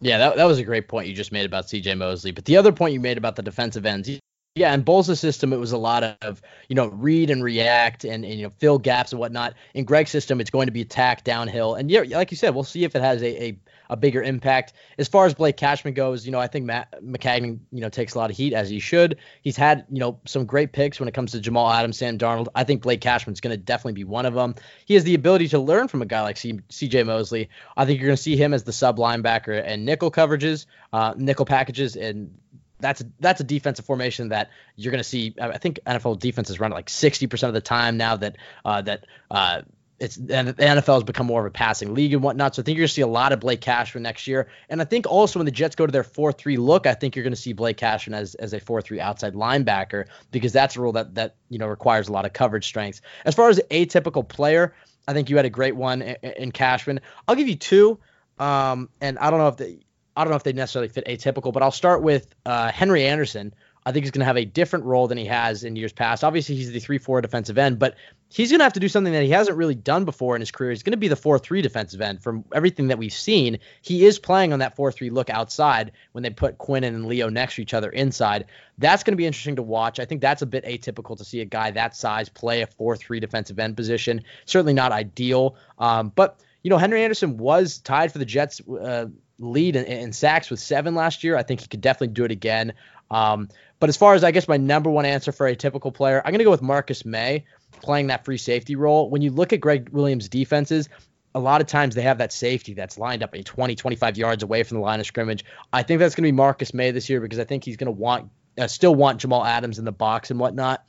Yeah, 0.00 0.18
that, 0.18 0.36
that 0.36 0.44
was 0.44 0.58
a 0.58 0.64
great 0.64 0.88
point 0.88 1.08
you 1.08 1.14
just 1.14 1.30
made 1.30 1.44
about 1.44 1.66
CJ 1.66 1.96
Mosley. 1.98 2.30
But 2.30 2.46
the 2.46 2.56
other 2.56 2.72
point 2.72 2.94
you 2.94 3.00
made 3.00 3.18
about 3.18 3.36
the 3.36 3.42
defensive 3.42 3.84
ends, 3.86 4.08
yeah, 4.56 4.74
in 4.74 4.82
Bowles' 4.82 5.20
system, 5.20 5.52
it 5.52 5.58
was 5.58 5.70
a 5.70 5.78
lot 5.78 6.02
of, 6.22 6.42
you 6.68 6.74
know, 6.74 6.88
read 6.88 7.30
and 7.30 7.44
react 7.44 8.02
and, 8.04 8.24
and, 8.24 8.34
you 8.34 8.42
know, 8.42 8.52
fill 8.58 8.78
gaps 8.78 9.12
and 9.12 9.20
whatnot. 9.20 9.54
In 9.74 9.84
Greg's 9.84 10.10
system, 10.10 10.40
it's 10.40 10.50
going 10.50 10.66
to 10.66 10.72
be 10.72 10.80
attack 10.80 11.22
downhill. 11.22 11.76
And 11.76 11.88
yeah, 11.88 12.02
like 12.10 12.32
you 12.32 12.36
said, 12.36 12.52
we'll 12.52 12.64
see 12.64 12.82
if 12.82 12.96
it 12.96 13.02
has 13.02 13.22
a, 13.22 13.44
a, 13.44 13.58
a 13.90 13.96
bigger 13.96 14.20
impact. 14.20 14.72
As 14.98 15.06
far 15.06 15.26
as 15.26 15.34
Blake 15.34 15.56
Cashman 15.56 15.94
goes, 15.94 16.26
you 16.26 16.32
know, 16.32 16.40
I 16.40 16.48
think 16.48 16.66
Matt 16.66 16.92
you 17.00 17.60
know, 17.70 17.88
takes 17.88 18.14
a 18.14 18.18
lot 18.18 18.30
of 18.30 18.36
heat 18.36 18.52
as 18.52 18.68
he 18.68 18.80
should. 18.80 19.18
He's 19.42 19.56
had, 19.56 19.86
you 19.88 20.00
know, 20.00 20.18
some 20.26 20.46
great 20.46 20.72
picks 20.72 20.98
when 20.98 21.08
it 21.08 21.12
comes 21.12 21.30
to 21.30 21.40
Jamal 21.40 21.70
Adams, 21.70 21.98
Sam 21.98 22.18
Darnold. 22.18 22.48
I 22.56 22.64
think 22.64 22.82
Blake 22.82 23.00
Cashman's 23.00 23.40
going 23.40 23.52
to 23.52 23.62
definitely 23.62 23.92
be 23.92 24.04
one 24.04 24.26
of 24.26 24.34
them. 24.34 24.56
He 24.84 24.94
has 24.94 25.04
the 25.04 25.14
ability 25.14 25.46
to 25.48 25.60
learn 25.60 25.86
from 25.86 26.02
a 26.02 26.06
guy 26.06 26.22
like 26.22 26.36
CJ 26.36 27.06
Mosley. 27.06 27.50
I 27.76 27.84
think 27.84 28.00
you're 28.00 28.08
going 28.08 28.16
to 28.16 28.22
see 28.22 28.36
him 28.36 28.52
as 28.52 28.64
the 28.64 28.72
sub 28.72 28.98
linebacker 28.98 29.62
and 29.64 29.84
nickel 29.84 30.10
coverages, 30.10 30.66
uh, 30.92 31.14
nickel 31.16 31.44
packages, 31.44 31.94
and 31.94 32.36
that's 32.80 33.02
that's 33.20 33.40
a 33.40 33.44
defensive 33.44 33.84
formation 33.84 34.30
that 34.30 34.50
you're 34.76 34.90
going 34.90 35.02
to 35.02 35.08
see. 35.08 35.34
I 35.40 35.58
think 35.58 35.80
NFL 35.86 36.18
defenses 36.18 36.60
run 36.60 36.70
like 36.70 36.88
60% 36.88 37.48
of 37.48 37.54
the 37.54 37.60
time 37.60 37.96
now 37.96 38.16
that 38.16 38.36
uh, 38.64 38.82
that 38.82 39.06
uh, 39.30 39.62
it's 40.00 40.16
and 40.16 40.48
the 40.48 40.54
NFL 40.54 40.94
has 40.94 41.04
become 41.04 41.26
more 41.26 41.40
of 41.40 41.46
a 41.46 41.50
passing 41.50 41.92
league 41.92 42.14
and 42.14 42.22
whatnot. 42.22 42.54
So 42.54 42.62
I 42.62 42.64
think 42.64 42.76
you're 42.76 42.82
going 42.82 42.88
to 42.88 42.94
see 42.94 43.02
a 43.02 43.06
lot 43.06 43.32
of 43.32 43.40
Blake 43.40 43.60
Cashman 43.60 44.02
next 44.02 44.26
year. 44.26 44.48
And 44.70 44.80
I 44.80 44.86
think 44.86 45.06
also 45.06 45.38
when 45.38 45.44
the 45.44 45.52
Jets 45.52 45.76
go 45.76 45.86
to 45.86 45.92
their 45.92 46.02
4 46.02 46.32
3 46.32 46.56
look, 46.56 46.86
I 46.86 46.94
think 46.94 47.14
you're 47.14 47.22
going 47.22 47.34
to 47.34 47.40
see 47.40 47.52
Blake 47.52 47.76
Cashman 47.76 48.18
as, 48.18 48.34
as 48.36 48.54
a 48.54 48.60
4 48.60 48.80
3 48.80 48.98
outside 48.98 49.34
linebacker 49.34 50.06
because 50.30 50.52
that's 50.52 50.76
a 50.76 50.80
rule 50.80 50.92
that, 50.92 51.14
that 51.14 51.36
you 51.50 51.58
know 51.58 51.66
requires 51.66 52.08
a 52.08 52.12
lot 52.12 52.24
of 52.24 52.32
coverage 52.32 52.64
strengths. 52.64 53.02
As 53.26 53.34
far 53.34 53.50
as 53.50 53.60
atypical 53.70 54.26
player, 54.26 54.74
I 55.06 55.12
think 55.12 55.28
you 55.28 55.36
had 55.36 55.44
a 55.44 55.50
great 55.50 55.76
one 55.76 56.00
in, 56.00 56.16
in 56.22 56.52
Cashman. 56.52 57.00
I'll 57.28 57.36
give 57.36 57.48
you 57.48 57.56
two. 57.56 57.98
Um, 58.38 58.88
and 59.02 59.18
I 59.18 59.30
don't 59.30 59.38
know 59.38 59.48
if 59.48 59.58
they, 59.58 59.80
I 60.20 60.24
don't 60.24 60.32
know 60.32 60.36
if 60.36 60.42
they 60.42 60.52
necessarily 60.52 60.88
fit 60.88 61.06
atypical, 61.06 61.50
but 61.50 61.62
I'll 61.62 61.70
start 61.70 62.02
with 62.02 62.34
uh, 62.44 62.70
Henry 62.70 63.06
Anderson. 63.06 63.54
I 63.86 63.92
think 63.92 64.04
he's 64.04 64.10
going 64.10 64.20
to 64.20 64.26
have 64.26 64.36
a 64.36 64.44
different 64.44 64.84
role 64.84 65.08
than 65.08 65.16
he 65.16 65.24
has 65.24 65.64
in 65.64 65.74
years 65.74 65.92
past. 65.92 66.22
Obviously, 66.22 66.54
he's 66.54 66.70
the 66.70 66.78
3 66.78 66.98
4 66.98 67.22
defensive 67.22 67.56
end, 67.56 67.78
but 67.78 67.94
he's 68.28 68.50
going 68.50 68.58
to 68.58 68.64
have 68.64 68.74
to 68.74 68.80
do 68.80 68.88
something 68.88 69.14
that 69.14 69.22
he 69.22 69.30
hasn't 69.30 69.56
really 69.56 69.74
done 69.74 70.04
before 70.04 70.36
in 70.36 70.40
his 70.40 70.50
career. 70.50 70.70
He's 70.70 70.82
going 70.82 70.92
to 70.92 70.98
be 70.98 71.08
the 71.08 71.16
4 71.16 71.38
3 71.38 71.62
defensive 71.62 72.02
end. 72.02 72.22
From 72.22 72.44
everything 72.54 72.88
that 72.88 72.98
we've 72.98 73.12
seen, 73.12 73.58
he 73.80 74.04
is 74.04 74.18
playing 74.18 74.52
on 74.52 74.58
that 74.58 74.76
4 74.76 74.92
3 74.92 75.08
look 75.08 75.30
outside 75.30 75.92
when 76.12 76.22
they 76.22 76.28
put 76.28 76.58
Quinn 76.58 76.84
and 76.84 77.06
Leo 77.06 77.30
next 77.30 77.54
to 77.54 77.62
each 77.62 77.72
other 77.72 77.88
inside. 77.88 78.44
That's 78.76 79.02
going 79.02 79.12
to 79.12 79.16
be 79.16 79.26
interesting 79.26 79.56
to 79.56 79.62
watch. 79.62 79.98
I 79.98 80.04
think 80.04 80.20
that's 80.20 80.42
a 80.42 80.46
bit 80.46 80.66
atypical 80.66 81.16
to 81.16 81.24
see 81.24 81.40
a 81.40 81.46
guy 81.46 81.70
that 81.70 81.96
size 81.96 82.28
play 82.28 82.60
a 82.60 82.66
4 82.66 82.96
3 82.96 83.18
defensive 83.18 83.58
end 83.58 83.76
position. 83.76 84.22
Certainly 84.44 84.74
not 84.74 84.92
ideal. 84.92 85.56
Um, 85.78 86.12
but, 86.14 86.38
you 86.62 86.68
know, 86.68 86.76
Henry 86.76 87.02
Anderson 87.02 87.38
was 87.38 87.78
tied 87.78 88.12
for 88.12 88.18
the 88.18 88.26
Jets. 88.26 88.60
Uh, 88.68 89.06
lead 89.40 89.74
in, 89.74 89.84
in, 89.84 90.12
sacks 90.12 90.50
with 90.50 90.60
seven 90.60 90.94
last 90.94 91.24
year. 91.24 91.36
I 91.36 91.42
think 91.42 91.60
he 91.60 91.66
could 91.66 91.80
definitely 91.80 92.14
do 92.14 92.24
it 92.24 92.30
again. 92.30 92.74
Um, 93.10 93.48
but 93.80 93.88
as 93.88 93.96
far 93.96 94.14
as 94.14 94.22
I 94.22 94.30
guess 94.30 94.46
my 94.46 94.58
number 94.58 94.90
one 94.90 95.04
answer 95.04 95.32
for 95.32 95.46
a 95.46 95.56
typical 95.56 95.90
player, 95.90 96.22
I'm 96.24 96.30
going 96.30 96.38
to 96.38 96.44
go 96.44 96.50
with 96.50 96.62
Marcus 96.62 97.04
Maye 97.04 97.44
playing 97.80 98.08
that 98.08 98.24
free 98.24 98.36
safety 98.36 98.76
role. 98.76 99.10
When 99.10 99.22
you 99.22 99.30
look 99.30 99.52
at 99.52 99.60
Gregg 99.60 99.88
Williams' 99.88 100.28
defenses, 100.28 100.88
a 101.34 101.40
lot 101.40 101.60
of 101.60 101.66
times 101.66 101.94
they 101.94 102.02
have 102.02 102.18
that 102.18 102.32
safety 102.32 102.74
that's 102.74 102.98
lined 102.98 103.22
up 103.22 103.34
a 103.34 103.42
20, 103.42 103.74
25 103.74 104.18
yards 104.18 104.42
away 104.42 104.62
from 104.62 104.76
the 104.76 104.82
line 104.82 105.00
of 105.00 105.06
scrimmage. 105.06 105.44
I 105.72 105.82
think 105.82 106.00
that's 106.00 106.14
going 106.14 106.24
to 106.24 106.28
be 106.28 106.36
Marcus 106.36 106.74
Maye 106.74 106.90
this 106.90 107.08
year 107.08 107.20
because 107.20 107.38
I 107.38 107.44
think 107.44 107.64
he's 107.64 107.76
going 107.76 107.86
to 107.86 107.92
want, 107.92 108.30
uh, 108.58 108.66
still 108.66 108.94
want 108.94 109.20
Jamal 109.20 109.44
Adams 109.44 109.78
in 109.78 109.84
the 109.84 109.92
box 109.92 110.30
and 110.30 110.38
whatnot. 110.38 110.84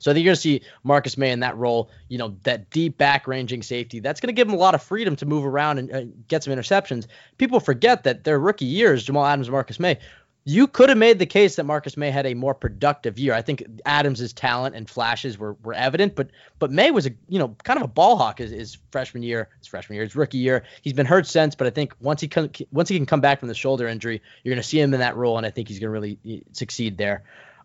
So 0.00 0.10
I 0.10 0.14
think 0.14 0.24
you're 0.24 0.30
going 0.30 0.36
to 0.36 0.40
see 0.40 0.62
Marcus 0.82 1.18
Maye 1.18 1.30
in 1.30 1.40
that 1.40 1.56
role, 1.56 1.90
you 2.08 2.18
know, 2.18 2.36
that 2.44 2.70
deep 2.70 2.96
back 2.96 3.28
ranging 3.28 3.62
safety. 3.62 4.00
That's 4.00 4.20
going 4.20 4.28
to 4.28 4.32
give 4.32 4.48
him 4.48 4.54
a 4.54 4.58
lot 4.58 4.74
of 4.74 4.82
freedom 4.82 5.14
to 5.16 5.26
move 5.26 5.44
around 5.44 5.78
and 5.78 5.92
uh, 5.92 6.02
get 6.26 6.42
some 6.42 6.54
interceptions. 6.54 7.06
People 7.36 7.60
forget 7.60 8.04
that 8.04 8.24
their 8.24 8.38
rookie 8.38 8.64
years, 8.64 9.04
Jamal 9.04 9.26
Adams 9.26 9.48
and 9.48 9.52
Marcus 9.52 9.78
Maye, 9.78 9.98
you 10.44 10.66
could 10.66 10.88
have 10.88 10.96
made 10.96 11.18
the 11.18 11.26
case 11.26 11.56
that 11.56 11.64
Marcus 11.64 11.98
Maye 11.98 12.10
had 12.10 12.24
a 12.24 12.32
more 12.32 12.54
productive 12.54 13.18
year. 13.18 13.34
I 13.34 13.42
think 13.42 13.62
Adams' 13.84 14.32
talent 14.32 14.74
and 14.74 14.88
flashes 14.88 15.36
were, 15.38 15.52
were 15.62 15.74
evident, 15.74 16.14
but 16.14 16.30
but 16.58 16.70
Maye 16.70 16.90
was 16.90 17.06
a 17.06 17.10
you 17.28 17.38
know 17.38 17.54
kind 17.62 17.78
of 17.78 17.84
a 17.84 17.88
ball 17.88 18.16
hawk 18.16 18.38
his, 18.38 18.50
his 18.50 18.78
freshman 18.90 19.22
year, 19.22 19.50
his 19.58 19.66
freshman 19.66 19.96
year, 19.96 20.04
his 20.04 20.16
rookie 20.16 20.38
year. 20.38 20.64
He's 20.80 20.94
been 20.94 21.04
hurt 21.04 21.26
since, 21.26 21.54
but 21.54 21.66
I 21.66 21.70
think 21.70 21.94
once 22.00 22.22
he 22.22 22.30
once 22.72 22.88
he 22.88 22.96
can 22.96 23.04
come 23.04 23.20
back 23.20 23.38
from 23.38 23.48
the 23.48 23.54
shoulder 23.54 23.86
injury, 23.86 24.22
you're 24.42 24.54
going 24.54 24.62
to 24.62 24.66
see 24.68 24.80
him 24.80 24.94
in 24.94 25.00
that 25.00 25.14
role, 25.14 25.36
and 25.36 25.44
I 25.44 25.50
think 25.50 25.68
he's 25.68 25.78
going 25.78 25.88
to 25.88 25.92
really 25.92 26.42
succeed 26.52 26.96
there. 26.96 27.22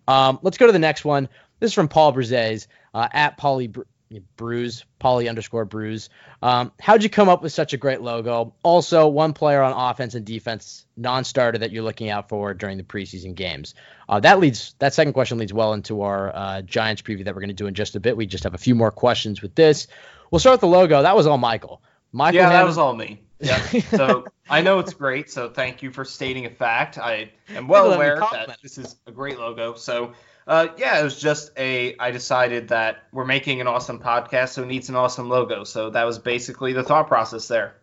Um, 0.07 0.39
let's 0.41 0.57
go 0.57 0.67
to 0.67 0.71
the 0.71 0.79
next 0.79 1.05
one. 1.05 1.29
This 1.59 1.69
is 1.71 1.73
from 1.73 1.87
Paul 1.87 2.13
Brzez 2.13 2.67
uh, 2.93 3.07
at 3.11 3.37
Pauly 3.37 3.83
Bruise, 4.37 4.85
Pauly 5.01 5.27
underscore 5.27 5.65
Bruise. 5.65 6.09
Um, 6.41 6.71
how'd 6.79 7.03
you 7.03 7.09
come 7.09 7.27
up 7.27 7.41
with 7.41 7.53
such 7.53 7.73
a 7.73 7.77
great 7.77 8.01
logo? 8.01 8.53
Also, 8.63 9.07
one 9.07 9.33
player 9.33 9.61
on 9.61 9.73
offense 9.73 10.15
and 10.15 10.25
defense, 10.25 10.85
non-starter 10.95 11.57
that 11.59 11.71
you're 11.71 11.83
looking 11.83 12.09
out 12.09 12.29
for 12.29 12.53
during 12.53 12.77
the 12.77 12.83
preseason 12.83 13.35
games. 13.35 13.73
Uh, 14.07 14.19
that 14.19 14.39
leads. 14.39 14.75
That 14.79 14.93
second 14.93 15.13
question 15.13 15.37
leads 15.37 15.53
well 15.53 15.73
into 15.73 16.01
our 16.01 16.35
uh, 16.35 16.61
Giants 16.61 17.01
preview 17.01 17.25
that 17.25 17.33
we're 17.33 17.41
going 17.41 17.49
to 17.49 17.55
do 17.55 17.67
in 17.67 17.73
just 17.73 17.95
a 17.95 17.99
bit. 17.99 18.15
We 18.15 18.25
just 18.25 18.43
have 18.43 18.53
a 18.53 18.59
few 18.59 18.75
more 18.75 18.91
questions 18.91 19.41
with 19.41 19.55
this. 19.55 19.87
We'll 20.31 20.39
start 20.39 20.55
with 20.55 20.61
the 20.61 20.67
logo. 20.67 21.01
That 21.01 21.15
was 21.15 21.27
all 21.27 21.37
Michael. 21.37 21.81
Michael. 22.11 22.39
Yeah, 22.39 22.49
that 22.49 22.65
was 22.65 22.77
all 22.77 22.95
me. 22.95 23.21
Yeah. 23.39 23.57
so 23.81 24.25
I 24.49 24.61
know 24.61 24.79
it's 24.79 24.93
great. 24.93 25.29
So 25.29 25.49
thank 25.49 25.83
you 25.83 25.91
for 25.91 26.05
stating 26.05 26.45
a 26.45 26.49
fact. 26.49 26.97
I 26.97 27.31
am 27.49 27.67
well 27.67 27.91
aware 27.91 28.19
that 28.19 28.57
this 28.61 28.77
is 28.77 28.95
a 29.07 29.11
great 29.11 29.39
logo. 29.39 29.75
So 29.75 30.13
uh, 30.47 30.67
yeah, 30.77 30.99
it 30.99 31.03
was 31.03 31.19
just 31.19 31.51
a. 31.57 31.95
I 31.97 32.11
decided 32.11 32.67
that 32.67 33.03
we're 33.11 33.25
making 33.25 33.61
an 33.61 33.67
awesome 33.67 33.99
podcast, 33.99 34.49
so 34.49 34.63
it 34.63 34.67
needs 34.67 34.89
an 34.89 34.95
awesome 34.95 35.27
logo. 35.27 35.63
So 35.63 35.89
that 35.89 36.03
was 36.03 36.19
basically 36.19 36.73
the 36.73 36.83
thought 36.83 37.07
process 37.07 37.47
there. 37.47 37.75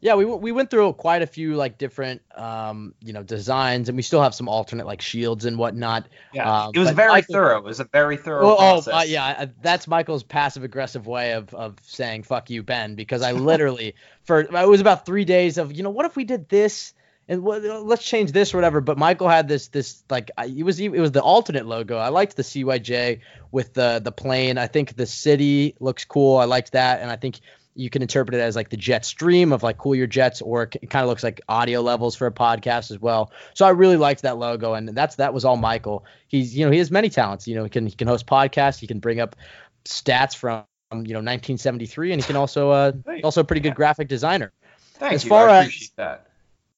Yeah, 0.00 0.14
we 0.14 0.24
we 0.24 0.50
went 0.50 0.70
through 0.70 0.94
quite 0.94 1.22
a 1.22 1.26
few 1.26 1.54
like 1.56 1.76
different 1.76 2.22
um 2.34 2.94
you 3.00 3.12
know 3.12 3.22
designs, 3.22 3.88
and 3.88 3.96
we 3.96 4.02
still 4.02 4.22
have 4.22 4.34
some 4.34 4.48
alternate 4.48 4.86
like 4.86 5.00
shields 5.00 5.44
and 5.44 5.58
whatnot. 5.58 6.08
Yeah, 6.32 6.64
um, 6.64 6.72
it 6.74 6.78
was 6.78 6.90
very 6.90 7.12
Michael, 7.12 7.34
thorough. 7.34 7.58
It 7.58 7.64
was 7.64 7.80
a 7.80 7.84
very 7.84 8.16
thorough. 8.16 8.46
Well, 8.46 8.54
oh, 8.54 8.56
process. 8.56 8.94
Oh 8.94 8.98
uh, 8.98 9.02
yeah, 9.02 9.46
that's 9.62 9.86
Michael's 9.86 10.24
passive 10.24 10.64
aggressive 10.64 11.06
way 11.06 11.34
of 11.34 11.54
of 11.54 11.76
saying 11.82 12.24
"fuck 12.24 12.50
you, 12.50 12.64
Ben," 12.64 12.96
because 12.96 13.22
I 13.22 13.32
literally 13.32 13.94
for 14.24 14.40
it 14.40 14.68
was 14.68 14.80
about 14.80 15.06
three 15.06 15.24
days 15.24 15.56
of 15.56 15.72
you 15.72 15.84
know 15.84 15.90
what 15.90 16.06
if 16.06 16.16
we 16.16 16.24
did 16.24 16.48
this 16.48 16.94
and 17.30 17.44
let's 17.44 18.04
change 18.04 18.32
this 18.32 18.52
or 18.52 18.56
whatever. 18.56 18.80
But 18.80 18.98
Michael 18.98 19.28
had 19.28 19.46
this 19.46 19.68
this 19.68 20.02
like 20.10 20.32
it 20.44 20.64
was 20.64 20.80
it 20.80 20.90
was 20.90 21.12
the 21.12 21.22
alternate 21.22 21.64
logo. 21.64 21.96
I 21.96 22.08
liked 22.08 22.34
the 22.34 22.42
CYJ 22.42 23.20
with 23.52 23.72
the 23.72 24.00
the 24.02 24.10
plane. 24.10 24.58
I 24.58 24.66
think 24.66 24.96
the 24.96 25.06
city 25.06 25.76
looks 25.78 26.04
cool. 26.04 26.38
I 26.38 26.44
liked 26.46 26.72
that, 26.72 27.00
and 27.00 27.08
I 27.08 27.14
think 27.14 27.38
you 27.76 27.88
can 27.88 28.02
interpret 28.02 28.34
it 28.34 28.40
as 28.40 28.56
like 28.56 28.68
the 28.68 28.76
jet 28.76 29.04
stream 29.04 29.52
of 29.52 29.62
like 29.62 29.78
cool 29.78 29.94
your 29.94 30.08
jets, 30.08 30.42
or 30.42 30.64
it 30.64 30.90
kind 30.90 31.04
of 31.04 31.08
looks 31.08 31.22
like 31.22 31.40
audio 31.48 31.82
levels 31.82 32.16
for 32.16 32.26
a 32.26 32.32
podcast 32.32 32.90
as 32.90 32.98
well. 32.98 33.30
So 33.54 33.64
I 33.64 33.70
really 33.70 33.96
liked 33.96 34.22
that 34.22 34.36
logo, 34.36 34.74
and 34.74 34.88
that's 34.88 35.14
that 35.16 35.32
was 35.32 35.44
all 35.44 35.56
Michael. 35.56 36.04
He's 36.26 36.56
you 36.56 36.66
know 36.66 36.72
he 36.72 36.78
has 36.78 36.90
many 36.90 37.10
talents. 37.10 37.46
You 37.46 37.54
know 37.54 37.62
he 37.62 37.70
can 37.70 37.86
he 37.86 37.94
can 37.94 38.08
host 38.08 38.26
podcasts. 38.26 38.80
He 38.80 38.88
can 38.88 38.98
bring 38.98 39.20
up 39.20 39.36
stats 39.84 40.34
from 40.34 40.64
you 40.90 41.12
know 41.12 41.20
1973, 41.20 42.10
and 42.10 42.20
he 42.20 42.26
can 42.26 42.34
also 42.34 42.70
uh 42.70 42.92
also 43.22 43.42
a 43.42 43.44
pretty 43.44 43.60
good 43.60 43.76
graphic 43.76 44.08
designer. 44.08 44.52
Thank 44.94 45.14
as 45.14 45.24
you. 45.24 45.28
Far 45.28 45.48
I 45.48 45.60
appreciate 45.60 45.90
as, 45.90 45.92
that 45.96 46.29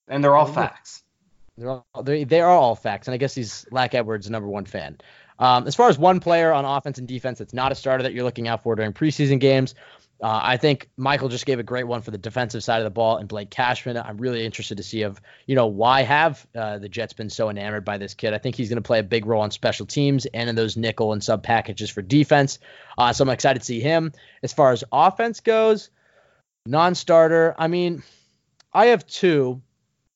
and 0.07 0.23
they're 0.23 0.35
all 0.35 0.45
facts. 0.45 1.03
They're 1.57 1.69
all, 1.69 1.85
they 2.03 2.23
they 2.23 2.41
are 2.41 2.49
all 2.49 2.75
facts, 2.75 3.07
and 3.07 3.13
I 3.13 3.17
guess 3.17 3.35
he's 3.35 3.65
Lac 3.71 3.93
Edwards' 3.93 4.29
number 4.29 4.47
one 4.47 4.65
fan. 4.65 4.97
Um, 5.39 5.67
as 5.67 5.75
far 5.75 5.89
as 5.89 5.97
one 5.97 6.19
player 6.19 6.51
on 6.51 6.65
offense 6.65 6.99
and 6.99 7.07
defense 7.07 7.39
that's 7.39 7.53
not 7.53 7.71
a 7.71 7.75
starter 7.75 8.03
that 8.03 8.13
you're 8.13 8.23
looking 8.23 8.47
out 8.47 8.63
for 8.63 8.75
during 8.75 8.93
preseason 8.93 9.39
games, 9.39 9.73
uh, 10.21 10.39
I 10.41 10.57
think 10.57 10.89
Michael 10.95 11.27
just 11.27 11.45
gave 11.45 11.59
a 11.59 11.63
great 11.63 11.83
one 11.83 12.01
for 12.01 12.11
the 12.11 12.17
defensive 12.17 12.63
side 12.63 12.77
of 12.77 12.85
the 12.85 12.91
ball, 12.91 13.17
and 13.17 13.27
Blake 13.27 13.49
Cashman. 13.49 13.97
I'm 13.97 14.17
really 14.17 14.45
interested 14.45 14.77
to 14.77 14.83
see 14.83 15.01
of 15.01 15.19
you 15.47 15.55
know 15.55 15.67
why 15.67 16.03
have 16.03 16.47
uh, 16.55 16.77
the 16.77 16.87
Jets 16.87 17.13
been 17.13 17.29
so 17.29 17.49
enamored 17.49 17.83
by 17.83 17.97
this 17.97 18.13
kid. 18.13 18.33
I 18.33 18.37
think 18.37 18.55
he's 18.55 18.69
going 18.69 18.81
to 18.81 18.87
play 18.87 18.99
a 18.99 19.03
big 19.03 19.25
role 19.25 19.41
on 19.41 19.51
special 19.51 19.85
teams 19.85 20.25
and 20.27 20.49
in 20.49 20.55
those 20.55 20.77
nickel 20.77 21.13
and 21.13 21.23
sub 21.23 21.43
packages 21.43 21.89
for 21.89 22.01
defense. 22.01 22.59
Uh, 22.97 23.11
so 23.11 23.23
I'm 23.23 23.29
excited 23.29 23.59
to 23.59 23.65
see 23.65 23.81
him. 23.81 24.13
As 24.41 24.53
far 24.53 24.71
as 24.71 24.83
offense 24.91 25.41
goes, 25.41 25.89
non-starter. 26.65 27.53
I 27.57 27.67
mean, 27.67 28.01
I 28.71 28.87
have 28.87 29.05
two. 29.05 29.61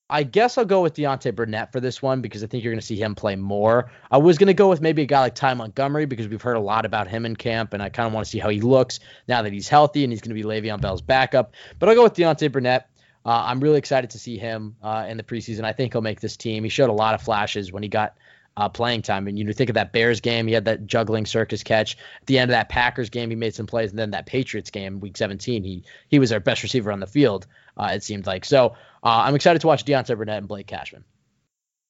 I 0.10 0.24
guess 0.24 0.58
I'll 0.58 0.66
go 0.66 0.82
with 0.82 0.94
Deontay 0.94 1.36
Burnett 1.36 1.74
for 1.74 1.82
this 1.82 2.02
one 2.02 2.22
because 2.22 2.42
I 2.44 2.48
think 2.48 2.64
you're 2.64 2.72
going 2.72 2.80
to 2.80 2.86
see 2.86 3.02
him 3.02 3.14
play 3.14 3.36
more. 3.36 3.92
I 4.10 4.18
was 4.18 4.38
going 4.38 4.48
to 4.48 4.54
go 4.54 4.70
with 4.70 4.80
maybe 4.80 5.02
a 5.02 5.06
guy 5.06 5.20
like 5.20 5.36
Ty 5.36 5.54
Montgomery 5.56 6.06
because 6.06 6.30
we've 6.30 6.42
heard 6.42 6.56
a 6.56 6.62
lot 6.62 6.86
about 6.86 7.10
him 7.10 7.26
in 7.26 7.36
camp, 7.36 7.74
and 7.74 7.84
I 7.84 7.90
kind 7.90 8.08
of 8.08 8.14
want 8.14 8.26
to 8.26 8.30
see 8.30 8.40
how 8.40 8.48
he 8.48 8.62
looks 8.62 9.02
now 9.28 9.42
that 9.42 9.52
he's 9.52 9.68
healthy 9.68 10.04
and 10.04 10.14
he's 10.14 10.22
going 10.22 10.36
to 10.36 10.42
be 10.42 10.48
Le'Veon 10.48 10.80
Bell's 10.80 11.02
backup. 11.02 11.54
But 11.78 11.90
I'll 11.90 11.96
go 11.96 12.04
with 12.04 12.14
Deontay 12.14 12.52
Burnett. 12.52 12.90
Uh, 13.26 13.44
I'm 13.48 13.60
really 13.60 13.78
excited 13.78 14.12
to 14.12 14.20
see 14.20 14.38
him 14.38 14.78
uh, 14.82 15.06
in 15.10 15.18
the 15.18 15.24
preseason. 15.24 15.66
I 15.66 15.74
think 15.74 15.94
he'll 15.94 16.02
make 16.02 16.22
this 16.22 16.38
team. 16.38 16.64
He 16.64 16.70
showed 16.70 16.90
a 16.90 16.94
lot 16.94 17.14
of 17.14 17.22
flashes 17.22 17.74
when 17.74 17.84
he 17.84 17.90
got 17.90 18.16
uh, 18.58 18.70
playing 18.70 19.02
time. 19.02 19.28
And 19.28 19.38
you 19.38 19.44
know, 19.44 19.52
think 19.52 19.70
of 19.70 19.76
that 19.76 19.92
Bears 19.92 20.20
game, 20.20 20.48
he 20.48 20.54
had 20.54 20.66
that 20.66 20.88
juggling 20.88 21.26
circus 21.26 21.62
catch. 21.62 21.98
At 22.22 22.28
the 22.28 22.40
end 22.40 22.50
of 22.50 22.54
that 22.54 22.70
Packers 22.70 23.10
game, 23.10 23.30
he 23.30 23.36
made 23.36 23.54
some 23.54 23.68
plays, 23.68 23.92
and 23.92 24.00
then 24.00 24.12
that 24.12 24.26
Patriots 24.26 24.72
game, 24.72 25.00
Week 25.00 25.16
17, 25.16 25.64
he 25.64 25.84
he 26.08 26.20
was 26.20 26.32
our 26.32 26.40
best 26.40 26.64
receiver 26.64 26.92
on 26.92 27.00
the 27.00 27.08
field. 27.08 27.46
Uh, 27.78 27.92
it 27.94 28.04
seemed 28.04 28.26
like 28.26 28.44
so. 28.44 28.76
Uh, 29.08 29.24
I'm 29.24 29.36
excited 29.36 29.62
to 29.62 29.68
watch 29.68 29.86
Deontay 29.86 30.18
Burnett 30.18 30.40
and 30.40 30.50
Blake 30.50 30.68
Cashman. 30.68 31.06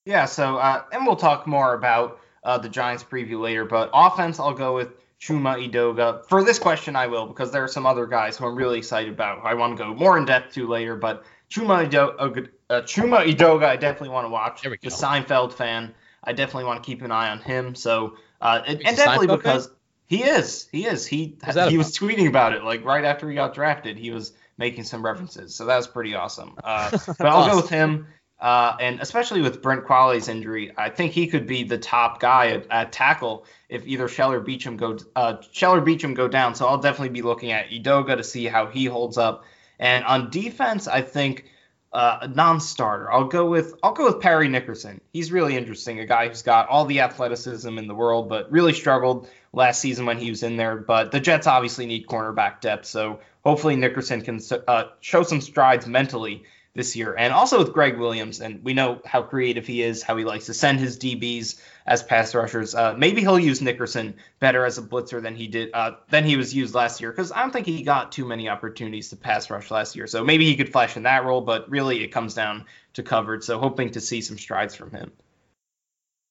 Yeah, 0.05 0.25
so 0.25 0.57
uh, 0.57 0.83
and 0.91 1.03
we'll 1.03 1.15
talk 1.15 1.47
more 1.47 1.73
about 1.73 2.19
uh, 2.43 2.59
the 2.59 2.69
Giants 2.69 3.03
preview 3.03 3.41
later, 3.41 3.65
but 3.65 3.89
offense, 3.91 4.39
I'll 4.39 4.53
go 4.53 4.75
with 4.75 4.89
Chuma 5.19 5.67
Edoga. 5.67 6.27
For 6.29 6.43
this 6.43 6.59
question, 6.59 6.95
I 6.95 7.07
will 7.07 7.25
because 7.25 7.51
there 7.51 7.63
are 7.63 7.67
some 7.67 7.87
other 7.87 8.05
guys 8.05 8.37
who 8.37 8.45
I'm 8.45 8.55
really 8.55 8.77
excited 8.77 9.11
about. 9.11 9.43
I 9.43 9.55
want 9.55 9.75
to 9.75 9.83
go 9.83 9.95
more 9.95 10.15
in 10.19 10.25
depth 10.25 10.53
to 10.53 10.67
later, 10.67 10.95
but 10.95 11.23
Chuma 11.49 11.89
Edoga, 11.89 12.49
uh, 12.69 12.81
Chuma 12.81 13.25
Edoga, 13.25 13.63
I 13.63 13.77
definitely 13.77 14.09
want 14.09 14.25
to 14.25 14.29
watch. 14.29 14.61
The 14.61 14.77
Seinfeld 14.83 15.53
fan, 15.53 15.95
I 16.23 16.33
definitely 16.33 16.65
want 16.65 16.83
to 16.83 16.85
keep 16.85 17.01
an 17.01 17.09
eye 17.09 17.31
on 17.31 17.39
him. 17.39 17.73
So, 17.73 18.17
uh, 18.41 18.61
and, 18.63 18.85
and 18.85 18.95
definitely 18.95 19.35
because 19.35 19.65
fan? 19.65 19.75
he 20.05 20.23
is, 20.23 20.69
he 20.71 20.85
is, 20.85 21.07
he 21.07 21.35
he 21.67 21.79
was 21.79 21.97
tweeting 21.97 22.27
about 22.27 22.53
it 22.53 22.63
like 22.63 22.85
right 22.85 23.03
after 23.03 23.27
he 23.27 23.33
got 23.33 23.55
drafted. 23.55 23.97
He 23.97 24.11
was 24.11 24.33
making 24.57 24.83
some 24.83 25.03
references. 25.03 25.55
So 25.55 25.65
that 25.65 25.77
was 25.77 25.87
pretty 25.87 26.15
awesome. 26.15 26.55
Uh, 26.63 26.91
but 27.07 27.21
I'll 27.21 27.37
awesome. 27.37 27.51
go 27.51 27.61
with 27.61 27.69
him. 27.69 28.07
Uh, 28.39 28.75
and 28.79 28.99
especially 28.99 29.41
with 29.41 29.63
Brent 29.63 29.85
Qvale's 29.85 30.27
injury, 30.27 30.71
I 30.77 30.89
think 30.89 31.11
he 31.11 31.25
could 31.25 31.47
be 31.47 31.63
the 31.63 31.79
top 31.79 32.19
guy 32.19 32.49
at, 32.49 32.67
at 32.69 32.91
tackle 32.91 33.45
if 33.67 33.85
either 33.87 34.07
Sheller 34.07 34.41
Beachum 34.41 34.77
go 34.77 34.97
uh, 35.15 35.37
Sheller 35.51 35.81
Beachum 35.81 36.13
go 36.13 36.27
down. 36.27 36.53
So 36.53 36.67
I'll 36.67 36.77
definitely 36.77 37.09
be 37.09 37.23
looking 37.23 37.51
at 37.51 37.69
Edoga 37.69 38.15
to 38.17 38.23
see 38.23 38.45
how 38.45 38.67
he 38.67 38.85
holds 38.85 39.17
up. 39.17 39.43
And 39.79 40.05
on 40.05 40.29
defense, 40.29 40.87
I 40.87 41.01
think 41.01 41.45
uh, 41.97 42.19
a 42.21 42.27
non-starter. 42.27 43.11
I'll 43.11 43.23
go 43.23 43.49
with 43.49 43.73
I'll 43.81 43.93
go 43.93 44.05
with 44.05 44.21
Parry 44.21 44.47
Nickerson. 44.47 45.01
He's 45.13 45.31
really 45.31 45.57
interesting, 45.57 45.99
a 45.99 46.05
guy 46.05 46.27
who's 46.27 46.43
got 46.43 46.69
all 46.69 46.85
the 46.85 46.99
athleticism 46.99 47.75
in 47.75 47.87
the 47.87 47.95
world, 47.95 48.29
but 48.29 48.51
really 48.51 48.73
struggled 48.73 49.27
last 49.51 49.81
season 49.81 50.05
when 50.05 50.19
he 50.19 50.29
was 50.29 50.43
in 50.43 50.57
there. 50.57 50.75
But 50.75 51.11
the 51.11 51.19
Jets 51.19 51.47
obviously 51.47 51.87
need 51.87 52.05
cornerback 52.05 52.61
depth, 52.61 52.85
so 52.85 53.19
hopefully 53.43 53.75
Nickerson 53.75 54.21
can 54.21 54.39
uh, 54.67 54.83
show 54.99 55.23
some 55.23 55.41
strides 55.41 55.87
mentally 55.87 56.43
this 56.77 56.95
year. 56.95 57.15
And 57.17 57.33
also 57.33 57.57
with 57.57 57.73
Gregg 57.73 57.97
Williams, 57.97 58.39
and 58.39 58.63
we 58.63 58.75
know 58.75 59.01
how 59.03 59.23
creative 59.23 59.65
he 59.65 59.81
is, 59.81 60.03
how 60.03 60.15
he 60.15 60.23
likes 60.23 60.45
to 60.45 60.53
send 60.53 60.79
his 60.79 60.99
DBs 60.99 61.59
as 61.87 62.03
pass 62.03 62.35
rushers. 62.35 62.75
Uh, 62.75 62.93
maybe 62.95 63.21
he'll 63.21 63.39
use 63.39 63.63
Nickerson 63.63 64.13
better 64.39 64.63
as 64.63 64.77
a 64.77 64.83
blitzer 64.83 65.19
than 65.19 65.35
he 65.35 65.47
did 65.47 65.71
uh, 65.73 65.93
than 66.11 66.23
he 66.23 66.37
was 66.37 66.53
used 66.53 66.75
last 66.75 67.01
year, 67.01 67.11
because 67.11 67.31
I 67.31 67.41
don't 67.41 67.51
think 67.51 67.65
he 67.65 67.81
got 67.81 68.11
too 68.11 68.25
many 68.25 68.47
opportunities 68.47 69.09
to 69.09 69.15
pass 69.15 69.49
rush 69.49 69.71
last 69.71 69.95
year. 69.95 70.05
So 70.05 70.23
maybe 70.23 70.45
he 70.45 70.55
could 70.55 70.71
flash 70.71 70.95
in 70.95 71.03
that 71.03 71.25
role, 71.25 71.41
but 71.41 71.67
really 71.67 72.03
it 72.03 72.09
comes 72.09 72.35
down 72.35 72.65
to 72.93 73.01
coverage. 73.01 73.43
So 73.43 73.57
hoping 73.57 73.89
to 73.91 73.99
see 73.99 74.21
some 74.21 74.37
strides 74.37 74.75
from 74.75 74.91
him. 74.91 75.11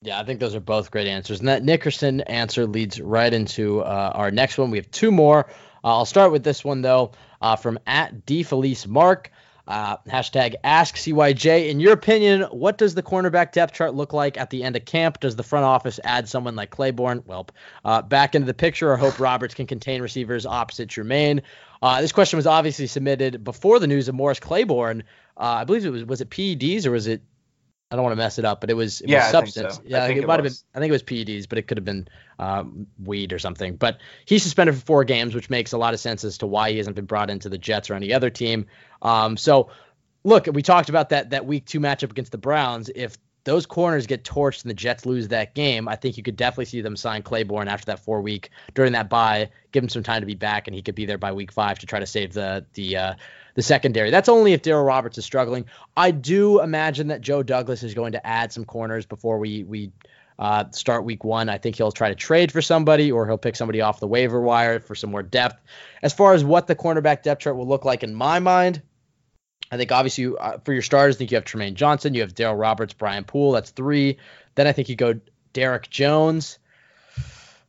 Yeah, 0.03 0.21
I 0.21 0.23
think 0.23 0.39
those 0.39 0.55
are 0.55 0.61
both 0.61 0.93
great 0.93 1.09
answers. 1.09 1.41
And 1.41 1.49
that 1.49 1.65
Nickerson 1.65 2.21
answer 2.21 2.67
leads 2.67 3.01
right 3.01 3.35
into 3.35 3.81
uh, 3.81 4.13
our 4.15 4.31
next 4.31 4.59
one. 4.59 4.71
We 4.71 4.79
have 4.79 4.93
two 4.93 5.11
more. 5.11 5.49
Uh, 5.83 5.97
I'll 5.99 6.05
start 6.05 6.31
with 6.31 6.45
this 6.45 6.65
one 6.65 6.83
though, 6.83 7.11
uh, 7.41 7.57
from 7.57 7.81
at 7.85 8.25
D 8.25 8.45
Felice 8.45 8.87
Mark. 8.87 9.33
Uh, 9.67 9.97
hashtag 10.09 10.55
ask 10.63 10.95
CYJ. 10.97 11.71
In 11.71 11.81
your 11.81 11.93
opinion, 11.93 12.43
what 12.43 12.79
does 12.79 12.95
the 12.95 13.03
cornerback 13.03 13.53
depth 13.53 13.75
chart 13.75 13.95
look 13.95 14.13
like 14.13 14.39
at 14.39 14.51
the 14.51 14.63
end 14.63 14.77
of 14.77 14.85
camp? 14.85 15.19
Does 15.19 15.35
the 15.35 15.43
front 15.43 15.65
office 15.65 15.99
add 16.05 16.29
someone 16.29 16.55
like 16.55 16.71
Claiborne, 16.71 17.23
well, 17.27 17.49
uh, 17.85 18.03
back 18.03 18.37
into 18.37 18.47
the 18.47 18.55
picture, 18.55 18.93
or 18.93 18.97
hope 18.97 19.19
Roberts 19.19 19.55
can 19.55 19.67
contain 19.67 20.03
receivers 20.03 20.47
opposite 20.47 20.89
Jermaine? 20.89 21.43
Uh, 21.83 22.01
this 22.01 22.13
question 22.13 22.37
was 22.37 22.47
obviously 22.47 22.87
submitted 22.87 23.43
before 23.43 23.81
the 23.81 23.87
news 23.87 24.09
of 24.09 24.15
Morris 24.15 24.41
Claiborne. 24.41 25.03
Uh, 25.37 25.59
I 25.61 25.65
believe 25.65 25.85
it 25.85 25.91
was 25.91 26.05
was 26.05 26.21
it 26.21 26.31
PEDs 26.31 26.87
or 26.87 26.93
was 26.93 27.07
it 27.07 27.23
I 27.91 27.95
don't 27.95 28.03
want 28.03 28.13
to 28.13 28.17
mess 28.17 28.39
it 28.39 28.45
up, 28.45 28.61
but 28.61 28.69
it 28.69 28.75
was, 28.75 29.01
it 29.01 29.11
yeah, 29.11 29.25
was 29.25 29.31
substance. 29.31 29.77
So. 29.77 29.83
Yeah, 29.87 30.07
it, 30.07 30.19
it 30.19 30.27
might 30.27 30.41
have 30.41 30.45
been. 30.45 30.53
I 30.75 30.81
think 30.81 30.89
it 30.89 30.93
was 30.93 31.05
PEDs, 31.05 31.49
but 31.49 31.57
it 31.57 31.69
could 31.69 31.79
have 31.79 31.85
been 31.85 32.09
um, 32.41 32.87
weed 33.05 33.33
or 33.33 33.39
something. 33.39 33.77
But 33.77 33.99
he's 34.25 34.43
suspended 34.43 34.75
for 34.75 34.81
four 34.81 35.05
games, 35.05 35.35
which 35.35 35.51
makes 35.51 35.73
a 35.73 35.79
lot 35.79 35.95
of 35.95 36.01
sense 36.01 36.25
as 36.25 36.37
to 36.39 36.47
why 36.47 36.73
he 36.73 36.79
hasn't 36.79 36.97
been 36.97 37.05
brought 37.05 37.31
into 37.31 37.49
the 37.49 37.59
Jets 37.59 37.89
or 37.89 37.95
any 37.95 38.13
other 38.13 38.29
team. 38.29 38.67
Um, 39.03 39.37
so, 39.37 39.71
look, 40.25 40.49
we 40.53 40.63
talked 40.63 40.89
about 40.89 41.11
that 41.11 41.31
that 41.31 41.47
week 41.47 41.65
two 41.67 41.79
matchup 41.79 42.11
against 42.11 42.33
the 42.33 42.39
Browns. 42.39 42.91
If 42.93 43.19
those 43.47 43.65
corners 43.65 44.09
get 44.09 44.25
torched 44.25 44.63
and 44.63 44.71
the 44.71 44.75
Jets 44.75 45.07
lose 45.07 45.29
that 45.29 45.55
game, 45.55 45.87
I 45.87 45.95
think 45.95 46.17
you 46.17 46.23
could 46.25 46.37
definitely 46.37 46.65
see 46.65 46.81
them 46.81 46.97
sign 46.97 47.23
Claiborne 47.23 47.69
after 47.69 47.87
that 47.87 48.01
four 48.01 48.21
week 48.21 48.51
during 48.75 48.93
that 48.93 49.09
bye, 49.09 49.49
give 49.71 49.85
him 49.85 49.89
some 49.89 50.03
time 50.03 50.21
to 50.21 50.27
be 50.27 50.35
back, 50.35 50.67
and 50.67 50.75
he 50.75 50.83
could 50.83 50.97
be 50.97 51.07
there 51.07 51.17
by 51.17 51.31
week 51.31 51.53
five 51.53 51.79
to 51.79 51.87
try 51.87 52.01
to 52.01 52.07
save 52.07 52.33
the 52.35 52.67
the 52.75 52.97
uh, 52.97 53.15
the 53.55 53.63
secondary. 53.63 54.11
That's 54.11 54.29
only 54.29 54.53
if 54.53 54.63
Darryl 54.63 54.85
Roberts 54.85 55.17
is 55.17 55.25
struggling. 55.25 55.65
I 55.97 56.11
do 56.11 56.61
imagine 56.61 57.07
that 57.09 57.21
Joe 57.21 57.45
Douglas 57.45 57.85
is 57.85 57.95
going 57.95 58.13
to 58.13 58.27
add 58.27 58.53
some 58.53 58.65
corners 58.65 59.07
before 59.07 59.39
we 59.39 59.63
we 59.63 59.93
uh, 60.41 60.65
start 60.73 61.05
week 61.05 61.23
one. 61.23 61.49
I 61.49 61.59
think 61.59 61.77
he'll 61.77 61.93
try 61.93 62.09
to 62.09 62.17
trade 62.17 62.51
for 62.51 62.61
somebody 62.61 63.13
or 63.13 63.27
he'll 63.27 63.39
pick 63.39 63.55
somebody 63.55 63.81
off 63.81 64.01
the 64.01 64.09
waiver 64.09 64.41
wire 64.41 64.81
for 64.81 64.97
some 64.97 65.11
more 65.11 65.23
depth. 65.23 65.63
As 66.03 66.13
far 66.13 66.35
as 66.35 66.45
what 66.45 66.67
the 66.67 66.75
cornerback 66.75 67.23
depth 67.23 67.43
chart 67.43 67.57
will 67.57 67.69
look 67.69 67.85
like 67.85 68.03
in 68.03 68.13
my 68.13 68.41
mind, 68.41 68.83
I 69.71 69.77
think 69.77 69.93
obviously 69.93 70.33
uh, 70.39 70.59
for 70.65 70.73
your 70.73 70.83
starters, 70.83 71.17
I 71.17 71.19
think 71.19 71.31
you 71.31 71.37
have 71.37 71.45
Trumaine 71.45 71.75
Johnson, 71.75 72.15
you 72.15 72.21
have 72.21 72.35
Darryl 72.35 72.59
Roberts, 72.59 72.95
Brian 72.95 73.25
Poole. 73.25 73.53
That's 73.53 73.71
three. 73.71 74.19
Then 74.55 74.67
I 74.67 74.73
think 74.73 74.89
you 74.89 74.97
go 74.97 75.21
Derrick 75.53 75.91
Jones. 75.91 76.59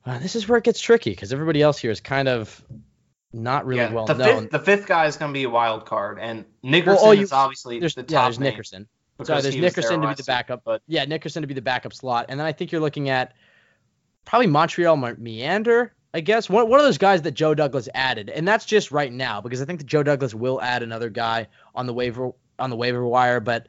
Uh, 0.06 0.20
this 0.20 0.36
is 0.36 0.48
where 0.48 0.58
it 0.58 0.64
gets 0.64 0.80
tricky 0.80 1.10
because 1.10 1.34
everybody 1.34 1.62
else 1.62 1.78
here 1.78 1.92
is 1.92 2.00
kind 2.00 2.28
of 2.28 2.64
not 3.34 3.66
really 3.66 3.82
yeah, 3.82 3.92
well 3.92 4.06
the 4.06 4.14
known. 4.14 4.44
Fifth, 4.44 4.52
the 4.52 4.60
fifth 4.60 4.88
guy 4.88 5.06
is 5.06 5.18
going 5.18 5.34
to 5.34 5.38
be 5.38 5.44
a 5.44 5.50
wild 5.50 5.86
card, 5.86 6.18
and 6.20 6.46
Nickerson 6.64 6.96
well, 6.96 7.06
oh, 7.08 7.12
you, 7.12 7.24
is 7.24 7.32
obviously 7.32 7.80
there's, 7.80 7.96
the 7.96 8.04
top 8.04 8.12
yeah, 8.12 8.24
there's 8.24 8.40
name 8.40 8.52
Nickerson. 8.52 8.88
Sorry, 9.24 9.42
there's 9.42 9.56
Nickerson 9.56 10.02
to 10.02 10.08
be 10.08 10.14
the 10.14 10.24
backup. 10.24 10.64
But 10.64 10.82
yeah, 10.88 11.06
Nickerson 11.06 11.42
to 11.42 11.48
be 11.48 11.54
the 11.54 11.62
backup 11.62 11.94
slot, 11.94 12.28
and 12.30 12.40
then 12.40 12.46
I 12.46 12.52
think 12.52 12.72
you're 12.72 12.82
looking 12.82 13.10
at 13.10 13.34
probably 14.26 14.48
Montrel 14.48 15.18
Meander. 15.18 15.94
I 16.14 16.22
guess 16.22 16.50
one 16.50 16.70
one 16.70 16.80
of 16.80 16.86
those 16.86 16.98
guys 16.98 17.22
that 17.24 17.34
Joe 17.34 17.54
Douglas 17.54 17.90
added, 17.94 18.30
and 18.30 18.48
that's 18.48 18.66
just 18.66 18.92
right 18.92 19.12
now 19.12 19.42
because 19.42 19.62
I 19.62 19.66
think 19.66 19.80
that 19.80 19.88
Joe 19.88 20.04
Douglas 20.04 20.34
will 20.34 20.62
add 20.62 20.84
another 20.84 21.10
guy 21.10 21.48
on 21.76 21.86
the 21.86 21.94
waiver 21.94 22.32
on 22.60 22.70
the 22.70 22.76
waiver 22.76 23.06
wire. 23.06 23.40
But 23.40 23.68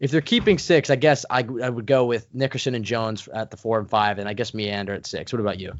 if 0.00 0.10
they're 0.10 0.20
keeping 0.20 0.58
six, 0.58 0.90
I 0.90 0.96
guess 0.96 1.26
I, 1.28 1.40
I 1.40 1.68
would 1.68 1.86
go 1.86 2.04
with 2.04 2.26
Nickerson 2.32 2.74
and 2.74 2.84
Jones 2.84 3.28
at 3.28 3.50
the 3.50 3.56
four 3.56 3.78
and 3.78 3.88
five, 3.88 4.18
and 4.18 4.28
I 4.28 4.32
guess 4.32 4.54
Meander 4.54 4.94
at 4.94 5.06
six. 5.06 5.32
What 5.32 5.40
about 5.40 5.58
you? 5.58 5.74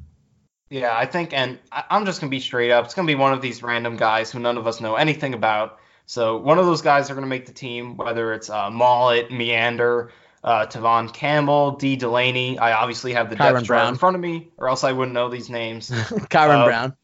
Yeah, 0.71 0.95
I 0.95 1.07
think, 1.07 1.33
and 1.33 1.59
I'm 1.73 2.05
just 2.05 2.21
gonna 2.21 2.31
be 2.31 2.41
straight 2.41 2.71
up. 2.71 2.85
It's 2.85 2.95
gonna 2.95 3.07
be 3.07 3.15
one 3.15 3.33
of 3.33 3.41
these 3.41 3.63
random 3.63 3.97
guys 3.97 4.31
who 4.31 4.39
none 4.39 4.59
of 4.59 4.67
us 4.67 4.81
know 4.81 4.97
anything 4.97 5.35
about. 5.35 5.79
So 6.05 6.37
one 6.37 6.59
of 6.59 6.67
those 6.67 6.83
guys 6.83 7.11
are 7.11 7.15
gonna 7.15 7.27
make 7.27 7.47
the 7.47 7.53
team, 7.53 7.97
whether 7.97 8.35
it's 8.35 8.51
uh, 8.51 8.71
Maulet, 8.71 9.31
Meander, 9.31 10.11
uh, 10.45 10.67
Tevaughn 10.67 11.13
Campbell, 11.13 11.73
D. 11.73 11.97
Delaney. 11.97 12.59
I 12.59 12.73
obviously 12.73 13.13
have 13.15 13.31
the 13.31 13.37
Kyron 13.37 13.55
depth 13.55 13.67
chart 13.67 13.89
in 13.89 13.97
front 13.97 14.17
of 14.17 14.23
me, 14.23 14.49
or 14.57 14.69
else 14.69 14.85
I 14.85 14.93
wouldn't 14.93 15.15
know 15.15 15.29
these 15.29 15.51
names. 15.51 15.91
Kyron 15.91 16.63
uh, 16.63 16.65
Brown. 16.65 16.97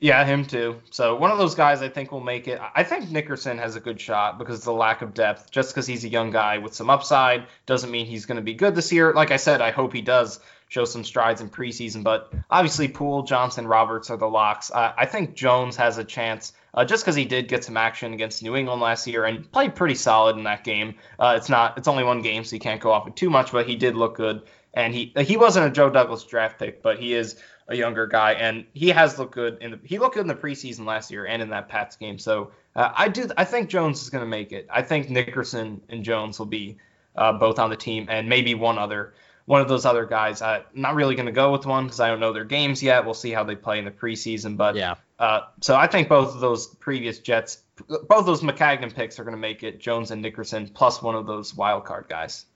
Yeah, 0.00 0.24
him 0.24 0.44
too. 0.44 0.80
So 0.90 1.16
one 1.16 1.32
of 1.32 1.38
those 1.38 1.56
guys 1.56 1.82
I 1.82 1.88
think 1.88 2.12
will 2.12 2.20
make 2.20 2.46
it. 2.46 2.60
I 2.74 2.84
think 2.84 3.10
Nickerson 3.10 3.58
has 3.58 3.74
a 3.74 3.80
good 3.80 4.00
shot 4.00 4.38
because 4.38 4.60
of 4.60 4.64
the 4.64 4.72
lack 4.72 5.02
of 5.02 5.12
depth. 5.12 5.50
Just 5.50 5.70
because 5.70 5.88
he's 5.88 6.04
a 6.04 6.08
young 6.08 6.30
guy 6.30 6.58
with 6.58 6.74
some 6.74 6.88
upside 6.88 7.46
doesn't 7.66 7.90
mean 7.90 8.06
he's 8.06 8.24
going 8.24 8.36
to 8.36 8.42
be 8.42 8.54
good 8.54 8.76
this 8.76 8.92
year. 8.92 9.12
Like 9.12 9.32
I 9.32 9.38
said, 9.38 9.60
I 9.60 9.72
hope 9.72 9.92
he 9.92 10.02
does 10.02 10.38
show 10.68 10.84
some 10.84 11.02
strides 11.02 11.40
in 11.40 11.50
preseason. 11.50 12.04
But 12.04 12.32
obviously, 12.48 12.86
Poole, 12.86 13.22
Johnson, 13.22 13.66
Roberts 13.66 14.08
are 14.10 14.16
the 14.16 14.28
locks. 14.28 14.70
Uh, 14.70 14.92
I 14.96 15.06
think 15.06 15.34
Jones 15.34 15.76
has 15.76 15.98
a 15.98 16.04
chance 16.04 16.52
uh, 16.74 16.84
just 16.84 17.04
because 17.04 17.16
he 17.16 17.24
did 17.24 17.48
get 17.48 17.64
some 17.64 17.76
action 17.76 18.12
against 18.12 18.42
New 18.42 18.54
England 18.54 18.80
last 18.80 19.06
year 19.08 19.24
and 19.24 19.50
played 19.50 19.74
pretty 19.74 19.96
solid 19.96 20.36
in 20.36 20.44
that 20.44 20.62
game. 20.62 20.94
Uh, 21.18 21.34
it's 21.36 21.48
not. 21.48 21.76
It's 21.76 21.88
only 21.88 22.04
one 22.04 22.22
game, 22.22 22.44
so 22.44 22.54
you 22.54 22.60
can't 22.60 22.80
go 22.80 22.92
off 22.92 23.08
it 23.08 23.16
too 23.16 23.30
much. 23.30 23.50
But 23.50 23.66
he 23.66 23.74
did 23.74 23.96
look 23.96 24.14
good, 24.14 24.42
and 24.74 24.94
he 24.94 25.12
he 25.18 25.36
wasn't 25.36 25.66
a 25.66 25.70
Joe 25.70 25.90
Douglas 25.90 26.22
draft 26.22 26.60
pick, 26.60 26.82
but 26.82 27.00
he 27.00 27.14
is 27.14 27.36
a 27.68 27.76
younger 27.76 28.06
guy, 28.06 28.32
and 28.32 28.64
he 28.72 28.88
has 28.88 29.18
looked 29.18 29.34
good 29.34 29.58
in 29.60 29.72
the 29.72 29.80
he 29.84 29.98
looked 29.98 30.14
good 30.14 30.22
in 30.22 30.26
the 30.26 30.34
preseason 30.34 30.86
last 30.86 31.10
year 31.10 31.26
and 31.26 31.42
in 31.42 31.50
that 31.50 31.68
Pats 31.68 31.96
game. 31.96 32.18
So 32.18 32.50
uh, 32.74 32.92
I 32.94 33.08
do 33.08 33.28
I 33.36 33.44
think 33.44 33.68
Jones 33.68 34.02
is 34.02 34.10
going 34.10 34.24
to 34.24 34.28
make 34.28 34.52
it. 34.52 34.66
I 34.70 34.82
think 34.82 35.10
Nickerson 35.10 35.80
and 35.88 36.02
Jones 36.02 36.38
will 36.38 36.46
be 36.46 36.78
uh, 37.14 37.32
both 37.34 37.58
on 37.58 37.70
the 37.70 37.76
team, 37.76 38.06
and 38.08 38.28
maybe 38.28 38.54
one 38.54 38.78
other 38.78 39.14
one 39.44 39.60
of 39.60 39.68
those 39.68 39.86
other 39.86 40.04
guys. 40.04 40.42
I'm 40.42 40.62
not 40.74 40.94
really 40.94 41.14
going 41.14 41.26
to 41.26 41.32
go 41.32 41.52
with 41.52 41.64
one 41.66 41.84
because 41.84 42.00
I 42.00 42.08
don't 42.08 42.20
know 42.20 42.32
their 42.32 42.44
games 42.44 42.82
yet. 42.82 43.04
We'll 43.04 43.14
see 43.14 43.30
how 43.30 43.44
they 43.44 43.56
play 43.56 43.78
in 43.78 43.84
the 43.84 43.90
preseason, 43.90 44.56
but 44.56 44.76
yeah. 44.76 44.96
Uh, 45.18 45.40
so 45.60 45.74
I 45.74 45.86
think 45.88 46.08
both 46.08 46.34
of 46.34 46.40
those 46.40 46.66
previous 46.66 47.18
Jets, 47.18 47.62
both 47.86 48.24
those 48.24 48.42
Maccagnan 48.42 48.94
picks 48.94 49.18
are 49.18 49.24
going 49.24 49.34
to 49.34 49.40
make 49.40 49.62
it. 49.62 49.80
Jones 49.80 50.10
and 50.10 50.22
Nickerson 50.22 50.68
plus 50.68 51.02
one 51.02 51.16
of 51.16 51.26
those 51.26 51.54
wild 51.54 51.84
card 51.84 52.06
guys. 52.08 52.46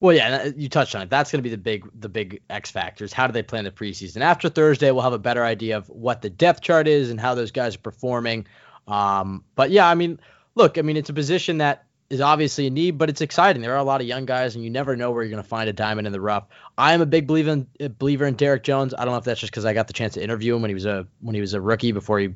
Well, 0.00 0.16
yeah, 0.16 0.46
you 0.56 0.70
touched 0.70 0.94
on 0.94 1.02
it. 1.02 1.10
That's 1.10 1.30
going 1.30 1.40
to 1.40 1.42
be 1.42 1.50
the 1.50 1.58
big, 1.58 1.86
the 1.94 2.08
big 2.08 2.40
X 2.48 2.70
factors. 2.70 3.12
How 3.12 3.26
do 3.26 3.34
they 3.34 3.42
play 3.42 3.58
in 3.58 3.66
the 3.66 3.70
preseason? 3.70 4.22
After 4.22 4.48
Thursday, 4.48 4.90
we'll 4.90 5.02
have 5.02 5.12
a 5.12 5.18
better 5.18 5.44
idea 5.44 5.76
of 5.76 5.88
what 5.90 6.22
the 6.22 6.30
depth 6.30 6.62
chart 6.62 6.88
is 6.88 7.10
and 7.10 7.20
how 7.20 7.34
those 7.34 7.50
guys 7.50 7.74
are 7.74 7.80
performing. 7.80 8.46
Um, 8.88 9.44
but 9.56 9.70
yeah, 9.70 9.86
I 9.86 9.94
mean, 9.94 10.18
look, 10.54 10.78
I 10.78 10.82
mean, 10.82 10.96
it's 10.96 11.10
a 11.10 11.14
position 11.14 11.58
that 11.58 11.84
is 12.08 12.20
obviously 12.20 12.66
a 12.66 12.70
need, 12.70 12.98
but 12.98 13.08
it's 13.08 13.20
exciting. 13.20 13.62
There 13.62 13.72
are 13.72 13.78
a 13.78 13.84
lot 13.84 14.00
of 14.00 14.06
young 14.06 14.26
guys, 14.26 14.56
and 14.56 14.64
you 14.64 14.70
never 14.70 14.96
know 14.96 15.12
where 15.12 15.22
you're 15.22 15.30
going 15.30 15.42
to 15.42 15.48
find 15.48 15.68
a 15.68 15.72
diamond 15.72 16.06
in 16.06 16.12
the 16.12 16.20
rough. 16.20 16.44
I 16.76 16.92
am 16.92 17.02
a 17.02 17.06
big 17.06 17.26
believer 17.26 17.50
in, 17.50 17.66
a 17.78 17.88
believer 17.88 18.26
in 18.26 18.34
Derrick 18.34 18.64
Jones. 18.64 18.94
I 18.94 19.04
don't 19.04 19.12
know 19.12 19.18
if 19.18 19.24
that's 19.24 19.38
just 19.38 19.52
because 19.52 19.64
I 19.64 19.74
got 19.74 19.86
the 19.86 19.92
chance 19.92 20.14
to 20.14 20.22
interview 20.22 20.56
him 20.56 20.62
when 20.62 20.70
he 20.70 20.74
was 20.74 20.86
a 20.86 21.06
when 21.20 21.34
he 21.34 21.40
was 21.40 21.54
a 21.54 21.60
rookie 21.60 21.92
before 21.92 22.18
he, 22.18 22.30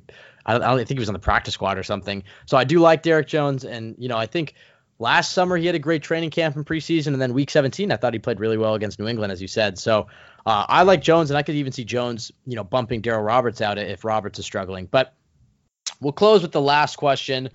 I 0.46 0.52
don't, 0.52 0.62
I 0.62 0.68
don't 0.68 0.76
think 0.76 0.90
he 0.90 0.98
was 1.00 1.08
on 1.08 1.14
the 1.14 1.18
practice 1.18 1.54
squad 1.54 1.76
or 1.76 1.82
something. 1.82 2.22
So 2.46 2.56
I 2.56 2.62
do 2.62 2.78
like 2.78 3.02
Derrick 3.02 3.26
Jones, 3.26 3.64
and 3.64 3.96
you 3.98 4.08
know 4.08 4.16
I 4.16 4.26
think 4.26 4.54
Last 4.98 5.32
summer, 5.32 5.56
he 5.56 5.66
had 5.66 5.74
a 5.74 5.80
great 5.80 6.02
training 6.02 6.30
camp 6.30 6.56
in 6.56 6.64
preseason, 6.64 7.08
and 7.08 7.20
then 7.20 7.34
week 7.34 7.50
17, 7.50 7.90
I 7.90 7.96
thought 7.96 8.12
he 8.12 8.20
played 8.20 8.38
really 8.38 8.56
well 8.56 8.74
against 8.74 8.98
New 8.98 9.08
England, 9.08 9.32
as 9.32 9.42
you 9.42 9.48
said. 9.48 9.78
So 9.78 10.06
uh, 10.46 10.66
I 10.68 10.82
like 10.82 11.02
Jones, 11.02 11.30
and 11.30 11.38
I 11.38 11.42
could 11.42 11.56
even 11.56 11.72
see 11.72 11.84
Jones, 11.84 12.30
you 12.46 12.54
know, 12.54 12.64
bumping 12.64 13.02
darryl 13.02 13.26
Roberts 13.26 13.60
out 13.60 13.76
if 13.76 14.04
Roberts 14.04 14.38
is 14.38 14.44
struggling. 14.44 14.86
But 14.86 15.14
we'll 16.00 16.12
close 16.12 16.42
with 16.42 16.52
the 16.52 16.60
last 16.60 16.96
question 16.96 17.50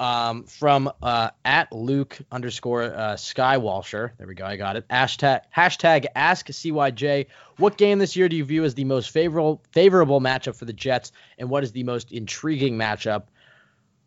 um, 0.00 0.44
from 0.44 0.90
uh, 1.02 1.30
at 1.44 1.72
Luke 1.72 2.18
underscore 2.30 2.84
uh, 2.84 3.14
Skywalsher. 3.14 4.10
There 4.18 4.26
we 4.26 4.34
go, 4.34 4.44
I 4.44 4.56
got 4.56 4.76
it. 4.76 4.86
Hashtag 4.88 5.42
hashtag 5.54 6.06
Ask 6.14 6.46
CYJ. 6.48 7.26
What 7.58 7.76
game 7.76 7.98
this 7.98 8.16
year 8.16 8.28
do 8.28 8.36
you 8.36 8.44
view 8.44 8.64
as 8.64 8.74
the 8.74 8.84
most 8.84 9.10
favorable 9.10 9.62
favorable 9.72 10.20
matchup 10.20 10.56
for 10.56 10.64
the 10.64 10.72
Jets, 10.72 11.12
and 11.38 11.48
what 11.48 11.64
is 11.64 11.72
the 11.72 11.84
most 11.84 12.12
intriguing 12.12 12.76
matchup? 12.76 13.24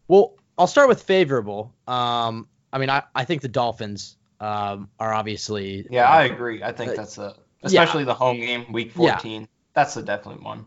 Well, 0.08 0.36
I'll 0.58 0.68
start 0.68 0.90
with 0.90 1.04
favorable. 1.04 1.74
Um, 1.88 2.48
I 2.72 2.78
mean, 2.78 2.90
I, 2.90 3.04
I 3.16 3.26
think 3.26 3.42
the 3.42 3.48
Dolphins 3.48 4.18
um, 4.40 4.90
are 5.00 5.14
obviously. 5.14 5.88
Yeah, 5.90 6.10
uh, 6.10 6.14
I 6.14 6.24
agree. 6.24 6.64
I 6.64 6.72
think 6.72 6.92
uh, 6.92 6.96
that's 6.96 7.18
a 7.18 7.36
especially 7.64 8.02
yeah. 8.02 8.08
the 8.08 8.14
home 8.14 8.40
game, 8.40 8.72
week 8.72 8.92
14. 8.92 9.42
Yeah. 9.42 9.48
That's 9.74 9.96
a 9.98 10.02
definitely 10.02 10.44
one. 10.44 10.66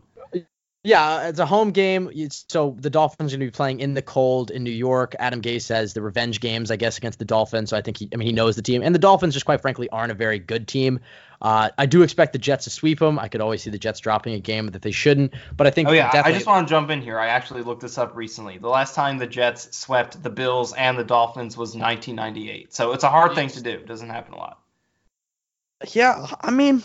Yeah, 0.82 1.28
it's 1.28 1.38
a 1.38 1.44
home 1.44 1.72
game. 1.72 2.10
So 2.48 2.74
the 2.78 2.88
Dolphins 2.88 3.34
are 3.34 3.36
going 3.36 3.46
to 3.46 3.52
be 3.52 3.56
playing 3.56 3.80
in 3.80 3.92
the 3.92 4.00
cold 4.00 4.50
in 4.50 4.64
New 4.64 4.70
York. 4.70 5.14
Adam 5.18 5.42
Gase 5.42 5.62
says 5.62 5.92
the 5.92 6.00
revenge 6.00 6.40
games, 6.40 6.70
I 6.70 6.76
guess, 6.76 6.96
against 6.96 7.18
the 7.18 7.26
Dolphins. 7.26 7.68
So 7.68 7.76
I 7.76 7.82
think 7.82 7.98
he, 7.98 8.08
I 8.14 8.16
mean, 8.16 8.26
he 8.26 8.32
knows 8.32 8.56
the 8.56 8.62
team, 8.62 8.82
and 8.82 8.94
the 8.94 8.98
Dolphins 8.98 9.34
just 9.34 9.44
quite 9.44 9.60
frankly 9.60 9.90
aren't 9.90 10.10
a 10.10 10.14
very 10.14 10.38
good 10.38 10.66
team. 10.66 11.00
Uh, 11.42 11.70
I 11.78 11.86
do 11.86 12.02
expect 12.02 12.34
the 12.34 12.38
Jets 12.38 12.64
to 12.64 12.70
sweep 12.70 12.98
them. 12.98 13.18
I 13.18 13.28
could 13.28 13.40
always 13.40 13.62
see 13.62 13.70
the 13.70 13.78
Jets 13.78 14.00
dropping 14.00 14.34
a 14.34 14.40
game 14.40 14.66
that 14.66 14.82
they 14.82 14.90
shouldn't, 14.90 15.32
but 15.56 15.66
I 15.66 15.70
think. 15.70 15.88
Oh 15.88 15.92
yeah, 15.92 16.10
I 16.12 16.32
just 16.32 16.46
want 16.46 16.68
to 16.68 16.70
jump 16.70 16.90
in 16.90 17.00
here. 17.00 17.18
I 17.18 17.28
actually 17.28 17.62
looked 17.62 17.80
this 17.80 17.96
up 17.96 18.14
recently. 18.14 18.58
The 18.58 18.68
last 18.68 18.94
time 18.94 19.16
the 19.16 19.26
Jets 19.26 19.76
swept 19.76 20.22
the 20.22 20.28
Bills 20.28 20.74
and 20.74 20.98
the 20.98 21.04
Dolphins 21.04 21.56
was 21.56 21.70
1998. 21.70 22.74
So 22.74 22.92
it's 22.92 23.04
a 23.04 23.08
hard 23.08 23.34
thing 23.34 23.48
to 23.48 23.62
do. 23.62 23.70
It 23.70 23.86
doesn't 23.86 24.10
happen 24.10 24.34
a 24.34 24.36
lot. 24.36 24.60
Yeah, 25.92 26.26
I 26.42 26.50
mean, 26.50 26.82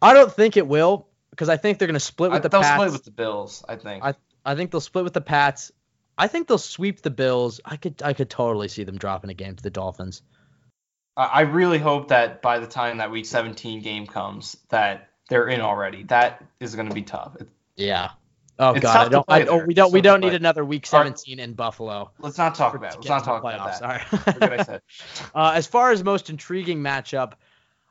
I 0.00 0.14
don't 0.14 0.32
think 0.32 0.56
it 0.56 0.68
will 0.68 1.08
because 1.30 1.48
I 1.48 1.56
think 1.56 1.78
they're 1.78 1.88
going 1.88 1.94
to 1.94 2.00
split 2.00 2.30
with 2.30 2.38
I, 2.38 2.42
the 2.42 2.48
they'll 2.50 2.62
Pats. 2.62 2.80
split 2.80 2.92
with 2.92 3.04
the 3.04 3.10
Bills. 3.10 3.64
I 3.68 3.74
think. 3.74 4.04
I 4.04 4.14
I 4.44 4.54
think 4.54 4.70
they'll 4.70 4.80
split 4.80 5.02
with 5.02 5.14
the 5.14 5.20
Pats. 5.20 5.72
I 6.16 6.28
think 6.28 6.46
they'll 6.46 6.56
sweep 6.56 7.02
the 7.02 7.10
Bills. 7.10 7.60
I 7.64 7.76
could 7.76 8.00
I 8.00 8.12
could 8.12 8.30
totally 8.30 8.68
see 8.68 8.84
them 8.84 8.96
dropping 8.96 9.30
a 9.30 9.34
game 9.34 9.56
to 9.56 9.62
the 9.62 9.70
Dolphins. 9.70 10.22
I 11.16 11.42
really 11.42 11.78
hope 11.78 12.08
that 12.08 12.42
by 12.42 12.58
the 12.58 12.66
time 12.66 12.98
that 12.98 13.10
Week 13.10 13.24
17 13.24 13.80
game 13.80 14.06
comes, 14.06 14.56
that 14.68 15.08
they're 15.28 15.48
in 15.48 15.60
already. 15.60 16.04
That 16.04 16.44
is 16.60 16.74
going 16.74 16.88
to 16.88 16.94
be 16.94 17.02
tough. 17.02 17.36
It, 17.40 17.48
Yeah. 17.76 18.10
Oh 18.58 18.74
God, 18.74 19.06
I 19.06 19.08
don't. 19.10 19.24
I, 19.28 19.44
oh, 19.44 19.64
we 19.64 19.74
don't. 19.74 19.86
It's 19.86 19.94
We 19.94 20.00
don't 20.00 20.20
need 20.20 20.32
another 20.32 20.64
Week 20.64 20.88
All 20.92 21.00
right. 21.00 21.18
17 21.18 21.40
in 21.40 21.52
Buffalo. 21.52 22.10
let's 22.18 22.38
not 22.38 22.54
talk 22.54 22.74
about 22.74 22.94
it. 22.94 22.96
Let's 22.96 23.08
not 23.08 23.24
talk 23.24 23.42
about 23.42 23.60
playoffs. 23.60 23.80
that. 23.80 23.82
All 23.82 23.88
right. 23.88 24.34
Forget 24.34 24.60
I 24.60 24.64
said. 24.64 24.82
Uh, 25.34 25.52
as 25.54 25.66
far 25.66 25.90
as 25.90 26.02
most 26.02 26.30
intriguing 26.30 26.80
matchup, 26.80 27.34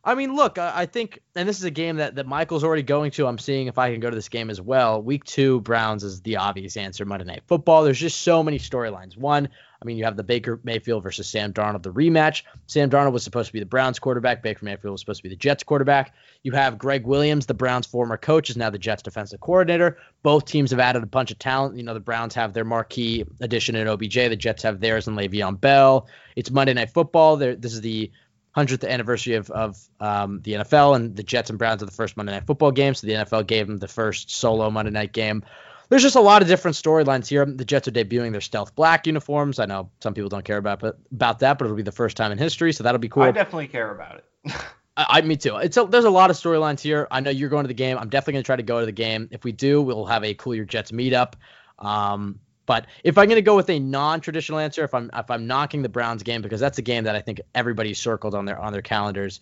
I 0.03 0.15
mean, 0.15 0.35
look, 0.35 0.57
I, 0.57 0.71
I 0.75 0.85
think, 0.87 1.19
and 1.35 1.47
this 1.47 1.59
is 1.59 1.63
a 1.65 1.71
game 1.71 1.97
that, 1.97 2.15
that 2.15 2.25
Michael's 2.25 2.63
already 2.63 2.81
going 2.81 3.11
to. 3.11 3.27
I'm 3.27 3.37
seeing 3.37 3.67
if 3.67 3.77
I 3.77 3.91
can 3.91 3.99
go 3.99 4.09
to 4.09 4.15
this 4.15 4.29
game 4.29 4.49
as 4.49 4.59
well. 4.59 5.01
Week 5.01 5.23
two, 5.23 5.61
Browns 5.61 6.03
is 6.03 6.21
the 6.21 6.37
obvious 6.37 6.77
answer. 6.77 7.05
Monday 7.05 7.25
Night 7.25 7.43
Football. 7.45 7.83
There's 7.83 7.99
just 7.99 8.21
so 8.21 8.41
many 8.41 8.57
storylines. 8.57 9.15
One, 9.17 9.49
I 9.81 9.85
mean, 9.85 9.97
you 9.97 10.05
have 10.05 10.17
the 10.17 10.23
Baker 10.23 10.59
Mayfield 10.63 11.03
versus 11.03 11.27
Sam 11.27 11.53
Darnold, 11.53 11.83
the 11.83 11.91
rematch. 11.91 12.43
Sam 12.67 12.89
Darnold 12.89 13.11
was 13.11 13.23
supposed 13.23 13.47
to 13.47 13.53
be 13.53 13.59
the 13.59 13.65
Browns 13.65 13.99
quarterback. 13.99 14.41
Baker 14.41 14.63
Mayfield 14.63 14.93
was 14.93 15.01
supposed 15.01 15.19
to 15.19 15.23
be 15.23 15.29
the 15.29 15.35
Jets 15.35 15.63
quarterback. 15.63 16.13
You 16.43 16.51
have 16.53 16.77
Gregg 16.77 17.05
Williams, 17.05 17.45
the 17.45 17.53
Browns' 17.53 17.87
former 17.87 18.17
coach, 18.17 18.49
is 18.49 18.57
now 18.57 18.69
the 18.69 18.79
Jets 18.79 19.03
defensive 19.03 19.39
coordinator. 19.39 19.97
Both 20.23 20.45
teams 20.45 20.71
have 20.71 20.79
added 20.79 21.03
a 21.03 21.07
bunch 21.07 21.31
of 21.31 21.39
talent. 21.39 21.77
You 21.77 21.83
know, 21.83 21.93
the 21.93 21.99
Browns 21.99 22.33
have 22.35 22.53
their 22.53 22.65
marquee 22.65 23.25
addition 23.41 23.75
in 23.75 23.87
OBJ. 23.87 24.13
The 24.15 24.35
Jets 24.35 24.63
have 24.63 24.79
theirs 24.79 25.07
in 25.07 25.15
Le'Veon 25.15 25.59
Bell. 25.59 26.07
It's 26.35 26.51
Monday 26.51 26.73
Night 26.73 26.91
Football. 26.91 27.37
There, 27.37 27.55
this 27.55 27.73
is 27.73 27.81
the 27.81 28.11
hundredth 28.55 28.85
anniversary 28.85 29.35
of 29.35 29.51
of 29.51 29.77
um, 29.99 30.41
the 30.41 30.53
NFL, 30.53 30.95
and 30.95 31.15
the 31.15 31.23
Jets 31.23 31.49
and 31.49 31.59
Browns 31.59 31.83
are 31.83 31.85
the 31.85 31.91
first 31.91 32.15
Monday 32.15 32.31
Night 32.31 32.47
Football 32.47 32.71
game. 32.71 32.93
So 32.93 33.05
the 33.05 33.13
NFL 33.13 33.47
gave 33.47 33.67
them 33.67 33.77
the 33.77 33.87
first 33.87 34.31
solo 34.31 34.71
Monday 34.71 34.91
Night 34.91 35.11
game. 35.11 35.43
There's 35.89 36.01
just 36.01 36.15
a 36.15 36.21
lot 36.21 36.41
of 36.41 36.47
different 36.47 36.75
storylines 36.75 37.27
here. 37.27 37.45
The 37.45 37.65
Jets 37.65 37.87
are 37.87 37.91
debuting 37.91 38.31
their 38.31 38.41
stealth 38.41 38.75
black 38.75 39.05
uniforms. 39.05 39.59
I 39.59 39.65
know 39.65 39.89
some 40.01 40.13
people 40.13 40.29
don't 40.29 40.45
care 40.45 40.57
about 40.57 40.79
but, 40.79 40.97
about 41.11 41.39
that, 41.39 41.57
but 41.57 41.65
it'll 41.65 41.77
be 41.77 41.83
the 41.83 41.91
first 41.91 42.17
time 42.17 42.31
in 42.31 42.37
history, 42.37 42.73
so 42.73 42.83
that'll 42.83 42.99
be 42.99 43.09
cool. 43.09 43.23
I 43.23 43.31
definitely 43.31 43.67
care 43.67 43.91
about 43.91 44.17
it. 44.17 44.53
I, 44.97 45.05
I 45.09 45.21
me 45.21 45.37
too. 45.37 45.57
It's 45.57 45.77
a, 45.77 45.85
there's 45.85 46.05
a 46.05 46.09
lot 46.09 46.29
of 46.29 46.35
storylines 46.35 46.79
here. 46.79 47.07
I 47.11 47.19
know 47.19 47.29
you're 47.29 47.49
going 47.49 47.63
to 47.63 47.67
the 47.67 47.73
game. 47.73 47.97
I'm 47.97 48.09
definitely 48.09 48.33
going 48.33 48.43
to 48.43 48.47
try 48.47 48.55
to 48.55 48.63
go 48.63 48.79
to 48.79 48.85
the 48.85 48.91
game. 48.91 49.27
If 49.31 49.43
we 49.43 49.51
do, 49.51 49.81
we'll 49.81 50.05
have 50.05 50.23
a 50.23 50.33
Cool 50.33 50.55
Your 50.55 50.65
Jets 50.65 50.91
meetup. 50.91 51.33
Um, 51.79 52.39
but 52.65 52.87
if 53.03 53.17
I'm 53.17 53.25
going 53.25 53.35
to 53.35 53.43
go 53.43 53.55
with 53.55 53.69
a 53.69 53.79
non-traditional 53.79 54.59
answer, 54.59 54.83
if 54.83 54.93
I'm 54.93 55.11
if 55.13 55.29
I'm 55.29 55.45
knocking 55.47 55.81
the 55.81 55.89
Browns 55.89 56.23
game 56.23 56.41
because 56.41 56.59
that's 56.59 56.77
a 56.77 56.81
game 56.81 57.03
that 57.03 57.15
I 57.15 57.21
think 57.21 57.41
everybody's 57.53 57.99
circled 57.99 58.33
on 58.33 58.45
their 58.45 58.59
on 58.59 58.73
their 58.73 58.81
calendars. 58.81 59.39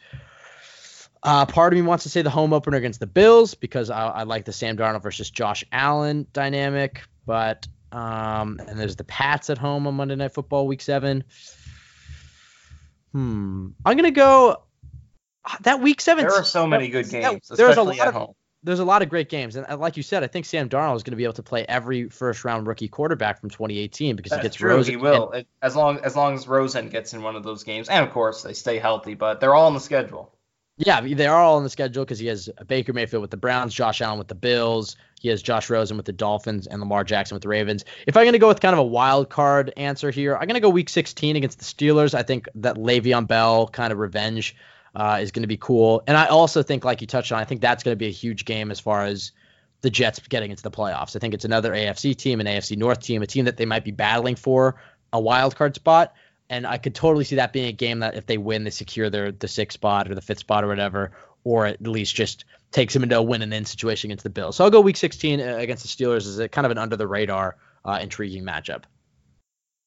Uh, 1.24 1.46
part 1.46 1.72
of 1.72 1.78
me 1.78 1.82
wants 1.82 2.04
to 2.04 2.10
say 2.10 2.22
the 2.22 2.30
home 2.30 2.52
opener 2.52 2.78
against 2.78 3.00
the 3.00 3.08
Bills 3.08 3.54
because 3.56 3.90
I, 3.90 4.08
I 4.08 4.24
like 4.24 4.44
the 4.46 4.52
Sam 4.52 4.76
Darnold 4.76 5.02
versus 5.04 5.30
Josh 5.30 5.64
Allen 5.72 6.28
dynamic, 6.34 7.04
but 7.26 7.66
um, 7.94 8.60
and 8.68 8.78
there's 8.78 8.98
the 8.98 9.06
Pats 9.06 9.50
at 9.50 9.58
home 9.58 9.88
on 9.88 9.96
Monday 9.96 10.16
Night 10.16 10.34
Football 10.34 10.68
Week 10.68 10.82
Seven. 10.82 11.24
Hmm, 13.14 13.68
I'm 13.86 13.96
gonna 13.96 14.12
go 14.12 14.64
that 15.62 15.80
Week 15.80 16.02
Seven. 16.02 16.26
There 16.26 16.34
are 16.36 16.44
so 16.44 16.66
many 16.68 16.90
good 16.90 17.06
that- 17.06 17.22
games, 17.32 17.48
there's 17.48 17.78
a 17.78 17.84
lot 17.84 18.08
of 18.08 18.14
home. 18.14 18.34
there's 18.64 18.80
a 18.80 18.86
lot 18.86 19.02
of 19.02 19.10
great 19.10 19.30
games, 19.30 19.56
and 19.56 19.66
uh, 19.70 19.78
like 19.78 19.96
you 19.96 20.04
said, 20.04 20.24
I 20.24 20.28
think 20.28 20.46
Sam 20.46 20.68
Darnold 20.68 20.96
is 20.98 21.04
going 21.04 21.12
to 21.12 21.18
be 21.18 21.24
able 21.24 21.34
to 21.34 21.44
play 21.44 21.64
every 21.70 22.10
first 22.10 22.44
round 22.44 22.66
rookie 22.68 22.88
quarterback 22.88 23.40
from 23.40 23.50
2018 23.50 24.16
because 24.16 24.34
he 24.34 24.42
gets 24.42 24.56
true. 24.56 24.72
Rosen. 24.72 24.94
He 24.94 24.98
will, 24.98 25.32
It- 25.32 25.48
as 25.62 25.76
long 25.76 26.00
as 26.00 26.16
long 26.16 26.34
as 26.34 26.48
Rosen 26.48 26.90
gets 26.90 27.14
in 27.14 27.22
one 27.22 27.36
of 27.36 27.44
those 27.44 27.64
games, 27.64 27.88
and 27.88 28.06
of 28.06 28.12
course 28.12 28.42
they 28.42 28.54
stay 28.54 28.80
healthy. 28.80 29.14
But 29.14 29.40
they're 29.40 29.54
all 29.54 29.68
on 29.68 29.74
the 29.74 29.80
schedule. 29.80 30.34
Yeah, 30.78 31.02
they 31.02 31.28
are 31.28 31.40
all 31.40 31.58
on 31.58 31.64
the 31.64 31.70
schedule 31.70 32.04
because 32.04 32.18
he 32.18 32.26
has 32.28 32.50
Baker 32.68 32.94
Mayfield 32.94 33.22
with 33.22 33.30
the 33.30 33.38
Browns, 33.38 33.76
Josh 33.76 34.02
Allen 34.02 34.18
with 34.18 34.28
the 34.28 34.36
Bills, 34.36 34.96
he 35.20 35.30
has 35.30 35.44
Josh 35.44 35.70
Rosen 35.70 35.98
with 35.98 36.08
the 36.08 36.14
Dolphins, 36.14 36.66
and 36.66 36.80
Lamar 36.80 37.04
Jackson 37.04 37.36
with 37.36 37.44
the 37.44 37.48
Ravens. 37.48 37.86
If 38.08 38.18
I'm 38.18 38.24
going 38.24 38.34
to 38.34 38.40
go 38.40 38.48
with 38.48 38.60
kind 38.60 38.74
of 38.74 38.80
a 38.80 38.84
wild 38.84 39.30
card 39.30 39.72
answer 39.78 40.10
here, 40.10 40.36
I'm 40.36 40.48
going 40.48 40.56
to 40.56 40.60
go 40.60 40.70
Week 40.70 40.90
16 40.90 41.36
against 41.36 41.60
the 41.60 41.66
Steelers. 41.66 42.16
I 42.16 42.24
think 42.24 42.50
that 42.56 42.76
Le'Veon 42.76 43.28
Bell 43.28 43.68
kind 43.68 43.94
of 43.94 44.00
revenge 44.00 44.56
uh, 44.96 45.20
is 45.22 45.32
going 45.32 45.44
to 45.44 45.48
be 45.48 45.58
cool, 45.58 46.02
and 46.08 46.18
I 46.18 46.26
also 46.26 46.64
think, 46.64 46.84
like 46.84 47.02
you 47.02 47.08
touched 47.08 47.32
on, 47.32 47.40
I 47.40 47.46
think 47.46 47.62
that's 47.62 47.84
going 47.84 47.94
to 47.94 48.00
be 48.00 48.08
a 48.08 48.12
huge 48.12 48.46
game 48.46 48.72
as 48.72 48.80
far 48.80 49.04
as 49.04 49.32
the 49.82 49.92
Jets 49.92 50.20
getting 50.28 50.50
into 50.50 50.64
the 50.64 50.72
playoffs. 50.72 51.16
I 51.16 51.20
think 51.20 51.36
it's 51.36 51.46
another 51.46 51.74
AFC 51.74 52.16
team, 52.16 52.40
an 52.40 52.48
AFC 52.48 52.78
North 52.78 53.02
team, 53.02 53.22
a 53.22 53.28
team 53.28 53.46
that 53.46 53.58
they 53.58 53.66
might 53.66 53.84
be 53.84 53.92
battling 53.92 54.36
for 54.36 54.76
a 55.12 55.20
wild 55.20 55.56
card 55.56 55.76
spot. 55.76 56.14
And 56.54 56.68
I 56.68 56.78
could 56.78 56.94
totally 56.94 57.24
see 57.24 57.38
that 57.38 57.52
being 57.52 57.66
a 57.66 57.72
game 57.72 58.02
that 58.02 58.14
if 58.14 58.28
they 58.28 58.38
win, 58.38 58.64
they 58.64 58.70
secure 58.70 59.10
their 59.10 59.32
the 59.32 59.48
sixth 59.48 59.74
spot 59.74 60.08
or 60.10 60.14
the 60.14 60.22
fifth 60.22 60.38
spot 60.38 60.64
or 60.64 60.68
whatever, 60.68 61.12
or 61.44 61.66
at 61.66 61.82
least 61.82 62.14
just 62.14 62.46
takes 62.72 62.94
them 62.94 63.02
into 63.02 63.18
a 63.18 63.24
win 63.24 63.42
and 63.42 63.52
in 63.52 63.66
situation 63.66 64.10
against 64.10 64.24
the 64.24 64.30
Bills. 64.30 64.56
So 64.56 64.64
I'll 64.64 64.70
go 64.70 64.80
Week 64.80 64.96
16 64.96 65.40
against 65.40 65.82
the 65.82 65.90
Steelers 65.90 66.28
as 66.28 66.38
a 66.38 66.48
kind 66.48 66.66
of 66.66 66.72
an 66.72 66.78
under 66.78 66.96
the 66.96 67.08
radar, 67.08 67.56
uh, 67.84 67.98
intriguing 68.00 68.44
matchup. 68.44 68.84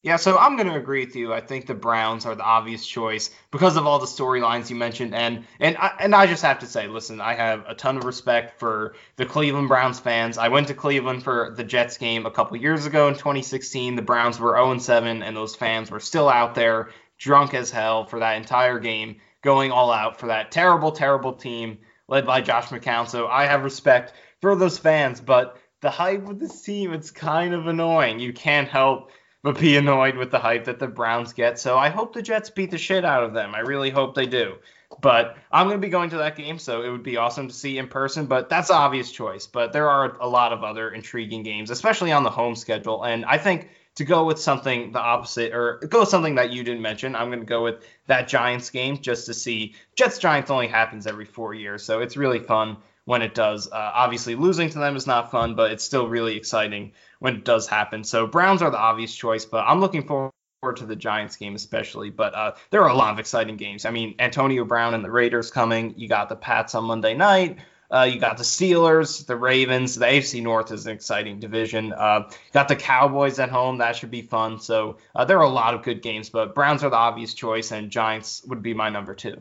Yeah, 0.06 0.14
so 0.14 0.38
I'm 0.38 0.54
going 0.54 0.68
to 0.68 0.76
agree 0.76 1.04
with 1.04 1.16
you. 1.16 1.34
I 1.34 1.40
think 1.40 1.66
the 1.66 1.74
Browns 1.74 2.26
are 2.26 2.36
the 2.36 2.44
obvious 2.44 2.86
choice 2.86 3.28
because 3.50 3.76
of 3.76 3.88
all 3.88 3.98
the 3.98 4.06
storylines 4.06 4.70
you 4.70 4.76
mentioned, 4.76 5.16
and 5.16 5.44
and 5.58 5.76
I, 5.78 5.96
and 5.98 6.14
I 6.14 6.28
just 6.28 6.44
have 6.44 6.60
to 6.60 6.66
say, 6.66 6.86
listen, 6.86 7.20
I 7.20 7.34
have 7.34 7.64
a 7.66 7.74
ton 7.74 7.96
of 7.96 8.04
respect 8.04 8.60
for 8.60 8.94
the 9.16 9.26
Cleveland 9.26 9.66
Browns 9.66 9.98
fans. 9.98 10.38
I 10.38 10.46
went 10.46 10.68
to 10.68 10.74
Cleveland 10.74 11.24
for 11.24 11.54
the 11.56 11.64
Jets 11.64 11.98
game 11.98 12.24
a 12.24 12.30
couple 12.30 12.56
years 12.56 12.86
ago 12.86 13.08
in 13.08 13.14
2016. 13.14 13.96
The 13.96 14.02
Browns 14.02 14.38
were 14.38 14.52
0-7, 14.52 15.24
and 15.26 15.36
those 15.36 15.56
fans 15.56 15.90
were 15.90 15.98
still 15.98 16.28
out 16.28 16.54
there, 16.54 16.90
drunk 17.18 17.52
as 17.54 17.72
hell 17.72 18.04
for 18.04 18.20
that 18.20 18.36
entire 18.36 18.78
game, 18.78 19.16
going 19.42 19.72
all 19.72 19.90
out 19.90 20.20
for 20.20 20.28
that 20.28 20.52
terrible, 20.52 20.92
terrible 20.92 21.32
team 21.32 21.78
led 22.06 22.24
by 22.24 22.42
Josh 22.42 22.66
McCown. 22.66 23.08
So 23.08 23.26
I 23.26 23.46
have 23.46 23.64
respect 23.64 24.12
for 24.40 24.54
those 24.54 24.78
fans, 24.78 25.20
but 25.20 25.56
the 25.80 25.90
hype 25.90 26.22
with 26.22 26.38
this 26.38 26.62
team, 26.62 26.92
it's 26.92 27.10
kind 27.10 27.54
of 27.54 27.66
annoying. 27.66 28.20
You 28.20 28.32
can't 28.32 28.68
help 28.68 29.10
but 29.46 29.60
be 29.60 29.76
annoyed 29.76 30.16
with 30.16 30.32
the 30.32 30.40
hype 30.40 30.64
that 30.64 30.80
the 30.80 30.88
Browns 30.88 31.32
get. 31.32 31.56
So 31.56 31.78
I 31.78 31.88
hope 31.88 32.12
the 32.12 32.20
Jets 32.20 32.50
beat 32.50 32.72
the 32.72 32.78
shit 32.78 33.04
out 33.04 33.22
of 33.22 33.32
them. 33.32 33.54
I 33.54 33.60
really 33.60 33.90
hope 33.90 34.16
they 34.16 34.26
do. 34.26 34.56
But 35.00 35.36
I'm 35.52 35.68
going 35.68 35.80
to 35.80 35.86
be 35.86 35.88
going 35.88 36.10
to 36.10 36.16
that 36.16 36.34
game, 36.34 36.58
so 36.58 36.82
it 36.82 36.90
would 36.90 37.04
be 37.04 37.16
awesome 37.16 37.46
to 37.46 37.54
see 37.54 37.78
in 37.78 37.86
person. 37.86 38.26
But 38.26 38.48
that's 38.48 38.72
obvious 38.72 39.12
choice. 39.12 39.46
But 39.46 39.72
there 39.72 39.88
are 39.88 40.18
a 40.18 40.26
lot 40.26 40.52
of 40.52 40.64
other 40.64 40.90
intriguing 40.90 41.44
games, 41.44 41.70
especially 41.70 42.10
on 42.10 42.24
the 42.24 42.30
home 42.30 42.56
schedule. 42.56 43.04
And 43.04 43.24
I 43.24 43.38
think 43.38 43.68
to 43.94 44.04
go 44.04 44.24
with 44.24 44.40
something 44.40 44.90
the 44.90 44.98
opposite, 44.98 45.54
or 45.54 45.78
go 45.88 46.00
with 46.00 46.08
something 46.08 46.34
that 46.34 46.50
you 46.50 46.64
didn't 46.64 46.82
mention, 46.82 47.14
I'm 47.14 47.28
going 47.28 47.38
to 47.38 47.46
go 47.46 47.62
with 47.62 47.86
that 48.08 48.26
Giants 48.26 48.70
game 48.70 48.98
just 49.00 49.26
to 49.26 49.34
see. 49.34 49.76
Jets 49.94 50.18
Giants 50.18 50.50
only 50.50 50.66
happens 50.66 51.06
every 51.06 51.24
four 51.24 51.54
years, 51.54 51.84
so 51.84 52.00
it's 52.00 52.16
really 52.16 52.40
fun 52.40 52.78
when 53.04 53.22
it 53.22 53.32
does. 53.32 53.68
Uh, 53.68 53.92
obviously, 53.94 54.34
losing 54.34 54.70
to 54.70 54.78
them 54.80 54.96
is 54.96 55.06
not 55.06 55.30
fun, 55.30 55.54
but 55.54 55.70
it's 55.70 55.84
still 55.84 56.08
really 56.08 56.36
exciting 56.36 56.94
when 57.18 57.36
it 57.36 57.44
does 57.44 57.66
happen. 57.66 58.04
So 58.04 58.26
Browns 58.26 58.62
are 58.62 58.70
the 58.70 58.78
obvious 58.78 59.14
choice, 59.14 59.44
but 59.44 59.64
I'm 59.66 59.80
looking 59.80 60.06
forward 60.06 60.32
to 60.76 60.86
the 60.86 60.96
Giants 60.96 61.36
game 61.36 61.54
especially. 61.54 62.10
But 62.10 62.34
uh, 62.34 62.52
there 62.70 62.82
are 62.82 62.90
a 62.90 62.94
lot 62.94 63.12
of 63.12 63.18
exciting 63.18 63.56
games. 63.56 63.84
I 63.84 63.90
mean, 63.90 64.14
Antonio 64.18 64.64
Brown 64.64 64.94
and 64.94 65.04
the 65.04 65.10
Raiders 65.10 65.50
coming. 65.50 65.94
You 65.96 66.08
got 66.08 66.28
the 66.28 66.36
Pats 66.36 66.74
on 66.74 66.84
Monday 66.84 67.14
night. 67.14 67.58
Uh, 67.88 68.08
you 68.12 68.18
got 68.18 68.36
the 68.36 68.42
Steelers, 68.42 69.26
the 69.26 69.36
Ravens. 69.36 69.94
The 69.94 70.06
AFC 70.06 70.42
North 70.42 70.72
is 70.72 70.86
an 70.86 70.92
exciting 70.92 71.38
division. 71.38 71.92
Uh, 71.92 72.28
got 72.52 72.68
the 72.68 72.74
Cowboys 72.74 73.38
at 73.38 73.48
home. 73.48 73.78
That 73.78 73.94
should 73.94 74.10
be 74.10 74.22
fun. 74.22 74.58
So 74.58 74.98
uh, 75.14 75.24
there 75.24 75.38
are 75.38 75.44
a 75.44 75.48
lot 75.48 75.74
of 75.74 75.82
good 75.82 76.02
games, 76.02 76.28
but 76.28 76.54
Browns 76.54 76.82
are 76.82 76.90
the 76.90 76.96
obvious 76.96 77.34
choice, 77.34 77.70
and 77.70 77.90
Giants 77.90 78.42
would 78.46 78.62
be 78.62 78.74
my 78.74 78.90
number 78.90 79.14
two. 79.14 79.40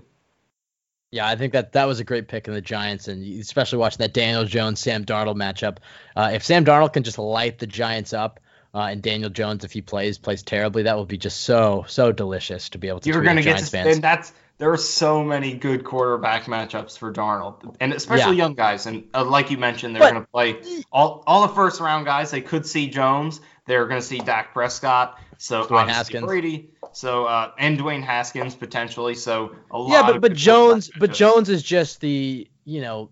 Yeah, 1.12 1.28
I 1.28 1.36
think 1.36 1.54
that 1.54 1.74
that 1.74 1.86
was 1.86 2.00
a 2.00 2.04
great 2.04 2.28
pick 2.28 2.48
in 2.48 2.54
the 2.54 2.62
Giants, 2.62 3.08
and 3.08 3.24
especially 3.40 3.78
watching 3.78 4.00
that 4.00 4.14
Daniel 4.14 4.44
Jones 4.46 4.80
Sam 4.80 5.06
Darnold 5.06 5.36
matchup. 5.36 5.78
Uh, 6.16 6.32
if 6.34 6.44
Sam 6.44 6.66
Darnold 6.66 6.94
can 6.94 7.04
just 7.04 7.18
light 7.18 7.60
the 7.60 7.68
Giants 7.68 8.12
up, 8.12 8.40
uh, 8.74 8.88
and 8.92 9.02
Daniel 9.02 9.30
Jones, 9.30 9.64
if 9.64 9.72
he 9.72 9.82
plays 9.82 10.18
plays 10.18 10.44
terribly, 10.44 10.84
that 10.84 10.98
would 10.98 11.08
be 11.08 11.18
just 11.18 11.42
so 11.42 11.86
so 11.88 12.12
delicious 12.12 12.70
to 12.70 12.78
be 12.78 12.90
able 12.90 13.00
to. 13.00 13.10
You're 13.10 13.22
going 13.24 13.38
to 13.38 13.44
get 13.44 13.60
to, 13.60 13.66
fans. 13.66 13.96
and 13.96 14.04
that's 14.04 14.34
there 14.58 14.72
are 14.72 14.78
so 14.78 15.24
many 15.24 15.54
good 15.54 15.84
quarterback 15.84 16.46
matchups 16.46 16.98
for 16.98 17.12
Darnold, 17.14 17.76
and 17.80 17.94
especially 17.94 18.36
Yeah. 18.36 18.44
young 18.44 18.54
guys. 18.54 18.86
And 18.86 19.06
uh, 19.14 19.24
like 19.24 19.52
you 19.52 19.58
mentioned, 19.58 19.96
they're 19.96 20.12
going 20.12 20.22
to 20.22 20.28
play 20.28 20.62
all 20.92 21.24
all 21.26 21.48
the 21.48 21.54
first 21.54 21.80
round 21.80 22.06
guys. 22.06 22.32
They 22.32 22.42
could 22.42 22.66
see 22.66 22.90
Jones. 22.90 23.40
They're 23.66 23.88
going 23.88 24.00
to 24.00 24.06
see 24.06 24.20
Dak 24.20 24.54
Prescott. 24.54 25.20
So 25.38 25.66
Dwayne 25.66 25.88
Haskins. 25.88 26.26
Brady. 26.26 26.70
So 26.92 27.26
uh, 27.26 27.52
and 27.58 27.80
Dwayne 27.80 28.04
Haskins 28.04 28.56
potentially. 28.56 29.16
So 29.16 29.56
a 29.72 29.78
lot. 29.78 29.92
yeah, 29.92 30.02
but 30.04 30.16
of 30.18 30.22
but 30.22 30.34
Jones, 30.34 30.90
but. 30.98 31.14
Jones 31.14 31.50
is 31.50 31.64
just 31.64 32.00
the 32.00 32.48
you 32.64 32.82
know 32.82 33.10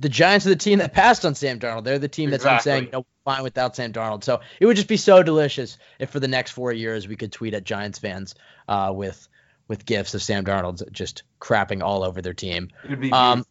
the 0.00 0.08
Giants 0.08 0.44
are 0.46 0.50
the 0.50 0.56
team 0.56 0.80
that 0.80 0.92
passed 0.92 1.24
on 1.24 1.34
Sam 1.34 1.60
Darnold. 1.60 1.84
They're 1.84 1.98
the 1.98 2.08
team 2.08 2.30
that's 2.30 2.44
exactly. 2.44 2.72
been 2.72 2.92
saying, 2.92 3.04
fine 3.24 3.42
without 3.42 3.76
Sam 3.76 3.92
Darnold. 3.92 4.24
So 4.24 4.40
it 4.58 4.66
would 4.66 4.76
just 4.76 4.88
be 4.88 4.96
so 4.96 5.22
delicious 5.22 5.78
if 5.98 6.10
for 6.10 6.20
the 6.20 6.28
next 6.28 6.50
four 6.50 6.72
years 6.72 7.06
we 7.06 7.16
could 7.16 7.32
tweet 7.32 7.54
at 7.54 7.64
Giants 7.64 7.98
fans 7.98 8.34
uh, 8.68 8.92
with 8.94 9.28
with 9.68 9.86
gifs 9.86 10.14
of 10.14 10.22
Sam 10.22 10.44
Darnold 10.44 10.90
just 10.92 11.22
crapping 11.40 11.82
all 11.82 12.02
over 12.02 12.20
their 12.20 12.34
team. 12.34 12.70
Um, 13.12 13.46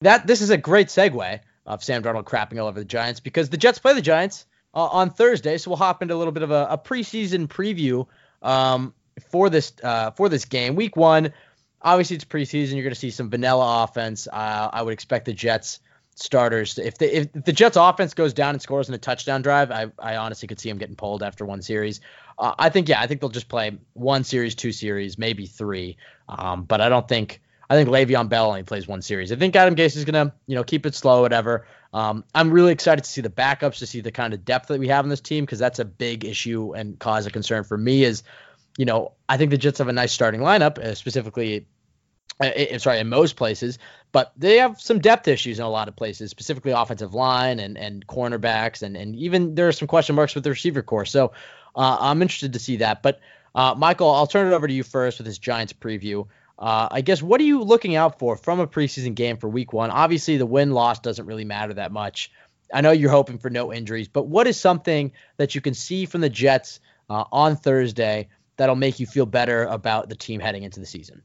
that 0.00 0.26
this 0.26 0.42
is 0.42 0.50
a 0.50 0.56
great 0.56 0.88
segue 0.88 1.40
of 1.66 1.84
Sam 1.84 2.02
Darnold 2.02 2.24
crapping 2.24 2.60
all 2.60 2.66
over 2.66 2.80
the 2.80 2.84
Giants 2.84 3.20
because 3.20 3.48
the 3.48 3.56
Jets 3.56 3.78
play 3.78 3.94
the 3.94 4.02
Giants 4.02 4.46
uh, 4.74 4.86
on 4.86 5.10
Thursday. 5.10 5.58
So 5.58 5.70
we'll 5.70 5.78
hop 5.78 6.02
into 6.02 6.14
a 6.14 6.18
little 6.18 6.32
bit 6.32 6.42
of 6.42 6.50
a, 6.50 6.68
a 6.70 6.78
preseason 6.78 7.46
preview 7.46 8.06
um, 8.42 8.94
for 9.30 9.50
this 9.50 9.72
uh, 9.82 10.10
for 10.12 10.28
this 10.28 10.44
game. 10.44 10.74
Week 10.74 10.96
one, 10.96 11.32
obviously 11.82 12.16
it's 12.16 12.24
preseason. 12.24 12.72
You're 12.72 12.82
going 12.82 12.94
to 12.94 13.00
see 13.00 13.10
some 13.10 13.30
vanilla 13.30 13.84
offense. 13.84 14.28
Uh, 14.28 14.70
I 14.72 14.82
would 14.82 14.92
expect 14.92 15.26
the 15.26 15.32
Jets 15.32 15.80
starters 16.16 16.78
if 16.78 16.98
the 16.98 17.20
if 17.20 17.32
the 17.32 17.52
Jets 17.52 17.76
offense 17.76 18.14
goes 18.14 18.34
down 18.34 18.54
and 18.54 18.60
scores 18.60 18.88
in 18.88 18.94
a 18.94 18.98
touchdown 18.98 19.42
drive, 19.42 19.70
I 19.70 19.86
I 19.98 20.16
honestly 20.16 20.48
could 20.48 20.60
see 20.60 20.68
them 20.68 20.78
getting 20.78 20.96
pulled 20.96 21.22
after 21.22 21.44
one 21.44 21.62
series. 21.62 22.00
Uh, 22.38 22.54
I 22.58 22.68
think 22.68 22.88
yeah, 22.88 23.00
I 23.00 23.06
think 23.06 23.20
they'll 23.20 23.30
just 23.30 23.48
play 23.48 23.78
one 23.94 24.24
series, 24.24 24.54
two 24.54 24.72
series, 24.72 25.18
maybe 25.18 25.46
three. 25.46 25.96
Um, 26.28 26.64
but 26.64 26.80
I 26.80 26.88
don't 26.88 27.08
think 27.08 27.40
I 27.70 27.74
think 27.74 27.88
Le'Veon 27.88 28.28
Bell 28.28 28.48
only 28.48 28.64
plays 28.64 28.88
one 28.88 29.00
series. 29.00 29.30
I 29.30 29.36
think 29.36 29.54
Adam 29.54 29.76
Gase 29.76 29.96
is 29.96 30.04
gonna 30.04 30.34
you 30.48 30.56
know 30.56 30.64
keep 30.64 30.86
it 30.86 30.94
slow, 30.96 31.22
whatever. 31.22 31.66
Um, 31.94 32.24
I'm 32.34 32.50
really 32.50 32.72
excited 32.72 33.04
to 33.04 33.10
see 33.10 33.20
the 33.20 33.30
backups, 33.30 33.78
to 33.78 33.86
see 33.86 34.00
the 34.00 34.10
kind 34.10 34.34
of 34.34 34.44
depth 34.44 34.68
that 34.68 34.80
we 34.80 34.88
have 34.88 35.04
in 35.04 35.08
this 35.08 35.20
team 35.20 35.44
because 35.44 35.60
that's 35.60 35.78
a 35.78 35.84
big 35.84 36.24
issue 36.24 36.74
and 36.74 36.98
cause 36.98 37.26
of 37.26 37.32
concern 37.32 37.62
for 37.62 37.78
me. 37.78 38.02
Is 38.02 38.24
you 38.76 38.86
know 38.86 39.12
I 39.28 39.36
think 39.36 39.52
the 39.52 39.58
Jets 39.58 39.78
have 39.78 39.86
a 39.86 39.92
nice 39.92 40.12
starting 40.12 40.40
lineup, 40.40 40.78
uh, 40.78 40.96
specifically 40.96 41.66
uh, 42.40 42.78
sorry, 42.78 42.98
in 42.98 43.08
most 43.08 43.36
places, 43.36 43.78
but 44.10 44.32
they 44.36 44.56
have 44.58 44.80
some 44.80 44.98
depth 44.98 45.28
issues 45.28 45.58
in 45.58 45.64
a 45.64 45.70
lot 45.70 45.88
of 45.88 45.94
places, 45.94 46.30
specifically 46.30 46.72
offensive 46.72 47.14
line 47.14 47.60
and 47.60 47.78
and 47.78 48.04
cornerbacks, 48.08 48.82
and 48.82 48.96
and 48.96 49.14
even 49.14 49.54
there 49.54 49.68
are 49.68 49.72
some 49.72 49.86
question 49.86 50.16
marks 50.16 50.34
with 50.34 50.42
the 50.42 50.50
receiver 50.50 50.82
core. 50.82 51.04
So 51.04 51.32
uh, 51.76 51.98
I'm 52.00 52.20
interested 52.20 52.54
to 52.54 52.58
see 52.58 52.78
that. 52.78 53.02
But 53.02 53.20
uh, 53.54 53.74
Michael, 53.76 54.10
I'll 54.10 54.26
turn 54.26 54.50
it 54.50 54.56
over 54.56 54.66
to 54.66 54.72
you 54.72 54.82
first 54.82 55.18
with 55.18 55.26
this 55.26 55.38
Giants 55.38 55.72
preview. 55.72 56.26
Uh, 56.60 56.88
I 56.90 57.00
guess 57.00 57.22
what 57.22 57.40
are 57.40 57.44
you 57.44 57.62
looking 57.62 57.96
out 57.96 58.18
for 58.18 58.36
from 58.36 58.60
a 58.60 58.66
preseason 58.66 59.14
game 59.14 59.38
for 59.38 59.48
Week 59.48 59.72
One? 59.72 59.90
Obviously, 59.90 60.36
the 60.36 60.46
win 60.46 60.72
loss 60.72 60.98
doesn't 60.98 61.24
really 61.24 61.44
matter 61.44 61.74
that 61.74 61.90
much. 61.90 62.30
I 62.72 62.82
know 62.82 62.90
you're 62.92 63.10
hoping 63.10 63.38
for 63.38 63.50
no 63.50 63.72
injuries, 63.72 64.08
but 64.08 64.26
what 64.26 64.46
is 64.46 64.60
something 64.60 65.12
that 65.38 65.54
you 65.54 65.60
can 65.60 65.74
see 65.74 66.04
from 66.04 66.20
the 66.20 66.28
Jets 66.28 66.80
uh, 67.08 67.24
on 67.32 67.56
Thursday 67.56 68.28
that'll 68.56 68.76
make 68.76 69.00
you 69.00 69.06
feel 69.06 69.26
better 69.26 69.64
about 69.64 70.08
the 70.08 70.14
team 70.14 70.38
heading 70.38 70.62
into 70.62 70.80
the 70.80 70.86
season? 70.86 71.22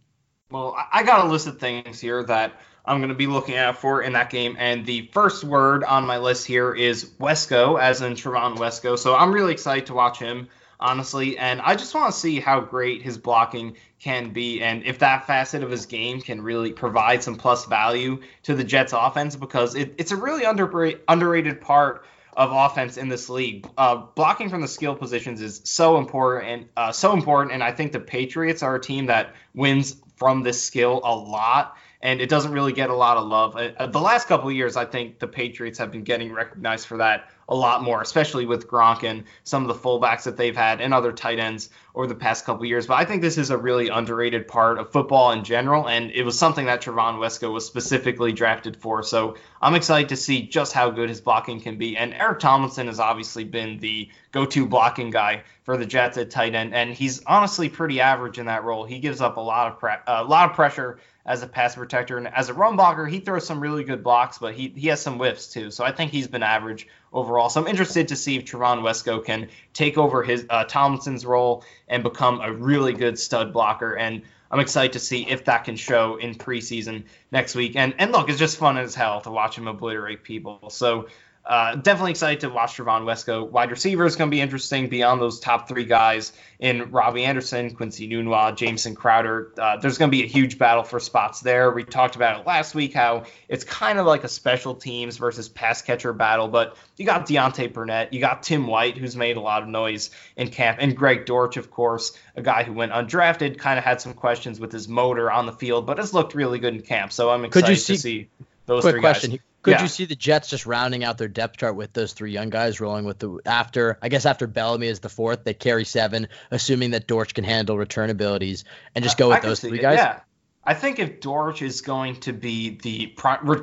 Well, 0.49 0.75
I 0.91 1.03
got 1.03 1.25
a 1.25 1.29
list 1.29 1.47
of 1.47 1.59
things 1.59 1.99
here 1.99 2.23
that 2.23 2.53
I'm 2.85 2.99
going 2.99 3.09
to 3.09 3.15
be 3.15 3.27
looking 3.27 3.57
out 3.57 3.77
for 3.77 4.01
in 4.01 4.13
that 4.13 4.29
game. 4.29 4.55
And 4.57 4.85
the 4.85 5.09
first 5.11 5.43
word 5.43 5.83
on 5.83 6.05
my 6.05 6.17
list 6.17 6.47
here 6.47 6.73
is 6.73 7.05
Wesco, 7.19 7.79
as 7.79 8.01
in 8.01 8.13
Trevon 8.13 8.57
Wesco. 8.57 8.97
So 8.97 9.15
I'm 9.15 9.33
really 9.33 9.53
excited 9.53 9.87
to 9.87 9.93
watch 9.93 10.19
him, 10.19 10.47
honestly. 10.79 11.37
And 11.37 11.61
I 11.61 11.75
just 11.75 11.93
want 11.93 12.13
to 12.13 12.19
see 12.19 12.39
how 12.39 12.59
great 12.59 13.01
his 13.01 13.17
blocking 13.17 13.77
can 13.99 14.31
be 14.31 14.61
and 14.61 14.83
if 14.83 14.99
that 14.99 15.25
facet 15.25 15.63
of 15.63 15.71
his 15.71 15.85
game 15.85 16.21
can 16.21 16.41
really 16.41 16.71
provide 16.71 17.23
some 17.23 17.35
plus 17.35 17.65
value 17.65 18.21
to 18.43 18.53
the 18.53 18.63
Jets 18.63 18.93
offense 18.93 19.35
because 19.35 19.75
it, 19.75 19.95
it's 19.97 20.11
a 20.11 20.15
really 20.15 20.45
under, 20.45 20.93
underrated 21.07 21.61
part 21.61 22.05
of 22.35 22.51
offense 22.51 22.97
in 22.97 23.07
this 23.07 23.29
league. 23.29 23.67
Uh, 23.77 23.95
blocking 23.95 24.49
from 24.49 24.61
the 24.61 24.67
skill 24.67 24.95
positions 24.95 25.41
is 25.41 25.61
so 25.63 25.97
important 25.97 26.45
and 26.45 26.69
uh, 26.75 26.91
so 26.91 27.13
important. 27.13 27.53
And 27.53 27.63
I 27.63 27.71
think 27.71 27.93
the 27.93 27.99
Patriots 27.99 28.61
are 28.61 28.75
a 28.75 28.81
team 28.81 29.05
that 29.05 29.33
wins 29.53 29.95
from 30.17 30.43
this 30.43 30.61
skill 30.61 31.01
a 31.03 31.15
lot 31.15 31.77
and 32.05 32.21
it 32.21 32.29
doesn't 32.29 32.51
really 32.51 32.73
get 32.73 32.91
a 32.91 32.95
lot 32.95 33.17
of 33.17 33.27
love. 33.27 33.55
Uh, 33.55 33.87
the 33.87 33.99
last 33.99 34.27
couple 34.27 34.47
of 34.47 34.55
years, 34.55 34.77
I 34.77 34.85
think 34.85 35.17
the 35.17 35.27
Patriots 35.27 35.79
have 35.79 35.91
been 35.91 36.03
getting 36.03 36.31
recognized 36.31 36.85
for 36.85 36.97
that 36.97 37.31
a 37.47 37.55
lot 37.55 37.83
more, 37.83 38.01
especially 38.01 38.45
with 38.45 38.67
Gronk 38.67 39.03
and 39.03 39.23
some 39.43 39.63
of 39.63 39.67
the 39.67 39.81
fullbacks 39.81 40.23
that 40.23 40.37
they've 40.37 40.55
had 40.55 40.81
and 40.81 40.93
other 40.93 41.11
tight 41.11 41.39
ends 41.39 41.69
over 41.93 42.07
the 42.07 42.15
past 42.15 42.45
couple 42.45 42.65
years. 42.65 42.87
But 42.87 42.95
I 42.95 43.05
think 43.05 43.21
this 43.21 43.37
is 43.37 43.51
a 43.51 43.57
really 43.57 43.89
underrated 43.89 44.47
part 44.47 44.79
of 44.79 44.91
football 44.91 45.31
in 45.31 45.43
general, 45.43 45.87
and 45.87 46.11
it 46.11 46.23
was 46.23 46.37
something 46.37 46.65
that 46.65 46.81
Trevon 46.81 47.19
Wesco 47.19 47.53
was 47.53 47.65
specifically 47.65 48.31
drafted 48.33 48.77
for. 48.77 49.03
So 49.03 49.35
I'm 49.61 49.75
excited 49.75 50.09
to 50.09 50.17
see 50.17 50.47
just 50.47 50.73
how 50.73 50.89
good 50.89 51.09
his 51.09 51.21
blocking 51.21 51.61
can 51.61 51.77
be. 51.77 51.95
And 51.95 52.13
Eric 52.13 52.39
Tomlinson 52.39 52.87
has 52.87 52.99
obviously 52.99 53.43
been 53.43 53.77
the 53.79 54.09
go-to 54.31 54.65
blocking 54.65 55.11
guy 55.11 55.43
for 55.63 55.77
the 55.77 55.85
Jets 55.85 56.17
at 56.17 56.31
tight 56.31 56.55
end, 56.55 56.73
and 56.73 56.91
he's 56.91 57.23
honestly 57.25 57.69
pretty 57.69 58.01
average 58.01 58.39
in 58.39 58.47
that 58.47 58.63
role. 58.63 58.85
He 58.85 58.99
gives 58.99 59.21
up 59.21 59.37
a 59.37 59.41
lot 59.41 59.71
of 59.71 59.79
pre- 59.79 59.91
a 60.07 60.23
lot 60.23 60.49
of 60.49 60.55
pressure 60.55 60.99
as 61.25 61.41
a 61.41 61.47
pass 61.47 61.75
protector. 61.75 62.17
And 62.17 62.27
as 62.27 62.49
a 62.49 62.53
run 62.53 62.75
blocker, 62.75 63.05
he 63.05 63.19
throws 63.19 63.47
some 63.47 63.59
really 63.59 63.83
good 63.83 64.03
blocks, 64.03 64.37
but 64.37 64.53
he, 64.53 64.69
he 64.69 64.87
has 64.89 65.01
some 65.01 65.17
whiffs 65.17 65.47
too. 65.47 65.71
So 65.71 65.83
I 65.83 65.91
think 65.91 66.11
he's 66.11 66.27
been 66.27 66.43
average 66.43 66.87
overall. 67.11 67.49
So 67.49 67.61
I'm 67.61 67.67
interested 67.67 68.09
to 68.09 68.15
see 68.15 68.37
if 68.37 68.45
Trevon 68.45 68.81
Wesco 68.81 69.25
can 69.25 69.49
take 69.73 69.97
over 69.97 70.21
his 70.21 70.45
uh, 70.49 70.65
Tomlinson's 70.65 71.25
role 71.25 71.63
and 71.87 72.03
become 72.03 72.41
a 72.41 72.51
really 72.51 72.93
good 72.93 73.17
stud 73.17 73.53
blocker. 73.53 73.97
And 73.97 74.21
I'm 74.51 74.59
excited 74.59 74.93
to 74.93 74.99
see 74.99 75.27
if 75.27 75.45
that 75.45 75.63
can 75.63 75.75
show 75.75 76.17
in 76.17 76.35
preseason 76.35 77.05
next 77.31 77.55
week. 77.55 77.75
And 77.75 77.95
and 77.97 78.11
look, 78.11 78.29
it's 78.29 78.39
just 78.39 78.57
fun 78.57 78.77
as 78.77 78.93
hell 78.93 79.21
to 79.21 79.31
watch 79.31 79.57
him 79.57 79.67
obliterate 79.67 80.23
people. 80.23 80.69
So 80.69 81.07
uh, 81.45 81.75
definitely 81.75 82.11
excited 82.11 82.39
to 82.39 82.49
watch 82.49 82.77
Trevon 82.77 83.03
Wesco. 83.03 83.47
Wide 83.47 83.69
receiver 83.69 84.05
is 84.05 84.15
going 84.15 84.31
to 84.31 84.35
be 84.35 84.41
interesting 84.41 84.89
beyond 84.89 85.21
those 85.21 85.39
top 85.39 85.67
three 85.67 85.85
guys 85.85 86.33
in 86.59 86.89
Robbie 86.89 87.23
Anderson, 87.23 87.75
Quincy 87.75 88.09
Enunwa, 88.09 88.55
Jamison 88.55 88.95
Crowder. 88.95 89.53
Uh, 89.55 89.77
there's 89.77 89.99
going 89.99 90.09
to 90.09 90.17
be 90.17 90.23
a 90.23 90.27
huge 90.27 90.57
battle 90.57 90.83
for 90.83 90.99
spots 90.99 91.41
there. 91.41 91.71
We 91.71 91.83
talked 91.83 92.15
about 92.15 92.39
it 92.39 92.47
last 92.47 92.73
week 92.73 92.93
how 92.93 93.25
it's 93.47 93.63
kind 93.63 93.99
of 93.99 94.07
like 94.07 94.23
a 94.23 94.27
special 94.27 94.73
teams 94.73 95.17
versus 95.17 95.47
pass 95.47 95.83
catcher 95.83 96.13
battle, 96.13 96.47
but 96.47 96.77
you 96.97 97.05
got 97.05 97.27
Deontay 97.27 97.73
Burnett, 97.73 98.11
you 98.11 98.19
got 98.19 98.41
Tim 98.41 98.65
White, 98.65 98.97
who's 98.97 99.15
made 99.15 99.37
a 99.37 99.41
lot 99.41 99.61
of 99.61 99.69
noise 99.69 100.09
in 100.35 100.49
camp, 100.49 100.79
and 100.81 100.97
Greg 100.97 101.25
Dortch, 101.25 101.57
of 101.57 101.69
course, 101.69 102.17
a 102.35 102.41
guy 102.41 102.63
who 102.63 102.73
went 102.73 102.91
undrafted, 102.91 103.59
kind 103.59 103.77
of 103.77 103.83
had 103.83 104.01
some 104.01 104.15
questions 104.15 104.59
with 104.59 104.71
his 104.71 104.87
motor 104.87 105.31
on 105.31 105.45
the 105.45 105.53
field, 105.53 105.85
but 105.85 105.99
has 105.99 106.11
looked 106.11 106.33
really 106.33 106.57
good 106.57 106.73
in 106.73 106.81
camp. 106.81 107.11
So 107.11 107.29
I'm 107.29 107.45
excited 107.45 107.77
see, 107.77 107.93
to 107.93 107.99
see 107.99 108.29
those 108.65 108.81
quick 108.81 108.93
three 108.93 109.01
question. 109.01 109.31
guys. 109.31 109.39
Could 109.65 109.71
yeah. 109.71 109.81
you 109.81 109.87
see 109.87 110.05
the 110.05 110.15
Jets 110.15 110.51
just 110.51 110.67
rounding 110.67 111.03
out 111.03 111.17
their 111.17 111.27
depth 111.27 111.57
chart 111.57 111.75
with 111.75 111.91
those 111.91 112.13
three 112.13 112.31
young 112.31 112.51
guys, 112.51 112.79
rolling 112.79 113.03
with 113.03 113.17
the 113.17 113.39
after? 113.47 113.97
I 113.99 114.09
guess 114.09 114.27
after 114.27 114.45
Bellamy 114.45 114.85
is 114.85 114.99
the 114.99 115.09
fourth, 115.09 115.43
they 115.43 115.55
carry 115.55 115.85
seven, 115.85 116.27
assuming 116.51 116.91
that 116.91 117.07
Dortch 117.07 117.33
can 117.33 117.43
handle 117.43 117.75
return 117.75 118.11
abilities, 118.11 118.63
and 118.93 119.03
just 119.03 119.17
go 119.17 119.29
with 119.29 119.41
those 119.41 119.61
three 119.61 119.79
guys. 119.79 119.97
Yeah, 119.97 120.19
I 120.63 120.75
think 120.75 120.99
if 120.99 121.19
Dortch 121.19 121.63
is 121.63 121.81
going 121.81 122.17
to 122.17 122.31
be 122.31 122.77
the 122.77 123.15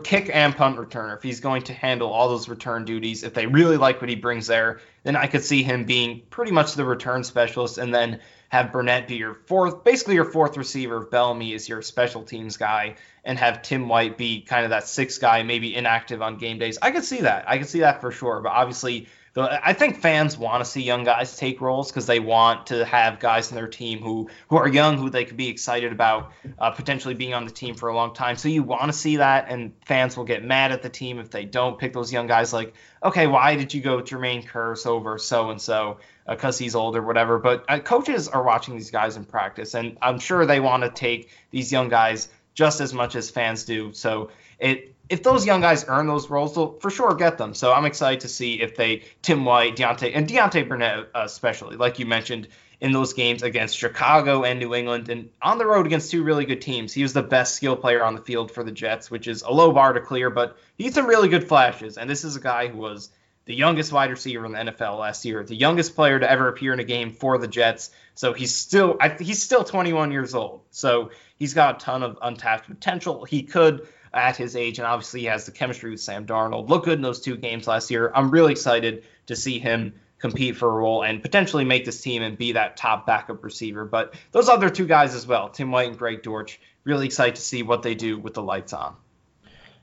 kick 0.02 0.28
and 0.34 0.56
punt 0.56 0.76
returner, 0.76 1.16
if 1.16 1.22
he's 1.22 1.38
going 1.38 1.62
to 1.62 1.72
handle 1.72 2.10
all 2.10 2.28
those 2.30 2.48
return 2.48 2.84
duties, 2.84 3.22
if 3.22 3.32
they 3.32 3.46
really 3.46 3.76
like 3.76 4.00
what 4.00 4.10
he 4.10 4.16
brings 4.16 4.48
there, 4.48 4.80
then 5.04 5.14
I 5.14 5.28
could 5.28 5.44
see 5.44 5.62
him 5.62 5.84
being 5.84 6.22
pretty 6.30 6.50
much 6.50 6.74
the 6.74 6.84
return 6.84 7.22
specialist, 7.22 7.78
and 7.78 7.94
then 7.94 8.18
have 8.52 8.70
Burnett 8.70 9.08
be 9.08 9.16
your 9.16 9.32
fourth, 9.32 9.82
basically 9.82 10.14
your 10.14 10.26
fourth 10.26 10.58
receiver. 10.58 11.00
Bellamy 11.00 11.54
is 11.54 11.70
your 11.70 11.80
special 11.80 12.22
teams 12.22 12.58
guy, 12.58 12.96
and 13.24 13.38
have 13.38 13.62
Tim 13.62 13.88
White 13.88 14.18
be 14.18 14.42
kind 14.42 14.64
of 14.64 14.70
that 14.70 14.86
sixth 14.86 15.22
guy, 15.22 15.42
maybe 15.42 15.74
inactive 15.74 16.20
on 16.20 16.36
game 16.36 16.58
days. 16.58 16.76
I 16.82 16.90
could 16.90 17.04
see 17.04 17.22
that. 17.22 17.48
I 17.48 17.56
could 17.56 17.68
see 17.68 17.80
that 17.80 18.02
for 18.02 18.12
sure. 18.12 18.42
But 18.42 18.52
obviously, 18.52 19.08
I 19.34 19.72
think 19.72 19.96
fans 19.96 20.36
want 20.36 20.62
to 20.62 20.70
see 20.70 20.82
young 20.82 21.04
guys 21.04 21.36
take 21.36 21.62
roles 21.62 21.90
because 21.90 22.04
they 22.04 22.20
want 22.20 22.66
to 22.66 22.84
have 22.84 23.18
guys 23.18 23.50
in 23.50 23.54
their 23.54 23.66
team 23.66 24.00
who 24.00 24.28
who 24.48 24.56
are 24.56 24.68
young, 24.68 24.98
who 24.98 25.08
they 25.08 25.24
could 25.24 25.38
be 25.38 25.48
excited 25.48 25.90
about 25.90 26.32
uh, 26.58 26.70
potentially 26.70 27.14
being 27.14 27.32
on 27.32 27.46
the 27.46 27.50
team 27.50 27.74
for 27.74 27.88
a 27.88 27.94
long 27.94 28.12
time. 28.12 28.36
So 28.36 28.48
you 28.48 28.62
want 28.62 28.86
to 28.86 28.92
see 28.92 29.16
that, 29.16 29.46
and 29.48 29.72
fans 29.86 30.18
will 30.18 30.24
get 30.24 30.44
mad 30.44 30.70
at 30.70 30.82
the 30.82 30.90
team 30.90 31.18
if 31.18 31.30
they 31.30 31.46
don't 31.46 31.78
pick 31.78 31.94
those 31.94 32.12
young 32.12 32.26
guys. 32.26 32.52
Like, 32.52 32.74
okay, 33.02 33.26
why 33.26 33.56
did 33.56 33.72
you 33.72 33.80
go 33.80 34.02
Jermaine 34.02 34.46
Kearse 34.46 34.86
over 34.86 35.18
so 35.18 35.50
and 35.50 35.60
so? 35.60 35.98
because 36.28 36.60
uh, 36.60 36.62
he's 36.62 36.74
old 36.76 36.96
or 36.96 37.02
whatever. 37.02 37.38
But 37.38 37.64
uh, 37.68 37.80
coaches 37.80 38.28
are 38.28 38.44
watching 38.44 38.74
these 38.76 38.92
guys 38.92 39.16
in 39.16 39.24
practice, 39.24 39.74
and 39.74 39.98
I'm 40.00 40.20
sure 40.20 40.46
they 40.46 40.60
want 40.60 40.84
to 40.84 40.90
take 40.90 41.30
these 41.50 41.72
young 41.72 41.88
guys 41.88 42.28
just 42.54 42.80
as 42.80 42.92
much 42.92 43.16
as 43.16 43.30
fans 43.30 43.64
do. 43.64 43.92
So 43.92 44.30
it 44.58 44.91
if 45.12 45.22
those 45.22 45.44
young 45.44 45.60
guys 45.60 45.84
earn 45.88 46.06
those 46.06 46.30
roles, 46.30 46.54
they'll 46.54 46.72
for 46.78 46.88
sure 46.88 47.14
get 47.14 47.36
them. 47.36 47.52
So 47.52 47.70
I'm 47.70 47.84
excited 47.84 48.20
to 48.20 48.28
see 48.28 48.62
if 48.62 48.76
they 48.76 49.02
Tim 49.20 49.44
White, 49.44 49.76
Deontay, 49.76 50.12
and 50.14 50.26
Deontay 50.26 50.66
Burnett 50.66 51.00
uh, 51.14 51.22
especially, 51.24 51.76
like 51.76 51.98
you 51.98 52.06
mentioned 52.06 52.48
in 52.80 52.92
those 52.92 53.12
games 53.12 53.42
against 53.42 53.76
Chicago 53.76 54.42
and 54.42 54.58
New 54.58 54.74
England, 54.74 55.10
and 55.10 55.28
on 55.42 55.58
the 55.58 55.66
road 55.66 55.84
against 55.84 56.10
two 56.10 56.24
really 56.24 56.46
good 56.46 56.62
teams. 56.62 56.94
He 56.94 57.02
was 57.02 57.12
the 57.12 57.22
best 57.22 57.54
skill 57.54 57.76
player 57.76 58.02
on 58.02 58.14
the 58.14 58.22
field 58.22 58.50
for 58.50 58.64
the 58.64 58.72
Jets, 58.72 59.10
which 59.10 59.28
is 59.28 59.42
a 59.42 59.50
low 59.50 59.70
bar 59.70 59.92
to 59.92 60.00
clear, 60.00 60.30
but 60.30 60.56
he 60.78 60.84
had 60.84 60.94
some 60.94 61.06
really 61.06 61.28
good 61.28 61.46
flashes. 61.46 61.98
And 61.98 62.08
this 62.08 62.24
is 62.24 62.34
a 62.34 62.40
guy 62.40 62.68
who 62.68 62.78
was 62.78 63.10
the 63.44 63.54
youngest 63.54 63.92
wide 63.92 64.10
receiver 64.10 64.46
in 64.46 64.52
the 64.52 64.58
NFL 64.58 64.98
last 64.98 65.26
year, 65.26 65.44
the 65.44 65.54
youngest 65.54 65.94
player 65.94 66.18
to 66.18 66.30
ever 66.30 66.48
appear 66.48 66.72
in 66.72 66.80
a 66.80 66.84
game 66.84 67.12
for 67.12 67.36
the 67.36 67.48
Jets. 67.48 67.90
So 68.14 68.32
he's 68.32 68.54
still 68.54 68.96
I, 68.98 69.10
he's 69.10 69.42
still 69.42 69.62
21 69.62 70.10
years 70.10 70.34
old. 70.34 70.62
So 70.70 71.10
he's 71.38 71.52
got 71.52 71.82
a 71.82 71.84
ton 71.84 72.02
of 72.02 72.18
untapped 72.22 72.66
potential. 72.66 73.26
He 73.26 73.42
could 73.42 73.86
at 74.14 74.36
his 74.36 74.56
age, 74.56 74.78
and 74.78 74.86
obviously 74.86 75.20
he 75.20 75.26
has 75.26 75.46
the 75.46 75.52
chemistry 75.52 75.90
with 75.90 76.00
Sam 76.00 76.26
Darnold. 76.26 76.68
Look 76.68 76.84
good 76.84 76.94
in 76.94 77.02
those 77.02 77.20
two 77.20 77.36
games 77.36 77.66
last 77.66 77.90
year. 77.90 78.12
I'm 78.14 78.30
really 78.30 78.52
excited 78.52 79.04
to 79.26 79.36
see 79.36 79.58
him 79.58 79.94
compete 80.18 80.56
for 80.56 80.68
a 80.68 80.72
role 80.72 81.02
and 81.02 81.20
potentially 81.20 81.64
make 81.64 81.84
this 81.84 82.00
team 82.00 82.22
and 82.22 82.38
be 82.38 82.52
that 82.52 82.76
top 82.76 83.06
backup 83.06 83.42
receiver. 83.42 83.84
But 83.84 84.14
those 84.30 84.48
other 84.48 84.70
two 84.70 84.86
guys 84.86 85.14
as 85.14 85.26
well, 85.26 85.48
Tim 85.48 85.72
White 85.72 85.88
and 85.88 85.98
Greg 85.98 86.22
Dortch, 86.22 86.60
really 86.84 87.06
excited 87.06 87.34
to 87.34 87.42
see 87.42 87.62
what 87.62 87.82
they 87.82 87.94
do 87.94 88.18
with 88.18 88.34
the 88.34 88.42
lights 88.42 88.72
on. 88.72 88.94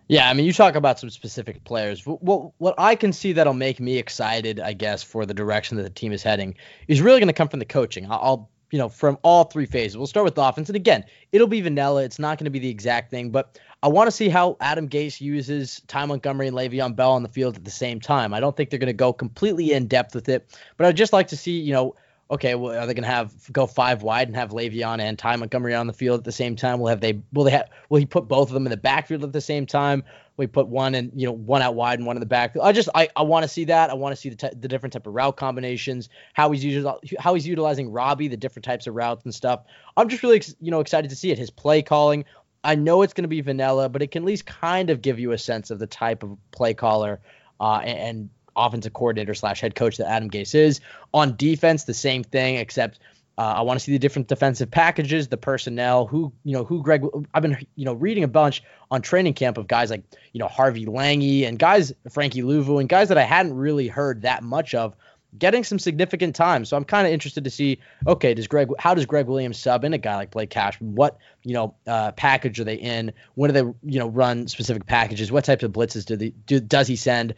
Yeah, 0.08 0.28
I 0.28 0.34
mean, 0.34 0.46
you 0.46 0.54
talk 0.54 0.74
about 0.74 1.00
some 1.00 1.12
specific 1.12 1.64
players. 1.66 2.04
What 2.04 2.52
what 2.58 2.76
I 2.80 2.96
can 2.96 3.14
see 3.14 3.34
that'll 3.34 3.54
make 3.54 3.80
me 3.80 3.98
excited, 4.00 4.60
I 4.60 4.74
guess, 4.74 5.04
for 5.04 5.26
the 5.26 5.36
direction 5.36 5.78
that 5.78 5.84
the 5.84 5.90
team 5.92 6.14
is 6.14 6.24
heading 6.24 6.56
is 6.88 7.00
really 7.00 7.20
going 7.20 7.28
to 7.28 7.34
come 7.34 7.48
from 7.48 7.60
the 7.60 7.66
coaching. 7.66 8.08
I'll, 8.10 8.50
you 8.72 8.80
know, 8.80 8.90
from 8.90 9.20
all 9.22 9.44
three 9.44 9.68
phases. 9.68 9.98
We'll 9.98 10.08
start 10.08 10.24
with 10.24 10.34
the 10.34 10.42
offense, 10.42 10.68
and 10.68 10.76
again, 10.76 11.06
it'll 11.32 11.46
be 11.46 11.62
vanilla. 11.62 12.04
It's 12.04 12.18
not 12.18 12.40
going 12.40 12.46
to 12.46 12.50
be 12.50 12.58
the 12.58 12.70
exact 12.70 13.12
thing, 13.12 13.30
but 13.30 13.60
I 13.82 13.88
want 13.88 14.08
to 14.08 14.12
see 14.12 14.28
how 14.28 14.58
Adam 14.60 14.90
Gase 14.90 15.22
uses 15.22 15.82
Ty 15.88 16.06
Montgomery 16.06 16.48
and 16.48 16.58
Le'Veon 16.58 16.96
Bell 16.96 17.12
on 17.12 17.24
the 17.24 17.30
field 17.30 17.56
at 17.56 17.64
the 17.64 17.72
same 17.72 18.02
time. 18.02 18.34
I 18.34 18.40
don't 18.40 18.56
think 18.56 18.70
they're 18.70 18.80
going 18.80 18.88
to 18.88 18.94
go 18.94 19.14
completely 19.14 19.72
in 19.72 19.88
depth 19.88 20.14
with 20.14 20.28
it, 20.28 20.58
but 20.76 20.86
I'd 20.86 20.98
just 20.98 21.14
like 21.14 21.30
to 21.30 21.38
see, 21.38 21.60
you 21.60 21.74
know 21.74 21.96
okay, 22.32 22.56
well, 22.56 22.78
are 22.78 22.86
they 22.86 22.94
going 22.94 23.04
to 23.04 23.10
have 23.10 23.34
go 23.52 23.66
five 23.66 24.04
wide 24.04 24.28
and 24.28 24.38
have 24.38 24.52
Le'Veon 24.52 25.00
and 25.00 25.18
Ty 25.18 25.36
Montgomery 25.38 25.74
on 25.74 25.88
the 25.88 25.94
field 25.94 26.20
at 26.20 26.24
the 26.24 26.32
same 26.32 26.56
time? 26.56 26.80
Will 26.80 26.88
have 26.88 27.02
they 27.02 27.22
will 27.34 27.44
they 27.44 27.52
have 27.52 27.70
will 27.90 28.00
he 28.00 28.06
put 28.06 28.28
both 28.28 28.50
of 28.50 28.54
them 28.54 28.66
in 28.66 28.72
the 28.72 28.78
backfield 28.78 29.24
at 29.24 29.34
the 29.34 29.42
same 29.42 29.66
time? 29.66 30.04
He 30.38 30.48
put 30.48 30.70
one 30.70 30.96
and 30.96 31.12
you 31.14 31.28
know 31.28 31.34
one 31.34 31.62
out 31.62 31.76
wide 31.76 32.00
and 32.00 32.06
one 32.06 32.16
in 32.16 32.22
the 32.22 32.26
backfield? 32.26 32.66
I 32.66 32.72
just 32.72 32.88
I, 32.96 33.10
I 33.16 33.24
want 33.24 33.44
to 33.44 33.50
see 33.50 33.66
that. 33.66 33.90
I 33.90 33.94
want 33.94 34.16
to 34.16 34.22
see 34.22 34.30
the 34.30 34.36
t- 34.38 34.56
the 34.58 34.70
different 34.70 34.94
type 34.94 35.06
of 35.06 35.14
route 35.14 35.36
combinations, 35.36 36.08
how 36.34 36.52
he's 36.52 36.64
using 36.64 36.90
how 37.20 37.34
he's 37.34 37.46
utilizing 37.46 37.92
Robbie, 37.92 38.30
the 38.30 38.38
different 38.38 38.64
types 38.64 38.88
of 38.88 38.96
routes 38.96 39.26
and 39.26 39.36
stuff. 39.36 39.64
I'm 39.98 40.08
just 40.08 40.24
really 40.24 40.42
you 40.62 40.72
know 40.72 40.80
excited 40.80 41.10
to 41.10 41.16
see 41.16 41.32
it. 41.32 41.38
His 41.38 41.50
play 41.50 41.82
calling. 41.82 42.24
I 42.64 42.76
know 42.76 43.02
it's 43.02 43.14
going 43.14 43.24
to 43.24 43.30
be 43.30 43.42
vanilla, 43.42 43.90
but 43.90 44.02
it 44.02 44.12
can 44.12 44.24
at 44.24 44.28
least 44.28 44.46
kind 44.46 44.90
of 44.90 45.02
give 45.02 45.20
you 45.20 45.32
a 45.32 45.38
sense 45.38 45.72
of 45.72 45.80
the 45.80 45.88
type 45.88 46.24
of 46.24 46.38
play 46.52 46.74
caller 46.74 47.20
uh, 47.60 47.82
and, 47.84 48.00
and 48.00 48.30
offensive 48.56 48.94
coordinator 48.94 49.34
slash 49.34 49.62
head 49.62 49.76
coach 49.76 49.98
that 49.98 50.08
Adam 50.08 50.30
Gase 50.30 50.56
is. 50.56 50.82
On 51.14 51.36
defense, 51.36 51.86
the 51.86 51.94
same 51.94 52.24
thing, 52.24 52.56
except 52.56 53.00
uh, 53.38 53.54
I 53.58 53.62
want 53.62 53.80
to 53.80 53.84
see 53.84 53.94
the 53.94 54.00
different 54.00 54.28
defensive 54.28 54.70
packages, 54.70 55.30
the 55.30 55.38
personnel, 55.38 56.06
who 56.06 56.34
you 56.44 56.52
know 56.58 56.66
who 56.66 56.84
Gregg. 56.84 57.06
I've 57.34 57.42
been 57.42 57.66
you 57.78 57.86
know 57.86 57.94
reading 57.94 58.26
a 58.26 58.28
bunch 58.28 58.62
on 58.92 59.02
training 59.02 59.34
camp 59.34 59.58
of 59.58 59.66
guys 59.66 59.90
like 59.90 60.04
you 60.34 60.40
know 60.40 60.50
Harvey 60.50 60.86
Langi 60.86 61.48
and 61.48 61.58
guys 61.58 61.94
Frankie 62.12 62.42
Luvu 62.42 62.82
and 62.82 62.90
guys 62.90 63.08
that 63.08 63.18
I 63.18 63.24
hadn't 63.24 63.56
really 63.56 63.88
heard 63.88 64.24
that 64.24 64.44
much 64.44 64.76
of 64.76 64.94
getting 65.38 65.64
some 65.64 65.80
significant 65.80 66.36
time. 66.36 66.66
So 66.66 66.76
I'm 66.76 66.86
kind 66.86 67.06
of 67.06 67.14
interested 67.14 67.44
to 67.44 67.50
see, 67.50 67.80
okay, 68.08 68.34
does 68.34 68.48
Gregg, 68.48 68.70
how 68.80 68.94
does 68.94 69.06
Gregg 69.06 69.28
Williams 69.28 69.60
sub 69.60 69.84
in 69.84 69.94
a 69.94 69.98
guy 69.98 70.16
like 70.16 70.32
Blake 70.32 70.50
Cash? 70.50 70.80
What, 70.82 71.18
you 71.44 71.54
know, 71.54 71.76
uh, 71.86 72.12
package 72.14 72.60
are 72.60 72.64
they 72.64 72.76
in? 72.76 73.14
When 73.36 73.54
do 73.54 73.54
they, 73.54 73.90
you 73.92 74.00
know, 74.00 74.08
run 74.08 74.48
specific 74.48 74.86
packages? 74.86 75.32
What 75.32 75.46
types 75.46 75.64
of 75.64 75.72
blitzes 75.72 76.06
do 76.06 76.16
they, 76.16 76.30
do, 76.30 76.60
does 76.60 76.88
he 76.88 76.96
send? 76.96 77.36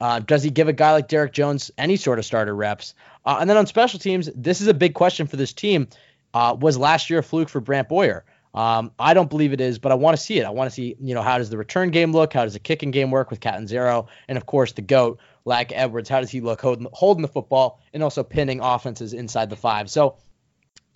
Uh, 0.00 0.20
does 0.20 0.42
he 0.42 0.50
give 0.50 0.68
a 0.68 0.72
guy 0.72 0.92
like 0.92 1.08
Derrick 1.08 1.32
Jones 1.32 1.70
any 1.76 1.96
sort 1.96 2.18
of 2.18 2.24
starter 2.24 2.54
reps? 2.54 2.94
Uh, 3.26 3.38
and 3.40 3.50
then 3.50 3.56
on 3.56 3.66
special 3.66 3.98
teams, 3.98 4.30
this 4.34 4.60
is 4.60 4.68
a 4.68 4.74
big 4.74 4.94
question 4.94 5.26
for 5.26 5.36
this 5.36 5.52
team. 5.52 5.88
Uh, 6.32 6.56
was 6.58 6.78
last 6.78 7.10
year 7.10 7.18
a 7.18 7.22
fluke 7.22 7.48
for 7.48 7.60
Brant 7.60 7.88
Boyer? 7.88 8.24
Um, 8.54 8.92
I 8.98 9.14
don't 9.14 9.28
believe 9.28 9.52
it 9.52 9.60
is, 9.60 9.78
but 9.78 9.92
I 9.92 9.94
want 9.94 10.16
to 10.16 10.22
see 10.22 10.38
it. 10.38 10.44
I 10.44 10.50
want 10.50 10.70
to 10.70 10.74
see, 10.74 10.96
you 11.00 11.14
know, 11.14 11.22
how 11.22 11.38
does 11.38 11.50
the 11.50 11.58
return 11.58 11.90
game 11.90 12.12
look? 12.12 12.32
How 12.32 12.44
does 12.44 12.54
the 12.54 12.58
kicking 12.58 12.90
game 12.90 13.10
work 13.10 13.30
with 13.30 13.40
Catanzaro? 13.40 14.08
And 14.26 14.38
of 14.38 14.46
course, 14.46 14.72
the 14.72 14.82
GOAT, 14.82 15.18
Lac 15.48 15.72
Edwards. 15.72 16.08
How 16.08 16.20
does 16.20 16.30
he 16.30 16.40
look 16.40 16.60
holding, 16.60 16.86
holding 16.92 17.22
the 17.22 17.28
football 17.28 17.80
and 17.92 18.02
also 18.02 18.22
pinning 18.22 18.60
offenses 18.60 19.12
inside 19.12 19.50
the 19.50 19.56
five? 19.56 19.90
So, 19.90 20.16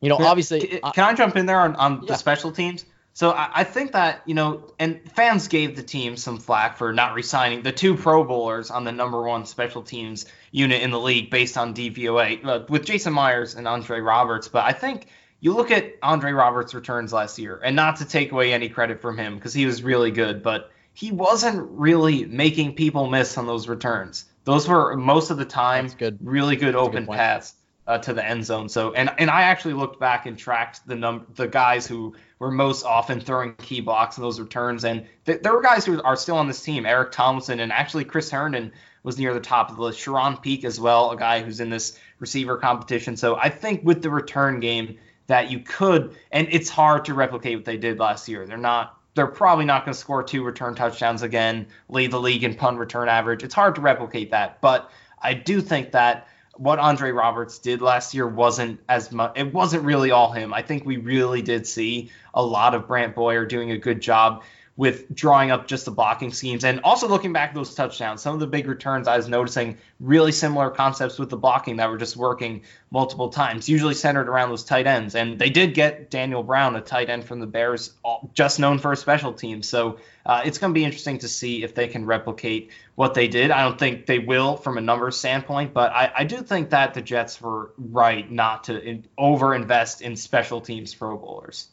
you 0.00 0.08
know, 0.08 0.16
obviously. 0.16 0.60
Can, 0.60 0.92
can 0.92 1.04
I 1.04 1.14
jump 1.14 1.36
in 1.36 1.46
there 1.46 1.60
on, 1.60 1.74
on 1.74 2.02
yeah. 2.02 2.08
the 2.08 2.14
special 2.14 2.52
teams? 2.52 2.84
So 3.14 3.30
I, 3.30 3.50
I, 3.56 3.64
think 3.64 3.92
that 3.92 4.22
you 4.24 4.34
know, 4.34 4.72
and 4.78 5.00
fans 5.14 5.48
gave 5.48 5.76
the 5.76 5.82
team 5.82 6.16
some 6.16 6.38
flack 6.38 6.78
for 6.78 6.92
not 6.92 7.14
resigning 7.14 7.62
the 7.62 7.72
two 7.72 7.94
Pro 7.94 8.24
Bowlers 8.24 8.70
on 8.70 8.84
the 8.84 8.92
number 8.92 9.22
one 9.22 9.44
special 9.44 9.82
teams 9.82 10.24
unit 10.50 10.82
in 10.82 10.90
the 10.90 11.00
league 11.00 11.30
based 11.30 11.58
on 11.58 11.74
DVOA 11.74 12.44
uh, 12.44 12.64
with 12.68 12.86
Jason 12.86 13.12
Myers 13.12 13.54
and 13.54 13.68
Andre 13.68 14.00
Roberts. 14.00 14.48
But 14.48 14.64
I 14.64 14.72
think 14.72 15.08
you 15.40 15.54
look 15.54 15.70
at 15.70 15.96
Andre 16.02 16.32
Roberts' 16.32 16.72
returns 16.72 17.12
last 17.12 17.38
year, 17.38 17.60
and 17.62 17.76
not 17.76 17.96
to 17.96 18.06
take 18.06 18.32
away 18.32 18.52
any 18.52 18.68
credit 18.70 19.02
from 19.02 19.18
him 19.18 19.34
because 19.34 19.52
he 19.52 19.66
was 19.66 19.82
really 19.82 20.10
good, 20.10 20.42
but 20.42 20.70
he 20.94 21.10
wasn't 21.10 21.68
really 21.72 22.24
making 22.24 22.74
people 22.74 23.08
miss 23.08 23.36
on 23.36 23.46
those 23.46 23.68
returns. 23.68 24.24
Those 24.44 24.68
were 24.68 24.96
most 24.96 25.30
of 25.30 25.38
the 25.38 25.44
time 25.44 25.88
good. 25.98 26.18
really 26.22 26.56
good 26.56 26.74
That's 26.74 26.86
open 26.86 27.04
good 27.04 27.14
paths 27.14 27.54
uh, 27.86 27.98
to 27.98 28.12
the 28.12 28.24
end 28.24 28.44
zone. 28.44 28.68
So 28.68 28.92
and 28.92 29.10
and 29.18 29.30
I 29.30 29.42
actually 29.42 29.74
looked 29.74 30.00
back 30.00 30.26
and 30.26 30.38
tracked 30.38 30.86
the 30.86 30.94
number 30.94 31.26
the 31.34 31.48
guys 31.48 31.86
who 31.86 32.14
were 32.38 32.50
most 32.50 32.84
often 32.84 33.20
throwing 33.20 33.54
key 33.54 33.80
blocks 33.80 34.16
in 34.16 34.22
those 34.22 34.40
returns, 34.40 34.84
and 34.84 35.06
th- 35.26 35.42
there 35.42 35.52
were 35.52 35.62
guys 35.62 35.84
who 35.84 36.02
are 36.02 36.16
still 36.16 36.36
on 36.36 36.48
this 36.48 36.62
team. 36.62 36.86
Eric 36.86 37.12
Tomlinson 37.12 37.60
and 37.60 37.72
actually 37.72 38.04
Chris 38.04 38.30
Herndon 38.30 38.72
was 39.02 39.18
near 39.18 39.34
the 39.34 39.40
top 39.40 39.70
of 39.70 39.76
the 39.76 39.82
list. 39.82 39.98
Charone 39.98 40.40
Peake 40.40 40.64
as 40.64 40.78
well, 40.78 41.10
a 41.10 41.16
guy 41.16 41.42
who's 41.42 41.60
in 41.60 41.70
this 41.70 41.98
receiver 42.20 42.56
competition. 42.56 43.16
So 43.16 43.36
I 43.36 43.48
think 43.48 43.84
with 43.84 44.02
the 44.02 44.10
return 44.10 44.60
game 44.60 44.98
that 45.26 45.50
you 45.50 45.60
could, 45.60 46.16
and 46.30 46.48
it's 46.50 46.68
hard 46.68 47.06
to 47.06 47.14
replicate 47.14 47.56
what 47.56 47.64
they 47.64 47.76
did 47.76 47.98
last 47.98 48.28
year. 48.28 48.46
They're 48.46 48.56
not. 48.56 48.96
They're 49.14 49.26
probably 49.26 49.64
not 49.64 49.84
going 49.84 49.92
to 49.92 49.98
score 49.98 50.22
two 50.22 50.42
return 50.42 50.74
touchdowns 50.74 51.22
again, 51.22 51.66
lead 51.88 52.10
the 52.10 52.20
league 52.20 52.44
in 52.44 52.54
punt 52.54 52.78
return 52.78 53.08
average. 53.08 53.42
It's 53.42 53.54
hard 53.54 53.74
to 53.74 53.80
replicate 53.80 54.30
that, 54.30 54.60
but 54.60 54.90
I 55.20 55.34
do 55.34 55.60
think 55.60 55.92
that 55.92 56.28
what 56.56 56.78
Andre 56.78 57.12
Roberts 57.12 57.58
did 57.58 57.80
last 57.80 58.14
year 58.14 58.26
wasn't 58.26 58.80
as 58.88 59.10
much. 59.10 59.32
It 59.36 59.52
wasn't 59.52 59.84
really 59.84 60.10
all 60.10 60.32
him. 60.32 60.52
I 60.52 60.62
think 60.62 60.84
we 60.84 60.98
really 60.98 61.42
did 61.42 61.66
see 61.66 62.10
a 62.34 62.44
lot 62.44 62.74
of 62.74 62.86
Brant 62.86 63.14
Boyer 63.14 63.46
doing 63.46 63.70
a 63.70 63.78
good 63.78 64.00
job 64.00 64.42
with 64.76 65.14
drawing 65.14 65.50
up 65.50 65.66
just 65.66 65.84
the 65.84 65.90
blocking 65.90 66.32
schemes 66.32 66.64
and 66.64 66.80
also 66.80 67.06
looking 67.06 67.32
back 67.32 67.50
at 67.50 67.54
those 67.54 67.74
touchdowns. 67.74 68.22
Some 68.22 68.32
of 68.34 68.40
the 68.40 68.46
big 68.46 68.66
returns 68.66 69.06
I 69.06 69.18
was 69.18 69.28
noticing 69.28 69.76
really 70.00 70.32
similar 70.32 70.70
concepts 70.70 71.18
with 71.18 71.28
the 71.28 71.36
blocking 71.36 71.76
that 71.76 71.90
were 71.90 71.98
just 71.98 72.16
working 72.16 72.62
multiple 72.90 73.28
times, 73.28 73.68
usually 73.68 73.92
centered 73.92 74.28
around 74.28 74.48
those 74.48 74.64
tight 74.64 74.86
ends. 74.86 75.14
And 75.14 75.38
they 75.38 75.50
did 75.50 75.74
get 75.74 76.10
Daniel 76.10 76.42
Brown, 76.42 76.74
a 76.74 76.80
tight 76.80 77.10
end 77.10 77.26
from 77.26 77.40
the 77.40 77.46
Bears, 77.46 77.92
just 78.32 78.58
known 78.58 78.78
for 78.78 78.92
a 78.92 78.96
special 78.96 79.34
team. 79.34 79.62
So 79.62 79.98
uh, 80.24 80.42
it's 80.44 80.56
going 80.56 80.72
to 80.72 80.74
be 80.74 80.84
interesting 80.84 81.18
to 81.18 81.28
see 81.28 81.62
if 81.64 81.74
they 81.74 81.88
can 81.88 82.06
replicate 82.06 82.70
what 82.94 83.12
they 83.12 83.28
did. 83.28 83.50
I 83.50 83.64
don't 83.64 83.78
think 83.78 84.06
they 84.06 84.18
will 84.20 84.56
from 84.56 84.78
a 84.78 84.80
numbers 84.80 85.18
standpoint, 85.18 85.74
but 85.74 85.92
I, 85.92 86.12
I 86.18 86.24
do 86.24 86.38
think 86.38 86.70
that 86.70 86.94
the 86.94 87.02
Jets 87.02 87.42
were 87.42 87.72
right 87.76 88.30
not 88.30 88.64
to 88.64 88.82
in, 88.82 89.04
over 89.18 89.54
invest 89.54 90.00
in 90.00 90.16
special 90.16 90.62
teams 90.62 90.94
Pro 90.94 91.18
Bowlers. 91.18 91.68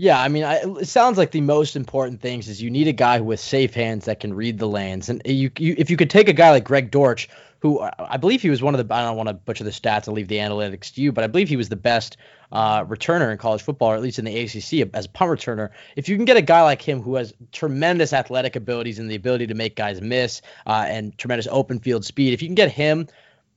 Yeah, 0.00 0.20
I 0.20 0.28
mean, 0.28 0.44
I, 0.44 0.58
it 0.58 0.86
sounds 0.86 1.18
like 1.18 1.32
the 1.32 1.40
most 1.40 1.74
important 1.74 2.20
things 2.20 2.46
is 2.46 2.62
you 2.62 2.70
need 2.70 2.86
a 2.86 2.92
guy 2.92 3.18
with 3.18 3.40
safe 3.40 3.74
hands 3.74 4.04
that 4.04 4.20
can 4.20 4.32
read 4.32 4.60
the 4.60 4.68
lanes, 4.68 5.08
and 5.08 5.20
you, 5.24 5.50
you 5.58 5.74
if 5.76 5.90
you 5.90 5.96
could 5.96 6.08
take 6.08 6.28
a 6.28 6.32
guy 6.32 6.52
like 6.52 6.62
Greg 6.62 6.92
Dortch, 6.92 7.28
who 7.58 7.80
I 7.80 8.16
believe 8.16 8.40
he 8.40 8.48
was 8.48 8.62
one 8.62 8.76
of 8.76 8.86
the 8.86 8.94
I 8.94 9.02
don't 9.02 9.16
want 9.16 9.28
to 9.28 9.32
butcher 9.32 9.64
the 9.64 9.70
stats 9.70 10.06
and 10.06 10.14
leave 10.14 10.28
the 10.28 10.36
analytics 10.36 10.94
to 10.94 11.00
you, 11.00 11.10
but 11.10 11.24
I 11.24 11.26
believe 11.26 11.48
he 11.48 11.56
was 11.56 11.68
the 11.68 11.74
best 11.74 12.16
uh, 12.52 12.84
returner 12.84 13.32
in 13.32 13.38
college 13.38 13.62
football, 13.62 13.90
or 13.90 13.96
at 13.96 14.00
least 14.00 14.20
in 14.20 14.24
the 14.24 14.38
ACC 14.38 14.88
as 14.94 15.06
a 15.06 15.08
punt 15.08 15.32
returner. 15.32 15.70
If 15.96 16.08
you 16.08 16.14
can 16.14 16.24
get 16.24 16.36
a 16.36 16.42
guy 16.42 16.62
like 16.62 16.80
him 16.80 17.02
who 17.02 17.16
has 17.16 17.34
tremendous 17.50 18.12
athletic 18.12 18.54
abilities 18.54 19.00
and 19.00 19.10
the 19.10 19.16
ability 19.16 19.48
to 19.48 19.54
make 19.54 19.74
guys 19.74 20.00
miss 20.00 20.42
uh, 20.68 20.84
and 20.86 21.18
tremendous 21.18 21.48
open 21.50 21.80
field 21.80 22.04
speed, 22.04 22.34
if 22.34 22.40
you 22.40 22.46
can 22.46 22.54
get 22.54 22.70
him, 22.70 23.08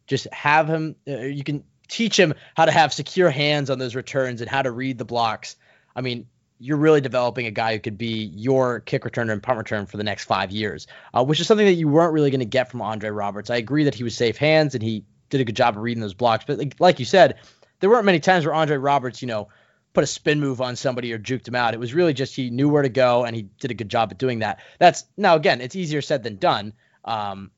just 0.08 0.26
have 0.34 0.68
him, 0.68 0.96
uh, 1.08 1.18
you 1.18 1.44
can 1.44 1.64
teach 1.88 2.20
him 2.20 2.34
how 2.58 2.66
to 2.66 2.72
have 2.72 2.92
secure 2.92 3.30
hands 3.30 3.70
on 3.70 3.78
those 3.78 3.94
returns 3.94 4.42
and 4.42 4.50
how 4.50 4.64
to 4.64 4.72
read 4.72 4.98
the 4.98 5.06
blocks 5.06 5.56
I 5.96 6.02
mean, 6.02 6.28
you're 6.60 6.78
really 6.78 7.02
developing 7.02 7.48
a 7.48 7.52
guy 7.52 7.74
who 7.74 7.80
could 7.80 7.98
be 7.98 8.32
your 8.36 8.82
kick 8.82 9.04
returner 9.04 9.32
and 9.32 9.42
punt 9.42 9.58
return 9.58 9.88
for 9.88 9.98
the 9.98 10.04
next 10.04 10.26
five 10.26 10.52
years, 10.52 10.86
uh, 11.14 11.24
which 11.24 11.40
is 11.40 11.48
something 11.48 11.66
that 11.66 11.74
you 11.74 11.88
weren't 11.88 12.14
really 12.14 12.30
going 12.30 12.40
to 12.40 12.46
get 12.46 12.70
from 12.70 12.82
Andre 12.82 13.10
Roberts. 13.10 13.50
I 13.50 13.56
agree 13.56 13.86
that 13.86 13.96
he 13.96 14.04
was 14.04 14.16
safe 14.16 14.38
hands 14.38 14.76
and 14.76 14.84
he 14.84 15.04
did 15.30 15.42
a 15.42 15.44
good 15.44 15.56
job 15.56 15.76
of 15.76 15.82
reading 15.82 16.02
those 16.02 16.14
blocks, 16.14 16.46
but 16.46 16.60
like, 16.60 16.76
like 16.80 17.00
you 17.00 17.06
said, 17.06 17.40
there 17.80 17.90
weren't 17.90 18.06
many 18.06 18.20
times 18.20 18.46
where 18.46 18.54
Andre 18.54 18.78
Roberts, 18.78 19.24
you 19.24 19.28
know, 19.28 19.48
put 19.94 20.04
a 20.04 20.08
spin 20.08 20.40
move 20.40 20.62
on 20.62 20.76
somebody 20.76 21.12
or 21.14 21.20
juked 21.20 21.48
him 21.48 21.56
out. 21.56 21.74
It 21.74 21.80
was 21.80 21.94
really 21.94 22.14
just 22.14 22.36
he 22.36 22.50
knew 22.50 22.70
where 22.70 22.84
to 22.84 22.90
go 22.90 23.26
and 23.26 23.36
he 23.36 23.44
did 23.60 23.72
a 23.72 23.74
good 23.74 23.90
job 23.90 24.10
at 24.12 24.18
doing 24.18 24.40
that. 24.40 24.60
That's 24.80 25.06
now 25.18 25.36
again, 25.36 25.62
it's 25.62 25.76
easier 25.76 26.02
said 26.02 26.24
than 26.24 26.38
done. 26.38 26.74
Um, 27.04 27.52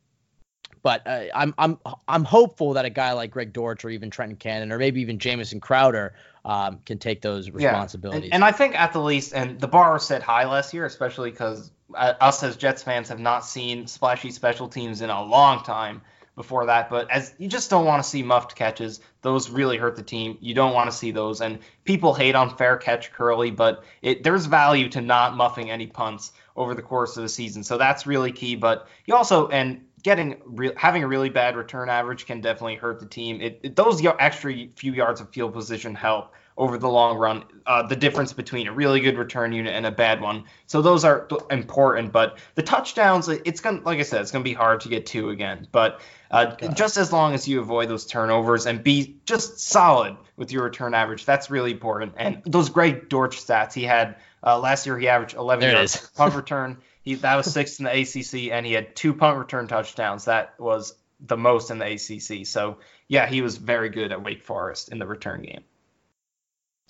but 0.82 1.06
uh, 1.08 1.26
I'm 1.34 1.54
I'm 1.58 1.78
I'm 2.08 2.24
hopeful 2.24 2.74
that 2.74 2.86
a 2.86 2.90
guy 2.90 3.14
like 3.14 3.32
Greg 3.32 3.54
Dortch 3.54 3.86
or 3.86 3.90
even 3.90 4.10
Trenton 4.10 4.38
Cannon 4.38 4.72
or 4.72 4.78
maybe 4.78 5.02
even 5.02 5.20
Jamison 5.20 5.60
Crowder 5.60 6.14
um, 6.46 6.80
can 6.86 6.98
take 6.98 7.22
those 7.22 7.50
responsibilities. 7.50 8.30
Yeah. 8.30 8.36
And, 8.36 8.44
and, 8.44 8.44
I 8.44 8.52
think 8.52 8.80
at 8.80 8.94
the 8.94 9.02
least, 9.02 9.34
and 9.34 9.60
the 9.60 9.68
bar 9.68 9.94
was 9.94 10.06
set 10.06 10.22
high 10.22 10.46
last 10.46 10.74
year, 10.74 10.86
especially 10.86 11.32
because 11.32 11.72
uh, 11.96 12.14
us 12.20 12.44
as 12.44 12.58
Jets 12.58 12.84
fans 12.84 13.10
have 13.10 13.20
not 13.20 13.46
seen 13.46 13.88
splashy 13.88 14.32
special 14.32 14.68
teams 14.68 15.02
in 15.02 15.10
a 15.10 15.24
long 15.24 15.64
time 15.64 16.02
before 16.36 16.66
that. 16.66 16.90
But 16.90 17.10
as 17.12 17.34
you 17.38 17.48
just 17.48 17.70
don't 17.70 17.86
want 17.86 18.04
to 18.04 18.10
see 18.10 18.24
muffed 18.24 18.56
catches, 18.56 19.00
those 19.22 19.50
really 19.50 19.78
hurt 19.78 19.96
the 19.96 20.04
team. 20.04 20.38
You 20.42 20.54
don't 20.54 20.74
want 20.74 20.92
to 20.92 20.96
see 20.96 21.12
those, 21.12 21.42
and 21.42 21.60
people 21.86 22.14
hate 22.14 22.36
on 22.36 22.58
fair 22.58 22.78
catch 22.78 23.14
curly, 23.14 23.52
but 23.52 23.84
it, 24.02 24.24
there's 24.24 24.46
value 24.46 24.90
to 24.90 25.02
not 25.02 25.38
muffing 25.38 25.72
any 25.72 25.88
punts 25.88 26.34
over 26.56 26.76
the 26.76 26.82
course 26.82 27.18
of 27.18 27.24
the 27.24 27.30
season. 27.30 27.64
So 27.64 27.78
that's 27.78 28.06
really 28.06 28.32
key. 28.32 28.56
But 28.56 28.88
you 29.06 29.16
also 29.16 29.48
and 29.48 29.86
getting 30.04 30.42
re- 30.46 30.74
having 30.76 31.04
a 31.04 31.08
really 31.08 31.30
bad 31.30 31.56
return 31.56 31.90
average 31.90 32.26
can 32.26 32.42
definitely 32.42 32.76
hurt 32.76 33.00
the 33.00 33.06
team. 33.06 33.42
It, 33.42 33.60
it 33.64 33.76
those 33.76 34.04
extra 34.20 34.54
few 34.76 34.94
yards 34.94 35.22
of 35.22 35.30
field 35.30 35.54
position 35.54 35.96
help 35.96 36.34
over 36.56 36.78
the 36.78 36.90
long 36.90 37.18
run, 37.18 37.44
uh, 37.66 37.82
the 37.84 37.96
difference 37.96 38.32
between 38.32 38.68
a 38.68 38.74
really 38.74 39.00
good 39.00 39.18
return 39.18 39.54
unit 39.54 39.74
and 39.74 39.86
a 39.86 39.92
bad 39.92 40.22
one. 40.22 40.44
So 40.68 40.82
those 40.82 41.04
are 41.04 41.28
important. 41.50 42.12
But 42.12 42.38
the 42.54 42.62
touchdowns, 42.62 43.28
it's 43.28 43.60
gonna, 43.60 43.82
like 43.82 44.00
I 44.00 44.04
said, 44.04 44.22
it's 44.22 44.32
gonna 44.32 44.44
be 44.44 44.54
hard 44.54 44.82
to 44.82 44.90
get 44.90 45.06
two 45.06 45.30
again. 45.30 45.68
But 45.72 46.02
uh, 46.30 46.56
just 46.74 46.98
as 46.98 47.12
long 47.12 47.34
as 47.34 47.48
you 47.48 47.60
avoid 47.60 47.90
those 47.90 48.06
turnovers 48.06 48.68
and 48.68 48.84
be 48.84 49.18
just 49.26 49.60
solid 49.60 50.16
with 50.38 50.52
your 50.52 50.64
return 50.64 50.94
average, 50.94 51.26
that's 51.26 51.50
really 51.50 51.72
important. 51.72 52.14
And 52.18 52.44
those 52.46 52.70
Greg 52.70 53.10
Dortch 53.10 53.44
stats 53.44 53.74
he 53.74 53.84
had 53.84 54.18
uh, 54.46 54.60
last 54.60 54.86
year, 54.86 54.98
he 55.00 55.08
averaged 55.08 55.36
11 55.36 55.62
There 55.62 55.74
yards 55.74 56.10
punt 56.16 56.36
return. 56.36 56.78
He 57.04 57.16
that 57.16 57.36
was 57.36 57.52
sixth 57.52 57.80
in 57.80 57.86
the 57.86 57.92
ACC, 57.92 58.52
and 58.52 58.66
he 58.66 58.72
had 58.72 58.96
two 58.96 59.14
punt 59.14 59.38
return 59.38 59.68
touchdowns. 59.68 60.26
That 60.26 60.60
was 60.60 60.96
the 61.20 61.38
most 61.38 61.70
in 61.70 61.78
the 61.78 61.86
ACC. 61.86 62.48
So 62.48 62.78
yeah, 63.10 63.28
he 63.28 63.42
was 63.42 63.58
very 63.58 63.90
good 63.90 64.12
at 64.12 64.24
Wake 64.24 64.42
Forest 64.42 64.90
in 64.90 65.00
the 65.00 65.06
return 65.06 65.42
game. 65.42 65.64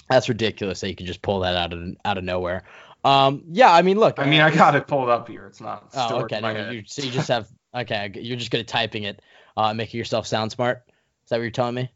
That's 0.09 0.29
ridiculous 0.29 0.81
that 0.81 0.89
you 0.89 0.95
can 0.95 1.07
just 1.07 1.21
pull 1.23 1.39
that 1.39 1.55
out 1.55 1.73
of 1.73 1.95
out 2.05 2.19
of 2.19 2.23
nowhere. 2.23 2.63
Um, 3.03 3.43
yeah, 3.49 3.73
I 3.73 3.81
mean, 3.81 3.97
look. 3.99 4.19
I 4.19 4.25
mean, 4.25 4.41
I 4.41 4.53
got 4.53 4.75
it 4.75 4.87
pulled 4.87 5.09
up 5.09 5.27
here. 5.27 5.47
It's 5.47 5.59
not. 5.59 5.89
Oh, 5.95 6.21
okay. 6.21 6.39
no, 6.39 6.69
you, 6.71 6.83
so 6.85 7.01
you 7.01 7.11
just 7.11 7.27
have 7.29 7.47
okay. 7.75 8.11
You're 8.13 8.37
just 8.37 8.51
good 8.51 8.61
at 8.61 8.67
typing 8.67 9.03
it, 9.03 9.21
uh, 9.57 9.73
making 9.73 9.97
yourself 9.97 10.27
sound 10.27 10.51
smart. 10.51 10.83
Is 10.87 11.29
that 11.29 11.37
what 11.37 11.41
you're 11.41 11.51
telling 11.51 11.75
me? 11.75 11.89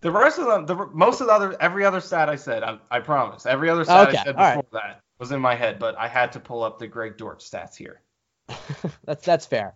The 0.00 0.10
rest 0.10 0.38
of 0.38 0.46
them, 0.46 0.64
the 0.64 0.86
most 0.94 1.20
of 1.20 1.26
the 1.26 1.32
other, 1.32 1.60
every 1.60 1.84
other 1.84 2.00
stat 2.00 2.28
I 2.28 2.36
said, 2.36 2.62
I, 2.62 2.78
I 2.90 3.00
promise, 3.00 3.46
every 3.46 3.68
other 3.68 3.84
stat 3.84 4.08
Okay, 4.08 4.18
I 4.18 4.24
said 4.24 4.36
all 4.36 4.42
right. 4.42 4.56
before 4.56 4.80
that 4.80 5.02
was 5.18 5.32
in 5.32 5.40
my 5.40 5.54
head, 5.54 5.78
but 5.78 5.96
I 5.98 6.08
had 6.08 6.32
to 6.32 6.40
pull 6.40 6.62
up 6.62 6.78
the 6.78 6.86
Greg 6.86 7.16
Dortch 7.16 7.48
stats 7.50 7.76
here. 7.76 8.00
that's 9.04 9.24
that's 9.24 9.46
fair. 9.46 9.74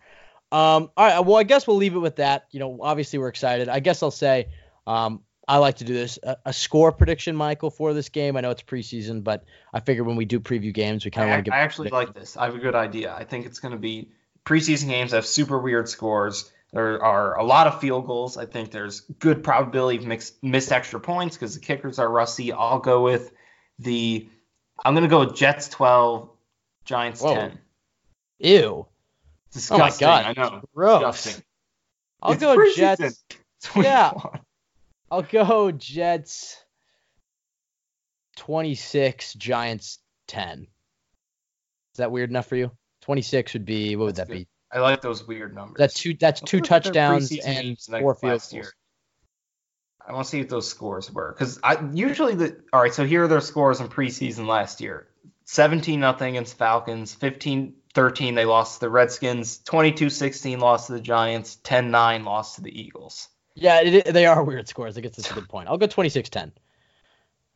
Um, 0.51 0.91
all 0.97 1.07
right. 1.07 1.21
Well, 1.21 1.37
I 1.37 1.45
guess 1.45 1.67
we'll 1.67 1.77
leave 1.77 1.95
it 1.95 2.01
with 2.01 2.17
that. 2.17 2.47
You 2.51 2.61
know, 2.61 2.79
obviously 2.83 3.19
we're 3.19 3.29
excited. 3.29 3.69
I 3.69 3.81
guess 3.81 4.03
I'll 4.03 4.11
say, 4.11 4.49
um, 4.87 5.23
I 5.49 5.57
like 5.59 5.77
to 5.77 5.85
do 5.85 5.95
this 5.95 6.19
a, 6.23 6.37
a 6.47 6.53
score 6.53 6.93
prediction, 6.93 7.35
Michael, 7.35 7.71
for 7.71 7.95
this 7.95 8.11
game. 8.11 8.37
I 8.37 8.43
know 8.43 8.51
it's 8.51 8.63
preseason, 8.63 9.25
but 9.25 9.45
I 9.73 9.81
figure 9.81 10.05
when 10.05 10.17
we 10.17 10.25
do 10.25 10.41
preview 10.41 10.73
games, 10.73 11.05
we 11.05 11.11
kind 11.11 11.29
of 11.29 11.31
want 11.31 11.45
to 11.45 11.51
get. 11.51 11.57
I 11.57 11.61
actually 11.61 11.91
like 11.91 12.15
this. 12.15 12.37
I 12.37 12.45
have 12.45 12.55
a 12.55 12.59
good 12.59 12.75
idea. 12.75 13.15
I 13.15 13.25
think 13.25 13.47
it's 13.47 13.61
going 13.61 13.73
to 13.73 13.79
be 13.79 14.11
preseason 14.45 14.89
games 14.89 15.13
have 15.13 15.27
super 15.27 15.59
weird 15.59 15.89
scores. 15.89 16.51
There 16.73 17.03
are 17.03 17.39
a 17.39 17.45
lot 17.45 17.67
of 17.67 17.81
field 17.81 18.07
goals. 18.07 18.37
I 18.37 18.47
think 18.47 18.71
there's 18.71 19.01
good 19.01 19.43
probability 19.43 19.99
of 19.99 20.07
mixed, 20.07 20.43
missed 20.43 20.73
extra 20.73 21.01
points 21.01 21.37
because 21.37 21.55
the 21.55 21.61
kickers 21.61 21.99
are 21.99 22.09
rusty. 22.09 22.53
I'll 22.53 22.81
go 22.81 23.03
with 23.03 23.33
the. 23.79 24.29
I'm 24.83 24.95
going 24.95 25.05
to 25.05 25.09
go 25.09 25.21
with 25.21 25.35
Jets 25.37 25.69
12, 25.69 26.29
Giants 26.85 27.23
Whoa. 27.23 27.35
10. 27.35 27.59
Ew. 28.41 28.87
Disgusting. 29.53 29.77
Oh 29.77 29.79
my 29.79 29.91
God. 29.97 30.25
I 30.37 30.41
know. 30.41 30.63
Gross. 30.75 30.99
Disgusting. 31.01 31.45
I'll 32.23 32.33
It's 32.33 32.43
go. 32.43 32.75
Jets. 32.75 33.25
Yeah. 33.77 34.13
I'll 35.11 35.23
go 35.23 35.71
Jets 35.71 36.57
26, 38.37 39.35
Giants 39.35 39.99
10. 40.27 40.63
Is 40.63 40.67
that 41.99 42.11
weird 42.11 42.31
enough 42.31 42.47
for 42.47 42.57
you? 42.57 42.73
26 43.03 43.53
would 43.53 43.65
be 43.65 43.95
what 43.95 44.07
would 44.07 44.17
That's 44.17 44.29
that 44.29 44.33
good. 44.33 44.39
be? 44.41 44.49
I 44.73 44.81
like 44.81 45.01
those 45.03 45.27
weird 45.27 45.55
numbers. 45.55 45.77
That's 45.79 45.95
two 45.95 46.15
that's 46.15 46.41
two 46.41 46.59
Let's 46.59 46.71
look 46.71 46.77
at 46.79 46.85
their 46.85 46.93
touchdowns 46.93 47.39
and 47.45 47.79
four 47.79 48.15
field 48.15 48.43
goals. 48.51 48.73
I 50.09 50.13
want 50.13 50.25
to 50.27 50.31
see 50.31 50.39
what 50.41 50.49
those 50.49 50.69
scores 50.69 51.11
were 51.13 51.33
because 51.33 51.59
I 51.63 51.79
usually 51.93 52.35
the 52.35 52.57
all 52.73 52.81
right. 52.83 52.93
So 52.95 53.05
here 53.05 53.25
are 53.25 53.29
their 53.29 53.41
scores 53.41 53.81
in 53.81 53.89
preseason 53.89 54.47
last 54.47 54.81
year: 54.81 55.09
17 55.45 56.01
nothing 56.01 56.37
against 56.37 56.59
Falcons, 56.59 57.15
15 57.15 57.75
13 57.95 58.35
they 58.35 58.45
lost 58.45 58.75
to 58.75 58.81
the 58.87 58.91
Redskins, 58.91 59.59
22 59.59 60.09
16 60.11 60.59
lost 60.61 60.87
to 60.87 60.95
the 60.95 61.01
Giants, 61.01 61.57
10 61.63 61.91
9 61.91 62.25
lost 62.25 62.57
to 62.57 62.63
the 62.63 62.81
Eagles. 62.81 63.29
Yeah, 63.55 63.81
it, 63.83 64.07
they 64.07 64.25
are 64.27 64.43
weird 64.43 64.67
scores. 64.69 64.97
I 64.97 65.03
guess 65.03 65.15
that's 65.17 65.31
a 65.31 65.35
good 65.35 65.49
point. 65.49 65.69
I'll 65.69 65.77
go 65.77 65.87
26-10. 65.87 66.53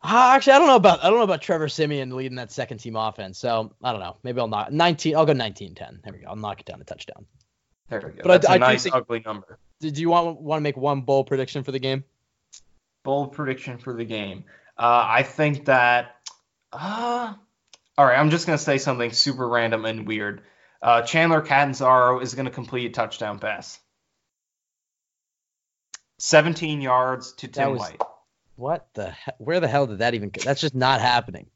Uh, 0.02 0.32
actually, 0.34 0.52
I 0.52 0.58
don't 0.58 0.68
know 0.68 0.76
about 0.76 1.02
I 1.02 1.08
don't 1.08 1.16
know 1.18 1.24
about 1.24 1.40
Trevor 1.42 1.68
Siemian 1.68 2.14
leading 2.14 2.36
that 2.36 2.52
second 2.52 2.78
team 2.78 2.96
offense. 2.96 3.38
So 3.38 3.72
I 3.82 3.92
don't 3.92 4.00
know. 4.00 4.18
Maybe 4.22 4.38
I'll 4.40 4.46
knock 4.46 4.70
19. 4.70 5.16
I'll 5.16 5.26
go 5.26 5.32
19-10. 5.32 6.02
There 6.02 6.12
we 6.12 6.18
go. 6.18 6.28
I'll 6.28 6.36
knock 6.36 6.60
it 6.60 6.66
down 6.66 6.78
to 6.78 6.84
touchdown. 6.84 7.24
There 7.88 8.00
we 8.04 8.10
go. 8.12 8.22
But 8.22 8.30
I- 8.30 8.34
That's 8.34 8.46
a 8.46 8.50
I 8.52 8.58
nice 8.58 8.82
think- 8.84 8.94
ugly 8.94 9.22
number. 9.24 9.58
Did 9.80 9.98
you 9.98 10.08
want 10.10 10.40
want 10.40 10.58
to 10.58 10.62
make 10.62 10.76
one 10.76 11.00
bold 11.02 11.26
prediction 11.26 11.62
for 11.62 11.72
the 11.72 11.78
game? 11.78 12.04
Bold 13.06 13.34
prediction 13.34 13.78
for 13.78 13.94
the 13.94 14.04
game. 14.04 14.44
Uh, 14.76 15.06
I 15.06 15.22
think 15.22 15.66
that. 15.66 16.16
Uh, 16.72 17.34
all 17.96 18.04
right, 18.04 18.18
I'm 18.18 18.30
just 18.30 18.46
gonna 18.46 18.58
say 18.58 18.78
something 18.78 19.12
super 19.12 19.48
random 19.48 19.84
and 19.84 20.08
weird. 20.08 20.42
Uh, 20.82 21.02
Chandler 21.02 21.40
Catanzaro 21.40 22.18
is 22.18 22.34
gonna 22.34 22.50
complete 22.50 22.86
a 22.86 22.90
touchdown 22.90 23.38
pass. 23.38 23.78
17 26.18 26.80
yards 26.80 27.32
to 27.34 27.46
Tim 27.46 27.70
was- 27.70 27.80
White. 27.80 28.00
What 28.56 28.88
the 28.94 29.12
he- 29.12 29.32
where 29.38 29.60
the 29.60 29.68
hell 29.68 29.86
did 29.86 29.98
that 29.98 30.14
even 30.14 30.32
that's 30.44 30.60
just 30.60 30.74
not 30.74 31.00
happening. 31.00 31.46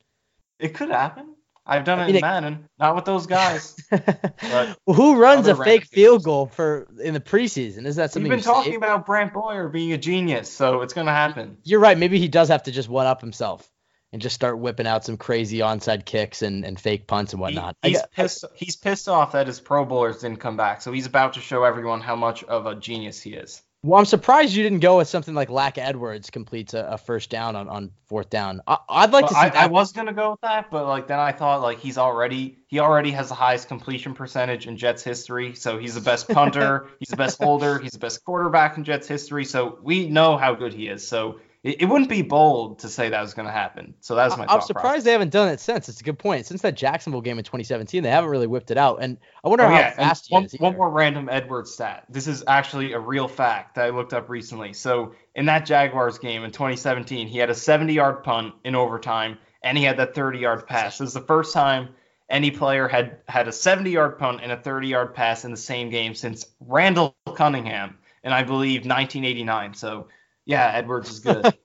It 0.61 0.75
could 0.75 0.91
happen. 0.91 1.35
I've 1.71 1.85
done 1.85 2.01
I 2.01 2.03
it 2.03 2.07
mean, 2.07 2.17
in 2.17 2.19
it- 2.19 2.23
Madden, 2.23 2.69
not 2.79 2.97
with 2.97 3.05
those 3.05 3.27
guys. 3.27 3.77
Who 4.87 5.21
runs 5.21 5.47
a 5.47 5.55
fake 5.55 5.87
field 5.87 6.25
goal 6.25 6.47
for 6.47 6.89
in 7.03 7.15
the 7.15 7.21
preseason? 7.21 7.87
Is 7.87 7.97
that 7.97 8.11
something? 8.13 8.29
We've 8.31 8.39
been 8.39 8.45
talking 8.45 8.75
about 8.75 9.07
Brant 9.07 9.33
Boyer 9.33 9.69
being 9.69 9.93
a 9.93 9.99
genius, 9.99 10.51
so 10.53 10.83
it's 10.83 10.93
gonna 10.95 11.13
happen. 11.13 11.59
You're 11.63 11.81
right. 11.81 11.97
Maybe 11.97 12.19
he 12.19 12.29
does 12.29 12.49
have 12.49 12.65
to 12.65 12.73
just 12.73 12.89
one 12.89 13.07
up 13.07 13.21
himself 13.21 13.71
and 14.13 14.21
just 14.21 14.35
start 14.35 14.59
whipping 14.59 14.89
out 14.89 15.05
some 15.05 15.17
crazy 15.17 15.59
onside 15.59 16.05
kicks 16.05 16.43
and, 16.43 16.65
and 16.65 16.79
fake 16.81 17.07
punts 17.07 17.33
and 17.33 17.41
whatnot. 17.41 17.77
I 17.85 17.91
he's 17.91 18.03
pissed. 18.13 18.45
He's 18.57 18.75
pissed 18.77 19.09
off 19.09 19.33
that 19.33 19.47
his 19.47 19.61
Pro 19.61 19.85
Bowlers 19.85 20.19
didn't 20.19 20.41
come 20.41 20.57
back, 20.57 20.83
so 20.83 20.91
he's 20.91 21.07
about 21.07 21.35
to 21.35 21.41
show 21.41 21.63
everyone 21.63 22.01
how 22.01 22.17
much 22.17 22.43
of 22.43 22.67
a 22.67 22.75
genius 22.75 23.23
he 23.23 23.35
is. 23.35 23.63
Well, 23.83 23.99
I'm 23.99 24.05
surprised 24.05 24.55
you 24.55 24.63
didn't 24.63 24.81
go 24.81 24.99
with 24.99 25.09
something 25.09 25.35
like 25.35 25.49
Lac 25.49 25.79
Edwards 25.79 26.29
completes 26.29 26.75
a, 26.75 26.81
a 26.81 26.99
first 26.99 27.31
down 27.31 27.57
on, 27.57 27.67
on 27.67 27.91
fourth 28.09 28.29
down. 28.29 28.61
I, 28.67 28.77
I'd 28.91 29.11
like 29.11 29.29
to 29.29 29.35
see 29.35 29.41
I, 29.41 29.49
that. 29.49 29.57
I 29.57 29.67
was 29.69 29.93
gonna 29.93 30.13
go 30.13 30.33
with 30.33 30.43
that, 30.43 30.71
but 30.71 30.87
like 30.87 31.07
then 31.07 31.19
I 31.19 31.33
thought 31.33 31.63
like 31.63 31.79
he's 31.79 31.97
already 31.97 32.59
he 32.67 32.79
already 32.79 33.11
has 33.13 33.29
the 33.29 33.35
highest 33.35 33.69
completion 33.69 34.13
percentage 34.13 34.67
in 34.67 34.77
Jets 34.77 35.03
history, 35.03 35.55
so 35.55 35.79
he's 35.79 35.95
the 35.95 36.03
best 36.03 36.29
punter, 36.29 36.89
he's 36.99 37.09
the 37.09 37.17
best 37.17 37.43
holder, 37.43 37.79
he's 37.79 37.93
the 37.93 37.99
best 37.99 38.23
quarterback 38.23 38.77
in 38.77 38.85
Jets 38.85 39.09
history, 39.09 39.47
so 39.47 39.79
we 39.83 40.11
know 40.11 40.37
how 40.37 40.55
good 40.55 40.75
he 40.75 40.87
is. 40.87 41.09
So 41.09 41.41
it, 41.63 41.83
it 41.83 41.85
wouldn't 41.87 42.09
be 42.11 42.23
bold 42.23 42.79
to 42.81 42.89
say 42.89 43.09
that 43.11 43.21
was 43.21 43.35
gonna 43.35 43.51
happen. 43.53 43.95
So 44.01 44.15
that 44.15 44.25
was 44.31 44.39
my. 44.39 44.47
I'm 44.47 44.61
surprised 44.61 44.83
process. 44.85 45.05
they 45.05 45.13
haven't 45.13 45.31
done 45.31 45.49
it 45.49 45.61
since. 45.61 45.89
It's 45.89 46.01
a 46.01 46.05
good 46.05 46.19
point. 46.19 46.47
Since 46.47 46.63
that 46.63 46.75
Jacksonville 46.77 47.21
game 47.21 47.39
in 47.39 47.45
2017, 47.45 48.03
they 48.03 48.11
haven't 48.11 48.31
really 48.31 48.47
whipped 48.47 48.71
it 48.71 48.79
out. 48.79 48.99
And 49.03 49.19
I 49.45 49.49
wonder 49.49 49.65
Oh, 49.65 49.69
how 49.69 49.79
yeah, 49.79 49.87
and 49.89 49.97
fast 49.97 50.27
he 50.29 50.35
one, 50.35 50.45
is. 50.45 50.55
one 50.59 50.77
more 50.77 50.91
random 50.91 51.29
Edwards 51.31 51.71
stat. 51.73 52.05
This 52.09 52.27
is 52.27 52.43
actually 52.47 52.93
a 52.93 52.99
real 52.99 53.29
fact 53.29 53.75
that 53.75 53.85
I 53.85 53.91
looked 53.91 54.13
up 54.15 54.29
recently. 54.29 54.73
So 54.73 55.15
in 55.35 55.47
that 55.47 55.67
Jaguars 55.67 56.19
game 56.19 56.45
in 56.45 56.51
2017, 56.51 57.29
he 57.29 57.39
had 57.39 57.51
a 57.51 57.55
70-yard 57.55 58.23
punt 58.25 58.55
in 58.65 58.75
overtime, 58.75 59.39
and 59.63 59.77
he 59.77 59.85
had 59.85 59.99
that 59.99 60.15
30-yard 60.15 60.67
pass. 60.67 60.99
This 60.99 61.09
is 61.09 61.15
the 61.15 61.21
first 61.21 61.53
time 61.53 61.91
any 62.31 62.51
player 62.51 62.89
had 62.89 63.19
had 63.29 63.49
a 63.49 63.51
70-yard 63.51 64.19
punt 64.19 64.41
and 64.43 64.51
a 64.53 64.57
30-yard 64.57 65.15
pass 65.15 65.45
in 65.45 65.51
the 65.51 65.57
same 65.57 65.91
game 65.91 66.15
since 66.15 66.47
Randall 66.61 67.15
Cunningham, 67.35 67.99
and 68.25 68.33
I 68.33 68.45
believe 68.45 68.87
1989. 68.87 69.75
So 69.75 70.09
yeah, 70.51 70.73
Edwards 70.75 71.11
is 71.11 71.21
good. 71.21 71.55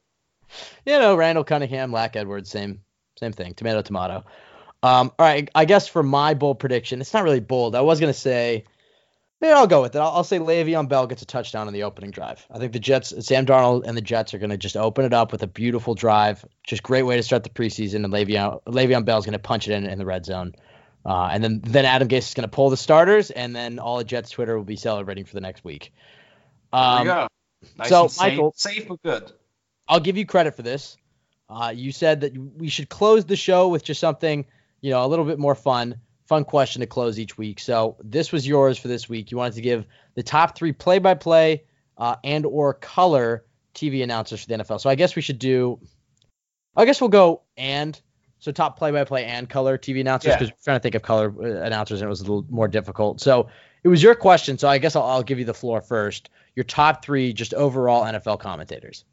You 0.86 1.00
know, 1.00 1.16
Randall 1.16 1.44
Cunningham, 1.44 1.92
Lac 1.92 2.16
Edwards, 2.16 2.50
same 2.50 2.82
same 3.20 3.32
thing. 3.34 3.56
Tomato, 3.56 3.82
tomato. 3.82 4.24
Um, 4.84 5.12
all 5.18 5.26
right, 5.26 5.50
I 5.56 5.66
guess 5.66 5.88
for 5.88 6.04
my 6.04 6.36
bold 6.36 6.60
prediction, 6.60 7.02
it's 7.02 7.14
not 7.14 7.24
really 7.24 7.40
bold. 7.40 7.76
I 7.76 7.82
was 7.82 8.00
gonna 8.00 8.14
say, 8.14 8.64
maybe 9.42 9.52
I'll 9.52 9.66
go 9.68 9.82
with 9.82 9.96
it. 9.96 10.00
I'll, 10.00 10.12
I'll 10.12 10.24
say 10.24 10.38
Le'Veon 10.38 10.88
Bell 10.88 11.08
gets 11.08 11.24
a 11.24 11.26
touchdown 11.26 11.66
on 11.68 11.74
the 11.74 11.84
opening 11.84 12.12
drive. 12.12 12.46
I 12.52 12.60
think 12.60 12.72
the 12.74 12.80
Jets, 12.80 13.12
Sam 13.26 13.46
Darnold 13.48 13.86
and 13.86 13.98
the 13.98 14.02
Jets 14.02 14.34
are 14.36 14.38
gonna 14.38 14.56
just 14.58 14.78
open 14.78 15.04
it 15.04 15.14
up 15.14 15.32
with 15.32 15.42
a 15.44 15.48
beautiful 15.48 15.96
drive. 15.96 16.46
Just 16.64 16.84
great 16.84 17.04
way 17.04 17.18
to 17.18 17.24
start 17.24 17.44
the 17.44 17.50
preseason. 17.50 18.06
And 18.06 18.14
Le'Veon 18.14 18.62
Le'Veon 18.66 19.04
Bell's 19.04 19.26
gonna 19.26 19.40
punch 19.40 19.68
it 19.68 19.74
in 19.74 19.86
in 19.88 19.98
the 19.98 20.06
red 20.06 20.26
zone. 20.26 20.54
Uh, 21.04 21.30
and 21.32 21.44
then 21.44 21.60
then 21.64 21.86
Adam 21.86 22.08
Gase 22.08 22.20
is 22.30 22.34
gonna 22.36 22.48
pull 22.48 22.70
the 22.70 22.78
starters, 22.78 23.32
and 23.32 23.56
then 23.56 23.80
all 23.80 24.00
of 24.00 24.06
Jets 24.06 24.30
Twitter 24.30 24.56
will 24.56 24.64
be 24.64 24.76
celebrating 24.78 25.26
for 25.26 25.34
the 25.34 25.42
next 25.42 25.64
week. 25.66 25.92
there 26.72 26.82
we 26.82 26.88
Um, 26.88 27.06
go. 27.08 27.28
Nice 27.78 27.90
so, 27.90 28.04
and 28.04 28.12
safe, 28.12 28.32
Michael- 28.34 28.54
safe 28.56 28.88
but 28.88 29.02
good. 29.02 29.32
I'll 29.88 30.00
give 30.00 30.18
you 30.18 30.26
credit 30.26 30.56
for 30.56 30.62
this. 30.64 30.98
Uh, 31.50 31.72
you 31.76 31.92
said 31.92 32.22
that 32.22 32.36
we 32.38 32.70
should 32.70 32.90
close 32.90 33.26
the 33.26 33.36
show 33.36 33.68
with 33.68 33.84
just 33.84 34.00
something, 34.00 34.46
you 34.82 34.92
know, 34.92 35.06
a 35.06 35.08
little 35.08 35.26
bit 35.26 35.38
more 35.38 35.54
fun, 35.54 35.96
fun 36.26 36.44
question 36.44 36.80
to 36.80 36.88
close 36.88 37.20
each 37.20 37.38
week. 37.38 37.60
So 37.60 37.98
this 38.04 38.32
was 38.32 38.48
yours 38.48 38.80
for 38.80 38.88
this 38.88 39.08
week. 39.08 39.30
You 39.30 39.38
wanted 39.38 39.54
to 39.56 39.62
give 39.62 39.86
the 40.16 40.24
top 40.24 40.58
three 40.58 40.72
play-by-play 40.72 41.64
uh, 41.98 42.16
and 42.24 42.46
or 42.48 42.74
color 42.74 43.46
TV 43.76 44.02
announcers 44.04 44.42
for 44.42 44.48
the 44.48 44.56
NFL. 44.56 44.82
So 44.82 44.90
I 44.90 44.96
guess 44.96 45.16
we 45.16 45.22
should 45.22 45.38
do. 45.38 45.80
I 46.76 46.86
guess 46.86 47.00
we'll 47.00 47.10
go 47.12 47.44
and 47.56 48.00
so 48.40 48.52
top 48.52 48.78
play-by-play 48.78 49.26
and 49.26 49.48
color 49.50 49.78
TV 49.78 50.02
announcers 50.02 50.30
Yeah. 50.30 50.36
because 50.40 50.50
we're 50.52 50.64
trying 50.64 50.80
to 50.80 50.82
think 50.82 50.96
of 50.96 51.04
color 51.04 51.34
uh, 51.40 51.66
announcers 51.66 52.02
and 52.02 52.08
it 52.08 52.10
was 52.10 52.22
a 52.22 52.24
little 52.24 52.46
more 52.50 52.68
difficult. 52.68 53.22
So 53.22 53.50
it 53.84 53.88
was 53.88 54.02
your 54.02 54.16
question. 54.16 54.58
So 54.58 54.68
I 54.68 54.78
guess 54.80 54.96
I'll, 54.96 55.04
I'll 55.04 55.24
give 55.24 55.40
you 55.40 55.46
the 55.46 55.54
floor 55.54 55.82
first. 55.82 56.30
Your 56.56 56.64
top 56.64 57.04
three 57.04 57.34
just 57.34 57.54
overall 57.54 58.04
NFL 58.06 58.40
commentators. 58.40 59.04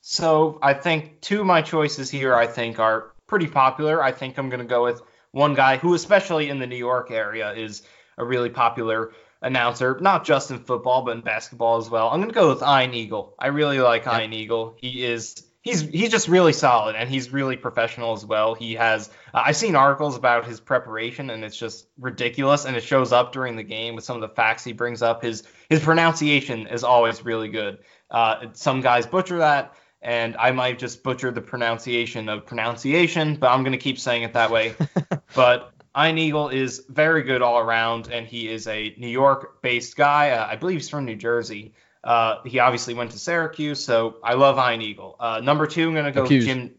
So 0.00 0.58
I 0.62 0.74
think 0.74 1.20
two 1.20 1.40
of 1.40 1.46
my 1.46 1.62
choices 1.62 2.10
here 2.10 2.34
I 2.34 2.46
think 2.46 2.78
are 2.78 3.12
pretty 3.26 3.46
popular. 3.46 4.02
I 4.02 4.12
think 4.12 4.38
I'm 4.38 4.50
going 4.50 4.60
to 4.60 4.66
go 4.66 4.84
with 4.84 5.00
one 5.30 5.54
guy 5.54 5.76
who, 5.78 5.94
especially 5.94 6.48
in 6.48 6.58
the 6.58 6.66
New 6.66 6.76
York 6.76 7.10
area, 7.10 7.52
is 7.52 7.82
a 8.18 8.24
really 8.24 8.50
popular 8.50 9.12
announcer, 9.40 9.98
not 10.00 10.24
just 10.24 10.50
in 10.50 10.58
football 10.58 11.02
but 11.02 11.16
in 11.16 11.22
basketball 11.22 11.78
as 11.78 11.88
well. 11.88 12.08
I'm 12.08 12.20
going 12.20 12.28
to 12.28 12.34
go 12.34 12.48
with 12.48 12.62
Ian 12.62 12.94
Eagle. 12.94 13.34
I 13.38 13.48
really 13.48 13.78
like 13.78 14.06
Ian 14.06 14.32
Eagle. 14.32 14.74
He 14.78 15.04
is 15.04 15.44
he's 15.64 15.80
he's 15.80 16.10
just 16.10 16.28
really 16.28 16.52
solid 16.52 16.94
and 16.94 17.10
he's 17.10 17.32
really 17.32 17.56
professional 17.56 18.12
as 18.12 18.24
well. 18.24 18.54
He 18.54 18.74
has 18.74 19.10
uh, 19.32 19.42
I've 19.46 19.56
seen 19.56 19.74
articles 19.74 20.16
about 20.16 20.46
his 20.46 20.60
preparation 20.60 21.30
and 21.30 21.42
it's 21.42 21.56
just 21.56 21.88
ridiculous 21.98 22.66
and 22.66 22.76
it 22.76 22.84
shows 22.84 23.12
up 23.12 23.32
during 23.32 23.56
the 23.56 23.64
game 23.64 23.96
with 23.96 24.04
some 24.04 24.14
of 24.14 24.20
the 24.20 24.28
facts 24.28 24.62
he 24.62 24.72
brings 24.72 25.02
up. 25.02 25.22
His 25.22 25.42
his 25.68 25.80
pronunciation 25.80 26.68
is 26.68 26.84
always 26.84 27.24
really 27.24 27.48
good. 27.48 27.78
Uh, 28.10 28.46
some 28.52 28.80
guys 28.80 29.06
butcher 29.06 29.38
that 29.38 29.74
and 30.00 30.36
I 30.36 30.50
might 30.50 30.78
just 30.78 31.02
butcher 31.02 31.30
the 31.30 31.40
pronunciation 31.40 32.28
of 32.28 32.44
pronunciation, 32.44 33.36
but 33.36 33.50
I'm 33.50 33.62
going 33.62 33.72
to 33.72 33.78
keep 33.78 33.98
saying 33.98 34.22
it 34.22 34.34
that 34.34 34.50
way. 34.50 34.74
but 35.34 35.72
Ian 35.96 36.18
Eagle 36.18 36.50
is 36.50 36.84
very 36.90 37.22
good 37.22 37.40
all 37.40 37.58
around, 37.58 38.10
and 38.12 38.26
he 38.26 38.48
is 38.48 38.66
a 38.66 38.94
New 38.98 39.08
York-based 39.08 39.96
guy. 39.96 40.32
Uh, 40.32 40.46
I 40.46 40.56
believe 40.56 40.76
he's 40.76 40.90
from 40.90 41.06
New 41.06 41.16
Jersey. 41.16 41.72
Uh, 42.04 42.42
he 42.44 42.58
obviously 42.58 42.92
went 42.92 43.12
to 43.12 43.18
Syracuse, 43.18 43.82
so 43.82 44.16
I 44.22 44.34
love 44.34 44.58
Ian 44.58 44.82
Eagle. 44.82 45.16
Uh, 45.18 45.40
number 45.42 45.66
two, 45.66 45.88
I'm 45.88 45.94
gonna 45.94 46.12
go 46.12 46.26
Jim. 46.26 46.74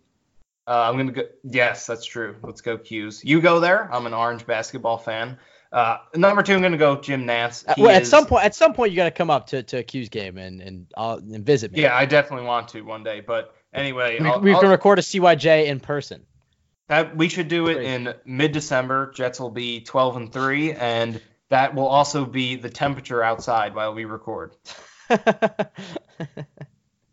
Uh, 0.67 0.89
I'm 0.89 0.97
gonna 0.97 1.11
go. 1.11 1.23
Yes, 1.43 1.87
that's 1.87 2.05
true. 2.05 2.35
Let's 2.43 2.61
go 2.61 2.77
'Cuse. 2.77 3.23
You 3.25 3.41
go 3.41 3.59
there. 3.59 3.91
I'm 3.91 4.05
an 4.05 4.13
Orange 4.13 4.45
basketball 4.45 4.99
fan. 4.99 5.39
Uh, 5.71 5.97
number 6.15 6.43
two, 6.43 6.53
I'm 6.53 6.61
gonna 6.61 6.77
go 6.77 6.97
Jim 7.01 7.25
Nantz. 7.25 7.67
Uh, 7.67 7.73
well, 7.77 7.89
at 7.95 8.05
some 8.05 8.27
point, 8.27 8.45
at 8.45 8.53
some 8.53 8.73
point, 8.73 8.91
you 8.91 8.95
got 8.95 9.05
to 9.05 9.11
come 9.11 9.31
up 9.31 9.47
to, 9.47 9.63
to 9.63 9.79
a 9.79 9.83
'Cuse 9.83 10.09
game 10.09 10.37
and 10.37 10.61
and, 10.61 10.87
uh, 10.95 11.17
and 11.17 11.43
visit 11.43 11.71
me. 11.71 11.81
Yeah, 11.81 11.95
I 11.95 12.05
definitely 12.05 12.45
want 12.45 12.67
to 12.69 12.81
one 12.81 13.03
day. 13.03 13.21
But 13.21 13.55
anyway, 13.73 14.19
we, 14.21 14.53
we 14.53 14.59
can 14.59 14.69
record 14.69 14.99
a 14.99 15.01
CYJ 15.01 15.65
in 15.65 15.79
person. 15.79 16.23
That 16.87 17.17
we 17.17 17.29
should 17.29 17.47
do 17.47 17.67
it 17.67 17.77
in 17.77 18.13
mid-December. 18.25 19.11
Jets 19.15 19.39
will 19.39 19.49
be 19.49 19.81
12 19.81 20.17
and 20.17 20.31
three, 20.31 20.71
and 20.71 21.19
that 21.49 21.73
will 21.73 21.87
also 21.87 22.25
be 22.25 22.57
the 22.57 22.69
temperature 22.69 23.23
outside 23.23 23.73
while 23.73 23.95
we 23.95 24.05
record. 24.05 24.55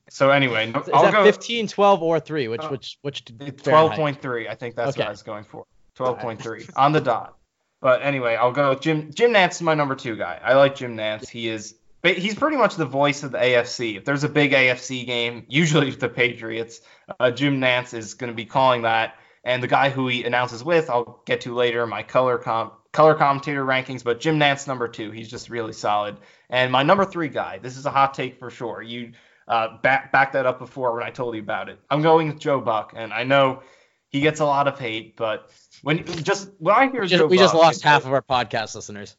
so 0.08 0.30
anyway, 0.30 0.68
is 0.68 0.88
I'll 0.92 1.02
that 1.02 1.12
go 1.12 1.24
15, 1.24 1.68
12, 1.68 2.02
or 2.02 2.20
three? 2.20 2.48
Which 2.48 2.62
uh, 2.62 2.68
which 2.68 2.98
which? 3.02 3.24
12.3. 3.24 4.48
I 4.48 4.54
think 4.54 4.76
that's 4.76 4.90
okay. 4.90 5.00
what 5.00 5.08
I 5.08 5.10
was 5.10 5.22
going 5.22 5.44
for. 5.44 5.66
12.3 5.96 6.70
on 6.76 6.92
the 6.92 7.00
dot. 7.00 7.36
But 7.80 8.02
anyway, 8.02 8.36
I'll 8.36 8.52
go. 8.52 8.74
Jim 8.74 9.12
Jim 9.12 9.32
Nantz 9.32 9.52
is 9.52 9.62
my 9.62 9.74
number 9.74 9.94
two 9.94 10.16
guy. 10.16 10.40
I 10.42 10.54
like 10.54 10.76
Jim 10.76 10.96
Nantz. 10.96 11.28
He 11.28 11.48
is 11.48 11.74
he's 12.02 12.34
pretty 12.34 12.56
much 12.56 12.76
the 12.76 12.86
voice 12.86 13.22
of 13.22 13.32
the 13.32 13.38
AFC. 13.38 13.96
If 13.96 14.04
there's 14.04 14.24
a 14.24 14.28
big 14.28 14.52
AFC 14.52 15.06
game, 15.06 15.44
usually 15.48 15.90
the 15.92 16.08
Patriots, 16.08 16.80
uh, 17.20 17.30
Jim 17.30 17.60
Nantz 17.60 17.94
is 17.94 18.14
going 18.14 18.30
to 18.30 18.36
be 18.36 18.44
calling 18.44 18.82
that. 18.82 19.16
And 19.44 19.60
the 19.60 19.68
guy 19.68 19.90
who 19.90 20.06
he 20.06 20.22
announces 20.22 20.62
with, 20.62 20.88
I'll 20.88 21.20
get 21.26 21.42
to 21.42 21.54
later, 21.54 21.84
my 21.86 22.04
color 22.04 22.38
comp 22.38 22.74
color 22.92 23.14
commentator 23.14 23.64
rankings, 23.64 24.04
but 24.04 24.20
Jim 24.20 24.38
Nantz 24.38 24.68
number 24.68 24.86
two. 24.86 25.10
He's 25.10 25.28
just 25.28 25.48
really 25.50 25.72
solid. 25.72 26.18
And 26.52 26.70
my 26.70 26.82
number 26.82 27.04
three 27.06 27.28
guy, 27.28 27.58
this 27.58 27.78
is 27.78 27.86
a 27.86 27.90
hot 27.90 28.12
take 28.12 28.38
for 28.38 28.50
sure. 28.50 28.82
You 28.82 29.12
uh, 29.48 29.78
back 29.78 30.12
back 30.12 30.32
that 30.32 30.46
up 30.46 30.58
before 30.58 30.94
when 30.94 31.02
I 31.02 31.10
told 31.10 31.34
you 31.34 31.40
about 31.40 31.68
it. 31.70 31.80
I'm 31.90 32.02
going 32.02 32.28
with 32.28 32.38
Joe 32.38 32.60
Buck, 32.60 32.92
and 32.94 33.12
I 33.12 33.24
know 33.24 33.62
he 34.10 34.20
gets 34.20 34.40
a 34.40 34.44
lot 34.44 34.68
of 34.68 34.78
hate, 34.78 35.16
but 35.16 35.50
when 35.82 36.04
just 36.04 36.50
when 36.58 36.74
I 36.76 36.90
hear 36.90 37.00
we 37.00 37.08
just, 37.08 37.18
Joe 37.20 37.26
we 37.26 37.38
Buck, 37.38 37.44
just 37.44 37.54
lost 37.54 37.82
half 37.82 38.04
of 38.04 38.12
our 38.12 38.22
podcast 38.22 38.74
listeners. 38.74 39.16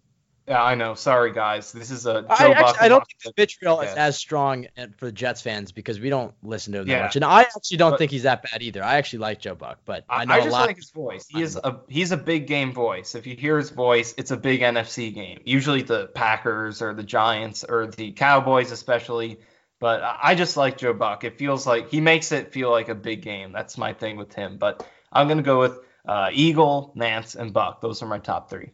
Yeah, 0.48 0.61
I 0.61 0.76
know. 0.76 0.94
Sorry, 0.94 1.32
guys. 1.32 1.72
This 1.72 1.90
is 1.90 2.06
a. 2.06 2.24
Joe 2.24 2.28
I, 2.30 2.52
actually, 2.52 2.80
I 2.80 2.88
don't 2.90 3.06
think 3.07 3.22
the 3.24 3.34
vitriol 3.36 3.80
is 3.80 3.94
as 3.94 4.18
strong 4.18 4.68
for 4.98 5.06
the 5.06 5.11
Jets 5.11 5.41
fans 5.41 5.72
because 5.72 6.02
we 6.02 6.10
don't 6.10 6.34
listen 6.44 6.74
to 6.74 6.82
him 6.82 6.88
yeah. 6.88 6.98
that 6.98 7.03
much, 7.03 7.15
and 7.15 7.24
I 7.24 7.41
actually 7.44 7.78
don't 7.78 7.91
but, 7.91 7.99
think 7.99 8.11
he's 8.11 8.24
that 8.24 8.44
bad 8.44 8.61
either. 8.61 8.84
I 8.84 8.95
actually 8.95 9.20
like 9.20 9.40
Joe 9.40 9.56
Buck, 9.56 9.80
but 9.86 10.03
I 10.10 10.26
know 10.26 10.34
I 10.34 10.40
just 10.41 10.52
like 10.52 10.76
his 10.76 10.90
voice. 10.90 11.28
He 11.30 11.41
is 11.41 11.56
a 11.56 11.80
he's 11.88 12.11
a 12.11 12.18
big 12.18 12.48
game 12.48 12.74
voice. 12.74 13.15
If 13.15 13.26
you 13.26 13.38
hear 13.38 13.57
his 13.57 13.70
voice, 13.70 14.14
it's 14.18 14.32
a 14.32 14.38
big 14.38 14.60
NFC 14.60 15.14
game. 15.14 15.40
Usually 15.45 15.82
the 15.82 16.07
Packers 16.07 16.82
or 16.82 16.94
the 16.94 17.03
Giants 17.03 17.64
or 17.64 17.88
the 17.88 18.11
Cowboys, 18.11 18.72
especially. 18.72 19.40
But 19.80 20.02
I 20.03 20.36
just 20.36 20.57
like 20.57 20.78
Joe 20.78 20.94
Buck. 20.94 21.24
It 21.24 21.38
feels 21.38 21.65
like 21.65 21.90
he 21.90 22.02
makes 22.02 22.34
it 22.34 22.52
feel 22.52 22.70
like 22.70 22.90
a 22.90 22.95
big 22.95 23.22
game. 23.22 23.53
That's 23.53 23.78
my 23.78 23.94
thing 23.94 24.18
with 24.18 24.34
him. 24.34 24.57
But 24.57 24.86
I'm 25.11 25.30
gonna 25.30 25.41
go 25.41 25.60
with 25.61 25.80
uh, 26.06 26.32
Eagle, 26.34 26.94
Nantz, 26.98 27.38
and 27.38 27.53
Buck. 27.53 27.80
Those 27.80 28.03
are 28.03 28.07
my 28.07 28.20
top 28.20 28.49
three. 28.49 28.72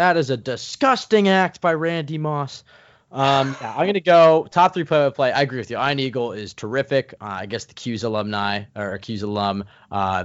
That 0.00 0.16
is 0.16 0.30
a 0.30 0.36
disgusting 0.38 1.28
act 1.28 1.60
by 1.60 1.74
Randy 1.74 2.16
Moss. 2.16 2.64
Um, 3.12 3.54
yeah, 3.60 3.74
I'm 3.76 3.84
gonna 3.84 4.00
go 4.00 4.48
top 4.50 4.72
three 4.72 4.84
play 4.84 5.06
by 5.06 5.10
play. 5.10 5.30
I 5.30 5.42
agree 5.42 5.58
with 5.58 5.70
you. 5.70 5.76
Ian 5.76 6.00
Eagle 6.00 6.32
is 6.32 6.54
terrific. 6.54 7.12
Uh, 7.20 7.40
I 7.40 7.44
guess 7.44 7.66
the 7.66 7.74
'Cuse 7.74 8.02
alumni 8.02 8.62
or 8.74 8.96
'Cuse 8.96 9.20
alum. 9.20 9.64
Uh, 9.92 10.24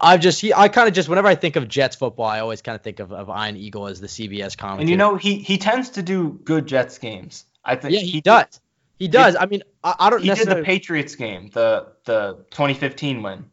I've 0.00 0.18
just 0.18 0.40
he, 0.40 0.52
I 0.52 0.66
kind 0.66 0.88
of 0.88 0.94
just 0.94 1.08
whenever 1.08 1.28
I 1.28 1.36
think 1.36 1.54
of 1.54 1.68
Jets 1.68 1.94
football, 1.94 2.26
I 2.26 2.40
always 2.40 2.62
kind 2.62 2.74
of 2.74 2.82
think 2.82 2.98
of, 2.98 3.12
of 3.12 3.28
Ian 3.28 3.56
Eagle 3.56 3.86
as 3.86 4.00
the 4.00 4.08
CBS 4.08 4.58
commentator. 4.58 4.80
And 4.80 4.90
you 4.90 4.96
know 4.96 5.14
he 5.14 5.36
he 5.36 5.56
tends 5.56 5.90
to 5.90 6.02
do 6.02 6.40
good 6.42 6.66
Jets 6.66 6.98
games. 6.98 7.44
I 7.64 7.76
think. 7.76 7.94
Yeah, 7.94 8.00
he, 8.00 8.10
he 8.10 8.20
does. 8.22 8.60
He 8.98 9.06
does. 9.06 9.36
I 9.38 9.46
mean, 9.46 9.62
I, 9.84 9.94
I 10.00 10.10
don't. 10.10 10.20
He 10.20 10.34
did 10.34 10.48
the 10.48 10.64
Patriots 10.64 11.14
game, 11.14 11.48
the 11.52 11.92
the 12.06 12.44
2015 12.50 13.22
win. 13.22 13.44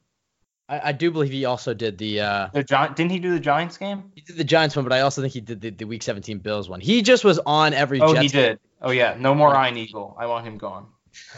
I, 0.70 0.90
I, 0.90 0.92
do 0.92 1.10
believe 1.10 1.32
he 1.32 1.46
also 1.46 1.74
did 1.74 1.98
the. 1.98 2.22
Uh, 2.22 2.48
the 2.54 2.64
Gi- 2.64 2.94
didn't 2.96 3.12
he 3.12 3.20
do 3.20 3.32
the 3.32 3.40
Giants 3.40 3.78
game? 3.78 4.12
He 4.14 4.22
did 4.22 4.38
the 4.38 4.44
Giants 4.44 4.76
one, 4.76 4.86
but 4.86 4.94
I 4.94 5.02
also 5.02 5.22
think 5.22 5.34
he 5.34 5.42
did 5.42 5.62
the, 5.62 5.72
the 5.72 5.86
Week 5.86 6.04
17 6.04 6.38
Bills 6.40 6.70
one. 6.70 6.80
He 6.80 7.02
just 7.02 7.24
was 7.24 7.40
on 7.40 7.74
every. 7.74 8.00
Oh, 8.00 8.14
Jets 8.14 8.22
he 8.22 8.28
did. 8.28 8.60
Oh 8.82 8.92
yeah, 8.92 9.16
no 9.20 9.34
more 9.34 9.54
Ian 9.54 9.78
Eagle. 9.78 10.16
I 10.18 10.28
want 10.28 10.46
him 10.46 10.58
gone. 10.58 10.86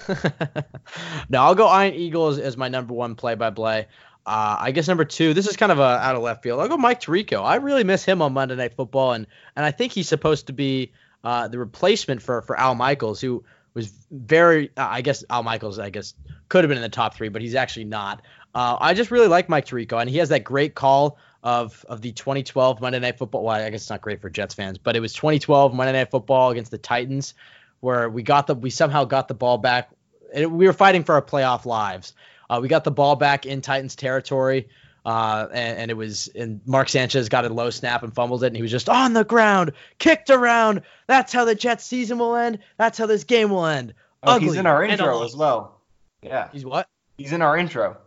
no, 1.30 1.42
I'll 1.42 1.56
go 1.56 1.82
Ian 1.82 1.96
Eagle 1.96 2.28
as, 2.28 2.40
as 2.40 2.58
my 2.58 2.68
number 2.68 2.94
one 2.94 3.16
play-by-play. 3.16 3.88
Uh, 4.26 4.58
I 4.60 4.72
guess 4.72 4.88
number 4.88 5.06
two. 5.06 5.34
This 5.34 5.48
is 5.48 5.56
kind 5.56 5.72
of 5.72 5.80
a 5.80 5.82
out 5.82 6.16
of 6.16 6.22
left 6.22 6.44
field. 6.44 6.60
I'll 6.60 6.68
go 6.68 6.78
Mike 6.78 7.02
Tirico. 7.02 7.44
I 7.44 7.56
really 7.56 7.84
miss 7.84 8.04
him 8.04 8.22
on 8.22 8.34
Monday 8.34 8.56
Night 8.56 8.76
Football, 8.76 9.14
and 9.14 9.28
and 9.56 9.66
I 9.66 9.72
think 9.72 9.94
he's 9.94 10.08
supposed 10.08 10.48
to 10.48 10.54
be 10.54 10.92
uh, 11.24 11.48
the 11.48 11.58
replacement 11.58 12.22
for 12.22 12.42
for 12.42 12.60
Al 12.60 12.76
Michaels, 12.76 13.22
who 13.22 13.44
was 13.74 13.92
very. 14.12 14.70
Uh, 14.78 14.88
I 14.90 15.02
guess 15.02 15.24
Al 15.30 15.42
Michaels. 15.42 15.80
I 15.80 15.90
guess 15.90 16.14
could 16.50 16.64
have 16.64 16.70
been 16.70 16.78
in 16.78 16.84
the 16.84 16.90
top 16.90 17.16
three, 17.16 17.30
but 17.30 17.42
he's 17.42 17.56
actually 17.56 17.86
not. 17.86 18.22
Uh, 18.54 18.78
I 18.80 18.94
just 18.94 19.12
really 19.12 19.28
like 19.28 19.50
Mike 19.50 19.66
Tirico, 19.66 20.00
and 20.00 20.10
he 20.10 20.18
has 20.18 20.30
that 20.30 20.44
great 20.44 20.76
call 20.76 21.18
of 21.44 21.86
of 21.88 22.02
the 22.02 22.12
2012 22.12 22.82
Monday 22.82 23.00
Night 23.00 23.18
Football. 23.18 23.44
Well, 23.44 23.56
I 23.56 23.70
guess 23.70 23.82
it's 23.82 23.90
not 23.90 24.02
great 24.02 24.22
for 24.22 24.30
Jets 24.30 24.54
fans, 24.54 24.78
but 24.78 24.96
it 24.96 25.00
was 25.00 25.14
2012 25.14 25.74
Monday 25.74 25.94
Night 25.94 26.12
Football 26.12 26.52
against 26.52 26.72
the 26.72 26.78
Titans, 26.78 27.34
where 27.80 28.10
we 28.10 28.24
got 28.24 28.48
the 28.48 28.56
we 28.56 28.70
somehow 28.70 29.06
got 29.06 29.28
the 29.28 29.34
ball 29.34 29.58
back. 29.58 29.90
We 30.36 30.66
were 30.66 30.74
fighting 30.74 31.04
for 31.04 31.16
our 31.16 31.22
playoff 31.22 31.66
lives. 31.66 32.14
Uh, 32.50 32.60
we 32.62 32.68
got 32.68 32.84
the 32.84 32.92
ball 32.92 33.16
back 33.16 33.46
in 33.46 33.62
Titans 33.62 33.96
territory. 33.96 34.68
Uh, 35.04 35.48
and, 35.52 35.80
and, 35.80 35.92
it 35.92 35.96
was 35.96 36.28
and 36.36 36.62
Mark 36.68 36.88
Sanchez 36.88 37.28
got 37.28 37.44
a 37.44 37.50
low 37.50 37.72
snap 37.72 38.04
and 38.04 38.14
fumbled 38.14 38.44
it, 38.44 38.48
and 38.48 38.56
he 38.56 38.62
was 38.62 38.70
just 38.70 38.88
on 38.88 39.14
the 39.14 39.24
ground, 39.24 39.72
kicked 39.98 40.30
around. 40.30 40.84
That's 41.08 41.34
how 41.34 41.44
the 41.44 41.56
Jets 41.56 41.86
season 41.86 42.20
will 42.20 42.36
end. 42.36 42.60
That's 42.78 43.00
how 43.00 43.08
this 43.08 43.24
game 43.24 43.50
will 43.50 43.66
end. 43.66 43.96
Oh, 44.22 44.34
Ugly 44.34 44.50
he's 44.50 44.58
in 44.58 44.68
our 44.68 44.84
intro 44.84 45.24
as 45.24 45.36
well. 45.36 45.82
Yeah. 46.22 46.50
He's 46.54 46.64
what? 46.64 46.88
He's 47.18 47.32
in 47.32 47.42
our 47.42 47.58
intro 47.58 47.98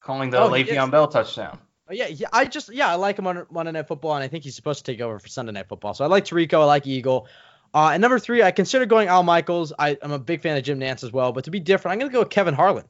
calling 0.00 0.30
the 0.30 0.38
oh, 0.38 0.50
Le'Veon 0.50 0.90
Bell 0.90 1.08
touchdown. 1.08 1.58
Oh, 1.88 1.92
yeah, 1.92 2.06
yeah, 2.06 2.28
I 2.32 2.44
just 2.44 2.72
yeah, 2.72 2.88
I 2.88 2.94
like 2.94 3.18
him 3.18 3.26
on 3.26 3.46
Monday 3.50 3.72
Night 3.72 3.88
Football, 3.88 4.14
and 4.14 4.22
I 4.22 4.28
think 4.28 4.44
he's 4.44 4.54
supposed 4.54 4.84
to 4.84 4.92
take 4.92 5.00
over 5.00 5.18
for 5.18 5.28
Sunday 5.28 5.52
Night 5.52 5.68
Football. 5.68 5.94
So 5.94 6.04
I 6.04 6.08
like 6.08 6.24
Tirico, 6.24 6.60
I 6.60 6.64
like 6.64 6.86
Eagle. 6.86 7.26
Uh, 7.72 7.90
and 7.92 8.00
number 8.00 8.18
three, 8.18 8.42
I 8.42 8.50
consider 8.50 8.86
going 8.86 9.08
Al 9.08 9.22
Michaels. 9.22 9.72
I, 9.78 9.96
am 10.02 10.12
a 10.12 10.18
big 10.18 10.40
fan 10.40 10.56
of 10.56 10.64
Jim 10.64 10.80
Nantz 10.80 11.04
as 11.04 11.12
well, 11.12 11.32
but 11.32 11.44
to 11.44 11.50
be 11.50 11.60
different, 11.60 11.92
I'm 11.92 11.98
going 11.98 12.10
to 12.10 12.12
go 12.12 12.20
with 12.20 12.30
Kevin 12.30 12.54
Harlan. 12.54 12.84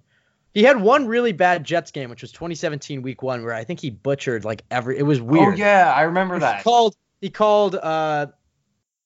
He 0.52 0.62
had 0.62 0.80
one 0.80 1.06
really 1.06 1.32
bad 1.32 1.64
Jets 1.64 1.90
game, 1.90 2.10
which 2.10 2.22
was 2.22 2.32
2017 2.32 3.02
Week 3.02 3.22
One, 3.22 3.44
where 3.44 3.54
I 3.54 3.64
think 3.64 3.80
he 3.80 3.90
butchered 3.90 4.44
like 4.44 4.64
every. 4.70 4.98
It 4.98 5.04
was 5.04 5.20
weird. 5.20 5.54
Oh 5.54 5.56
yeah, 5.56 5.92
I 5.94 6.02
remember 6.02 6.34
he 6.34 6.40
that. 6.40 6.64
Called 6.64 6.96
he 7.20 7.30
called 7.30 7.76
uh, 7.76 8.26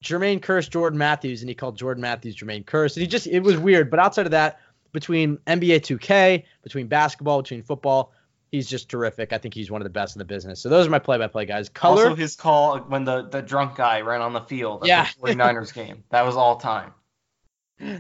Jermaine 0.03 0.41
Kearse 0.41 0.71
Jordan 0.71 0.99
Matthews, 0.99 1.43
and 1.43 1.49
he 1.49 1.55
called 1.55 1.77
Jordan 1.77 2.01
Matthews 2.01 2.37
Jermaine 2.37 2.65
Kearse, 2.65 2.97
and 2.97 3.03
he 3.03 3.07
just 3.07 3.27
it 3.27 3.41
was 3.41 3.59
weird. 3.59 3.91
But 3.91 4.01
outside 4.01 4.25
of 4.25 4.33
that, 4.33 4.61
between 4.95 5.37
NBA 5.47 5.81
2K, 5.81 6.45
between 6.63 6.87
basketball, 6.87 7.43
between 7.43 7.63
football, 7.63 8.13
he's 8.51 8.67
just 8.67 8.89
terrific. 8.89 9.35
I 9.35 9.39
think 9.39 9.53
he's 9.53 9.71
one 9.71 9.83
of 9.83 9.85
the 9.85 9.91
best 9.91 10.15
in 10.17 10.21
the 10.21 10.25
business. 10.25 10.61
So 10.61 10.71
those 10.71 10.87
are 10.87 10.91
my 10.91 11.01
play-by-play 11.01 11.45
guys. 11.45 11.69
Color. 11.69 12.05
Also, 12.05 12.15
his 12.15 12.37
call 12.37 12.79
when 12.79 13.05
the 13.05 13.29
the 13.29 13.43
drunk 13.43 13.77
guy 13.77 14.01
ran 14.01 14.23
on 14.23 14.33
the 14.33 14.41
field 14.41 14.83
at 14.83 14.89
yeah. 14.89 15.09
the 15.23 15.35
49ers 15.35 15.75
game. 15.75 16.05
That 16.09 16.25
was 16.25 16.37
all 16.37 16.57
time. 16.57 16.95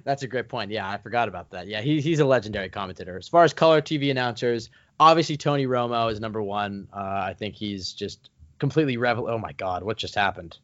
That's 0.04 0.22
a 0.22 0.28
great 0.28 0.48
point. 0.48 0.70
Yeah, 0.70 0.88
I 0.88 0.96
forgot 0.98 1.28
about 1.28 1.50
that. 1.50 1.66
Yeah, 1.66 1.80
he, 1.80 2.00
he's 2.00 2.20
a 2.20 2.24
legendary 2.24 2.70
commentator. 2.70 3.18
As 3.18 3.28
far 3.28 3.42
as 3.42 3.52
color 3.52 3.82
TV 3.82 4.12
announcers, 4.12 4.70
obviously 5.00 5.36
Tony 5.36 5.66
Romo 5.66 6.10
is 6.10 6.20
number 6.20 6.40
one. 6.40 6.86
Uh, 6.92 7.00
I 7.00 7.34
think 7.36 7.56
he's 7.56 7.92
just 7.92 8.30
completely 8.60 8.96
revel. 8.96 9.28
Oh 9.28 9.36
my 9.36 9.52
God, 9.52 9.82
what 9.82 9.96
just 9.96 10.14
happened? 10.14 10.56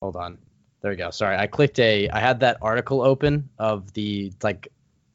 Hold 0.00 0.16
on. 0.16 0.38
There 0.80 0.90
we 0.90 0.96
go. 0.96 1.10
Sorry, 1.10 1.36
I 1.36 1.46
clicked 1.46 1.78
a. 1.78 2.08
I 2.08 2.20
had 2.20 2.40
that 2.40 2.56
article 2.62 3.02
open 3.02 3.50
of 3.58 3.92
the 3.92 4.32
like 4.42 4.68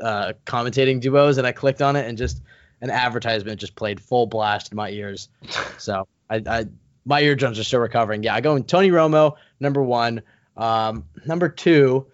uh, 0.03 0.33
commentating 0.45 0.99
duos, 0.99 1.37
and 1.37 1.47
I 1.47 1.51
clicked 1.51 1.81
on 1.81 1.95
it, 1.95 2.07
and 2.07 2.17
just 2.17 2.41
an 2.81 2.89
advertisement 2.89 3.59
just 3.59 3.75
played 3.75 3.99
full 3.99 4.27
blast 4.27 4.71
in 4.71 4.75
my 4.75 4.89
ears. 4.89 5.29
So 5.79 6.07
I, 6.29 6.41
I 6.47 6.65
my 7.05 7.21
eardrums 7.21 7.59
are 7.59 7.63
still 7.63 7.79
recovering. 7.79 8.23
Yeah, 8.23 8.35
I 8.35 8.41
go 8.41 8.55
in 8.55 8.63
Tony 8.63 8.89
Romo 8.89 9.35
number 9.59 9.83
one. 9.83 10.21
Um, 10.55 11.03
number 11.25 11.49
two, 11.49 12.05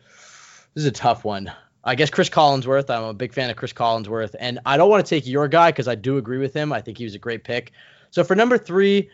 this 0.74 0.84
is 0.84 0.86
a 0.86 0.92
tough 0.92 1.24
one. 1.24 1.52
I 1.84 1.96
guess 1.96 2.10
Chris 2.10 2.30
Collinsworth. 2.30 2.90
I'm 2.90 3.04
a 3.04 3.14
big 3.14 3.34
fan 3.34 3.50
of 3.50 3.56
Chris 3.58 3.74
Collinsworth, 3.74 4.36
and 4.40 4.60
I 4.66 4.78
don't 4.78 4.90
want 4.90 5.06
to 5.06 5.10
take 5.10 5.28
your 5.28 5.48
guy 5.48 5.72
because 5.72 5.88
I 5.88 5.96
do 5.96 6.18
agree 6.18 6.40
with 6.40 6.54
him. 6.54 6.74
I 6.74 6.82
think 6.82 6.98
he 6.98 7.04
was 7.04 7.16
a 7.16 7.20
great 7.20 7.44
pick. 7.44 7.72
So 8.12 8.24
for 8.24 8.36
number 8.36 8.58
three, 8.58 9.10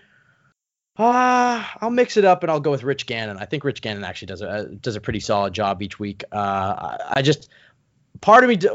uh, 0.97 1.65
I'll 1.81 1.89
mix 1.89 2.15
it 2.15 2.23
up 2.23 2.43
and 2.43 2.51
I'll 2.51 2.61
go 2.61 2.71
with 2.71 2.83
Rich 2.83 3.05
Gannon. 3.05 3.37
I 3.37 3.45
think 3.45 3.63
Rich 3.63 3.81
Gannon 3.81 4.03
actually 4.03 4.27
does 4.27 4.41
a 4.41 4.65
does 4.81 4.95
a 4.95 5.01
pretty 5.01 5.19
solid 5.19 5.53
job 5.53 5.81
each 5.81 5.99
week. 5.99 6.23
Uh, 6.31 6.37
I, 6.37 7.13
I 7.17 7.21
just 7.21 7.49
part 8.21 8.43
of 8.43 8.49
me 8.49 8.55
d- 8.55 8.69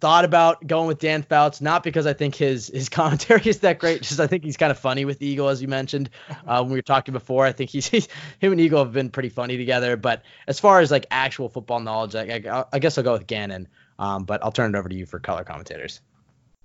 thought 0.00 0.24
about 0.24 0.66
going 0.66 0.86
with 0.86 0.98
Dan 0.98 1.22
Fouts, 1.22 1.60
not 1.60 1.82
because 1.82 2.06
I 2.06 2.12
think 2.12 2.34
his 2.34 2.68
his 2.68 2.88
commentary 2.90 3.42
is 3.44 3.60
that 3.60 3.78
great, 3.78 4.02
just 4.02 4.20
I 4.20 4.26
think 4.26 4.44
he's 4.44 4.56
kind 4.56 4.70
of 4.70 4.78
funny 4.78 5.04
with 5.04 5.22
Eagle, 5.22 5.48
as 5.48 5.62
you 5.62 5.68
mentioned 5.68 6.10
uh, 6.46 6.60
when 6.60 6.72
we 6.72 6.78
were 6.78 6.82
talking 6.82 7.12
before. 7.12 7.44
I 7.44 7.52
think 7.52 7.70
he's, 7.70 7.86
he's 7.90 8.08
him 8.38 8.52
and 8.52 8.60
Eagle 8.60 8.84
have 8.84 8.92
been 8.92 9.10
pretty 9.10 9.28
funny 9.28 9.56
together. 9.56 9.96
But 9.96 10.22
as 10.46 10.60
far 10.60 10.80
as 10.80 10.90
like 10.90 11.06
actual 11.10 11.48
football 11.48 11.80
knowledge, 11.80 12.14
I, 12.14 12.42
I, 12.50 12.64
I 12.72 12.78
guess 12.78 12.98
I'll 12.98 13.04
go 13.04 13.12
with 13.12 13.26
Gannon. 13.26 13.68
Um, 13.98 14.24
but 14.24 14.44
I'll 14.44 14.52
turn 14.52 14.74
it 14.74 14.78
over 14.78 14.88
to 14.88 14.94
you 14.94 15.06
for 15.06 15.18
color 15.18 15.44
commentators. 15.44 16.00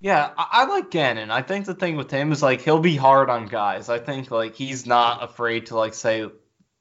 Yeah, 0.01 0.31
I, 0.37 0.47
I 0.51 0.65
like 0.65 0.91
Gannon. 0.91 1.31
I 1.31 1.43
think 1.43 1.65
the 1.65 1.75
thing 1.75 1.95
with 1.95 2.11
him 2.11 2.31
is 2.31 2.41
like 2.41 2.61
he'll 2.61 2.79
be 2.79 2.95
hard 2.95 3.29
on 3.29 3.45
guys. 3.45 3.87
I 3.87 3.99
think 3.99 4.31
like 4.31 4.55
he's 4.55 4.85
not 4.85 5.23
afraid 5.23 5.67
to 5.67 5.77
like 5.77 5.93
say 5.93 6.27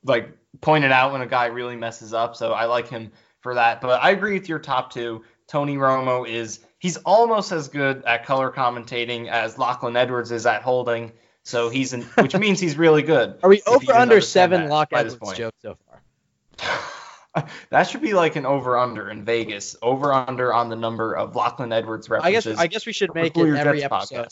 like 0.04 0.30
point 0.60 0.84
it 0.84 0.92
out 0.92 1.12
when 1.12 1.20
a 1.20 1.26
guy 1.26 1.46
really 1.46 1.76
messes 1.76 2.12
up. 2.12 2.34
So 2.34 2.52
I 2.52 2.64
like 2.64 2.88
him 2.88 3.12
for 3.40 3.54
that. 3.54 3.80
But 3.80 4.02
I 4.02 4.10
agree 4.10 4.34
with 4.34 4.48
your 4.48 4.58
top 4.58 4.92
two. 4.92 5.24
Tony 5.50 5.76
Romo 5.76 6.26
is 6.28 6.60
he's 6.78 6.96
almost 6.98 7.50
as 7.50 7.68
good 7.68 8.04
at 8.04 8.24
color 8.24 8.52
commentating 8.52 9.28
as 9.28 9.58
Lachlan 9.58 9.96
Edwards 9.96 10.30
is 10.30 10.46
at 10.46 10.62
holding. 10.62 11.10
So 11.42 11.70
he's 11.70 11.92
in, 11.92 12.02
which 12.02 12.36
means 12.38 12.60
he's 12.60 12.78
really 12.78 13.02
good. 13.02 13.36
Are 13.42 13.50
we 13.50 13.60
over 13.66 13.92
under 13.92 14.20
seven 14.20 14.68
Lac 14.68 14.90
Edwards 14.92 15.36
jokes 15.36 15.56
so 15.60 15.76
far? 15.86 17.44
that 17.70 17.84
should 17.84 18.00
be 18.00 18.14
like 18.14 18.36
an 18.36 18.46
over 18.46 18.78
under 18.78 19.10
in 19.10 19.24
Vegas. 19.24 19.74
Over 19.82 20.12
under 20.12 20.54
on 20.54 20.68
the 20.68 20.76
number 20.76 21.16
of 21.16 21.34
Lachlan 21.34 21.72
Edwards 21.72 22.08
references. 22.08 22.46
I 22.46 22.50
guess 22.52 22.60
I 22.60 22.66
guess 22.68 22.86
we 22.86 22.92
should 22.92 23.12
make 23.12 23.36
it 23.36 23.56
every 23.56 23.82
episode. 23.82 24.28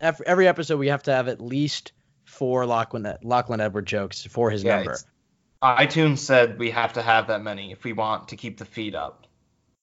Every, 0.00 0.26
every 0.26 0.46
episode 0.46 0.78
we 0.78 0.88
have 0.88 1.02
to 1.04 1.12
have 1.12 1.26
at 1.26 1.40
least 1.40 1.90
four 2.22 2.64
Lachlan 2.64 3.12
Lachlan 3.24 3.60
Edwards 3.60 3.90
jokes 3.90 4.24
for 4.24 4.50
his 4.50 4.62
yeah, 4.62 4.76
number. 4.76 4.98
iTunes 5.64 6.18
said 6.18 6.60
we 6.60 6.70
have 6.70 6.92
to 6.92 7.02
have 7.02 7.26
that 7.26 7.42
many 7.42 7.72
if 7.72 7.82
we 7.82 7.92
want 7.92 8.28
to 8.28 8.36
keep 8.36 8.58
the 8.58 8.64
feed 8.64 8.94
up. 8.94 9.23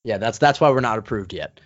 Yeah, 0.04 0.18
that's 0.18 0.38
that's 0.38 0.60
why 0.60 0.70
we're 0.72 0.80
not 0.80 0.98
approved 0.98 1.34
yet. 1.34 1.60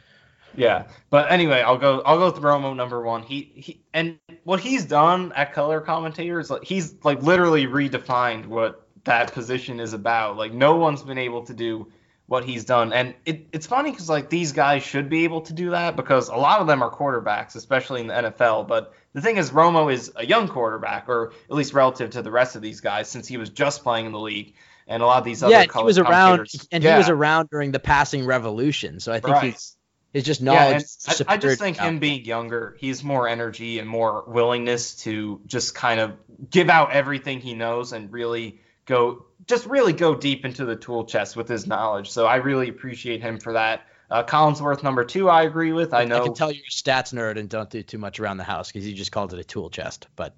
Yeah, 0.58 0.88
but 1.10 1.32
anyway, 1.32 1.62
I'll 1.62 1.78
go. 1.78 2.02
I'll 2.02 2.18
go 2.18 2.32
with 2.32 2.42
Romo 2.42 2.76
number 2.76 3.02
one. 3.02 3.24
He 3.24 3.52
he, 3.56 3.82
and 3.94 4.18
what 4.44 4.60
he's 4.60 4.86
done 4.86 5.32
at 5.34 5.54
color 5.54 5.82
commentators, 5.82 6.50
like 6.50 6.64
he's 6.64 6.96
like 7.04 7.22
literally 7.22 7.68
redefined 7.68 8.46
what 8.48 8.88
that 9.04 9.34
position 9.34 9.80
is 9.80 9.94
about. 9.94 10.38
Like 10.38 10.54
no 10.54 10.76
one's 10.76 11.04
been 11.04 11.18
able 11.18 11.46
to 11.46 11.54
do 11.54 11.92
what 12.28 12.44
he's 12.44 12.66
done, 12.66 12.94
and 12.94 13.14
it, 13.26 13.48
it's 13.52 13.68
funny 13.68 13.92
because 13.92 14.10
like 14.10 14.30
these 14.30 14.52
guys 14.54 14.84
should 14.84 15.10
be 15.10 15.26
able 15.26 15.42
to 15.42 15.54
do 15.54 15.72
that 15.72 15.96
because 15.96 16.30
a 16.30 16.36
lot 16.36 16.62
of 16.62 16.68
them 16.68 16.82
are 16.82 16.92
quarterbacks, 16.92 17.56
especially 17.56 18.02
in 18.02 18.08
the 18.08 18.14
NFL. 18.14 18.68
But 18.68 18.94
the 19.14 19.22
thing 19.22 19.38
is, 19.38 19.52
Romo 19.52 19.94
is 19.94 20.12
a 20.16 20.26
young 20.26 20.48
quarterback, 20.48 21.10
or 21.10 21.34
at 21.50 21.56
least 21.56 21.74
relative 21.74 22.12
to 22.12 22.22
the 22.22 22.32
rest 22.32 22.56
of 22.56 22.62
these 22.62 22.82
guys, 22.82 23.10
since 23.10 23.28
he 23.28 23.38
was 23.38 23.50
just 23.50 23.84
playing 23.84 24.06
in 24.06 24.12
the 24.12 24.20
league 24.20 24.56
and 24.88 25.02
a 25.02 25.06
lot 25.06 25.18
of 25.18 25.24
these 25.24 25.42
other 25.42 25.52
yeah, 25.52 25.66
he 25.72 25.84
was 25.84 25.98
around 25.98 26.48
and 26.72 26.84
yeah. 26.84 26.94
he 26.94 26.98
was 26.98 27.10
around 27.10 27.50
during 27.50 27.72
the 27.72 27.80
passing 27.80 28.26
revolution. 28.26 29.00
So 29.00 29.12
I 29.12 29.20
think 29.20 29.36
right. 29.36 29.54
he's 29.54 29.76
his 30.14 30.24
just 30.24 30.42
knowledge. 30.42 30.84
Yeah, 31.08 31.14
I, 31.28 31.34
I, 31.34 31.38
just 31.38 31.60
think 31.60 31.78
him 31.78 32.00
being 32.00 32.24
younger, 32.24 32.78
he's 32.80 33.04
more 33.04 33.28
energy 33.28 33.80
and 33.80 33.90
more 33.90 34.24
willingness 34.28 34.96
to 35.04 35.42
just 35.46 35.76
kind 35.76 36.00
of 36.00 36.14
give 36.50 36.70
out 36.70 36.92
everything 36.92 37.42
he 37.42 37.54
knows 37.54 37.92
and 37.92 38.10
really 38.14 38.62
go, 38.86 39.26
just 39.46 39.66
really 39.66 39.92
go 39.92 40.16
deep 40.16 40.46
into 40.46 40.64
the 40.64 40.78
tool 40.78 41.04
chest 41.04 41.36
with 41.36 41.50
his 41.50 41.68
knowledge. 41.68 42.12
So 42.12 42.26
I 42.26 42.38
really 42.38 42.70
appreciate 42.70 43.22
him 43.22 43.40
for 43.40 43.54
that. 43.54 43.88
Uh, 44.10 44.24
Collinsworth 44.24 44.84
number 44.84 45.04
two, 45.04 45.30
I 45.30 45.44
agree 45.44 45.74
with. 45.74 45.94
I 45.94 46.06
know. 46.06 46.22
I 46.22 46.24
can 46.24 46.34
tell 46.34 46.50
you're 46.50 46.64
a 46.64 46.72
stats 46.72 47.12
nerd 47.12 47.38
and 47.38 47.50
don't 47.50 47.70
do 47.70 47.84
too 47.84 47.98
much 47.98 48.20
around 48.20 48.38
the 48.38 48.44
house 48.44 48.72
because 48.72 48.88
you 48.88 48.94
just 48.94 49.12
called 49.12 49.34
it 49.34 49.40
a 49.40 49.44
tool 49.44 49.70
chest. 49.70 50.08
But 50.16 50.36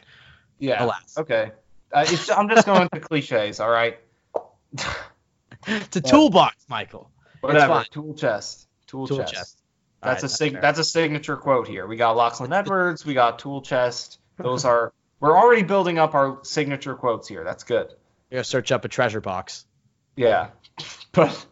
yeah, 0.58 0.84
alas. 0.84 1.18
okay. 1.18 1.52
Uh, 1.94 2.06
I'm 2.36 2.50
just 2.50 2.66
going 2.66 2.90
to 2.94 3.00
cliches. 3.00 3.60
All 3.60 3.70
right 3.70 4.00
it's 5.68 5.96
a 5.96 6.02
toolbox, 6.02 6.66
Michael. 6.70 7.12
Whatever. 7.42 7.86
Tool 7.92 8.14
chest. 8.14 8.68
Tool, 8.88 9.08
tool 9.08 9.20
chest. 9.20 9.34
chest. 9.34 9.62
That's 10.02 10.24
right, 10.24 10.32
a 10.32 10.34
sig- 10.34 10.62
that's, 10.62 10.80
a 10.80 10.84
signature 10.84 11.38
quote 11.38 11.68
here. 11.68 11.88
We 11.88 11.96
got 11.98 12.16
Lachlan 12.16 12.54
Edwards. 12.54 13.06
We 13.06 13.14
got 13.14 13.40
tool 13.40 13.62
chest. 13.62 14.20
Those 14.38 14.66
are 14.66 14.94
we're 15.20 15.38
already 15.38 15.64
building 15.64 15.98
up 15.98 16.14
our 16.14 16.40
signature 16.44 16.96
quotes 16.96 17.28
here. 17.28 17.44
That's 17.44 17.64
good. 17.64 17.90
You 18.30 18.38
gotta 18.38 18.44
search 18.44 18.72
up 18.72 18.86
a 18.86 18.88
treasure 18.88 19.22
box. 19.22 19.66
Yeah, 20.16 20.50
but 21.12 21.46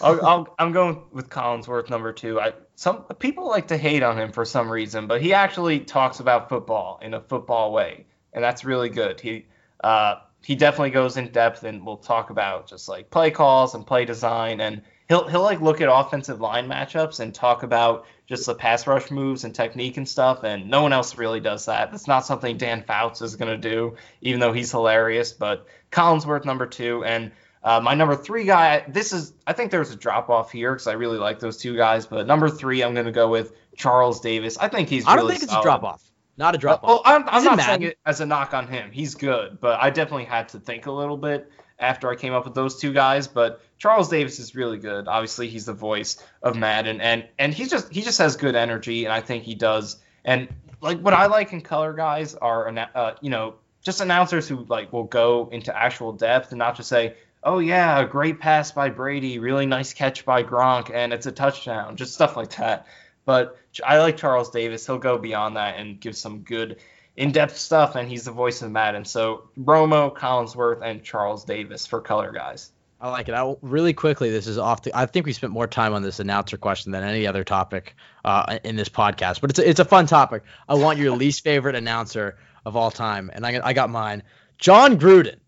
i 0.00 0.44
am 0.58 0.72
going 0.72 1.02
with 1.12 1.28
Collinsworth 1.28 1.90
number 1.90 2.12
two. 2.12 2.40
I 2.40 2.54
some 2.74 3.04
people 3.18 3.48
like 3.48 3.68
to 3.68 3.76
hate 3.76 4.02
on 4.02 4.18
him 4.18 4.32
for 4.32 4.44
some 4.44 4.68
reason, 4.68 5.06
but 5.06 5.22
he 5.22 5.34
actually 5.34 5.80
talks 5.80 6.18
about 6.18 6.48
football 6.48 6.98
in 7.00 7.14
a 7.14 7.20
football 7.20 7.72
way, 7.72 8.06
and 8.32 8.42
that's 8.42 8.64
really 8.64 8.88
good. 8.88 9.20
He 9.20 9.46
uh, 9.84 10.16
he 10.44 10.54
definitely 10.54 10.90
goes 10.90 11.16
in 11.16 11.28
depth 11.28 11.62
and 11.64 11.84
we'll 11.84 11.96
talk 11.96 12.30
about 12.30 12.66
just 12.68 12.88
like 12.88 13.10
play 13.10 13.30
calls 13.30 13.74
and 13.74 13.86
play 13.86 14.04
design 14.04 14.60
and 14.60 14.82
he'll 15.08 15.26
he'll 15.28 15.42
like 15.42 15.60
look 15.60 15.80
at 15.80 15.88
offensive 15.92 16.40
line 16.40 16.68
matchups 16.68 17.20
and 17.20 17.34
talk 17.34 17.62
about 17.62 18.06
just 18.26 18.46
the 18.46 18.54
pass 18.54 18.86
rush 18.86 19.10
moves 19.10 19.44
and 19.44 19.54
technique 19.54 19.96
and 19.96 20.08
stuff 20.08 20.42
and 20.44 20.68
no 20.68 20.82
one 20.82 20.92
else 20.92 21.16
really 21.16 21.40
does 21.40 21.66
that. 21.66 21.90
That's 21.90 22.08
not 22.08 22.26
something 22.26 22.56
Dan 22.56 22.82
Fouts 22.82 23.22
is 23.22 23.36
gonna 23.36 23.56
do, 23.56 23.96
even 24.20 24.40
though 24.40 24.52
he's 24.52 24.70
hilarious. 24.70 25.32
But 25.32 25.66
Collinsworth 25.90 26.44
number 26.44 26.66
two 26.66 27.04
and 27.04 27.32
uh, 27.64 27.80
my 27.80 27.94
number 27.94 28.16
three 28.16 28.44
guy, 28.44 28.84
this 28.88 29.12
is 29.12 29.32
I 29.46 29.52
think 29.52 29.70
there's 29.70 29.92
a 29.92 29.96
drop 29.96 30.28
off 30.28 30.50
here 30.50 30.72
because 30.72 30.88
I 30.88 30.94
really 30.94 31.18
like 31.18 31.38
those 31.38 31.58
two 31.58 31.76
guys. 31.76 32.06
But 32.06 32.26
number 32.26 32.50
three, 32.50 32.82
I'm 32.82 32.94
gonna 32.94 33.12
go 33.12 33.28
with 33.28 33.52
Charles 33.76 34.20
Davis. 34.20 34.58
I 34.58 34.68
think 34.68 34.88
he's. 34.88 35.06
I 35.06 35.14
don't 35.14 35.28
think 35.28 35.42
it's 35.42 35.52
solid. 35.52 35.62
a 35.62 35.64
drop 35.64 35.84
off. 35.84 36.11
Not 36.36 36.54
a 36.54 36.58
drop 36.58 36.82
off. 36.82 36.90
Oh, 36.90 37.02
I'm, 37.04 37.24
I'm 37.28 37.44
not 37.44 37.60
saying 37.60 37.82
it 37.82 37.98
as 38.06 38.20
a 38.20 38.26
knock 38.26 38.54
on 38.54 38.66
him. 38.66 38.90
He's 38.90 39.14
good, 39.14 39.60
but 39.60 39.80
I 39.80 39.90
definitely 39.90 40.24
had 40.24 40.48
to 40.50 40.60
think 40.60 40.86
a 40.86 40.92
little 40.92 41.16
bit 41.16 41.50
after 41.78 42.10
I 42.10 42.16
came 42.16 42.32
up 42.32 42.44
with 42.44 42.54
those 42.54 42.80
two 42.80 42.92
guys. 42.92 43.28
But 43.28 43.60
Charles 43.78 44.08
Davis 44.08 44.38
is 44.38 44.54
really 44.54 44.78
good. 44.78 45.08
Obviously, 45.08 45.48
he's 45.48 45.66
the 45.66 45.74
voice 45.74 46.24
of 46.42 46.56
Madden, 46.56 47.00
and 47.00 47.28
and 47.38 47.52
he 47.52 47.66
just 47.66 47.92
he 47.92 48.00
just 48.00 48.18
has 48.18 48.36
good 48.36 48.54
energy, 48.54 49.04
and 49.04 49.12
I 49.12 49.20
think 49.20 49.44
he 49.44 49.54
does. 49.54 49.96
And 50.24 50.48
like 50.80 51.00
what 51.00 51.12
I 51.12 51.26
like 51.26 51.52
in 51.52 51.60
color 51.60 51.92
guys 51.92 52.34
are 52.34 52.68
uh, 52.94 53.14
you 53.20 53.28
know 53.30 53.56
just 53.82 54.00
announcers 54.00 54.48
who 54.48 54.64
like 54.68 54.92
will 54.92 55.04
go 55.04 55.48
into 55.52 55.76
actual 55.76 56.12
depth 56.12 56.52
and 56.52 56.58
not 56.58 56.76
just 56.76 56.88
say, 56.88 57.14
oh 57.42 57.58
yeah, 57.58 58.00
a 58.00 58.06
great 58.06 58.40
pass 58.40 58.72
by 58.72 58.88
Brady, 58.88 59.38
really 59.38 59.66
nice 59.66 59.92
catch 59.92 60.24
by 60.24 60.42
Gronk, 60.42 60.90
and 60.92 61.12
it's 61.12 61.26
a 61.26 61.32
touchdown, 61.32 61.96
just 61.96 62.14
stuff 62.14 62.36
like 62.36 62.56
that. 62.56 62.86
But 63.24 63.58
I 63.84 63.98
like 63.98 64.16
Charles 64.16 64.50
Davis. 64.50 64.86
He'll 64.86 64.98
go 64.98 65.18
beyond 65.18 65.56
that 65.56 65.78
and 65.78 66.00
give 66.00 66.16
some 66.16 66.40
good 66.40 66.78
in-depth 67.16 67.56
stuff, 67.56 67.94
and 67.94 68.08
he's 68.08 68.24
the 68.24 68.32
voice 68.32 68.62
of 68.62 68.70
Madden. 68.70 69.04
So 69.04 69.48
Romo, 69.58 70.14
Collinsworth, 70.14 70.82
and 70.82 71.02
Charles 71.02 71.44
Davis 71.44 71.86
for 71.86 72.00
color 72.00 72.32
guys. 72.32 72.70
I 73.00 73.08
like 73.10 73.28
it. 73.28 73.34
I, 73.34 73.54
really 73.62 73.92
quickly, 73.92 74.30
this 74.30 74.46
is 74.46 74.58
off 74.58 74.82
the. 74.82 74.96
I 74.96 75.06
think 75.06 75.26
we 75.26 75.32
spent 75.32 75.52
more 75.52 75.66
time 75.66 75.92
on 75.92 76.02
this 76.02 76.20
announcer 76.20 76.56
question 76.56 76.92
than 76.92 77.02
any 77.02 77.26
other 77.26 77.42
topic 77.42 77.96
uh, 78.24 78.58
in 78.62 78.76
this 78.76 78.88
podcast, 78.88 79.40
but 79.40 79.50
it's 79.50 79.58
a, 79.58 79.68
it's 79.68 79.80
a 79.80 79.84
fun 79.84 80.06
topic. 80.06 80.44
I 80.68 80.74
want 80.74 80.98
your 80.98 81.10
least 81.16 81.42
favorite 81.42 81.74
announcer 81.74 82.38
of 82.64 82.76
all 82.76 82.92
time, 82.92 83.30
and 83.34 83.44
I, 83.44 83.60
I 83.64 83.72
got 83.72 83.90
mine. 83.90 84.22
Jon 84.58 85.00
Gruden 85.00 85.38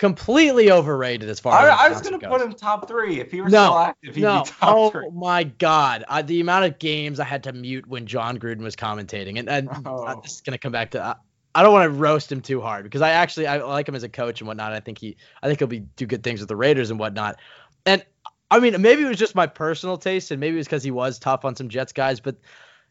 completely 0.00 0.70
overrated 0.70 1.28
as 1.28 1.38
far 1.38 1.52
I, 1.52 1.74
as 1.74 1.78
I 1.78 1.88
was 1.90 2.00
going 2.00 2.18
to 2.18 2.26
put 2.26 2.40
him 2.40 2.54
top 2.54 2.88
three 2.88 3.20
if 3.20 3.30
he 3.30 3.42
were 3.42 3.50
no, 3.50 3.66
still 3.66 3.78
active. 3.78 4.14
He'd 4.14 4.22
no. 4.22 4.42
be 4.42 4.48
top 4.48 4.74
oh 4.74 4.90
three. 4.90 5.10
my 5.10 5.44
god, 5.44 6.06
I, 6.08 6.22
the 6.22 6.40
amount 6.40 6.64
of 6.64 6.78
games 6.78 7.20
I 7.20 7.24
had 7.24 7.44
to 7.44 7.52
mute 7.52 7.86
when 7.86 8.06
Jon 8.06 8.38
Gruden 8.38 8.62
was 8.62 8.74
commentating, 8.74 9.38
and, 9.38 9.48
and 9.50 9.68
oh. 9.84 10.06
I'm 10.06 10.22
just 10.22 10.46
going 10.46 10.52
to 10.52 10.58
come 10.58 10.72
back 10.72 10.92
to. 10.92 11.02
I, 11.04 11.16
I 11.54 11.62
don't 11.62 11.72
want 11.74 11.84
to 11.84 11.90
roast 11.90 12.32
him 12.32 12.40
too 12.40 12.62
hard 12.62 12.84
because 12.84 13.02
I 13.02 13.10
actually 13.10 13.46
I 13.46 13.58
like 13.58 13.86
him 13.86 13.94
as 13.94 14.02
a 14.02 14.08
coach 14.08 14.40
and 14.40 14.48
whatnot. 14.48 14.72
I 14.72 14.80
think 14.80 14.98
he 14.98 15.16
I 15.42 15.48
think 15.48 15.58
he'll 15.58 15.68
be 15.68 15.80
do 15.80 16.06
good 16.06 16.22
things 16.22 16.40
with 16.40 16.48
the 16.48 16.56
Raiders 16.56 16.90
and 16.90 16.98
whatnot. 16.98 17.36
And 17.84 18.02
I 18.50 18.60
mean 18.60 18.80
maybe 18.80 19.02
it 19.02 19.08
was 19.08 19.18
just 19.18 19.34
my 19.34 19.48
personal 19.48 19.98
taste 19.98 20.30
and 20.30 20.38
maybe 20.38 20.54
it 20.54 20.58
was 20.58 20.66
because 20.66 20.84
he 20.84 20.92
was 20.92 21.18
tough 21.18 21.44
on 21.44 21.56
some 21.56 21.68
Jets 21.68 21.92
guys, 21.92 22.20
but 22.20 22.36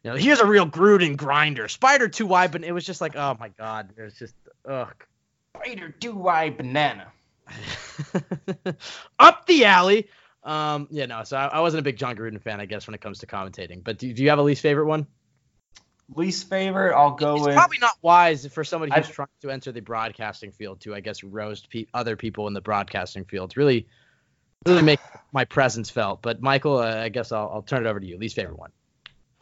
you 0.04 0.10
know 0.10 0.16
here's 0.16 0.40
a 0.40 0.46
real 0.46 0.66
Gruden 0.66 1.16
grinder. 1.16 1.68
Spider 1.68 2.06
too 2.06 2.26
wide, 2.26 2.52
but 2.52 2.62
it 2.62 2.72
was 2.72 2.84
just 2.84 3.00
like 3.00 3.16
oh 3.16 3.34
my 3.40 3.48
god, 3.48 3.94
it 3.96 4.02
was 4.02 4.14
just 4.14 4.34
ugh. 4.68 4.94
Spider 5.56 5.94
do 5.98 6.28
I 6.28 6.50
banana. 6.50 7.12
up 9.18 9.46
the 9.46 9.64
alley. 9.64 10.08
Um, 10.42 10.88
yeah, 10.90 11.06
no. 11.06 11.24
So 11.24 11.36
I, 11.36 11.46
I, 11.46 11.60
wasn't 11.60 11.80
a 11.80 11.82
big 11.82 11.96
Jon 11.96 12.16
Gruden 12.16 12.40
fan, 12.40 12.60
I 12.60 12.66
guess, 12.66 12.86
when 12.86 12.94
it 12.94 13.00
comes 13.00 13.18
to 13.18 13.26
commentating. 13.26 13.84
But 13.84 13.98
do, 13.98 14.12
do 14.12 14.22
you 14.22 14.30
have 14.30 14.38
a 14.38 14.42
least 14.42 14.62
favorite 14.62 14.86
one? 14.86 15.06
Least 16.16 16.48
favorite, 16.48 16.94
I'll 16.96 17.12
go 17.12 17.36
it's 17.36 17.46
with. 17.46 17.54
Probably 17.54 17.78
not 17.78 17.96
wise 18.02 18.46
for 18.46 18.64
somebody 18.64 18.92
who's 18.94 19.08
I, 19.08 19.12
trying 19.12 19.28
to 19.42 19.50
enter 19.50 19.70
the 19.70 19.80
broadcasting 19.80 20.50
field 20.50 20.80
to, 20.80 20.94
I 20.94 21.00
guess, 21.00 21.22
roast 21.22 21.70
pe- 21.70 21.86
other 21.94 22.16
people 22.16 22.48
in 22.48 22.54
the 22.54 22.60
broadcasting 22.60 23.24
field. 23.24 23.56
Really, 23.56 23.86
really 24.66 24.82
make 24.82 24.98
my 25.32 25.44
presence 25.44 25.90
felt. 25.90 26.22
But 26.22 26.40
Michael, 26.40 26.78
uh, 26.78 26.96
I 26.96 27.10
guess 27.10 27.32
I'll, 27.32 27.50
I'll 27.54 27.62
turn 27.62 27.86
it 27.86 27.88
over 27.88 28.00
to 28.00 28.06
you. 28.06 28.18
Least 28.18 28.34
favorite 28.34 28.58
one. 28.58 28.70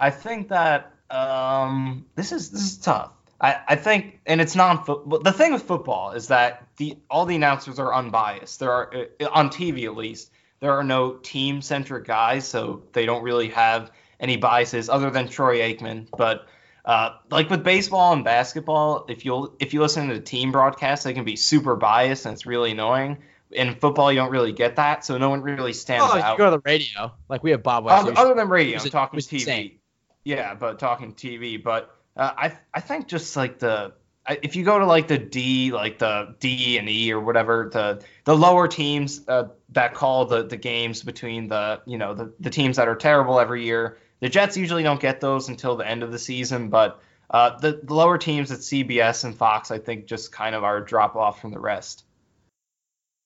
I 0.00 0.10
think 0.10 0.48
that 0.48 0.92
um, 1.10 2.06
this 2.16 2.32
is 2.32 2.50
this 2.50 2.62
is 2.62 2.78
tough. 2.78 3.12
I, 3.40 3.60
I 3.68 3.76
think, 3.76 4.20
and 4.26 4.40
it's 4.40 4.56
non-football. 4.56 5.20
The 5.20 5.32
thing 5.32 5.52
with 5.52 5.62
football 5.62 6.12
is 6.12 6.28
that 6.28 6.66
the 6.76 6.98
all 7.10 7.24
the 7.24 7.36
announcers 7.36 7.78
are 7.78 7.94
unbiased. 7.94 8.58
There 8.60 8.72
are 8.72 8.92
uh, 9.20 9.28
on 9.32 9.48
TV 9.50 9.84
at 9.84 9.96
least 9.96 10.30
there 10.60 10.72
are 10.72 10.82
no 10.82 11.12
team-centric 11.12 12.04
guys, 12.04 12.48
so 12.48 12.82
they 12.92 13.06
don't 13.06 13.22
really 13.22 13.48
have 13.50 13.92
any 14.18 14.36
biases 14.36 14.88
other 14.88 15.10
than 15.10 15.28
Troy 15.28 15.58
Aikman. 15.60 16.08
But 16.16 16.48
uh, 16.84 17.10
like 17.30 17.48
with 17.48 17.62
baseball 17.62 18.12
and 18.12 18.24
basketball, 18.24 19.06
if 19.08 19.24
you 19.24 19.54
if 19.60 19.72
you 19.72 19.80
listen 19.82 20.08
to 20.08 20.14
the 20.14 20.20
team 20.20 20.50
broadcast, 20.50 21.04
they 21.04 21.12
can 21.14 21.24
be 21.24 21.36
super 21.36 21.76
biased 21.76 22.26
and 22.26 22.34
it's 22.34 22.44
really 22.46 22.72
annoying. 22.72 23.18
in 23.52 23.74
football, 23.76 24.10
you 24.12 24.18
don't 24.18 24.30
really 24.32 24.52
get 24.52 24.76
that, 24.76 25.04
so 25.04 25.16
no 25.16 25.30
one 25.30 25.42
really 25.42 25.72
stands 25.72 26.04
Oh, 26.06 26.18
out. 26.18 26.32
you 26.32 26.38
go 26.38 26.46
to 26.46 26.56
the 26.56 26.62
radio. 26.64 27.12
Like 27.28 27.44
we 27.44 27.52
have 27.52 27.62
Bob 27.62 27.84
West. 27.84 28.02
Other, 28.08 28.18
other 28.18 28.34
than 28.34 28.48
radio, 28.48 28.80
I'm 28.80 28.90
talking 28.90 29.20
TV. 29.20 29.32
insane. 29.34 29.78
Yeah, 30.24 30.54
but 30.54 30.78
talking 30.80 31.14
TV. 31.14 31.62
But 31.62 31.94
uh, 32.18 32.32
I 32.36 32.58
I 32.74 32.80
think 32.80 33.08
just 33.08 33.36
like 33.36 33.58
the 33.60 33.94
if 34.28 34.56
you 34.56 34.64
go 34.64 34.78
to 34.78 34.86
like 34.86 35.08
the 35.08 35.18
D, 35.18 35.72
like 35.72 35.98
the 35.98 36.34
D 36.38 36.76
and 36.78 36.88
E 36.88 37.12
or 37.12 37.20
whatever, 37.20 37.70
the 37.72 38.04
the 38.24 38.36
lower 38.36 38.68
teams 38.68 39.22
uh, 39.28 39.48
that 39.70 39.94
call 39.94 40.26
the 40.26 40.44
the 40.44 40.56
games 40.56 41.02
between 41.02 41.48
the 41.48 41.80
you 41.86 41.96
know 41.96 42.14
the 42.14 42.32
the 42.40 42.50
teams 42.50 42.76
that 42.76 42.88
are 42.88 42.96
terrible 42.96 43.40
every 43.40 43.64
year. 43.64 43.98
The 44.20 44.28
Jets 44.28 44.56
usually 44.56 44.82
don't 44.82 45.00
get 45.00 45.20
those 45.20 45.48
until 45.48 45.76
the 45.76 45.86
end 45.86 46.02
of 46.02 46.10
the 46.10 46.18
season, 46.18 46.70
but 46.70 47.00
uh, 47.30 47.56
the, 47.58 47.80
the 47.84 47.94
lower 47.94 48.18
teams 48.18 48.50
at 48.50 48.58
CBS 48.58 49.24
and 49.24 49.36
Fox, 49.36 49.70
I 49.70 49.78
think, 49.78 50.06
just 50.06 50.32
kind 50.32 50.56
of 50.56 50.64
are 50.64 50.80
drop 50.80 51.14
off 51.14 51.40
from 51.40 51.52
the 51.52 51.60
rest. 51.60 52.04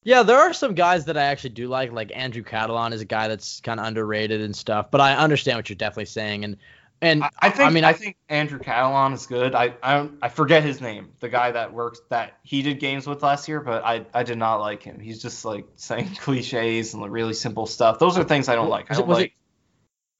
Yeah, 0.05 0.24
there 0.24 0.36
are 0.36 0.52
some 0.52 0.74
guys 0.74 1.06
that 1.06 1.16
I 1.16 1.23
actually 1.23 1.51
do 1.51 1.69
like. 1.69 1.93
Like 1.93 2.12
Andrew 2.14 2.43
Catalon 2.43 2.93
is 2.93 3.01
a 3.01 3.06
guy 3.06 3.28
that's 3.28 3.60
kind 3.60 3.81
of 3.81 3.86
underrated 3.86 4.40
and 4.40 4.55
stuff. 4.55 4.90
But 4.90 5.01
I 5.01 5.14
understand 5.14 5.56
what 5.56 5.69
you're 5.70 5.77
definitely 5.77 6.06
saying, 6.06 6.44
and 6.44 6.56
and 7.03 7.24
I, 7.24 7.31
I 7.41 7.51
think 7.51 7.69
I 7.69 7.70
mean 7.70 7.85
I, 7.85 7.93
think 7.93 8.16
Andrew 8.29 8.61
Catalon 8.61 9.12
is 9.12 9.27
good. 9.27 9.55
I 9.55 9.74
I, 9.83 10.09
I 10.23 10.29
forget 10.29 10.62
his 10.62 10.81
name, 10.81 11.11
the 11.19 11.29
guy 11.29 11.51
that 11.51 11.73
works 11.73 12.01
that 12.09 12.39
he 12.45 12.62
did 12.62 12.79
games 12.79 13.07
with 13.07 13.23
last 13.23 13.49
year, 13.49 13.61
but 13.61 13.85
I 13.85 14.07
I 14.15 14.23
did 14.23 14.39
not 14.39 14.61
like 14.61 14.85
him. 14.85 15.01
He's 15.01 15.20
just 15.20 15.45
like 15.45 15.66
saying 15.77 16.15
cliches 16.20 16.95
and 16.95 17.03
like 17.03 17.11
really 17.11 17.35
simple 17.35 17.66
stuff. 17.66 17.99
Those 17.99 18.16
are 18.16 18.24
things 18.24 18.49
I 18.49 18.55
don't 18.55 18.70
like. 18.70 18.91
I 18.91 18.95
don't 18.95 19.09
was 19.09 19.19
like. 19.19 19.35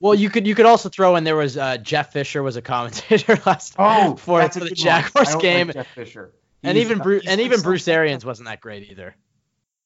well, 0.01 0.15
you 0.15 0.29
could 0.29 0.47
you 0.47 0.57
could 0.57 0.67
also 0.67 0.89
throw 0.89 1.15
in 1.15 1.23
there 1.25 1.37
was 1.37 1.57
uh, 1.57 1.79
Jeff 1.79 2.13
Fisher 2.13 2.43
was 2.43 2.57
a 2.57 2.63
commentator 2.63 3.41
last 3.47 3.77
oh, 3.79 4.17
for, 4.17 4.43
for 4.49 4.61
the 4.61 4.71
good 4.71 4.79
one. 4.85 4.89
I 4.89 5.03
Jaguars 5.03 5.29
don't 5.29 5.35
like 5.37 5.43
game, 5.43 5.71
Jeff 5.73 5.95
Fisher. 5.95 6.33
and 6.65 6.77
even 6.77 6.99
Bruce 6.99 7.25
and 7.27 7.41
even 7.41 7.61
Bruce 7.61 7.87
Arians 7.87 8.25
wasn't 8.25 8.49
that 8.49 8.61
great 8.61 8.91
either. 8.91 9.15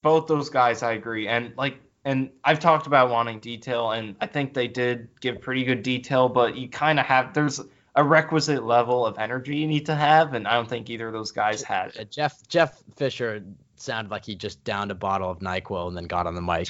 both 0.02 0.28
those 0.28 0.48
guys 0.48 0.82
I 0.82 0.92
agree 0.92 1.28
and 1.28 1.52
like 1.58 1.76
and 2.06 2.30
I've 2.44 2.60
talked 2.60 2.86
about 2.86 3.10
wanting 3.10 3.40
detail 3.40 3.90
and 3.90 4.14
I 4.20 4.26
think 4.26 4.54
they 4.54 4.68
did 4.68 5.08
give 5.20 5.40
pretty 5.42 5.64
good 5.64 5.82
detail 5.82 6.28
but 6.30 6.56
you 6.56 6.68
kind 6.68 6.98
of 6.98 7.04
have 7.04 7.34
there's 7.34 7.60
a 7.96 8.04
requisite 8.04 8.64
level 8.64 9.04
of 9.04 9.18
energy 9.18 9.56
you 9.56 9.66
need 9.66 9.86
to 9.86 9.94
have 9.94 10.32
and 10.34 10.46
I 10.48 10.54
don't 10.54 10.68
think 10.68 10.88
either 10.88 11.08
of 11.08 11.12
those 11.12 11.32
guys 11.32 11.62
had 11.62 11.94
it. 11.96 12.10
Jeff 12.10 12.46
Jeff 12.48 12.82
Fisher 12.96 13.42
sounded 13.76 14.10
like 14.10 14.24
he 14.24 14.34
just 14.34 14.62
downed 14.64 14.90
a 14.90 14.94
bottle 14.94 15.30
of 15.30 15.40
Nyquil 15.40 15.88
and 15.88 15.96
then 15.96 16.04
got 16.04 16.26
on 16.26 16.34
the 16.34 16.40
mic. 16.40 16.68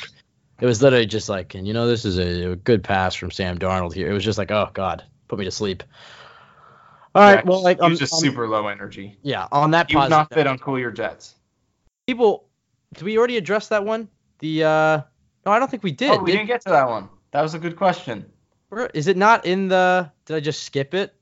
It 0.59 0.65
was 0.67 0.81
literally 0.83 1.07
just 1.07 1.29
like, 1.29 1.55
and 1.55 1.67
you 1.67 1.75
know, 1.75 1.87
this 1.87 2.05
is 2.07 2.19
a, 2.19 2.53
a 2.53 2.57
good 2.57 2.83
pass 2.83 3.15
from 3.15 3.31
Sam 3.31 3.59
Darnold 3.59 3.93
here. 3.93 4.11
It 4.11 4.15
was 4.15 4.25
just 4.25 4.39
like, 4.39 4.51
oh 4.51 4.71
god, 4.73 5.05
put 5.29 5.39
me 5.39 5.45
to 5.45 5.51
sleep. 5.51 5.83
All 7.15 7.23
right, 7.23 7.37
Yeah, 7.37 7.43
well, 7.51 7.63
like, 7.63 7.81
um, 7.81 7.95
just 7.97 8.19
super 8.19 8.47
low 8.49 8.67
energy. 8.69 9.17
yeah, 9.23 9.49
on 9.53 9.71
that 9.73 9.93
was 9.93 10.11
not 10.11 10.33
fit 10.33 10.47
on 10.47 10.59
Cool 10.59 10.79
Your 10.79 10.91
Jets. 10.91 11.35
people, 12.07 12.49
did 12.95 13.05
we 13.05 13.19
already 13.19 13.37
address 13.37 13.69
that 13.69 13.85
one? 13.85 14.09
The 14.39 14.65
uh, 14.65 15.01
no, 15.47 15.53
I 15.53 15.59
don't 15.59 15.71
think 15.71 15.83
we 15.83 15.93
did. 15.93 16.11
Oh, 16.11 16.19
we 16.19 16.33
Did- 16.33 16.39
didn't 16.39 16.49
get 16.49 16.61
to 16.63 16.71
that 16.71 16.89
one. 16.89 17.09
That 17.31 17.43
was 17.43 17.55
a 17.55 17.59
good 17.59 17.77
question. 17.77 18.27
Is 18.95 19.07
it 19.07 19.17
not 19.17 19.47
in 19.47 19.69
the? 19.69 20.11
Did 20.27 20.37
I 20.37 20.41
just 20.41 20.65
skip 20.65 20.93
it? 20.93 21.15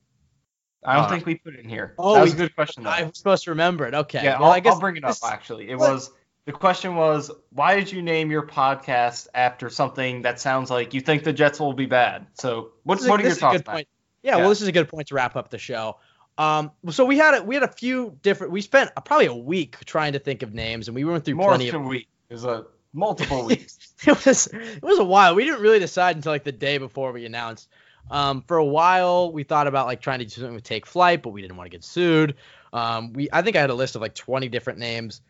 I 0.84 0.94
don't 0.96 1.05
Uh, 1.05 1.09
think 1.09 1.26
we 1.26 1.36
put 1.36 1.55
it 1.55 1.60
in 1.60 1.68
here. 1.68 1.94
oh, 1.98 2.14
that 2.14 2.22
was 2.22 2.32
a 2.34 2.36
good 2.36 2.55
question 2.55 2.82
though. 2.84 2.90
I 2.90 3.02
was 3.05 3.16
supposed 3.16 3.44
to 3.44 3.51
remember 3.51 3.86
it. 3.86 3.94
Okay. 3.94 4.22
Yeah, 4.24 4.38
well, 4.38 4.48
I'll, 4.48 4.55
I 4.56 4.60
guess 4.60 4.74
I'll 4.74 4.80
bring 4.80 4.96
it 4.96 5.05
up 5.05 5.16
actually. 5.24 5.70
It 5.70 5.76
what- 5.78 5.92
was 5.92 6.10
the 6.46 6.52
question 6.52 6.94
was 6.96 7.30
why 7.51 7.74
did 7.74 7.90
you 7.90 8.02
name 8.02 8.30
your 8.30 8.46
podcast 8.46 9.28
after 9.34 9.70
something 9.70 10.22
that 10.22 10.40
sounds 10.40 10.70
like 10.70 10.92
you 10.94 11.01
think 11.01 11.24
the 11.24 11.32
Jets 11.32 11.59
will 11.60 11.72
be 11.72 11.86
bad? 11.86 12.26
So 12.34 12.72
what, 12.82 12.98
is 12.98 13.06
a- 13.06 13.12
are 13.12 13.20
your 13.20 13.30
thoughts? 13.32 13.59
good 13.59 13.64
point. 13.66 13.88
Yeah, 14.22 14.32
Yeah. 14.32 14.36
well, 14.40 14.48
this 14.51 14.60
is 14.62 14.68
a 14.68 14.72
good 14.72 14.88
point 14.88 15.09
to 15.09 15.14
wrap 15.14 15.36
up 15.36 15.51
the 15.51 15.59
show. 15.59 15.98
Um, 16.36 16.70
so 16.90 17.05
we 17.05 17.16
had 17.16 17.34
a, 17.34 17.42
we 17.42 17.55
had 17.55 17.62
a 17.64 17.68
few 17.72 18.18
different. 18.22 18.52
We 18.52 18.60
spent 18.60 18.90
probably 19.05 19.26
a 19.26 19.34
week 19.34 19.76
trying 19.84 20.14
to 20.14 20.18
think 20.18 20.42
of 20.42 20.52
names, 20.52 20.88
and 20.88 20.94
we 20.94 21.05
went 21.05 21.24
through 21.24 21.36
More 21.36 21.48
plenty 21.51 21.70
than 21.70 21.80
of. 21.80 21.86
a 21.86 21.88
week. 21.88 22.09
It 22.28 22.34
was 22.34 22.44
a 22.44 22.64
multiple 22.94 23.44
weeks. 23.46 23.92
it 24.06 24.24
was 24.24 24.46
it 24.46 24.82
was 24.82 24.98
a 24.98 25.04
while. 25.04 25.34
We 25.34 25.44
didn't 25.44 25.60
really 25.60 25.78
decide 25.78 26.16
until 26.16 26.32
like 26.32 26.44
the 26.44 26.52
day 26.52 26.78
before 26.78 27.12
we 27.12 27.26
announced. 27.26 27.68
Um, 28.10 28.42
for 28.42 28.58
a 28.58 28.64
while, 28.64 29.32
we 29.32 29.44
thought 29.44 29.66
about 29.66 29.86
like 29.86 30.00
trying 30.00 30.18
to 30.18 30.24
do 30.24 30.30
something 30.30 30.54
with 30.54 30.64
Take 30.64 30.86
Flight, 30.86 31.22
but 31.22 31.30
we 31.30 31.40
didn't 31.40 31.56
want 31.56 31.70
to 31.70 31.76
get 31.76 31.84
sued. 31.84 32.36
Um, 32.72 33.12
we 33.12 33.28
I 33.32 33.42
think 33.42 33.56
I 33.56 33.60
had 33.60 33.70
a 33.70 33.74
list 33.74 33.96
of 33.96 34.02
like 34.02 34.14
20 34.14 34.48
different 34.48 34.78
names. 34.78 35.20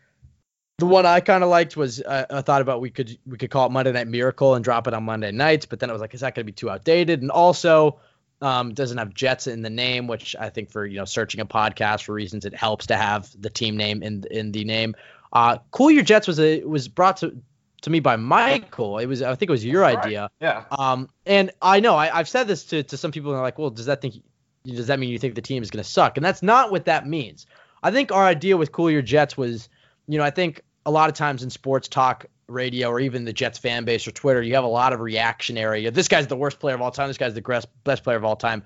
The 0.77 0.85
one 0.85 1.05
I 1.05 1.21
kind 1.21 1.41
of 1.41 1.49
liked 1.49 1.77
was 1.77 2.01
uh, 2.01 2.25
I 2.29 2.41
thought 2.41 2.61
about 2.61 2.81
we 2.81 2.89
could 2.89 3.17
we 3.25 3.37
could 3.37 3.49
call 3.49 3.65
it 3.67 3.71
Monday 3.71 3.93
Night 3.93 4.07
Miracle 4.07 4.55
and 4.55 4.63
drop 4.63 4.87
it 4.87 4.93
on 4.93 5.03
Monday 5.03 5.31
nights, 5.31 5.65
but 5.65 5.79
then 5.79 5.89
it 5.89 5.93
was 5.93 6.01
like, 6.01 6.13
is 6.13 6.21
that 6.21 6.35
going 6.35 6.45
to 6.45 6.51
be 6.51 6.55
too 6.55 6.69
outdated? 6.69 7.21
And 7.21 7.31
also, 7.31 7.99
um, 8.41 8.73
doesn't 8.73 8.97
have 8.97 9.13
Jets 9.13 9.47
in 9.47 9.61
the 9.61 9.69
name, 9.69 10.07
which 10.07 10.35
I 10.37 10.49
think 10.49 10.69
for 10.69 10.85
you 10.85 10.97
know 10.97 11.05
searching 11.05 11.39
a 11.39 11.45
podcast 11.45 12.03
for 12.03 12.13
reasons 12.13 12.45
it 12.45 12.53
helps 12.53 12.87
to 12.87 12.97
have 12.97 13.29
the 13.39 13.49
team 13.49 13.77
name 13.77 14.03
in 14.03 14.25
in 14.29 14.51
the 14.51 14.65
name. 14.65 14.95
Uh, 15.31 15.59
cool 15.71 15.91
Your 15.91 16.03
Jets 16.03 16.27
was 16.27 16.39
a 16.39 16.61
was 16.63 16.89
brought 16.89 17.17
to 17.17 17.37
to 17.85 17.91
me 17.91 17.99
by 17.99 18.15
Michael. 18.17 18.97
It 18.97 19.05
was 19.05 19.21
I 19.21 19.33
think 19.35 19.49
it 19.49 19.51
was 19.51 19.63
your 19.63 19.81
right. 19.81 19.97
idea. 19.97 20.29
Yeah. 20.41 20.65
Um, 20.71 21.09
and 21.25 21.51
I 21.61 21.79
know 21.79 21.95
I, 21.95 22.19
I've 22.19 22.27
said 22.27 22.47
this 22.47 22.65
to, 22.65 22.83
to 22.83 22.97
some 22.97 23.11
people 23.11 23.31
and 23.31 23.37
they're 23.37 23.43
like, 23.43 23.57
well, 23.57 23.69
does 23.69 23.85
that 23.85 24.01
think 24.01 24.15
does 24.65 24.87
that 24.87 24.99
mean 24.99 25.09
you 25.09 25.19
think 25.19 25.35
the 25.35 25.41
team 25.41 25.63
is 25.63 25.69
going 25.69 25.83
to 25.83 25.89
suck? 25.89 26.17
And 26.17 26.25
that's 26.25 26.43
not 26.43 26.71
what 26.71 26.85
that 26.85 27.07
means. 27.07 27.45
I 27.83 27.91
think 27.91 28.11
our 28.11 28.25
idea 28.25 28.57
with 28.57 28.71
Cool 28.71 28.89
Your 28.89 29.03
Jets 29.03 29.37
was, 29.37 29.69
you 30.07 30.17
know, 30.17 30.23
I 30.23 30.31
think 30.31 30.61
a 30.87 30.91
lot 30.91 31.09
of 31.09 31.15
times 31.15 31.43
in 31.43 31.51
sports 31.51 31.87
talk 31.87 32.25
radio 32.47 32.89
or 32.89 32.99
even 32.99 33.25
the 33.25 33.33
Jets 33.33 33.59
fan 33.59 33.85
base 33.85 34.07
or 34.07 34.11
Twitter, 34.11 34.41
you 34.41 34.55
have 34.55 34.63
a 34.63 34.67
lot 34.67 34.91
of 34.91 34.99
reactionary. 34.99 35.87
This 35.91 36.07
guy's 36.07 36.25
the 36.25 36.35
worst 36.35 36.59
player 36.59 36.73
of 36.73 36.81
all 36.81 36.91
time. 36.91 37.07
This 37.07 37.19
guy's 37.19 37.35
the 37.35 37.41
best 37.41 37.67
best 37.83 38.03
player 38.03 38.17
of 38.17 38.25
all 38.25 38.35
time. 38.35 38.63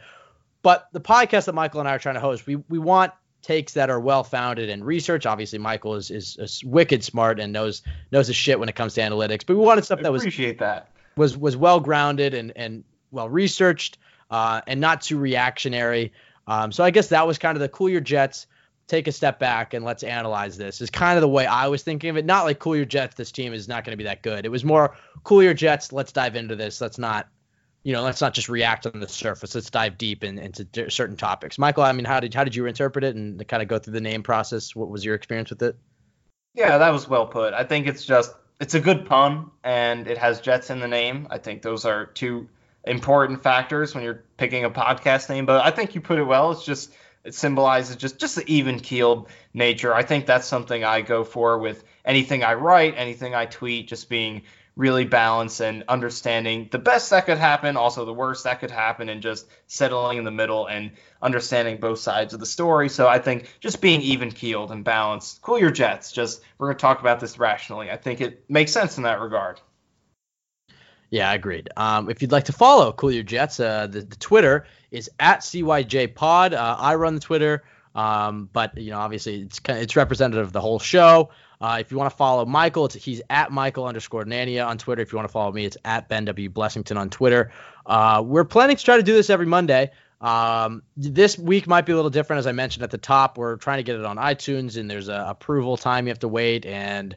But 0.62 0.88
the 0.94 1.02
podcast 1.02 1.46
that 1.46 1.56
Michael 1.56 1.82
and 1.82 1.90
I 1.90 1.96
are 1.96 2.00
trying 2.00 2.16
to 2.16 2.22
host, 2.22 2.48
we 2.48 2.56
we 2.56 2.80
want 2.80 3.12
takes 3.42 3.74
that 3.74 3.90
are 3.90 4.00
well 4.00 4.24
founded 4.24 4.70
in 4.70 4.84
research. 4.84 5.26
Obviously, 5.26 5.60
Michael 5.60 5.96
is, 5.96 6.12
is 6.12 6.38
is 6.38 6.64
wicked 6.64 7.04
smart 7.04 7.40
and 7.40 7.54
knows 7.54 7.82
knows 8.12 8.28
his 8.28 8.36
shit 8.36 8.60
when 8.60 8.70
it 8.70 8.76
comes 8.76 8.94
to 8.96 9.02
analytics. 9.02 9.46
But 9.46 9.58
we 9.58 9.64
wanted 9.64 9.86
stuff 9.86 10.02
that 10.02 10.12
was 10.12 10.24
appreciate 10.24 10.60
that. 10.60 10.90
was 11.16 11.38
was 11.38 11.56
well 11.56 11.80
grounded 11.80 12.34
and 12.34 12.52
and 12.56 12.84
well 13.12 13.30
researched 13.30 13.98
uh, 14.30 14.62
and 14.68 14.80
not 14.80 15.02
too 15.02 15.18
reactionary. 15.18 16.14
Um, 16.48 16.72
so 16.72 16.84
I 16.84 16.92
guess 16.92 17.08
that 17.10 17.28
was 17.28 17.38
kind 17.38 17.56
of 17.56 17.62
the 17.62 17.70
cool 17.70 17.90
your 17.90 18.02
Jets. 18.02 18.48
Take 18.88 19.08
a 19.08 19.12
step 19.12 19.38
back 19.38 19.76
and 19.76 19.86
let's 19.86 20.02
analyze 20.02 20.58
this. 20.58 20.82
Is 20.82 20.90
kind 20.90 21.16
of 21.16 21.22
the 21.22 21.30
way 21.30 21.46
I 21.46 21.68
was 21.68 21.84
thinking 21.84 22.10
of 22.10 22.18
it. 22.18 22.26
Not 22.26 22.46
like 22.46 22.58
cool 22.58 22.76
your 22.76 22.86
Jets. 22.86 23.16
This 23.16 23.32
team 23.32 23.54
is 23.54 23.68
not 23.68 23.86
going 23.86 23.94
to 23.94 23.98
be 23.98 24.06
that 24.06 24.24
good. 24.24 24.46
It 24.46 24.50
was 24.50 24.66
more 24.66 24.96
cool 25.24 25.44
your 25.44 25.54
Jets. 25.54 25.94
Let's 25.94 26.12
dive 26.12 26.36
into 26.36 26.56
this. 26.56 26.82
Let's 26.82 26.98
not, 26.98 27.28
you 27.84 27.94
know, 27.94 28.04
let's 28.04 28.22
not 28.22 28.34
just 28.34 28.50
react 28.50 28.86
on 28.86 29.00
the 29.00 29.08
surface. 29.08 29.56
Let's 29.56 29.70
dive 29.70 29.98
deep 29.98 30.24
in, 30.24 30.38
into 30.38 30.66
di- 30.66 30.90
certain 30.90 31.16
topics. 31.16 31.58
Michael, 31.58 31.84
I 31.84 31.92
mean, 31.92 32.06
how 32.06 32.20
did 32.20 32.34
how 32.34 32.44
did 32.44 32.56
you 32.56 32.66
interpret 32.66 33.04
it 33.04 33.16
and 33.16 33.46
kind 33.48 33.64
of 33.64 33.70
go 33.70 33.80
through 33.80 33.94
the 33.94 34.02
name 34.02 34.24
process? 34.24 34.76
What 34.76 34.90
was 34.90 35.06
your 35.06 35.16
experience 35.16 35.50
with 35.50 35.62
it? 35.64 35.78
Yeah, 36.54 36.78
that 36.78 36.90
was 36.90 37.08
well 37.08 37.26
put. 37.26 37.54
I 37.54 37.64
think 37.64 37.88
it's 37.88 38.06
just 38.06 38.34
it's 38.60 38.74
a 38.74 38.80
good 38.80 39.06
pun 39.06 39.52
and 39.64 40.08
it 40.08 40.18
has 40.18 40.42
Jets 40.42 40.70
in 40.70 40.80
the 40.80 40.88
name. 40.88 41.28
I 41.30 41.38
think 41.38 41.62
those 41.62 41.86
are 41.86 42.06
two 42.06 42.50
important 42.84 43.44
factors 43.44 43.96
when 43.96 44.04
you're 44.04 44.24
picking 44.38 44.66
a 44.66 44.70
podcast 44.70 45.30
name, 45.30 45.46
but 45.46 45.66
I 45.66 45.72
think 45.72 45.96
you 45.96 46.02
put 46.02 46.20
it 46.20 46.24
well. 46.24 46.52
It's 46.52 46.66
just 46.66 46.94
it 47.24 47.34
symbolizes 47.34 47.96
just 47.96 48.20
just 48.20 48.36
the 48.36 48.44
even 48.48 48.80
keeled 48.80 49.30
nature. 49.54 49.94
I 49.94 50.04
think 50.04 50.26
that's 50.26 50.48
something 50.48 50.84
I 50.84 51.02
go 51.02 51.24
for 51.24 51.58
with 51.60 51.84
anything 52.04 52.44
I 52.44 52.56
write, 52.56 52.96
anything 52.98 53.36
I 53.36 53.46
tweet, 53.46 53.88
just 53.88 54.10
being 54.10 54.44
really 54.80 55.04
balance 55.04 55.60
and 55.60 55.84
understanding 55.90 56.70
the 56.72 56.80
best 56.80 57.10
that 57.10 57.26
could 57.26 57.38
happen, 57.38 57.76
also 57.76 58.06
the 58.06 58.14
worst 58.14 58.46
that 58.46 58.62
could 58.62 58.72
happen, 58.72 59.10
and 59.10 59.22
just 59.22 59.46
settling 59.68 60.18
in 60.18 60.24
the 60.24 60.32
middle 60.32 60.68
and 60.68 60.92
understanding 61.22 61.76
both 61.82 62.00
sides 62.00 62.34
of 62.34 62.40
the 62.40 62.46
story. 62.46 62.88
So 62.88 63.06
I 63.06 63.20
think 63.20 63.54
just 63.60 63.82
being 63.82 64.02
even 64.02 64.32
keeled 64.32 64.72
and 64.72 64.86
balanced. 64.86 65.42
Cool 65.42 65.60
your 65.60 65.70
jets. 65.70 66.14
Just 66.14 66.42
we're 66.58 66.68
gonna 66.68 66.80
talk 66.80 67.02
about 67.02 67.20
this 67.20 67.38
rationally. 67.38 67.92
I 67.92 67.98
think 67.98 68.22
it 68.22 68.46
makes 68.48 68.72
sense 68.72 68.96
in 68.96 69.04
that 69.04 69.20
regard. 69.20 69.60
Yeah, 71.10 71.30
I 71.30 71.34
agreed. 71.34 71.68
Um, 71.76 72.10
if 72.10 72.22
you'd 72.22 72.32
like 72.32 72.46
to 72.46 72.54
follow 72.54 72.94
Cool 72.94 73.12
Your 73.12 73.24
Jets, 73.24 73.60
uh, 73.60 73.88
the, 73.88 74.02
the 74.02 74.16
Twitter 74.16 74.66
is 74.92 75.10
at 75.20 75.40
CYJ 75.40 76.16
Pod. 76.16 76.54
Uh, 76.54 76.78
I 76.80 76.96
run 76.96 77.16
the 77.16 77.20
Twitter, 77.20 77.64
um, 77.96 78.48
but 78.54 78.78
you 78.78 78.92
know, 78.92 79.00
obviously, 79.00 79.42
it's 79.42 79.60
it's 79.68 79.98
representative 79.98 80.46
of 80.46 80.54
the 80.54 80.62
whole 80.62 80.80
show. 80.80 81.32
Uh, 81.62 81.78
if 81.80 81.92
you 81.92 81.98
want 81.98 82.10
to 82.10 82.16
follow 82.16 82.46
Michael, 82.46 82.88
he's 82.88 83.22
at 83.30 83.52
Michael 83.52 83.86
underscore 83.86 84.24
Nania 84.24 84.66
on 84.66 84.78
Twitter. 84.78 85.02
If 85.02 85.12
you 85.12 85.18
want 85.18 85.28
to 85.28 85.32
follow 85.32 85.52
me, 85.52 85.66
it's 85.66 85.78
at 85.84 86.08
Ben 86.08 86.26
W 86.26 86.50
Blessington 86.50 86.98
on 86.98 87.10
Twitter. 87.10 87.52
Uh, 87.86 88.24
we're 88.26 88.46
planning 88.46 88.78
to 88.78 88.84
try 88.84 88.96
to 88.98 89.04
do 89.04 89.14
this 89.14 89.30
every 89.30 89.46
Monday. 89.46 89.92
Um, 90.22 90.84
this 90.96 91.38
week 91.38 91.68
might 91.68 91.86
be 91.86 91.92
a 91.92 91.96
little 91.96 92.12
different, 92.12 92.40
as 92.40 92.48
I 92.48 92.54
mentioned 92.54 92.84
at 92.84 92.92
the 92.92 92.98
top. 92.98 93.38
We're 93.38 93.58
trying 93.58 93.78
to 93.78 93.84
get 93.84 93.98
it 93.98 94.06
on 94.06 94.18
iTunes, 94.18 94.78
and 94.78 94.90
there's 94.90 95.10
a 95.10 95.26
approval 95.28 95.76
time 95.76 96.06
you 96.08 96.12
have 96.12 96.20
to 96.20 96.28
wait, 96.28 96.66
and 96.66 97.16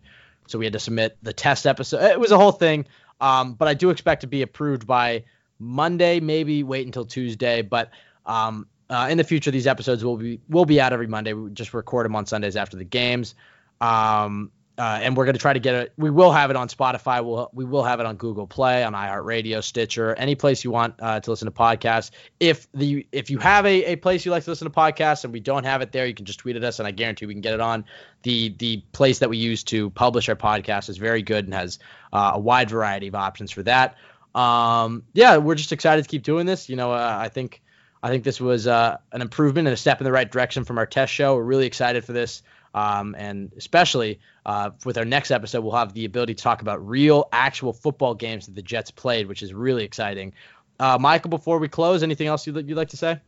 so 0.49 0.59
we 0.59 0.67
had 0.67 0.73
to 0.73 0.81
submit 0.81 1.17
the 1.23 1.33
test 1.33 1.67
episode. 1.67 2.03
It 2.03 2.19
was 2.19 2.33
a 2.33 2.37
whole 2.37 2.53
thing. 2.53 2.87
Um, 3.21 3.55
but 3.55 3.69
I 3.69 3.75
do 3.75 3.91
expect 3.91 4.23
to 4.23 4.27
be 4.27 4.43
approved 4.43 4.87
by 4.87 5.25
Monday, 5.61 6.19
maybe 6.19 6.65
wait 6.65 6.87
until 6.87 7.05
Tuesday. 7.05 7.63
But 7.63 7.91
um, 8.27 8.67
uh, 8.91 9.07
in 9.09 9.19
the 9.19 9.25
future, 9.25 9.53
these 9.53 9.69
episodes 9.69 10.05
will 10.05 10.17
be 10.17 10.41
will 10.49 10.65
be 10.65 10.81
out 10.81 10.93
every 10.93 11.07
Monday. 11.07 11.33
We 11.33 11.51
just 11.51 11.73
record 11.73 12.05
them 12.05 12.17
on 12.17 12.27
Sundays 12.27 12.57
after 12.57 12.77
the 12.77 12.85
games. 12.85 13.37
Um, 13.83 14.53
uh, 14.79 15.01
and 15.03 15.17
we're 15.17 15.27
going 15.27 15.35
to 15.35 15.41
try 15.41 15.53
to 15.53 15.61
get 15.61 15.75
it. 15.75 15.93
We 15.99 16.11
will 16.11 16.33
have 16.33 16.49
it 16.49 16.57
on 16.57 16.69
Spotify. 16.69 17.23
We'll 17.23 17.51
we 17.53 17.65
will 17.65 17.83
have 17.83 18.01
it 18.01 18.07
on 18.07 18.17
Google 18.17 18.47
Play, 18.47 18.83
on 18.83 18.95
iHeartRadio, 18.95 19.63
Stitcher, 19.63 20.15
any 20.15 20.35
place 20.35 20.65
you 20.65 20.71
want 20.71 20.95
uh, 20.99 21.21
to 21.21 21.31
listen 21.31 21.47
to 21.47 21.53
podcasts. 21.53 22.11
If 22.41 22.67
the 22.73 23.07
if 23.13 23.29
you 23.29 23.39
have 23.39 23.67
a, 23.67 23.85
a 23.93 23.97
place 23.97 24.25
you 24.25 24.31
like 24.31 24.45
to 24.45 24.51
listen 24.51 24.67
to 24.67 24.75
podcasts 24.75 25.25
and 25.25 25.33
we 25.33 25.41
don't 25.41 25.65
have 25.65 25.83
it 25.83 25.93
there, 25.93 26.07
you 26.07 26.15
can 26.15 26.25
just 26.25 26.39
tweet 26.39 26.57
at 26.57 26.65
us, 26.65 26.79
and 26.79 26.89
I 26.89 26.91
guarantee 26.91 27.27
we 27.27 27.35
can 27.35 27.43
get 27.43 27.53
it 27.53 27.61
on. 27.61 27.85
The 28.23 28.55
the 28.59 28.83
place 28.93 29.19
that 29.19 29.29
we 29.29 29.37
use 29.37 29.63
to 29.65 29.91
publish 29.91 30.29
our 30.31 30.37
podcast 30.37 30.89
is 30.89 30.97
very 30.97 31.23
good 31.23 31.45
and 31.45 31.53
has 31.53 31.79
uh, 32.13 32.33
a 32.35 32.39
wide 32.41 32.71
variety 32.71 33.09
of 33.09 33.15
options 33.15 33.51
for 33.51 33.63
that. 33.65 33.97
Um, 34.35 35.03
yeah, 35.13 35.37
we're 35.37 35.55
just 35.55 35.73
excited 35.73 36.03
to 36.03 36.09
keep 36.09 36.23
doing 36.23 36.47
this. 36.47 36.71
You 36.71 36.77
know, 36.77 36.93
uh, 36.93 37.19
I 37.21 37.29
think 37.29 37.61
I 38.03 38.09
think 38.09 38.25
this 38.25 38.41
was 38.41 38.67
uh, 38.67 38.97
an 39.13 39.21
improvement 39.21 39.69
and 39.69 39.75
a 39.75 39.77
step 39.77 40.01
in 40.01 40.05
the 40.05 40.13
right 40.13 40.31
direction 40.31 40.65
from 40.65 40.79
our 40.79 40.87
test 40.87 41.13
show. 41.13 41.37
We're 41.37 41.43
really 41.43 41.67
excited 41.67 42.07
for 42.07 42.15
this. 42.15 42.43
Um, 42.75 43.15
and 43.19 43.53
especially 43.57 44.21
uh, 44.47 44.71
with 44.85 44.99
our 44.99 45.05
next 45.05 45.31
episode, 45.31 45.63
we'll 45.63 45.77
have 45.77 45.93
the 45.93 46.05
ability 46.05 46.35
to 46.35 46.43
talk 46.43 46.63
about 46.63 46.87
real, 46.87 47.29
actual 47.33 47.73
football 47.73 48.15
games 48.15 48.47
that 48.47 48.55
the 48.55 48.63
Jets 48.63 48.91
played, 48.91 49.27
which 49.27 49.43
is 49.43 49.53
really 49.53 49.85
exciting. 49.85 50.33
Uh, 50.81 50.99
Michael, 50.99 51.31
before 51.31 51.59
we 51.59 51.69
close, 51.69 52.03
anything 52.03 52.27
else 52.27 52.47
you'd, 52.47 52.69
you'd 52.69 52.77
like 52.77 52.89
to 52.89 52.97
say? 52.97 53.21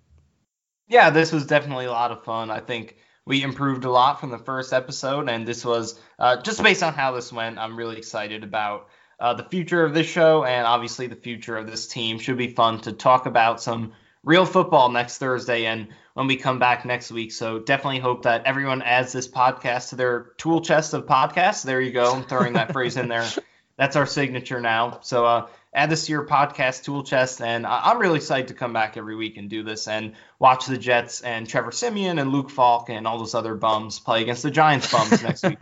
Yeah, 0.89 1.11
this 1.11 1.33
was 1.33 1.47
definitely 1.47 1.87
a 1.87 1.93
lot 1.93 2.11
of 2.11 2.25
fun. 2.25 2.51
I 2.51 2.61
think 2.61 2.97
we 3.27 3.43
improved 3.43 3.85
a 3.85 3.91
lot 3.91 4.21
from 4.21 4.31
the 4.31 4.39
first 4.39 4.73
episode, 4.73 5.29
and 5.29 5.47
this 5.47 5.65
was 5.65 5.99
uh, 6.19 6.43
just 6.43 6.63
based 6.63 6.83
on 6.83 6.95
how 6.95 7.13
this 7.13 7.33
went. 7.33 7.59
I'm 7.59 7.77
really 7.77 7.97
excited 7.97 8.45
about 8.45 8.89
uh, 9.19 9.35
the 9.35 9.45
future 9.45 9.85
of 9.85 9.95
this 9.95 10.07
show, 10.07 10.45
and 10.45 10.67
obviously 10.67 11.07
the 11.07 11.17
future 11.17 11.57
of 11.57 11.67
this 11.67 11.87
team. 11.87 12.19
Should 12.19 12.37
be 12.37 12.49
fun 12.49 12.81
to 12.83 12.93
talk 12.93 13.27
about 13.27 13.63
some 13.63 13.93
real 14.23 14.45
football 14.45 14.91
next 14.91 15.19
Thursday 15.19 15.67
and 15.67 15.89
when 16.15 16.29
we 16.29 16.37
come 16.37 16.59
back 16.59 16.85
next 16.85 17.11
week. 17.11 17.33
So 17.33 17.59
definitely 17.59 17.99
hope 17.99 18.23
that 18.23 18.47
everyone 18.47 18.83
adds 18.83 19.13
this 19.13 19.29
podcast 19.29 19.91
to 19.91 19.97
their 19.97 20.33
tool 20.39 20.61
chest 20.61 20.95
of 20.95 21.07
podcasts. 21.07 21.65
There 21.65 21.81
you 21.81 21.93
go. 21.93 22.13
I'm 22.13 22.25
throwing 22.25 22.55
that 22.55 22.73
phrase 22.73 22.97
in 22.97 23.09
there. 23.09 23.29
That's 23.77 23.97
our 23.97 24.07
signature 24.07 24.61
now. 24.61 25.01
So 25.03 25.27
uh, 25.27 25.47
add 25.75 25.91
this 25.91 26.07
to 26.07 26.13
your 26.13 26.25
podcast 26.25 26.85
tool 26.85 27.03
chest. 27.03 27.41
And 27.41 27.67
I'm 27.67 27.99
really 27.99 28.19
excited 28.19 28.49
to 28.49 28.55
come 28.55 28.73
back 28.73 28.97
every 28.97 29.17
week 29.17 29.37
and 29.37 29.51
do 29.51 29.65
this 29.65 29.89
and 29.89 30.13
watch 30.39 30.67
the 30.67 30.79
Jets 30.79 31.23
and 31.23 31.49
Trevor 31.49 31.73
Siemian 31.73 32.21
and 32.21 32.31
Luke 32.31 32.51
Falk 32.51 32.89
and 32.89 33.05
all 33.05 33.19
those 33.19 33.35
other 33.35 33.57
bums 33.57 33.99
play 33.99 34.23
against 34.23 34.45
the 34.45 34.53
Giants 34.53 34.93
bums 34.93 35.21
next 35.25 35.43
week. 35.43 35.59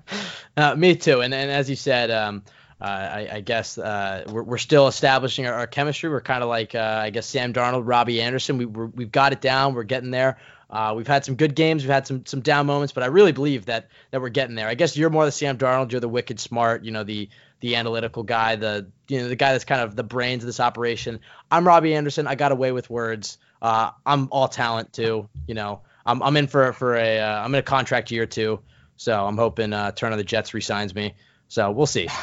uh, 0.58 0.74
me 0.76 0.96
too. 0.96 1.22
And, 1.22 1.32
and 1.32 1.50
as 1.50 1.70
you 1.70 1.76
said, 1.76 2.10
um, 2.10 2.42
uh, 2.80 2.84
I, 2.84 3.28
I, 3.32 3.40
guess 3.40 3.78
uh, 3.78 4.24
we're, 4.28 4.42
we're, 4.42 4.58
still 4.58 4.86
establishing 4.86 5.46
our, 5.46 5.54
our 5.54 5.66
chemistry. 5.66 6.10
We're 6.10 6.20
kind 6.20 6.42
of 6.42 6.50
like, 6.50 6.74
uh, 6.74 7.00
I 7.04 7.08
guess, 7.08 7.26
Sam 7.26 7.54
Darnold, 7.54 7.84
Robbie 7.86 8.20
Anderson. 8.20 8.58
We, 8.58 8.66
we 8.66 9.04
have 9.04 9.12
got 9.12 9.32
it 9.32 9.40
down. 9.40 9.74
We're 9.74 9.84
getting 9.84 10.10
there. 10.10 10.36
Uh, 10.68 10.92
we've 10.96 11.06
had 11.06 11.24
some 11.24 11.36
good 11.36 11.54
games. 11.54 11.84
We've 11.84 11.92
had 11.92 12.06
some 12.06 12.26
some 12.26 12.40
down 12.40 12.66
moments, 12.66 12.92
but 12.92 13.04
I 13.04 13.06
really 13.06 13.32
believe 13.32 13.66
that 13.66 13.88
that 14.10 14.20
we're 14.20 14.30
getting 14.30 14.56
there. 14.56 14.68
I 14.68 14.74
guess 14.74 14.96
you're 14.96 15.10
more 15.10 15.24
the 15.24 15.32
Sam 15.32 15.56
Darnold. 15.58 15.92
You're 15.92 16.00
the 16.00 16.08
wicked 16.08 16.40
smart. 16.40 16.84
You 16.84 16.90
know, 16.90 17.04
the 17.04 17.28
the 17.60 17.76
analytical 17.76 18.24
guy, 18.24 18.56
the 18.56 18.88
you 19.08 19.20
know 19.20 19.28
the 19.28 19.36
guy 19.36 19.52
that's 19.52 19.64
kind 19.64 19.80
of 19.80 19.94
the 19.94 20.02
brains 20.02 20.42
of 20.42 20.48
this 20.48 20.58
operation. 20.58 21.20
I'm 21.50 21.66
Robbie 21.66 21.94
Anderson. 21.94 22.26
I 22.26 22.34
got 22.34 22.50
away 22.50 22.72
with 22.72 22.90
words. 22.90 23.38
Uh, 23.62 23.92
I'm 24.04 24.28
all 24.32 24.48
talent 24.48 24.92
too. 24.92 25.28
You 25.46 25.54
know, 25.54 25.82
I'm 26.04 26.20
I'm 26.20 26.36
in 26.36 26.48
for 26.48 26.72
for 26.72 26.96
a 26.96 27.18
am 27.20 27.54
in 27.54 27.60
a 27.60 27.62
contract 27.62 28.10
year 28.10 28.26
too. 28.26 28.58
So 28.96 29.24
I'm 29.24 29.36
hoping 29.36 29.70
Turn 29.70 30.12
of 30.12 30.18
the 30.18 30.24
Jets 30.24 30.52
resigns 30.52 30.94
me. 30.94 31.14
So 31.48 31.70
we'll 31.70 31.86
see. 31.86 32.08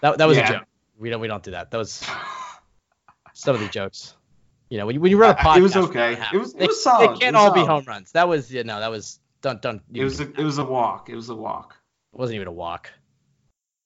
That, 0.00 0.18
that 0.18 0.26
was 0.26 0.36
yeah. 0.36 0.48
a 0.48 0.52
joke. 0.52 0.62
We 0.96 1.10
don't 1.10 1.20
we 1.20 1.26
don't 1.26 1.42
do 1.42 1.50
that. 1.50 1.72
That 1.72 1.78
was 1.78 2.06
some 3.32 3.56
of 3.56 3.60
the 3.60 3.66
jokes. 3.66 4.14
You 4.70 4.78
know, 4.78 4.86
when 4.86 4.94
you 4.94 5.00
when 5.00 5.10
you 5.10 5.18
run 5.18 5.30
a 5.30 5.34
podcast, 5.34 5.56
it 5.56 5.62
was 5.62 5.76
okay. 5.76 6.18
It 6.32 6.38
was 6.38 6.54
it 6.54 6.68
was 6.68 6.80
solid. 6.80 7.16
They 7.16 7.18
can't 7.18 7.34
all 7.34 7.48
solid. 7.48 7.62
be 7.62 7.66
home 7.66 7.84
runs. 7.84 8.12
That 8.12 8.28
was 8.28 8.52
you 8.54 8.62
know 8.62 8.78
that 8.78 8.92
was 8.92 9.18
don't 9.42 9.60
don't. 9.60 9.82
It 9.92 10.04
was 10.04 10.20
a, 10.20 10.30
it 10.30 10.44
was 10.44 10.58
a 10.58 10.64
walk. 10.64 11.10
It 11.10 11.16
was 11.16 11.30
a 11.30 11.34
walk. 11.34 11.74
It 12.12 12.18
wasn't 12.20 12.36
even 12.36 12.46
a 12.46 12.52
walk. 12.52 12.92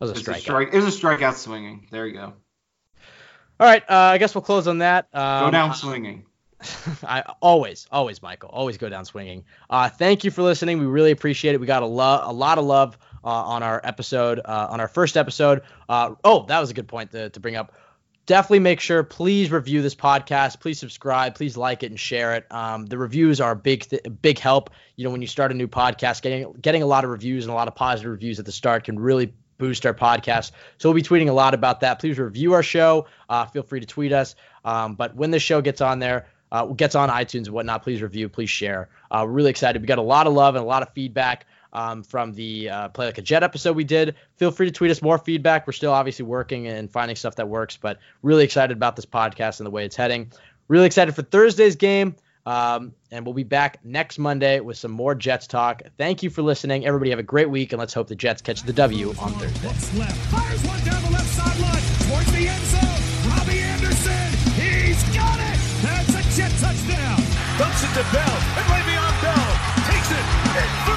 It 0.00 0.04
was 0.04 0.10
a 0.10 0.14
strikeout. 0.14 0.40
Strike, 0.40 0.68
it 0.74 0.76
was 0.82 0.94
a 0.94 1.00
strikeout 1.00 1.34
swinging. 1.36 1.86
There 1.90 2.06
you 2.06 2.12
go. 2.12 2.34
All 3.60 3.66
right, 3.66 3.82
uh, 3.88 3.94
I 3.94 4.18
guess 4.18 4.34
we'll 4.34 4.42
close 4.42 4.66
on 4.66 4.78
that. 4.78 5.08
Um, 5.14 5.46
go 5.46 5.50
down 5.52 5.74
swinging. 5.76 6.26
I 7.04 7.22
always, 7.40 7.86
always, 7.90 8.22
Michael, 8.22 8.50
always 8.50 8.78
go 8.78 8.88
down 8.88 9.04
swinging. 9.04 9.44
Uh, 9.70 9.88
thank 9.88 10.24
you 10.24 10.30
for 10.30 10.42
listening. 10.42 10.78
We 10.78 10.86
really 10.86 11.10
appreciate 11.10 11.54
it. 11.54 11.60
We 11.60 11.66
got 11.66 11.82
a 11.82 11.86
lot, 11.86 12.28
a 12.28 12.32
lot 12.32 12.58
of 12.58 12.64
love 12.64 12.98
uh, 13.24 13.28
on 13.28 13.62
our 13.62 13.80
episode, 13.84 14.40
uh, 14.44 14.68
on 14.70 14.80
our 14.80 14.88
first 14.88 15.16
episode. 15.16 15.62
Uh, 15.88 16.14
oh, 16.24 16.44
that 16.46 16.60
was 16.60 16.70
a 16.70 16.74
good 16.74 16.88
point 16.88 17.12
to, 17.12 17.30
to 17.30 17.40
bring 17.40 17.56
up. 17.56 17.72
Definitely 18.26 18.60
make 18.60 18.78
sure, 18.78 19.02
please 19.02 19.50
review 19.50 19.82
this 19.82 19.96
podcast. 19.96 20.60
Please 20.60 20.78
subscribe. 20.78 21.34
Please 21.34 21.56
like 21.56 21.82
it 21.82 21.90
and 21.90 21.98
share 21.98 22.34
it. 22.34 22.46
Um, 22.52 22.86
the 22.86 22.96
reviews 22.96 23.40
are 23.40 23.52
a 23.52 23.56
big, 23.56 23.88
th- 23.88 24.02
big 24.22 24.38
help. 24.38 24.70
You 24.94 25.04
know, 25.04 25.10
when 25.10 25.20
you 25.22 25.26
start 25.26 25.50
a 25.50 25.54
new 25.54 25.66
podcast, 25.66 26.22
getting 26.22 26.52
getting 26.60 26.82
a 26.84 26.86
lot 26.86 27.02
of 27.02 27.10
reviews 27.10 27.44
and 27.44 27.52
a 27.52 27.54
lot 27.54 27.66
of 27.66 27.74
positive 27.74 28.12
reviews 28.12 28.38
at 28.38 28.46
the 28.46 28.52
start 28.52 28.84
can 28.84 28.96
really 28.96 29.34
boost 29.58 29.84
our 29.86 29.94
podcast. 29.94 30.52
So 30.78 30.88
we'll 30.88 30.94
be 30.94 31.02
tweeting 31.02 31.28
a 31.28 31.32
lot 31.32 31.54
about 31.54 31.80
that. 31.80 31.98
Please 31.98 32.18
review 32.18 32.52
our 32.52 32.62
show. 32.62 33.06
Uh, 33.28 33.46
feel 33.46 33.62
free 33.62 33.80
to 33.80 33.86
tweet 33.86 34.12
us. 34.12 34.34
Um, 34.64 34.94
but 34.94 35.14
when 35.16 35.30
the 35.30 35.40
show 35.40 35.60
gets 35.60 35.80
on 35.80 35.98
there, 35.98 36.26
uh, 36.52 36.66
gets 36.66 36.94
on 36.94 37.08
iTunes 37.08 37.46
and 37.46 37.50
whatnot, 37.50 37.82
please 37.82 38.02
review, 38.02 38.28
please 38.28 38.50
share. 38.50 38.88
Uh, 39.10 39.22
we're 39.24 39.32
really 39.32 39.50
excited. 39.50 39.80
We 39.80 39.86
got 39.86 39.98
a 39.98 40.02
lot 40.02 40.26
of 40.26 40.32
love 40.32 40.54
and 40.54 40.62
a 40.62 40.66
lot 40.66 40.82
of 40.82 40.92
feedback 40.94 41.46
um, 41.72 42.02
from 42.02 42.32
the 42.32 42.70
uh, 42.70 42.88
Play 42.88 43.06
Like 43.06 43.18
a 43.18 43.22
Jet 43.22 43.42
episode 43.42 43.76
we 43.76 43.84
did. 43.84 44.14
Feel 44.36 44.50
free 44.50 44.66
to 44.66 44.72
tweet 44.72 44.90
us 44.90 45.02
more 45.02 45.18
feedback. 45.18 45.66
We're 45.66 45.72
still 45.72 45.92
obviously 45.92 46.24
working 46.24 46.68
and 46.68 46.90
finding 46.90 47.16
stuff 47.16 47.36
that 47.36 47.48
works, 47.48 47.76
but 47.76 47.98
really 48.22 48.44
excited 48.44 48.76
about 48.76 48.96
this 48.96 49.06
podcast 49.06 49.60
and 49.60 49.66
the 49.66 49.70
way 49.70 49.84
it's 49.84 49.96
heading. 49.96 50.32
Really 50.68 50.86
excited 50.86 51.14
for 51.14 51.22
Thursday's 51.22 51.76
game. 51.76 52.16
Um, 52.44 52.92
and 53.12 53.24
we'll 53.24 53.34
be 53.34 53.44
back 53.44 53.78
next 53.84 54.18
Monday 54.18 54.58
with 54.58 54.76
some 54.76 54.90
more 54.90 55.14
Jets 55.14 55.46
talk. 55.46 55.82
Thank 55.96 56.22
you 56.24 56.30
for 56.30 56.42
listening. 56.42 56.84
Everybody 56.84 57.10
have 57.10 57.20
a 57.20 57.22
great 57.22 57.48
week, 57.48 57.72
and 57.72 57.78
let's 57.78 57.94
hope 57.94 58.08
the 58.08 58.16
Jets 58.16 58.42
catch 58.42 58.62
the 58.62 58.72
W 58.72 59.10
on 59.20 59.32
Thursday. 59.34 59.68
Looks 59.68 59.96
left, 59.96 60.16
fires 60.26 60.64
one 60.64 60.80
down 60.84 61.02
the 61.04 61.10
left 61.10 61.28
sideline 61.28 61.82
towards 62.10 62.32
the 62.32 62.48
end 62.48 62.64
zone. 62.66 63.30
Robbie 63.30 63.60
Anderson, 63.60 64.26
he's 64.58 65.02
got 65.14 65.38
it. 65.38 65.58
That's 65.86 66.14
a 66.18 66.22
Jet 66.34 66.50
touchdown. 66.58 67.22
Dumps 67.58 67.84
it 67.84 67.94
to 67.94 68.04
Bell, 68.10 68.36
and 68.58 68.66
Le'Veon 68.66 69.22
Bell 69.22 69.72
takes 69.86 70.10
it 70.10 70.91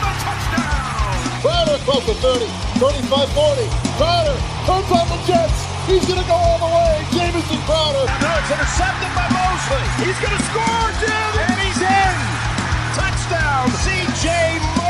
12 1.85 2.05
to 2.05 2.13
30, 2.17 2.45
35 2.81 3.29
40. 3.29 3.69
Crowder, 4.01 4.37
turns 4.65 4.89
on 4.89 5.05
the 5.05 5.21
Jets. 5.29 5.53
He's 5.85 6.01
going 6.09 6.19
to 6.19 6.25
go 6.25 6.33
all 6.33 6.57
the 6.57 6.65
way. 6.65 7.05
Jamison 7.13 7.61
Crowder. 7.69 8.09
Now 8.25 8.41
it's 8.41 8.49
intercepted 8.49 9.11
by 9.13 9.29
Mosley. 9.29 9.85
He's 10.01 10.17
going 10.17 10.33
to 10.33 10.43
score, 10.49 10.89
Jim. 10.97 11.31
And 11.45 11.59
he's 11.61 11.81
in. 11.85 12.15
Touchdown, 12.97 13.69
C.J. 13.85 14.84